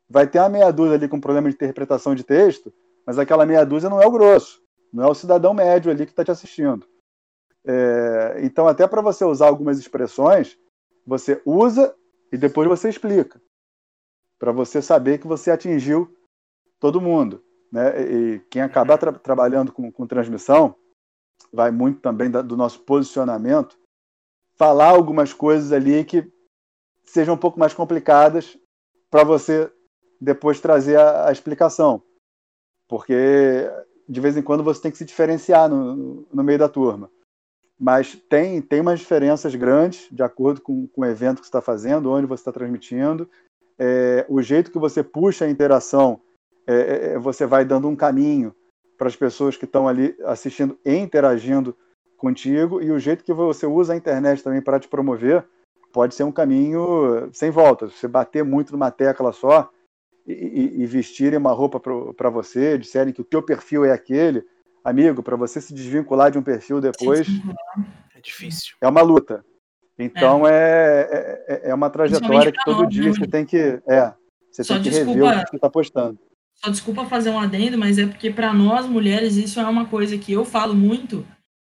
Vai 0.10 0.28
ter 0.28 0.40
uma 0.40 0.50
meia 0.50 0.72
dúzia 0.72 0.96
ali 0.96 1.08
com 1.08 1.20
problema 1.20 1.50
de 1.50 1.56
interpretação 1.56 2.16
de 2.16 2.24
texto, 2.24 2.74
mas 3.06 3.18
aquela 3.20 3.46
meia 3.46 3.66
dúzia 3.66 3.90
não 3.90 4.02
é 4.02 4.06
o 4.06 4.12
grosso. 4.12 4.62
Não 4.94 5.04
é 5.04 5.08
o 5.08 5.16
cidadão 5.16 5.54
médio 5.54 5.92
ali 5.92 6.06
que 6.06 6.12
está 6.12 6.24
te 6.24 6.32
assistindo. 6.32 6.88
É, 7.66 8.40
então, 8.44 8.68
até 8.68 8.88
para 8.88 9.02
você 9.02 9.26
usar 9.26 9.48
algumas 9.48 9.78
expressões, 9.78 10.58
você 11.06 11.42
usa 11.46 11.94
e 12.32 12.38
depois 12.38 12.68
você 12.68 12.90
explica. 12.90 13.42
Para 14.40 14.52
você 14.52 14.82
saber 14.82 15.18
que 15.18 15.28
você 15.28 15.52
atingiu 15.52 16.10
todo 16.80 17.02
mundo. 17.02 17.44
Né? 17.72 18.02
E 18.02 18.40
quem 18.50 18.62
acabar 18.62 18.98
tra 18.98 19.12
trabalhando 19.12 19.72
com, 19.72 19.92
com, 19.92 20.08
transmissão 20.08 20.76
vai 21.52 21.72
muito 21.72 22.00
também 22.00 22.30
da, 22.30 22.42
do 22.42 22.58
nosso 22.58 22.80
posicionamento, 22.82 23.78
falar 24.56 24.90
algumas 24.90 25.34
coisas 25.34 25.72
ali 25.72 26.04
que 26.04 26.32
sejam 27.04 27.36
um 27.36 27.38
pouco 27.38 27.60
mais 27.60 27.74
complicadas 27.74 28.58
para 29.10 29.24
você 29.24 29.72
depois 30.20 30.60
trazer 30.60 30.98
a, 30.98 31.28
a, 31.28 31.32
explicação. 31.32 32.02
Porque 32.88 33.70
de 34.08 34.22
vez 34.22 34.38
em 34.38 34.42
quando 34.42 34.64
você 34.64 34.82
tem 34.82 34.92
que 34.92 34.98
se 34.98 35.06
diferenciar 35.06 35.70
no, 35.70 36.26
no 36.32 36.44
meio 36.44 36.60
da 36.60 36.70
turma. 36.70 37.12
Mas 37.80 38.16
tem, 38.28 38.62
tem 38.62 38.82
umas 38.82 39.00
diferenças 39.00 39.54
grandes 39.54 40.08
de 40.12 40.24
acordo 40.24 40.62
com, 40.62 40.88
com 40.88 41.02
o 41.02 41.06
evento 41.06 41.38
que 41.38 41.46
você 41.46 41.50
está 41.50 41.62
fazendo, 41.62 42.10
onde 42.10 42.26
você 42.26 42.42
está 42.42 42.52
transmitindo. 42.52 43.30
É, 43.78 44.26
o 44.28 44.42
jeito 44.42 44.72
que 44.72 44.80
você 44.80 45.04
puxa 45.04 45.46
a 45.46 45.50
interação 45.50 46.20
é, 46.68 46.74
é, 46.74 47.14
é, 47.14 47.20
você 47.20 47.46
vai 47.46 47.64
dando 47.64 47.88
um 47.88 47.96
caminho 47.96 48.54
para 48.98 49.08
as 49.08 49.16
pessoas 49.16 49.56
que 49.56 49.66
estão 49.66 49.88
ali 49.88 50.16
assistindo 50.26 50.78
e 50.86 50.94
interagindo 50.96 51.76
contigo, 52.18 52.82
e 52.82 52.92
o 52.92 53.00
jeito 53.00 53.24
que 53.24 53.32
você 53.32 53.66
usa 53.66 53.94
a 53.94 53.96
internet 53.96 54.44
também 54.44 54.62
para 54.62 54.80
te 54.80 54.88
promover 54.88 55.46
pode 55.94 56.14
ser 56.16 56.24
um 56.24 56.32
caminho 56.32 57.30
sem 57.32 57.50
volta. 57.50 57.88
Você 57.88 58.08
bater 58.08 58.44
muito 58.44 58.72
numa 58.74 58.92
tecla 58.92 59.32
só 59.32 59.70
e, 60.26 60.34
e, 60.34 60.82
e 60.82 60.86
vestirem 60.86 61.38
uma 61.40 61.54
roupa 61.54 61.80
para 61.80 62.30
você, 62.30 62.78
disserem 62.78 63.14
que 63.14 63.22
o 63.22 63.26
teu 63.26 63.42
perfil 63.42 63.86
é 63.86 63.92
aquele, 63.92 64.44
amigo, 64.84 65.22
para 65.24 65.36
você 65.36 65.62
se 65.62 65.74
desvincular 65.74 66.32
de 66.32 66.38
um 66.38 66.44
perfil 66.44 66.82
depois. 66.82 67.28
É 68.16 68.20
difícil. 68.20 68.76
É 68.82 68.88
uma 68.88 69.02
luta. 69.02 69.46
Então 69.98 70.48
é, 70.48 71.08
é, 71.12 71.46
é, 71.48 71.70
é 71.70 71.74
uma 71.74 71.90
trajetória 71.90 72.52
que 72.52 72.64
todo 72.66 72.88
dia 72.88 73.06
né? 73.06 73.14
você 73.14 73.28
tem 73.28 73.46
que. 73.46 73.82
É, 73.88 74.14
você 74.52 74.64
Só 74.64 74.74
tem 74.76 74.84
que 74.84 74.90
desculpa, 74.90 75.14
rever 75.14 75.40
o 75.40 75.44
que 75.44 75.50
você 75.52 75.56
está 75.56 75.70
postando. 75.70 76.20
Só 76.64 76.72
desculpa 76.72 77.06
fazer 77.06 77.30
um 77.30 77.40
adendo, 77.40 77.78
mas 77.78 77.98
é 77.98 78.08
porque 78.08 78.32
para 78.32 78.54
nós 78.54 78.88
mulheres 78.88 79.36
isso 79.36 79.60
é 79.60 79.66
uma 79.66 79.86
coisa 79.86 80.18
que 80.18 80.32
eu 80.32 80.44
falo 80.44 80.74
muito 80.74 81.26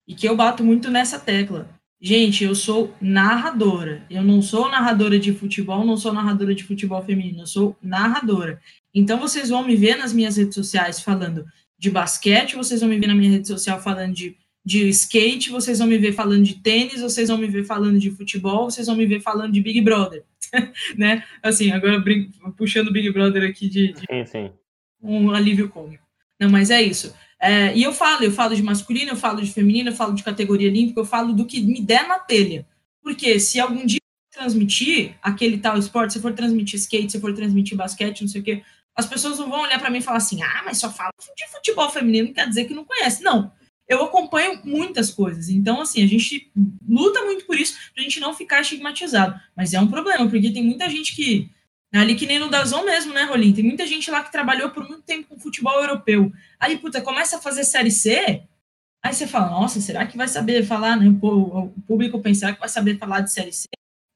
e 0.06 0.14
que 0.14 0.28
eu 0.28 0.36
bato 0.36 0.62
muito 0.62 0.90
nessa 0.90 1.18
tecla. 1.18 1.68
Gente, 2.00 2.44
eu 2.44 2.54
sou 2.54 2.94
narradora. 3.00 4.04
Eu 4.08 4.22
não 4.22 4.40
sou 4.40 4.70
narradora 4.70 5.18
de 5.18 5.32
futebol, 5.32 5.84
não 5.84 5.96
sou 5.96 6.12
narradora 6.12 6.54
de 6.54 6.62
futebol 6.62 7.02
feminino, 7.02 7.40
eu 7.40 7.46
sou 7.46 7.76
narradora. 7.82 8.60
Então 8.94 9.18
vocês 9.18 9.48
vão 9.48 9.66
me 9.66 9.74
ver 9.74 9.96
nas 9.96 10.12
minhas 10.12 10.36
redes 10.36 10.54
sociais 10.54 11.00
falando 11.00 11.44
de 11.78 11.90
basquete, 11.90 12.54
vocês 12.54 12.80
vão 12.80 12.88
me 12.88 12.98
ver 12.98 13.08
na 13.08 13.14
minha 13.14 13.30
rede 13.30 13.48
social 13.48 13.80
falando 13.82 14.14
de, 14.14 14.36
de 14.64 14.88
skate, 14.90 15.50
vocês 15.50 15.78
vão 15.78 15.88
me 15.88 15.98
ver 15.98 16.12
falando 16.12 16.44
de 16.44 16.54
tênis, 16.54 17.00
vocês 17.00 17.28
vão 17.28 17.38
me 17.38 17.48
ver 17.48 17.64
falando 17.64 17.98
de 17.98 18.10
futebol, 18.10 18.70
vocês 18.70 18.86
vão 18.86 18.96
me 18.96 19.04
ver 19.04 19.20
falando 19.20 19.52
de 19.52 19.60
Big 19.60 19.80
Brother. 19.80 20.24
né? 20.96 21.24
Assim, 21.42 21.72
agora 21.72 22.02
puxando 22.56 22.92
Big 22.92 23.10
Brother 23.10 23.42
aqui 23.42 23.68
de, 23.68 23.92
de... 23.92 24.00
Sim, 24.00 24.24
sim 24.26 24.65
um 25.02 25.30
alívio 25.30 25.68
cômico. 25.68 26.04
Não, 26.40 26.50
mas 26.50 26.70
é 26.70 26.82
isso. 26.82 27.14
É, 27.40 27.76
e 27.76 27.82
eu 27.82 27.92
falo, 27.92 28.24
eu 28.24 28.32
falo 28.32 28.54
de 28.54 28.62
masculino, 28.62 29.12
eu 29.12 29.16
falo 29.16 29.42
de 29.42 29.52
feminino, 29.52 29.90
eu 29.90 29.94
falo 29.94 30.14
de 30.14 30.22
categoria 30.22 30.68
olímpica, 30.68 31.00
eu 31.00 31.04
falo 31.04 31.32
do 31.32 31.46
que 31.46 31.60
me 31.60 31.80
der 31.80 32.06
na 32.06 32.18
telha. 32.18 32.66
Porque 33.02 33.38
se 33.38 33.60
algum 33.60 33.84
dia 33.84 34.00
transmitir 34.32 35.14
aquele 35.22 35.58
tal 35.58 35.78
esporte, 35.78 36.14
se 36.14 36.20
for 36.20 36.32
transmitir 36.32 36.78
skate, 36.78 37.12
se 37.12 37.20
for 37.20 37.32
transmitir 37.34 37.76
basquete, 37.76 38.20
não 38.20 38.28
sei 38.28 38.40
o 38.40 38.44
quê, 38.44 38.62
as 38.94 39.06
pessoas 39.06 39.38
não 39.38 39.48
vão 39.48 39.60
olhar 39.60 39.78
para 39.78 39.90
mim 39.90 39.98
e 39.98 40.02
falar 40.02 40.18
assim: 40.18 40.42
ah, 40.42 40.62
mas 40.64 40.78
só 40.78 40.90
fala 40.90 41.12
de 41.36 41.48
futebol 41.48 41.90
feminino, 41.90 42.32
quer 42.32 42.48
dizer 42.48 42.64
que 42.64 42.74
não 42.74 42.84
conhece. 42.84 43.22
Não. 43.22 43.52
Eu 43.88 44.02
acompanho 44.02 44.60
muitas 44.64 45.10
coisas. 45.12 45.48
Então, 45.48 45.80
assim, 45.80 46.02
a 46.02 46.06
gente 46.08 46.50
luta 46.88 47.22
muito 47.24 47.46
por 47.46 47.56
isso, 47.56 47.78
pra 47.94 48.02
gente 48.02 48.18
não 48.18 48.34
ficar 48.34 48.60
estigmatizado. 48.60 49.38
Mas 49.56 49.72
é 49.72 49.80
um 49.80 49.86
problema, 49.86 50.28
porque 50.28 50.50
tem 50.50 50.64
muita 50.64 50.88
gente 50.90 51.14
que 51.14 51.48
ali 52.00 52.14
que 52.14 52.26
nem 52.26 52.38
no 52.38 52.50
Dazon 52.50 52.84
mesmo, 52.84 53.12
né, 53.12 53.24
Rolim? 53.24 53.52
Tem 53.52 53.64
muita 53.64 53.86
gente 53.86 54.10
lá 54.10 54.22
que 54.22 54.32
trabalhou 54.32 54.70
por 54.70 54.86
muito 54.86 55.02
tempo 55.02 55.28
com 55.28 55.38
futebol 55.38 55.74
europeu. 55.80 56.32
Aí, 56.58 56.78
puta, 56.78 57.00
começa 57.00 57.36
a 57.36 57.40
fazer 57.40 57.64
Série 57.64 57.90
C, 57.90 58.42
aí 59.02 59.14
você 59.14 59.26
fala, 59.26 59.50
nossa, 59.50 59.80
será 59.80 60.06
que 60.06 60.16
vai 60.16 60.28
saber 60.28 60.64
falar, 60.64 60.96
né? 60.96 61.06
O 61.22 61.72
público 61.86 62.20
pensar 62.20 62.54
que 62.54 62.60
vai 62.60 62.68
saber 62.68 62.98
falar 62.98 63.20
de 63.20 63.32
Série 63.32 63.52
C, 63.52 63.66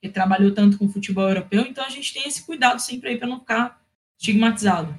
que 0.02 0.09
trabalhou 0.09 0.52
tanto 0.52 0.78
com 0.78 0.89
futebol 0.89 1.28
europeu, 1.28 1.62
então 1.62 1.85
a 1.85 1.90
gente 1.90 2.12
tem 2.12 2.27
esse 2.27 2.44
cuidado 2.44 2.81
sempre 2.81 3.11
aí 3.11 3.19
para 3.19 3.28
não 3.28 3.40
ficar 3.40 3.81
estigmatizado. 4.19 4.98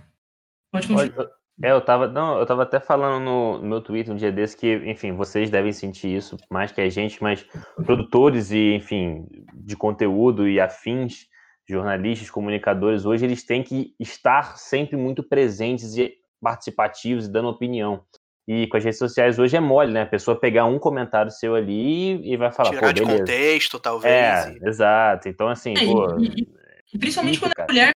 Pode 0.72 0.88
continuar. 0.88 1.42
É, 1.64 1.72
eu 1.72 1.82
tava, 1.82 2.08
não, 2.08 2.40
eu 2.40 2.46
tava 2.46 2.64
até 2.64 2.80
falando 2.80 3.24
no, 3.24 3.58
no 3.60 3.68
meu 3.68 3.82
Twitter 3.82 4.12
um 4.12 4.18
dia 4.18 4.32
desse 4.32 4.58
que, 4.58 4.78
enfim, 4.90 5.12
vocês 5.14 5.50
devem 5.50 5.72
sentir 5.72 6.16
isso 6.16 6.36
mais 6.50 6.72
que 6.72 6.82
a 6.82 6.90
gente, 6.90 7.22
mas 7.22 7.46
produtores 7.86 8.50
e, 8.52 8.74
enfim, 8.74 9.28
de 9.54 9.76
conteúdo 9.76 10.48
e 10.48 10.60
afins 10.60 11.28
jornalistas, 11.72 12.30
comunicadores, 12.30 13.06
hoje 13.06 13.26
eles 13.26 13.44
têm 13.44 13.64
que 13.64 13.96
estar 14.00 14.58
sempre 14.58 14.96
muito 14.96 15.24
presentes 15.24 15.96
e 15.98 16.14
participativos 16.42 17.26
e 17.26 17.32
dando 17.32 17.50
opinião. 17.50 18.04
E 18.48 18.68
com 18.68 18.78
as 18.78 18.84
redes 18.84 19.00
sociais 19.00 19.40
hoje 19.40 19.56
é 19.56 19.60
mole, 19.60 19.94
né? 19.94 20.02
A 20.02 20.06
pessoa 20.06 20.40
pegar 20.40 20.66
um 20.66 20.80
comentário 20.80 21.32
seu 21.32 21.56
ali 21.56 22.22
e 22.28 22.36
vai 22.36 22.52
falar, 22.52 22.72
Tirar 22.72 22.88
pô, 22.88 22.94
de 22.94 23.02
beleza. 23.02 23.20
contexto, 23.20 23.80
talvez. 23.80 24.14
É, 24.14 24.58
exato. 24.64 25.30
Então, 25.30 25.48
assim, 25.48 25.74
é, 25.78 25.86
pô... 25.86 26.20
E, 26.20 26.48
e, 26.94 26.98
principalmente 26.98 27.40
quando 27.40 27.54
a 27.58 27.66
mulher 27.66 27.92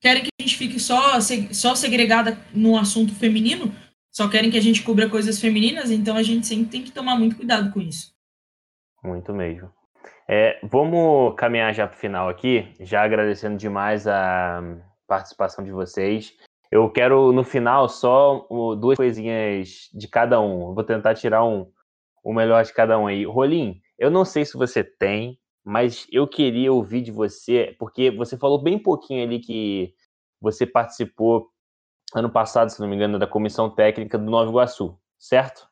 querem 0.00 0.22
que 0.22 0.30
a 0.40 0.42
gente 0.42 0.56
fique 0.56 0.80
só, 0.80 1.20
só 1.52 1.74
segregada 1.74 2.36
no 2.52 2.76
assunto 2.76 3.14
feminino, 3.14 3.72
só 4.10 4.28
querem 4.28 4.50
que 4.50 4.58
a 4.58 4.62
gente 4.62 4.82
cubra 4.82 5.08
coisas 5.08 5.38
femininas, 5.38 5.90
então 5.90 6.16
a 6.16 6.22
gente 6.22 6.46
sempre 6.46 6.70
tem 6.70 6.82
que 6.82 6.90
tomar 6.90 7.16
muito 7.16 7.36
cuidado 7.36 7.70
com 7.70 7.80
isso. 7.80 8.12
Muito 9.04 9.32
mesmo. 9.32 9.70
É, 10.28 10.58
vamos 10.62 11.34
caminhar 11.36 11.72
já 11.72 11.86
para 11.86 11.96
o 11.96 12.00
final 12.00 12.28
aqui, 12.28 12.72
já 12.80 13.02
agradecendo 13.02 13.56
demais 13.56 14.06
a 14.08 14.60
participação 15.06 15.64
de 15.64 15.70
vocês. 15.70 16.34
Eu 16.70 16.90
quero, 16.90 17.32
no 17.32 17.44
final, 17.44 17.88
só 17.88 18.46
duas 18.78 18.96
coisinhas 18.96 19.88
de 19.94 20.08
cada 20.08 20.40
um. 20.40 20.74
vou 20.74 20.82
tentar 20.82 21.14
tirar 21.14 21.44
um, 21.44 21.70
o 22.24 22.32
melhor 22.34 22.64
de 22.64 22.72
cada 22.72 22.98
um 22.98 23.06
aí. 23.06 23.24
Rolim, 23.24 23.80
eu 23.96 24.10
não 24.10 24.24
sei 24.24 24.44
se 24.44 24.56
você 24.56 24.82
tem, 24.82 25.38
mas 25.64 26.06
eu 26.10 26.26
queria 26.26 26.72
ouvir 26.72 27.02
de 27.02 27.12
você, 27.12 27.76
porque 27.78 28.10
você 28.10 28.36
falou 28.36 28.60
bem 28.60 28.78
pouquinho 28.78 29.22
ali 29.22 29.38
que 29.38 29.94
você 30.40 30.66
participou 30.66 31.48
ano 32.14 32.30
passado, 32.30 32.70
se 32.70 32.80
não 32.80 32.88
me 32.88 32.96
engano, 32.96 33.18
da 33.18 33.26
comissão 33.26 33.70
técnica 33.70 34.18
do 34.18 34.30
Nova 34.30 34.50
Iguaçu, 34.50 34.98
certo? 35.18 35.68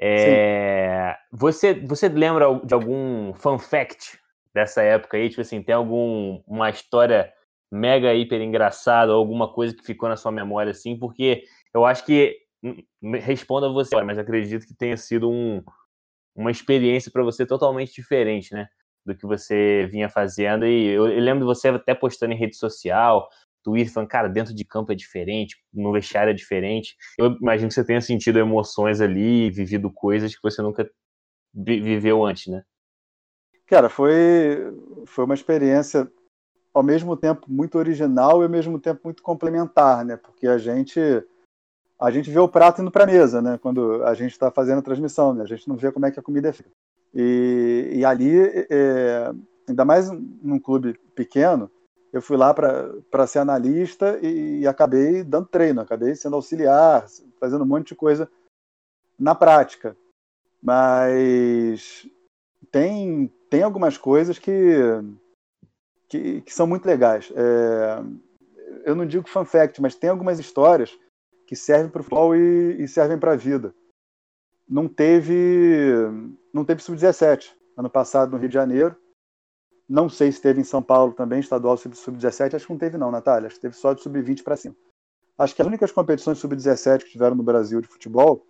É, 0.00 1.16
você, 1.30 1.74
você 1.74 2.08
lembra 2.08 2.60
de 2.64 2.74
algum 2.74 3.32
fun 3.34 3.58
fact 3.58 4.18
dessa 4.54 4.82
época 4.82 5.16
aí? 5.16 5.28
Tipo 5.28 5.42
assim, 5.42 5.62
tem 5.62 5.74
algum 5.74 6.42
uma 6.46 6.70
história 6.70 7.32
mega 7.70 8.12
hiper 8.14 8.40
engraçada 8.40 9.12
ou 9.12 9.18
alguma 9.18 9.52
coisa 9.52 9.74
que 9.74 9.84
ficou 9.84 10.08
na 10.08 10.16
sua 10.16 10.32
memória 10.32 10.70
assim? 10.70 10.98
Porque 10.98 11.44
eu 11.74 11.84
acho 11.84 12.04
que 12.04 12.36
hum, 12.62 12.76
responda 13.20 13.68
você, 13.68 14.00
mas 14.02 14.18
acredito 14.18 14.66
que 14.66 14.74
tenha 14.74 14.96
sido 14.96 15.30
um, 15.30 15.62
uma 16.34 16.50
experiência 16.50 17.10
para 17.10 17.22
você 17.22 17.46
totalmente 17.46 17.94
diferente, 17.94 18.52
né? 18.52 18.68
Do 19.04 19.16
que 19.16 19.26
você 19.26 19.88
vinha 19.90 20.08
fazendo. 20.08 20.66
E 20.66 20.86
eu, 20.86 21.08
eu 21.08 21.20
lembro 21.20 21.40
de 21.40 21.46
você 21.46 21.68
até 21.68 21.94
postando 21.94 22.32
em 22.32 22.38
rede 22.38 22.56
social, 22.56 23.28
Twitter, 23.62 23.92
falando, 23.92 24.08
cara, 24.08 24.28
dentro 24.28 24.54
de 24.54 24.64
campo 24.64 24.92
é 24.92 24.94
diferente, 24.94 25.56
no 25.72 25.92
vestiário 25.92 26.30
é 26.30 26.34
diferente. 26.34 26.96
Eu 27.18 27.36
imagino 27.40 27.68
que 27.68 27.74
você 27.74 27.84
tenha 27.84 28.00
sentido 28.00 28.38
emoções 28.38 29.00
ali, 29.00 29.50
vivido 29.50 29.90
coisas 29.90 30.34
que 30.34 30.42
você 30.42 30.60
nunca 30.62 30.88
viveu 31.54 32.24
antes, 32.24 32.46
né? 32.46 32.62
Cara, 33.66 33.88
foi, 33.88 34.58
foi 35.06 35.24
uma 35.24 35.34
experiência 35.34 36.10
ao 36.74 36.82
mesmo 36.82 37.16
tempo 37.16 37.46
muito 37.48 37.78
original 37.78 38.40
e 38.40 38.44
ao 38.44 38.50
mesmo 38.50 38.78
tempo 38.78 39.00
muito 39.04 39.22
complementar, 39.22 40.04
né? 40.04 40.16
Porque 40.16 40.46
a 40.46 40.58
gente 40.58 41.00
a 42.00 42.10
gente 42.10 42.30
vê 42.30 42.38
o 42.40 42.48
prato 42.48 42.82
indo 42.82 42.90
para 42.90 43.04
a 43.04 43.06
mesa, 43.06 43.40
né? 43.40 43.58
Quando 43.58 44.02
a 44.02 44.12
gente 44.14 44.32
está 44.32 44.50
fazendo 44.50 44.80
a 44.80 44.82
transmissão, 44.82 45.32
né? 45.32 45.44
A 45.44 45.46
gente 45.46 45.68
não 45.68 45.76
vê 45.76 45.92
como 45.92 46.04
é 46.04 46.10
que 46.10 46.18
a 46.18 46.22
comida 46.22 46.48
é 46.48 46.52
feita. 46.52 46.72
E, 47.14 47.92
e 47.94 48.04
ali, 48.04 48.32
é, 48.70 49.32
ainda 49.68 49.84
mais 49.84 50.10
num 50.10 50.58
clube 50.58 50.98
pequeno, 51.14 51.70
eu 52.12 52.20
fui 52.20 52.36
lá 52.36 52.52
para 52.52 53.26
ser 53.26 53.38
analista 53.38 54.18
e, 54.22 54.60
e, 54.60 54.66
acabei 54.66 55.24
dando 55.24 55.46
treino, 55.46 55.80
acabei 55.80 56.14
sendo 56.14 56.36
auxiliar, 56.36 57.06
fazendo 57.40 57.64
um 57.64 57.66
monte 57.66 57.88
de 57.88 57.94
coisa 57.94 58.30
na 59.18 59.34
prática. 59.34 59.96
Mas 60.62 62.06
tem, 62.70 63.32
tem 63.48 63.62
algumas 63.62 63.96
coisas 63.96 64.38
que, 64.38 64.76
que, 66.06 66.42
que 66.42 66.54
são 66.54 66.66
muito 66.66 66.84
legais. 66.84 67.32
É, 67.34 68.02
eu 68.84 68.94
não 68.94 69.06
digo 69.06 69.28
fun 69.28 69.46
fact, 69.46 69.80
mas 69.80 69.94
tem 69.94 70.10
algumas 70.10 70.38
histórias 70.38 70.96
que 71.46 71.56
servem 71.56 71.90
para 71.90 72.00
o 72.00 72.04
futebol 72.04 72.36
e, 72.36 72.82
e 72.82 72.88
servem 72.88 73.18
para 73.18 73.32
a 73.32 73.36
vida. 73.36 73.74
Não 74.68 74.86
teve, 74.86 75.92
não 76.52 76.64
teve 76.64 76.82
sub-17 76.82 77.52
ano 77.76 77.88
passado 77.88 78.32
no 78.32 78.38
Rio 78.38 78.48
de 78.48 78.54
Janeiro 78.54 78.96
não 79.88 80.08
sei 80.08 80.32
se 80.32 80.40
teve 80.40 80.60
em 80.60 80.64
São 80.64 80.82
Paulo 80.82 81.12
também, 81.12 81.40
estadual 81.40 81.76
sub-17. 81.76 82.54
Acho 82.54 82.66
que 82.66 82.72
não 82.72 82.78
teve, 82.78 82.96
não, 82.96 83.10
Natália. 83.10 83.46
Acho 83.46 83.56
que 83.56 83.62
teve 83.62 83.74
só 83.74 83.92
de 83.92 84.02
sub-20 84.02 84.42
para 84.42 84.56
cima. 84.56 84.74
Acho 85.36 85.54
que 85.54 85.62
as 85.62 85.68
únicas 85.68 85.92
competições 85.92 86.38
sub-17 86.38 87.04
que 87.04 87.10
tiveram 87.10 87.34
no 87.34 87.42
Brasil 87.42 87.80
de 87.80 87.88
futebol 87.88 88.46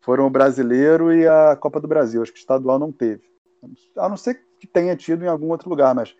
foram 0.00 0.26
o 0.26 0.30
brasileiro 0.30 1.12
e 1.12 1.26
a 1.26 1.56
Copa 1.56 1.80
do 1.80 1.88
Brasil. 1.88 2.22
Acho 2.22 2.32
que 2.32 2.38
estadual 2.38 2.78
não 2.78 2.92
teve. 2.92 3.22
A 3.96 4.08
não 4.08 4.16
ser 4.16 4.42
que 4.58 4.66
tenha 4.66 4.96
tido 4.96 5.24
em 5.24 5.28
algum 5.28 5.50
outro 5.50 5.68
lugar, 5.68 5.94
mas 5.94 6.14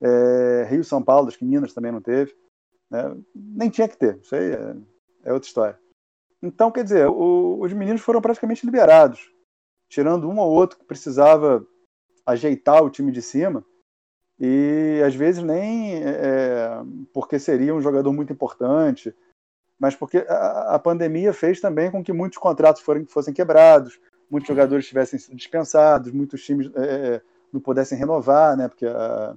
é, 0.00 0.66
Rio, 0.68 0.82
São 0.82 1.02
Paulo, 1.02 1.28
acho 1.28 1.38
que 1.38 1.44
Minas 1.44 1.74
também 1.74 1.92
não 1.92 2.00
teve. 2.00 2.34
Né? 2.90 3.16
Nem 3.34 3.70
tinha 3.70 3.88
que 3.88 3.96
ter. 3.96 4.18
Isso 4.18 4.34
aí 4.34 4.52
é, 4.52 4.76
é 5.24 5.32
outra 5.32 5.46
história. 5.46 5.78
Então, 6.42 6.70
quer 6.70 6.84
dizer, 6.84 7.06
o, 7.06 7.60
os 7.60 7.72
meninos 7.72 8.00
foram 8.00 8.20
praticamente 8.20 8.64
liberados. 8.64 9.30
Tirando 9.88 10.28
um 10.28 10.38
ou 10.38 10.50
outro 10.50 10.78
que 10.78 10.84
precisava 10.84 11.66
ajeitar 12.24 12.82
o 12.82 12.90
time 12.90 13.12
de 13.12 13.20
cima, 13.20 13.64
e 14.40 15.02
às 15.06 15.14
vezes 15.14 15.44
nem 15.44 16.02
é, 16.02 16.70
porque 17.12 17.38
seria 17.38 17.74
um 17.74 17.82
jogador 17.82 18.10
muito 18.10 18.32
importante, 18.32 19.14
mas 19.78 19.94
porque 19.94 20.24
a, 20.26 20.76
a, 20.76 20.78
pandemia 20.78 21.34
fez 21.34 21.60
também 21.60 21.90
com 21.90 22.02
que 22.02 22.12
muitos 22.12 22.38
contratos 22.38 22.80
forem, 22.80 23.04
fossem 23.04 23.34
quebrados, 23.34 24.00
muitos 24.30 24.48
jogadores 24.48 24.86
tivessem 24.88 25.18
sido 25.18 25.36
dispensados, 25.36 26.10
muitos 26.10 26.42
times 26.42 26.70
é, 26.74 27.16
é 27.16 27.22
não 27.52 27.60
pudessem 27.60 27.98
renovar, 27.98 28.56
né, 28.56 28.68
porque 28.68 28.86
a, 28.86 29.36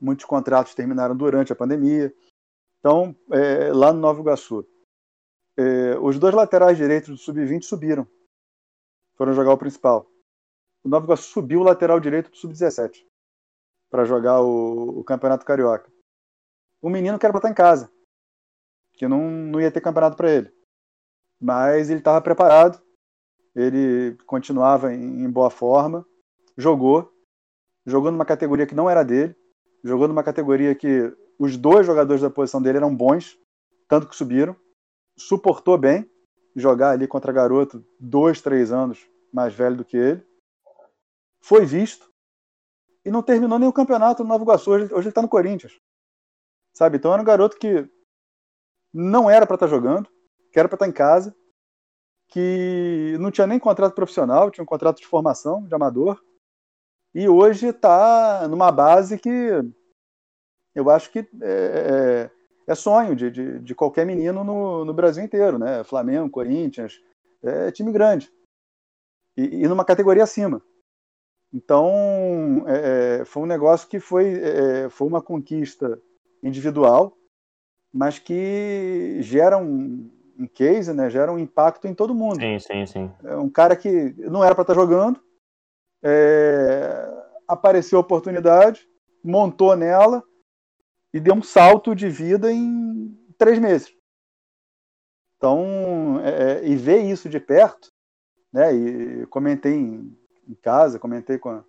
muitos 0.00 0.24
contratos 0.24 0.74
terminaram 0.74 1.16
durante 1.16 1.52
a 1.52 1.56
pandemia. 1.56 2.12
Então, 2.80 3.14
é, 3.30 3.72
lá 3.72 3.92
no 3.92 4.00
Nova 4.00 4.20
Iguaçu, 4.20 4.66
é, 5.56 5.96
os 6.00 6.18
dois 6.18 6.34
laterais 6.34 6.76
direitos 6.76 7.10
do 7.10 7.16
Sub-20 7.16 7.62
subiram, 7.62 8.08
foram 9.16 9.34
jogar 9.34 9.52
o 9.52 9.58
principal. 9.58 10.10
O 10.82 10.88
Nova 10.88 11.04
Iguaçu 11.04 11.30
subiu 11.30 11.60
o 11.60 11.64
lateral 11.64 12.00
direito 12.00 12.30
do 12.30 12.36
Sub-17 12.36 13.04
para 13.90 14.04
jogar 14.04 14.40
o, 14.40 15.00
o, 15.00 15.04
Campeonato 15.04 15.44
Carioca. 15.44 15.90
O 16.82 16.90
menino 16.90 17.18
quer 17.18 17.32
botar 17.32 17.50
em 17.50 17.54
casa, 17.54 17.90
que 18.94 19.08
não, 19.08 19.30
não 19.30 19.60
ia 19.60 19.70
ter 19.70 19.80
campeonato 19.80 20.16
para 20.16 20.30
ele. 20.30 20.52
Mas 21.40 21.90
ele 21.90 22.00
estava 22.00 22.20
preparado, 22.20 22.80
ele 23.54 24.16
continuava 24.26 24.92
em, 24.92 25.24
em 25.24 25.30
boa 25.30 25.50
forma, 25.50 26.06
jogou, 26.56 27.12
jogou 27.86 28.10
numa 28.10 28.24
categoria 28.24 28.66
que 28.66 28.74
não 28.74 28.88
era 28.88 29.02
dele, 29.02 29.36
jogou 29.84 30.08
numa 30.08 30.24
categoria 30.24 30.74
que 30.74 31.14
os 31.38 31.56
dois 31.56 31.86
jogadores 31.86 32.22
da 32.22 32.30
posição 32.30 32.60
dele 32.60 32.78
eram 32.78 32.94
bons, 32.94 33.38
tanto 33.88 34.08
que 34.08 34.16
subiram, 34.16 34.56
suportou 35.18 35.78
bem 35.78 36.10
jogar 36.54 36.90
ali 36.90 37.06
contra 37.06 37.32
garoto 37.32 37.84
dois, 38.00 38.40
três 38.40 38.72
anos 38.72 39.06
mais 39.32 39.54
velho 39.54 39.76
do 39.76 39.84
que 39.84 39.96
ele, 39.96 40.26
foi 41.40 41.64
visto, 41.66 42.10
e 43.06 43.10
não 43.10 43.22
terminou 43.22 43.56
nem 43.56 43.68
o 43.68 43.72
campeonato 43.72 44.24
no 44.24 44.28
Nova 44.28 44.42
Iguaçu. 44.42 44.68
Hoje, 44.68 44.84
hoje 44.86 45.02
ele 45.02 45.08
está 45.10 45.22
no 45.22 45.28
Corinthians. 45.28 45.78
Sabe? 46.74 46.96
Então 46.96 47.12
era 47.12 47.22
um 47.22 47.24
garoto 47.24 47.56
que 47.56 47.88
não 48.92 49.30
era 49.30 49.46
para 49.46 49.54
estar 49.54 49.66
tá 49.66 49.70
jogando, 49.70 50.10
que 50.52 50.58
era 50.58 50.68
para 50.68 50.74
estar 50.74 50.86
tá 50.86 50.90
em 50.90 50.92
casa, 50.92 51.32
que 52.26 53.16
não 53.20 53.30
tinha 53.30 53.46
nem 53.46 53.60
contrato 53.60 53.94
profissional, 53.94 54.50
tinha 54.50 54.64
um 54.64 54.66
contrato 54.66 54.98
de 54.98 55.06
formação, 55.06 55.64
de 55.68 55.72
amador. 55.72 56.20
E 57.14 57.28
hoje 57.28 57.68
está 57.68 58.48
numa 58.48 58.72
base 58.72 59.16
que 59.18 59.50
eu 60.74 60.90
acho 60.90 61.12
que 61.12 61.20
é, 61.20 61.20
é, 61.42 62.30
é 62.66 62.74
sonho 62.74 63.14
de, 63.14 63.30
de, 63.30 63.60
de, 63.60 63.74
qualquer 63.74 64.04
menino 64.04 64.42
no, 64.42 64.84
no, 64.84 64.92
Brasil 64.92 65.22
inteiro, 65.22 65.60
né? 65.60 65.84
Flamengo, 65.84 66.28
Corinthians, 66.28 67.00
é 67.40 67.70
time 67.70 67.92
grande. 67.92 68.28
E, 69.36 69.62
e 69.62 69.68
numa 69.68 69.84
categoria 69.84 70.24
acima. 70.24 70.60
Então, 71.52 72.64
é, 72.66 73.20
é, 73.20 73.24
foi 73.24 73.42
um 73.42 73.46
negócio 73.46 73.88
que 73.88 74.00
foi, 74.00 74.34
é, 74.34 74.84
é, 74.84 74.88
foi 74.88 75.06
uma 75.06 75.22
conquista 75.22 76.00
individual, 76.42 77.16
mas 77.92 78.18
que 78.18 79.18
gera 79.22 79.56
um, 79.56 80.10
um 80.38 80.46
case, 80.46 80.92
né, 80.92 81.08
gera 81.08 81.32
um 81.32 81.38
impacto 81.38 81.86
em 81.86 81.94
todo 81.94 82.14
mundo. 82.14 82.40
Sim, 82.40 82.58
sim, 82.58 82.86
sim. 82.86 83.12
É 83.24 83.36
um 83.36 83.48
cara 83.48 83.74
que 83.76 84.14
não 84.18 84.44
era 84.44 84.54
para 84.54 84.62
estar 84.62 84.74
tá 84.74 84.80
jogando, 84.80 85.20
é, 86.02 87.08
apareceu 87.48 87.98
a 87.98 88.02
oportunidade, 88.02 88.86
montou 89.24 89.74
nela 89.76 90.22
e 91.12 91.20
deu 91.20 91.34
um 91.34 91.42
salto 91.42 91.94
de 91.94 92.08
vida 92.08 92.52
em 92.52 93.16
três 93.38 93.58
meses. 93.58 93.94
Então, 95.36 96.20
é, 96.22 96.66
e 96.66 96.76
ver 96.76 97.02
isso 97.02 97.28
de 97.28 97.38
perto, 97.38 97.90
né, 98.52 98.74
e 98.74 99.26
comentei 99.26 99.74
em 99.74 100.16
em 100.48 100.54
casa, 100.54 100.98
comentei 100.98 101.38
com 101.38 101.50
a, 101.50 101.64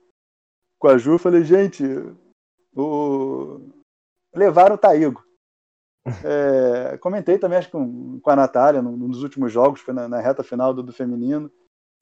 com 0.79 0.87
a 0.87 0.97
Ju, 0.97 1.17
falei, 1.17 1.43
gente, 1.43 1.83
o... 2.75 3.59
levaram 4.35 4.75
o 4.75 4.77
Taigo. 4.77 5.25
É, 6.23 6.97
comentei 6.99 7.37
também, 7.37 7.57
acho 7.57 7.67
que 7.67 7.73
com, 7.73 8.17
com 8.21 8.29
a 8.29 8.35
Natália, 8.35 8.81
nos 8.81 9.23
últimos 9.23 9.51
jogos, 9.51 9.81
foi 9.81 9.93
na, 9.93 10.07
na 10.07 10.21
reta 10.21 10.41
final 10.41 10.73
do, 10.73 10.81
do 10.81 10.93
feminino. 10.93 11.51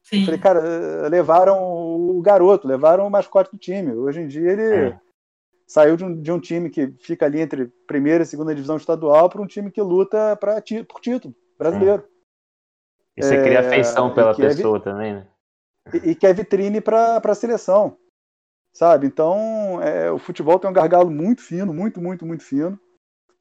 Sim. 0.04 0.24
Falei, 0.24 0.40
cara, 0.40 1.08
levaram 1.08 1.58
o 1.60 2.22
garoto, 2.22 2.68
levaram 2.68 3.08
o 3.08 3.10
mascote 3.10 3.52
do 3.52 3.58
time. 3.58 3.92
Hoje 3.94 4.22
em 4.22 4.28
dia 4.28 4.52
ele 4.52 4.90
é. 4.92 5.00
saiu 5.66 5.98
de 5.98 6.06
um, 6.06 6.22
de 6.22 6.32
um 6.32 6.40
time 6.40 6.70
que 6.70 6.94
fica 7.00 7.26
ali 7.26 7.42
entre 7.42 7.66
primeira 7.88 8.24
e 8.24 8.28
segunda 8.28 8.54
divisão 8.54 8.78
estadual 8.78 9.28
para 9.28 9.42
um 9.42 9.48
time 9.48 9.72
que 9.72 9.82
luta 9.82 10.36
pra, 10.36 10.62
por 10.88 11.02
título 11.02 11.36
brasileiro. 11.58 12.04
É. 12.04 12.16
E 13.18 13.24
você 13.24 13.36
é, 13.38 13.44
cria 13.44 13.60
afeição 13.62 14.14
pela 14.14 14.32
é 14.32 14.36
pessoa 14.36 14.80
também, 14.80 15.16
né? 15.16 15.28
E, 15.94 16.12
e 16.12 16.16
que 16.16 16.26
é 16.26 16.34
vitrine 16.34 16.82
para 16.82 17.18
a 17.18 17.36
seleção, 17.36 17.98
sabe? 18.74 19.08
Então, 19.08 19.82
é, 19.82 20.12
o 20.12 20.18
futebol 20.18 20.60
tem 20.60 20.70
um 20.70 20.74
gargalo 20.74 21.10
muito 21.10 21.42
fino, 21.42 21.74
muito, 21.74 22.02
muito, 22.02 22.26
muito 22.26 22.44
fino. 22.44 22.80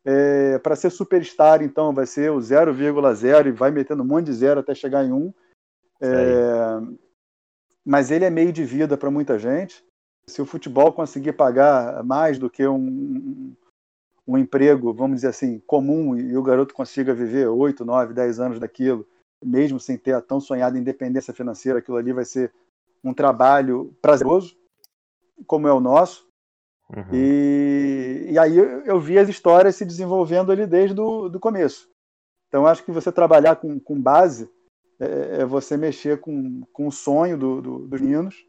É, 0.06 0.58
para 0.58 0.76
ser 0.76 0.90
superstar, 0.90 1.62
então, 1.62 1.94
vai 1.94 2.06
ser 2.06 2.30
o 2.30 2.36
0,0 2.36 3.46
e 3.46 3.50
vai 3.52 3.70
metendo 3.70 4.02
um 4.02 4.06
monte 4.06 4.26
de 4.26 4.34
zero 4.34 4.60
até 4.60 4.74
chegar 4.74 5.04
em 5.04 5.12
1. 5.12 5.34
É, 6.00 6.08
mas 7.84 8.10
ele 8.10 8.24
é 8.24 8.30
meio 8.30 8.52
de 8.52 8.64
vida 8.64 8.96
para 8.96 9.10
muita 9.10 9.38
gente. 9.38 9.84
Se 10.26 10.40
o 10.40 10.46
futebol 10.46 10.92
conseguir 10.92 11.32
pagar 11.34 12.02
mais 12.02 12.38
do 12.38 12.48
que 12.48 12.66
um, 12.66 13.54
um 14.26 14.38
emprego, 14.38 14.92
vamos 14.92 15.16
dizer 15.16 15.28
assim, 15.28 15.58
comum 15.66 16.16
e 16.16 16.36
o 16.36 16.42
garoto 16.42 16.74
consiga 16.74 17.14
viver 17.14 17.46
8, 17.46 17.84
9, 17.84 18.14
10 18.14 18.40
anos 18.40 18.58
daquilo, 18.58 19.06
mesmo 19.44 19.78
sem 19.78 19.96
ter 19.96 20.12
a 20.12 20.20
tão 20.20 20.40
sonhada 20.40 20.78
independência 20.78 21.34
financeira, 21.34 21.78
aquilo 21.78 21.96
ali 21.96 22.12
vai 22.12 22.24
ser 22.24 22.52
um 23.02 23.12
trabalho 23.12 23.94
prazeroso, 24.00 24.56
como 25.46 25.68
é 25.68 25.72
o 25.72 25.80
nosso. 25.80 26.26
Uhum. 26.90 27.04
E, 27.12 28.28
e 28.30 28.38
aí 28.38 28.56
eu, 28.56 28.84
eu, 28.84 29.00
vi 29.00 29.18
as 29.18 29.28
histórias 29.28 29.76
se 29.76 29.84
desenvolvendo 29.84 30.52
ali 30.52 30.66
desde 30.66 31.00
o 31.00 31.28
do 31.28 31.40
começo. 31.40 31.88
Então 32.48 32.66
acho 32.66 32.84
que 32.84 32.92
você 32.92 33.10
trabalhar 33.10 33.56
com, 33.56 33.78
com 33.80 34.00
base 34.00 34.48
é, 35.00 35.40
é 35.40 35.44
você 35.44 35.76
mexer 35.76 36.20
com, 36.20 36.62
com 36.72 36.86
o 36.86 36.92
sonho 36.92 37.36
do, 37.36 37.60
do, 37.60 37.78
dos 37.86 38.00
meninos 38.00 38.46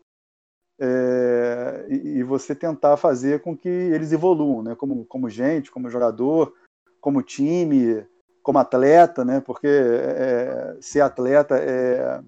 é, 0.80 1.85
e, 1.89 2.19
e, 2.19 2.23
você 2.23 2.53
tentar 2.53 2.97
fazer 2.97 3.41
com 3.41 3.55
que 3.55 3.69
eles 3.69 4.11
evoluam, 4.11 4.61
né? 4.61 4.76
como, 4.76 5.05
como 5.05 5.30
gente, 5.30 5.72
como 5.72 5.89
jogador, 5.89 6.53
como 6.99 7.23
time, 7.23 8.05
como 8.45 8.59
atleta, 8.59 9.26
né? 9.26 9.41
porque 9.41 9.67
é, 9.67 10.77
ser 10.80 11.01
atleta 11.01 11.57
é, 11.57 12.22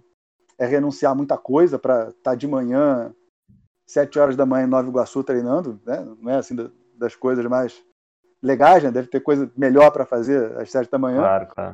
é 0.57 0.65
renunciar 0.65 1.11
a 1.11 1.15
muita 1.15 1.37
coisa 1.37 1.77
para 1.77 2.09
estar 2.09 2.31
tá 2.31 2.35
de 2.35 2.47
manhã, 2.47 3.13
sete 3.85 4.17
horas 4.17 4.35
da 4.35 4.43
manhã 4.43 4.65
em 4.65 4.69
Nova 4.69 4.89
Iguaçu 4.89 5.23
treinando, 5.23 5.79
né? 5.85 6.03
não 6.19 6.31
é 6.31 6.37
assim 6.37 6.55
das 6.95 7.15
coisas 7.15 7.45
mais 7.45 7.79
legais, 8.41 8.83
né? 8.83 8.89
deve 8.89 9.09
ter 9.09 9.19
coisa 9.19 9.51
melhor 9.55 9.91
para 9.91 10.07
fazer 10.07 10.57
às 10.57 10.71
sete 10.71 10.89
da 10.89 10.97
manhã. 10.97 11.19
Claro, 11.19 11.47
claro. 11.53 11.73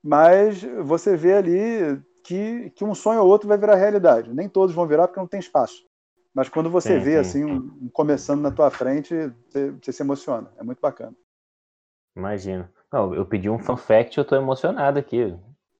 Mas 0.00 0.62
você 0.84 1.16
vê 1.16 1.34
ali 1.34 2.00
que, 2.22 2.70
que 2.70 2.84
um 2.84 2.94
sonho 2.94 3.20
ou 3.20 3.28
outro 3.28 3.48
vai 3.48 3.58
virar 3.58 3.74
realidade. 3.74 4.32
Nem 4.32 4.48
todos 4.48 4.72
vão 4.72 4.86
virar 4.86 5.08
porque 5.08 5.18
não 5.18 5.26
tem 5.26 5.40
espaço. 5.40 5.84
Mas 6.32 6.48
quando 6.48 6.70
você 6.70 7.00
sim, 7.00 7.04
vê 7.04 7.24
sim, 7.24 7.42
assim 7.42 7.44
um, 7.44 7.56
um, 7.82 7.90
começando 7.92 8.42
na 8.42 8.52
tua 8.52 8.70
frente, 8.70 9.12
você, 9.48 9.72
você, 9.72 9.92
se 9.92 10.02
emociona. 10.04 10.52
É 10.56 10.62
muito 10.62 10.80
bacana. 10.80 11.16
Imagino. 12.16 12.68
Não, 12.92 13.14
eu 13.14 13.24
pedi 13.24 13.48
um 13.48 13.58
fun 13.58 13.76
fact, 13.76 14.18
eu 14.18 14.24
tô 14.24 14.36
emocionado 14.36 14.98
aqui. 14.98 15.36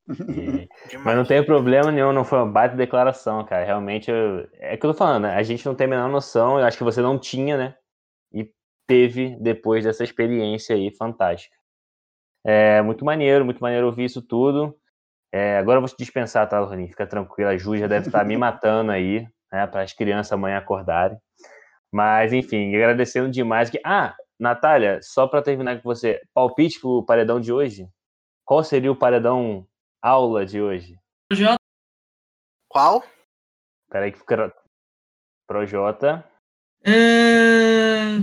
E... 0.09 0.69
Mas 1.05 1.17
não 1.17 1.25
tem 1.25 1.45
problema 1.45 1.91
nenhum, 1.91 2.13
não 2.13 2.25
foi 2.25 2.39
uma 2.39 2.51
baita 2.51 2.77
declaração, 2.77 3.45
cara. 3.45 3.65
Realmente, 3.65 4.11
eu... 4.11 4.49
é 4.55 4.77
que 4.77 4.87
eu 4.87 4.91
tô 4.91 4.95
falando, 4.97 5.25
né? 5.25 5.35
A 5.35 5.43
gente 5.43 5.65
não 5.67 5.75
tem 5.75 5.87
a 5.87 5.91
menor 5.91 6.09
noção, 6.09 6.59
eu 6.59 6.65
acho 6.65 6.79
que 6.79 6.85
você 6.85 7.01
não 7.01 7.19
tinha, 7.19 7.57
né? 7.57 7.75
E 8.33 8.49
teve 8.87 9.37
depois 9.41 9.85
dessa 9.85 10.05
experiência 10.05 10.75
aí 10.77 10.91
fantástica. 10.91 11.57
É 12.45 12.81
muito 12.83 13.05
maneiro, 13.05 13.45
muito 13.45 13.61
maneiro 13.61 13.87
ouvir 13.87 14.05
isso 14.05 14.23
tudo. 14.23 14.77
É, 15.33 15.59
agora 15.59 15.77
eu 15.77 15.81
vou 15.83 15.89
te 15.89 15.97
dispensar, 15.99 16.49
tá, 16.49 16.59
Ronin? 16.61 16.89
Fica 16.89 17.07
tranquila, 17.07 17.51
a 17.51 17.57
Ju 17.57 17.77
já 17.77 17.87
deve 17.87 18.07
estar 18.07 18.25
me 18.25 18.37
matando 18.37 18.91
aí, 18.91 19.29
né, 19.53 19.67
para 19.67 19.83
as 19.83 19.93
crianças 19.93 20.33
amanhã 20.33 20.59
acordarem. 20.59 21.19
Mas, 21.93 22.33
enfim, 22.33 22.75
agradecendo 22.75 23.31
demais. 23.31 23.71
Que... 23.71 23.81
Ah, 23.85 24.15
Natália, 24.41 25.01
só 25.03 25.29
para 25.29 25.43
terminar 25.43 25.77
com 25.77 25.83
você, 25.83 26.23
palpite 26.33 26.81
pro 26.81 27.05
paredão 27.05 27.39
de 27.39 27.53
hoje? 27.53 27.87
Qual 28.45 28.65
seria 28.65 28.91
o 28.91 28.97
paredão 28.97 29.69
aula 30.03 30.47
de 30.47 30.61
hoje? 30.61 30.99
Projota. 31.29 31.59
Qual? 32.69 33.05
Peraí 33.91 34.11
que 34.11 34.19
fica. 34.19 34.53
Projota. 35.47 36.25
É... 36.83 38.17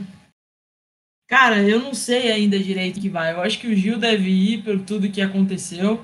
Cara, 1.30 1.61
eu 1.61 1.80
não 1.80 1.94
sei 1.94 2.31
ainda 2.31 2.57
direito 2.57 2.99
que 2.99 3.10
vai. 3.10 3.34
Eu 3.34 3.41
acho 3.41 3.60
que 3.60 3.68
o 3.68 3.76
Gil 3.76 3.99
deve 3.99 4.30
ir 4.30 4.64
por 4.64 4.84
tudo 4.84 5.11
que 5.11 5.22
aconteceu 5.22 6.03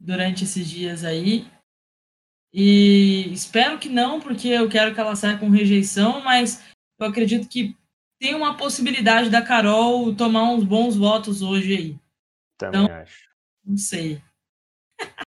durante 0.00 0.44
esses 0.44 0.66
dias 0.66 1.04
aí. 1.04 1.46
E 2.52 3.30
espero 3.32 3.78
que 3.78 3.90
não, 3.90 4.20
porque 4.20 4.48
eu 4.48 4.70
quero 4.70 4.94
que 4.94 5.00
ela 5.00 5.14
saia 5.14 5.36
com 5.36 5.50
rejeição, 5.50 6.22
mas 6.22 6.64
eu 6.98 7.06
acredito 7.06 7.46
que 7.46 7.76
tem 8.18 8.34
uma 8.34 8.56
possibilidade 8.56 9.30
da 9.30 9.42
Carol 9.42 10.14
tomar 10.14 10.50
uns 10.50 10.64
bons 10.64 10.96
votos 10.96 11.42
hoje 11.42 11.76
aí. 11.76 11.96
Também 12.58 12.84
então, 12.84 12.96
acho. 12.96 13.28
Não 13.64 13.76
sei. 13.76 14.20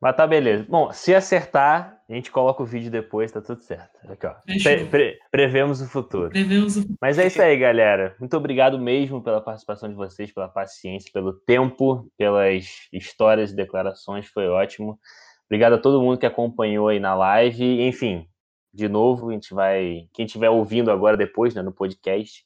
Mas 0.00 0.16
tá 0.16 0.26
beleza. 0.26 0.66
Bom, 0.68 0.92
se 0.92 1.14
acertar, 1.14 1.98
a 2.08 2.12
gente 2.12 2.30
coloca 2.30 2.62
o 2.62 2.66
vídeo 2.66 2.90
depois, 2.90 3.32
tá 3.32 3.40
tudo 3.40 3.62
certo. 3.62 3.98
Aqui, 4.06 4.26
ó. 4.26 4.34
Pre 4.62 4.84
pre 4.86 5.18
prevemos 5.30 5.80
o 5.80 5.88
futuro. 5.88 6.28
Prevemos 6.28 6.76
o 6.76 6.80
futuro. 6.82 6.98
Mas 7.00 7.18
é 7.18 7.26
isso 7.26 7.40
aí, 7.40 7.56
galera. 7.56 8.14
Muito 8.20 8.36
obrigado 8.36 8.78
mesmo 8.78 9.22
pela 9.22 9.40
participação 9.40 9.88
de 9.88 9.94
vocês, 9.94 10.32
pela 10.32 10.48
paciência, 10.48 11.10
pelo 11.12 11.32
tempo, 11.32 12.10
pelas 12.18 12.66
histórias 12.92 13.50
e 13.50 13.56
declarações. 13.56 14.26
Foi 14.28 14.46
ótimo. 14.46 14.98
Obrigado 15.46 15.74
a 15.74 15.78
todo 15.78 16.02
mundo 16.02 16.18
que 16.18 16.26
acompanhou 16.26 16.88
aí 16.88 17.00
na 17.00 17.14
live. 17.14 17.82
Enfim, 17.86 18.28
de 18.74 18.88
novo, 18.88 19.30
a 19.30 19.32
gente 19.32 19.54
vai. 19.54 20.08
Quem 20.12 20.26
estiver 20.26 20.50
ouvindo 20.50 20.90
agora 20.90 21.16
depois, 21.16 21.54
né, 21.54 21.62
no 21.62 21.72
podcast, 21.72 22.44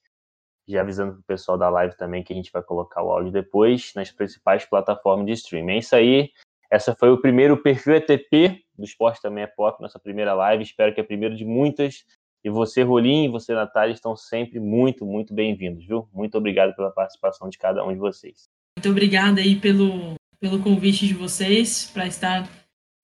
já 0.69 0.83
avisando 0.83 1.15
pro 1.15 1.23
pessoal 1.23 1.57
da 1.57 1.71
live 1.71 1.97
também 1.97 2.23
que 2.23 2.35
a 2.35 2.37
gente 2.37 2.53
vai 2.53 2.63
colocar 2.63 3.03
o 3.03 3.11
áudio 3.11 3.33
depois 3.33 3.93
nas 3.97 4.11
principais 4.11 4.67
plataformas 4.67 5.25
de 5.25 5.33
streaming. 5.33 5.73
É 5.73 5.79
isso 5.79 5.97
aí. 5.97 6.31
Essa 6.71 6.95
foi 6.95 7.11
o 7.11 7.21
primeiro 7.21 7.57
perfil 7.57 7.95
ETP 7.95 8.63
do 8.77 8.85
Esporte 8.85 9.23
Também 9.23 9.45
é 9.45 9.47
Pop, 9.47 9.81
nossa 9.81 9.99
primeira 9.99 10.35
live. 10.35 10.63
Espero 10.63 10.93
que 10.93 11.01
é 11.01 11.03
a 11.03 11.07
primeira 11.07 11.35
de 11.35 11.47
muitas. 11.47 12.05
E 12.45 12.51
você, 12.51 12.83
Rolim, 12.83 13.25
e 13.25 13.29
você, 13.29 13.55
Natália, 13.55 13.95
estão 13.95 14.15
sempre 14.15 14.61
muito, 14.61 15.07
muito 15.07 15.33
bem-vindos, 15.33 15.87
viu? 15.87 16.07
Muito 16.13 16.37
obrigado 16.37 16.77
pela 16.77 16.91
participação 16.91 17.49
de 17.49 17.57
cada 17.57 17.83
um 17.85 17.93
de 17.93 17.99
vocês. 17.99 18.45
Muito 18.79 18.91
obrigada 18.91 19.41
aí 19.41 19.57
pelo, 19.57 20.15
pelo 20.39 20.63
convite 20.63 21.07
de 21.07 21.15
vocês 21.15 21.91
para 21.93 22.07
estar 22.07 22.47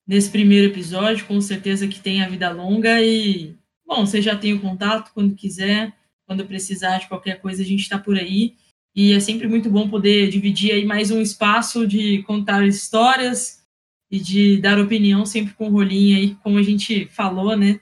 nesse 0.06 0.30
primeiro 0.30 0.66
episódio. 0.66 1.26
Com 1.26 1.40
certeza 1.40 1.88
que 1.88 2.00
tem 2.00 2.22
a 2.22 2.28
vida 2.28 2.50
longa 2.50 3.00
e, 3.02 3.54
bom, 3.86 4.06
você 4.06 4.20
já 4.20 4.36
tem 4.36 4.52
o 4.52 4.60
contato 4.60 5.12
quando 5.12 5.34
quiser, 5.34 5.92
quando 6.26 6.46
precisar 6.46 6.98
de 6.98 7.08
qualquer 7.08 7.40
coisa, 7.40 7.62
a 7.62 7.66
gente 7.66 7.80
está 7.80 7.98
por 7.98 8.16
aí. 8.16 8.54
E 8.94 9.12
é 9.12 9.18
sempre 9.18 9.48
muito 9.48 9.68
bom 9.68 9.88
poder 9.88 10.30
dividir 10.30 10.72
aí 10.72 10.84
mais 10.84 11.10
um 11.10 11.20
espaço 11.20 11.86
de 11.86 12.22
contar 12.22 12.64
histórias 12.66 13.64
e 14.10 14.20
de 14.20 14.58
dar 14.58 14.78
opinião 14.78 15.26
sempre 15.26 15.52
com 15.54 15.68
o 15.68 15.80
aí, 15.80 16.36
como 16.42 16.58
a 16.58 16.62
gente 16.62 17.06
falou, 17.06 17.56
né? 17.56 17.80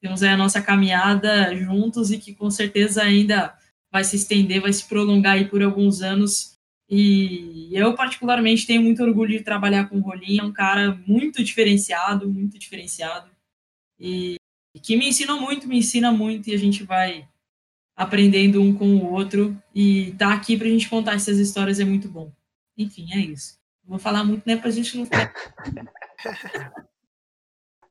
Temos 0.00 0.22
aí 0.22 0.30
a 0.30 0.36
nossa 0.36 0.62
caminhada 0.62 1.56
juntos 1.56 2.12
e 2.12 2.18
que 2.18 2.34
com 2.34 2.50
certeza 2.50 3.02
ainda 3.02 3.52
vai 3.90 4.04
se 4.04 4.16
estender, 4.16 4.60
vai 4.60 4.72
se 4.72 4.88
prolongar 4.88 5.34
aí 5.34 5.44
por 5.44 5.62
alguns 5.62 6.02
anos. 6.02 6.56
E 6.94 7.70
eu, 7.72 7.94
particularmente, 7.94 8.66
tenho 8.66 8.82
muito 8.82 9.02
orgulho 9.02 9.38
de 9.38 9.42
trabalhar 9.42 9.88
com 9.88 9.96
o 9.96 10.02
Rolinho, 10.02 10.42
é 10.42 10.44
um 10.44 10.52
cara 10.52 11.00
muito 11.06 11.42
diferenciado, 11.42 12.28
muito 12.28 12.58
diferenciado. 12.58 13.30
E 13.98 14.36
que 14.82 14.94
me 14.94 15.08
ensinou 15.08 15.40
muito, 15.40 15.66
me 15.66 15.78
ensina 15.78 16.12
muito, 16.12 16.50
e 16.50 16.54
a 16.54 16.58
gente 16.58 16.84
vai 16.84 17.26
aprendendo 17.96 18.60
um 18.60 18.74
com 18.74 18.94
o 18.96 19.10
outro. 19.10 19.56
E 19.74 20.12
tá 20.18 20.34
aqui 20.34 20.54
pra 20.54 20.68
gente 20.68 20.90
contar 20.90 21.14
essas 21.14 21.38
histórias 21.38 21.80
é 21.80 21.84
muito 21.86 22.08
bom. 22.08 22.30
Enfim, 22.76 23.06
é 23.10 23.20
isso. 23.20 23.58
Vou 23.86 23.98
falar 23.98 24.22
muito, 24.22 24.42
né, 24.46 24.58
pra 24.58 24.70
gente 24.70 24.98
não. 24.98 25.06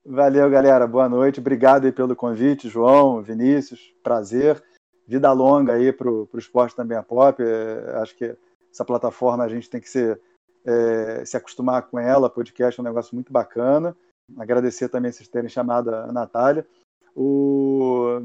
Valeu, 0.05 0.47
galera. 0.47 0.85
Boa 0.85 1.09
noite. 1.09 1.39
Obrigado 1.39 1.85
aí 1.85 1.91
pelo 1.91 2.15
convite, 2.15 2.69
João, 2.69 3.23
Vinícius. 3.23 3.79
Prazer. 4.03 4.63
Vida 5.07 5.31
longa 5.31 5.73
aí 5.73 5.91
pro, 5.91 6.27
pro 6.27 6.39
esporte 6.39 6.75
também 6.75 6.95
a 6.95 7.01
pop. 7.01 7.41
É, 7.41 7.95
acho 7.95 8.15
que 8.15 8.37
essa 8.71 8.85
plataforma 8.85 9.43
a 9.43 9.49
gente 9.49 9.69
tem 9.69 9.81
que 9.81 9.89
ser, 9.89 10.19
é, 10.65 11.25
se 11.25 11.35
acostumar 11.35 11.83
com 11.83 11.99
ela. 11.99 12.29
Podcast 12.29 12.79
é 12.79 12.81
um 12.81 12.85
negócio 12.85 13.13
muito 13.13 13.31
bacana. 13.31 13.95
Agradecer 14.37 14.89
também 14.89 15.11
vocês 15.11 15.27
terem 15.27 15.49
chamado 15.49 15.93
a 15.93 16.11
Natália. 16.11 16.65
O 17.15 18.21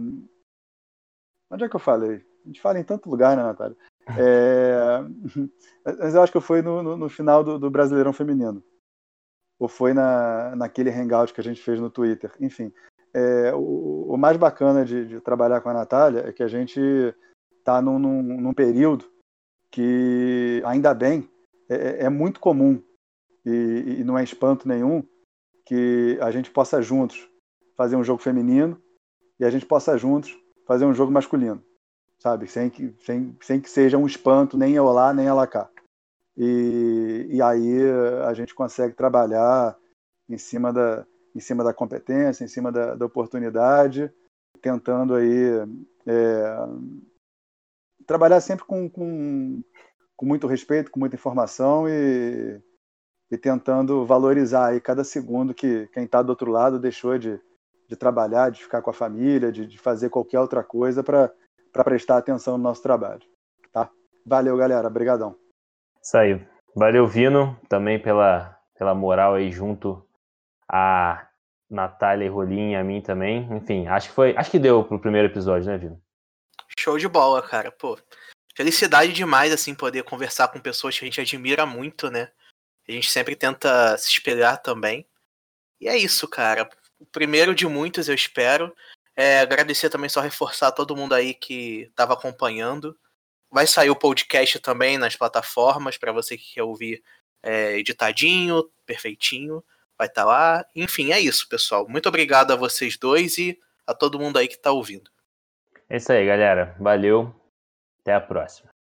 Onde 1.50 1.64
é 1.64 1.68
que 1.68 1.76
eu 1.76 1.80
falei? 1.80 2.24
A 2.44 2.46
gente 2.46 2.60
fala 2.60 2.78
em 2.78 2.84
tanto 2.84 3.08
lugar, 3.08 3.36
né, 3.36 3.42
Natália? 3.42 3.76
É... 4.16 5.00
Mas 5.98 6.14
eu 6.14 6.22
acho 6.22 6.30
que 6.30 6.40
foi 6.40 6.62
no, 6.62 6.80
no, 6.80 6.96
no 6.96 7.08
final 7.08 7.42
do, 7.42 7.58
do, 7.58 7.68
Brasileirão 7.68 8.12
Feminino. 8.12 8.62
Ou 9.58 9.66
foi 9.66 9.92
na, 9.92 10.54
naquele 10.54 10.90
hangout 10.90 11.34
que 11.34 11.40
a 11.40 11.44
gente 11.44 11.60
fez 11.60 11.80
no 11.80 11.90
Twitter. 11.90 12.30
Enfim, 12.40 12.72
é, 13.12 13.52
o, 13.52 14.12
o, 14.12 14.16
mais 14.16 14.36
bacana 14.36 14.84
de, 14.84 15.06
de, 15.08 15.20
trabalhar 15.20 15.60
com 15.60 15.70
a 15.70 15.74
Natália 15.74 16.20
é 16.20 16.32
que 16.32 16.44
a 16.44 16.46
gente 16.46 16.80
está 17.58 17.82
num, 17.82 17.98
num, 17.98 18.22
num, 18.22 18.54
período 18.54 19.06
que, 19.76 20.62
ainda 20.64 20.94
bem, 20.94 21.28
é, 21.68 22.06
é 22.06 22.08
muito 22.08 22.40
comum 22.40 22.82
e, 23.44 23.98
e 23.98 24.04
não 24.04 24.16
é 24.16 24.24
espanto 24.24 24.66
nenhum 24.66 25.06
que 25.66 26.16
a 26.22 26.30
gente 26.30 26.50
possa 26.50 26.80
juntos 26.80 27.28
fazer 27.76 27.94
um 27.94 28.02
jogo 28.02 28.22
feminino 28.22 28.80
e 29.38 29.44
a 29.44 29.50
gente 29.50 29.66
possa 29.66 29.98
juntos 29.98 30.34
fazer 30.66 30.86
um 30.86 30.94
jogo 30.94 31.12
masculino, 31.12 31.62
sabe? 32.18 32.48
Sem 32.48 32.70
que, 32.70 32.96
sem, 33.04 33.36
sem 33.42 33.60
que 33.60 33.68
seja 33.68 33.98
um 33.98 34.06
espanto, 34.06 34.56
nem 34.56 34.72
eu 34.72 34.86
lá, 34.86 35.12
nem 35.12 35.26
ela 35.26 35.46
cá. 35.46 35.68
E, 36.34 37.26
e 37.28 37.42
aí 37.42 37.78
a 38.26 38.32
gente 38.32 38.54
consegue 38.54 38.94
trabalhar 38.94 39.76
em 40.26 40.38
cima 40.38 40.72
da, 40.72 41.06
em 41.34 41.40
cima 41.40 41.62
da 41.62 41.74
competência, 41.74 42.44
em 42.44 42.48
cima 42.48 42.72
da, 42.72 42.94
da 42.94 43.04
oportunidade, 43.04 44.10
tentando 44.62 45.14
aí 45.14 45.50
é, 46.06 46.56
trabalhar 48.06 48.40
sempre 48.40 48.64
com, 48.64 48.88
com, 48.88 49.62
com 50.16 50.26
muito 50.26 50.46
respeito, 50.46 50.90
com 50.90 51.00
muita 51.00 51.16
informação 51.16 51.88
e, 51.88 52.60
e 53.30 53.36
tentando 53.36 54.04
valorizar 54.06 54.68
aí 54.68 54.80
cada 54.80 55.04
segundo 55.04 55.54
que 55.54 55.88
quem 55.88 56.04
está 56.04 56.22
do 56.22 56.30
outro 56.30 56.50
lado 56.50 56.78
deixou 56.78 57.18
de, 57.18 57.40
de 57.88 57.96
trabalhar, 57.96 58.50
de 58.50 58.62
ficar 58.62 58.82
com 58.82 58.90
a 58.90 58.94
família, 58.94 59.52
de, 59.52 59.66
de 59.66 59.78
fazer 59.78 60.10
qualquer 60.10 60.40
outra 60.40 60.62
coisa 60.62 61.02
para 61.02 61.30
prestar 61.84 62.18
atenção 62.18 62.56
no 62.56 62.64
nosso 62.64 62.82
trabalho. 62.82 63.22
Tá? 63.72 63.90
Valeu, 64.24 64.56
galera. 64.56 64.88
Obrigadão. 64.88 65.34
Isso 66.02 66.16
aí. 66.16 66.46
Valeu, 66.74 67.06
Vino, 67.06 67.58
também 67.68 68.00
pela, 68.00 68.56
pela 68.78 68.94
moral 68.94 69.34
aí 69.34 69.50
junto 69.50 70.06
a 70.68 71.26
Natália 71.70 72.26
e 72.26 72.28
Rolim 72.28 72.74
a 72.74 72.84
mim 72.84 73.00
também. 73.00 73.48
Enfim, 73.52 73.86
acho 73.86 74.08
que 74.08 74.14
foi. 74.14 74.36
Acho 74.36 74.50
que 74.50 74.58
deu 74.58 74.84
pro 74.84 75.00
primeiro 75.00 75.28
episódio, 75.28 75.70
né, 75.70 75.78
Vino? 75.78 76.00
Show 76.86 76.98
de 76.98 77.08
bola, 77.08 77.42
cara. 77.42 77.72
Pô, 77.72 77.98
felicidade 78.54 79.12
demais, 79.12 79.52
assim, 79.52 79.74
poder 79.74 80.04
conversar 80.04 80.46
com 80.46 80.60
pessoas 80.60 80.96
que 80.96 81.04
a 81.04 81.08
gente 81.08 81.20
admira 81.20 81.66
muito, 81.66 82.12
né? 82.12 82.30
A 82.88 82.92
gente 82.92 83.10
sempre 83.10 83.34
tenta 83.34 83.98
se 83.98 84.08
espelhar 84.08 84.62
também. 84.62 85.04
E 85.80 85.88
é 85.88 85.96
isso, 85.96 86.28
cara. 86.28 86.70
O 87.00 87.04
primeiro 87.04 87.56
de 87.56 87.66
muitos, 87.66 88.08
eu 88.08 88.14
espero. 88.14 88.72
É, 89.16 89.40
agradecer 89.40 89.90
também, 89.90 90.08
só 90.08 90.20
reforçar 90.20 90.70
todo 90.70 90.94
mundo 90.94 91.12
aí 91.12 91.34
que 91.34 91.88
estava 91.90 92.14
acompanhando. 92.14 92.96
Vai 93.50 93.66
sair 93.66 93.90
o 93.90 93.96
podcast 93.96 94.60
também 94.60 94.96
nas 94.96 95.16
plataformas 95.16 95.98
para 95.98 96.12
você 96.12 96.38
que 96.38 96.54
quer 96.54 96.62
ouvir 96.62 97.02
é, 97.42 97.76
editadinho, 97.76 98.70
perfeitinho. 98.86 99.60
Vai 99.98 100.06
estar 100.06 100.22
tá 100.22 100.28
lá. 100.28 100.66
Enfim, 100.72 101.10
é 101.10 101.18
isso, 101.18 101.48
pessoal. 101.48 101.88
Muito 101.88 102.08
obrigado 102.08 102.52
a 102.52 102.56
vocês 102.56 102.96
dois 102.96 103.38
e 103.38 103.58
a 103.84 103.92
todo 103.92 104.20
mundo 104.20 104.36
aí 104.36 104.46
que 104.46 104.54
está 104.54 104.70
ouvindo. 104.70 105.10
É 105.88 105.96
isso 105.96 106.12
aí, 106.12 106.26
galera. 106.26 106.74
Valeu. 106.78 107.34
Até 108.00 108.14
a 108.14 108.20
próxima. 108.20 108.75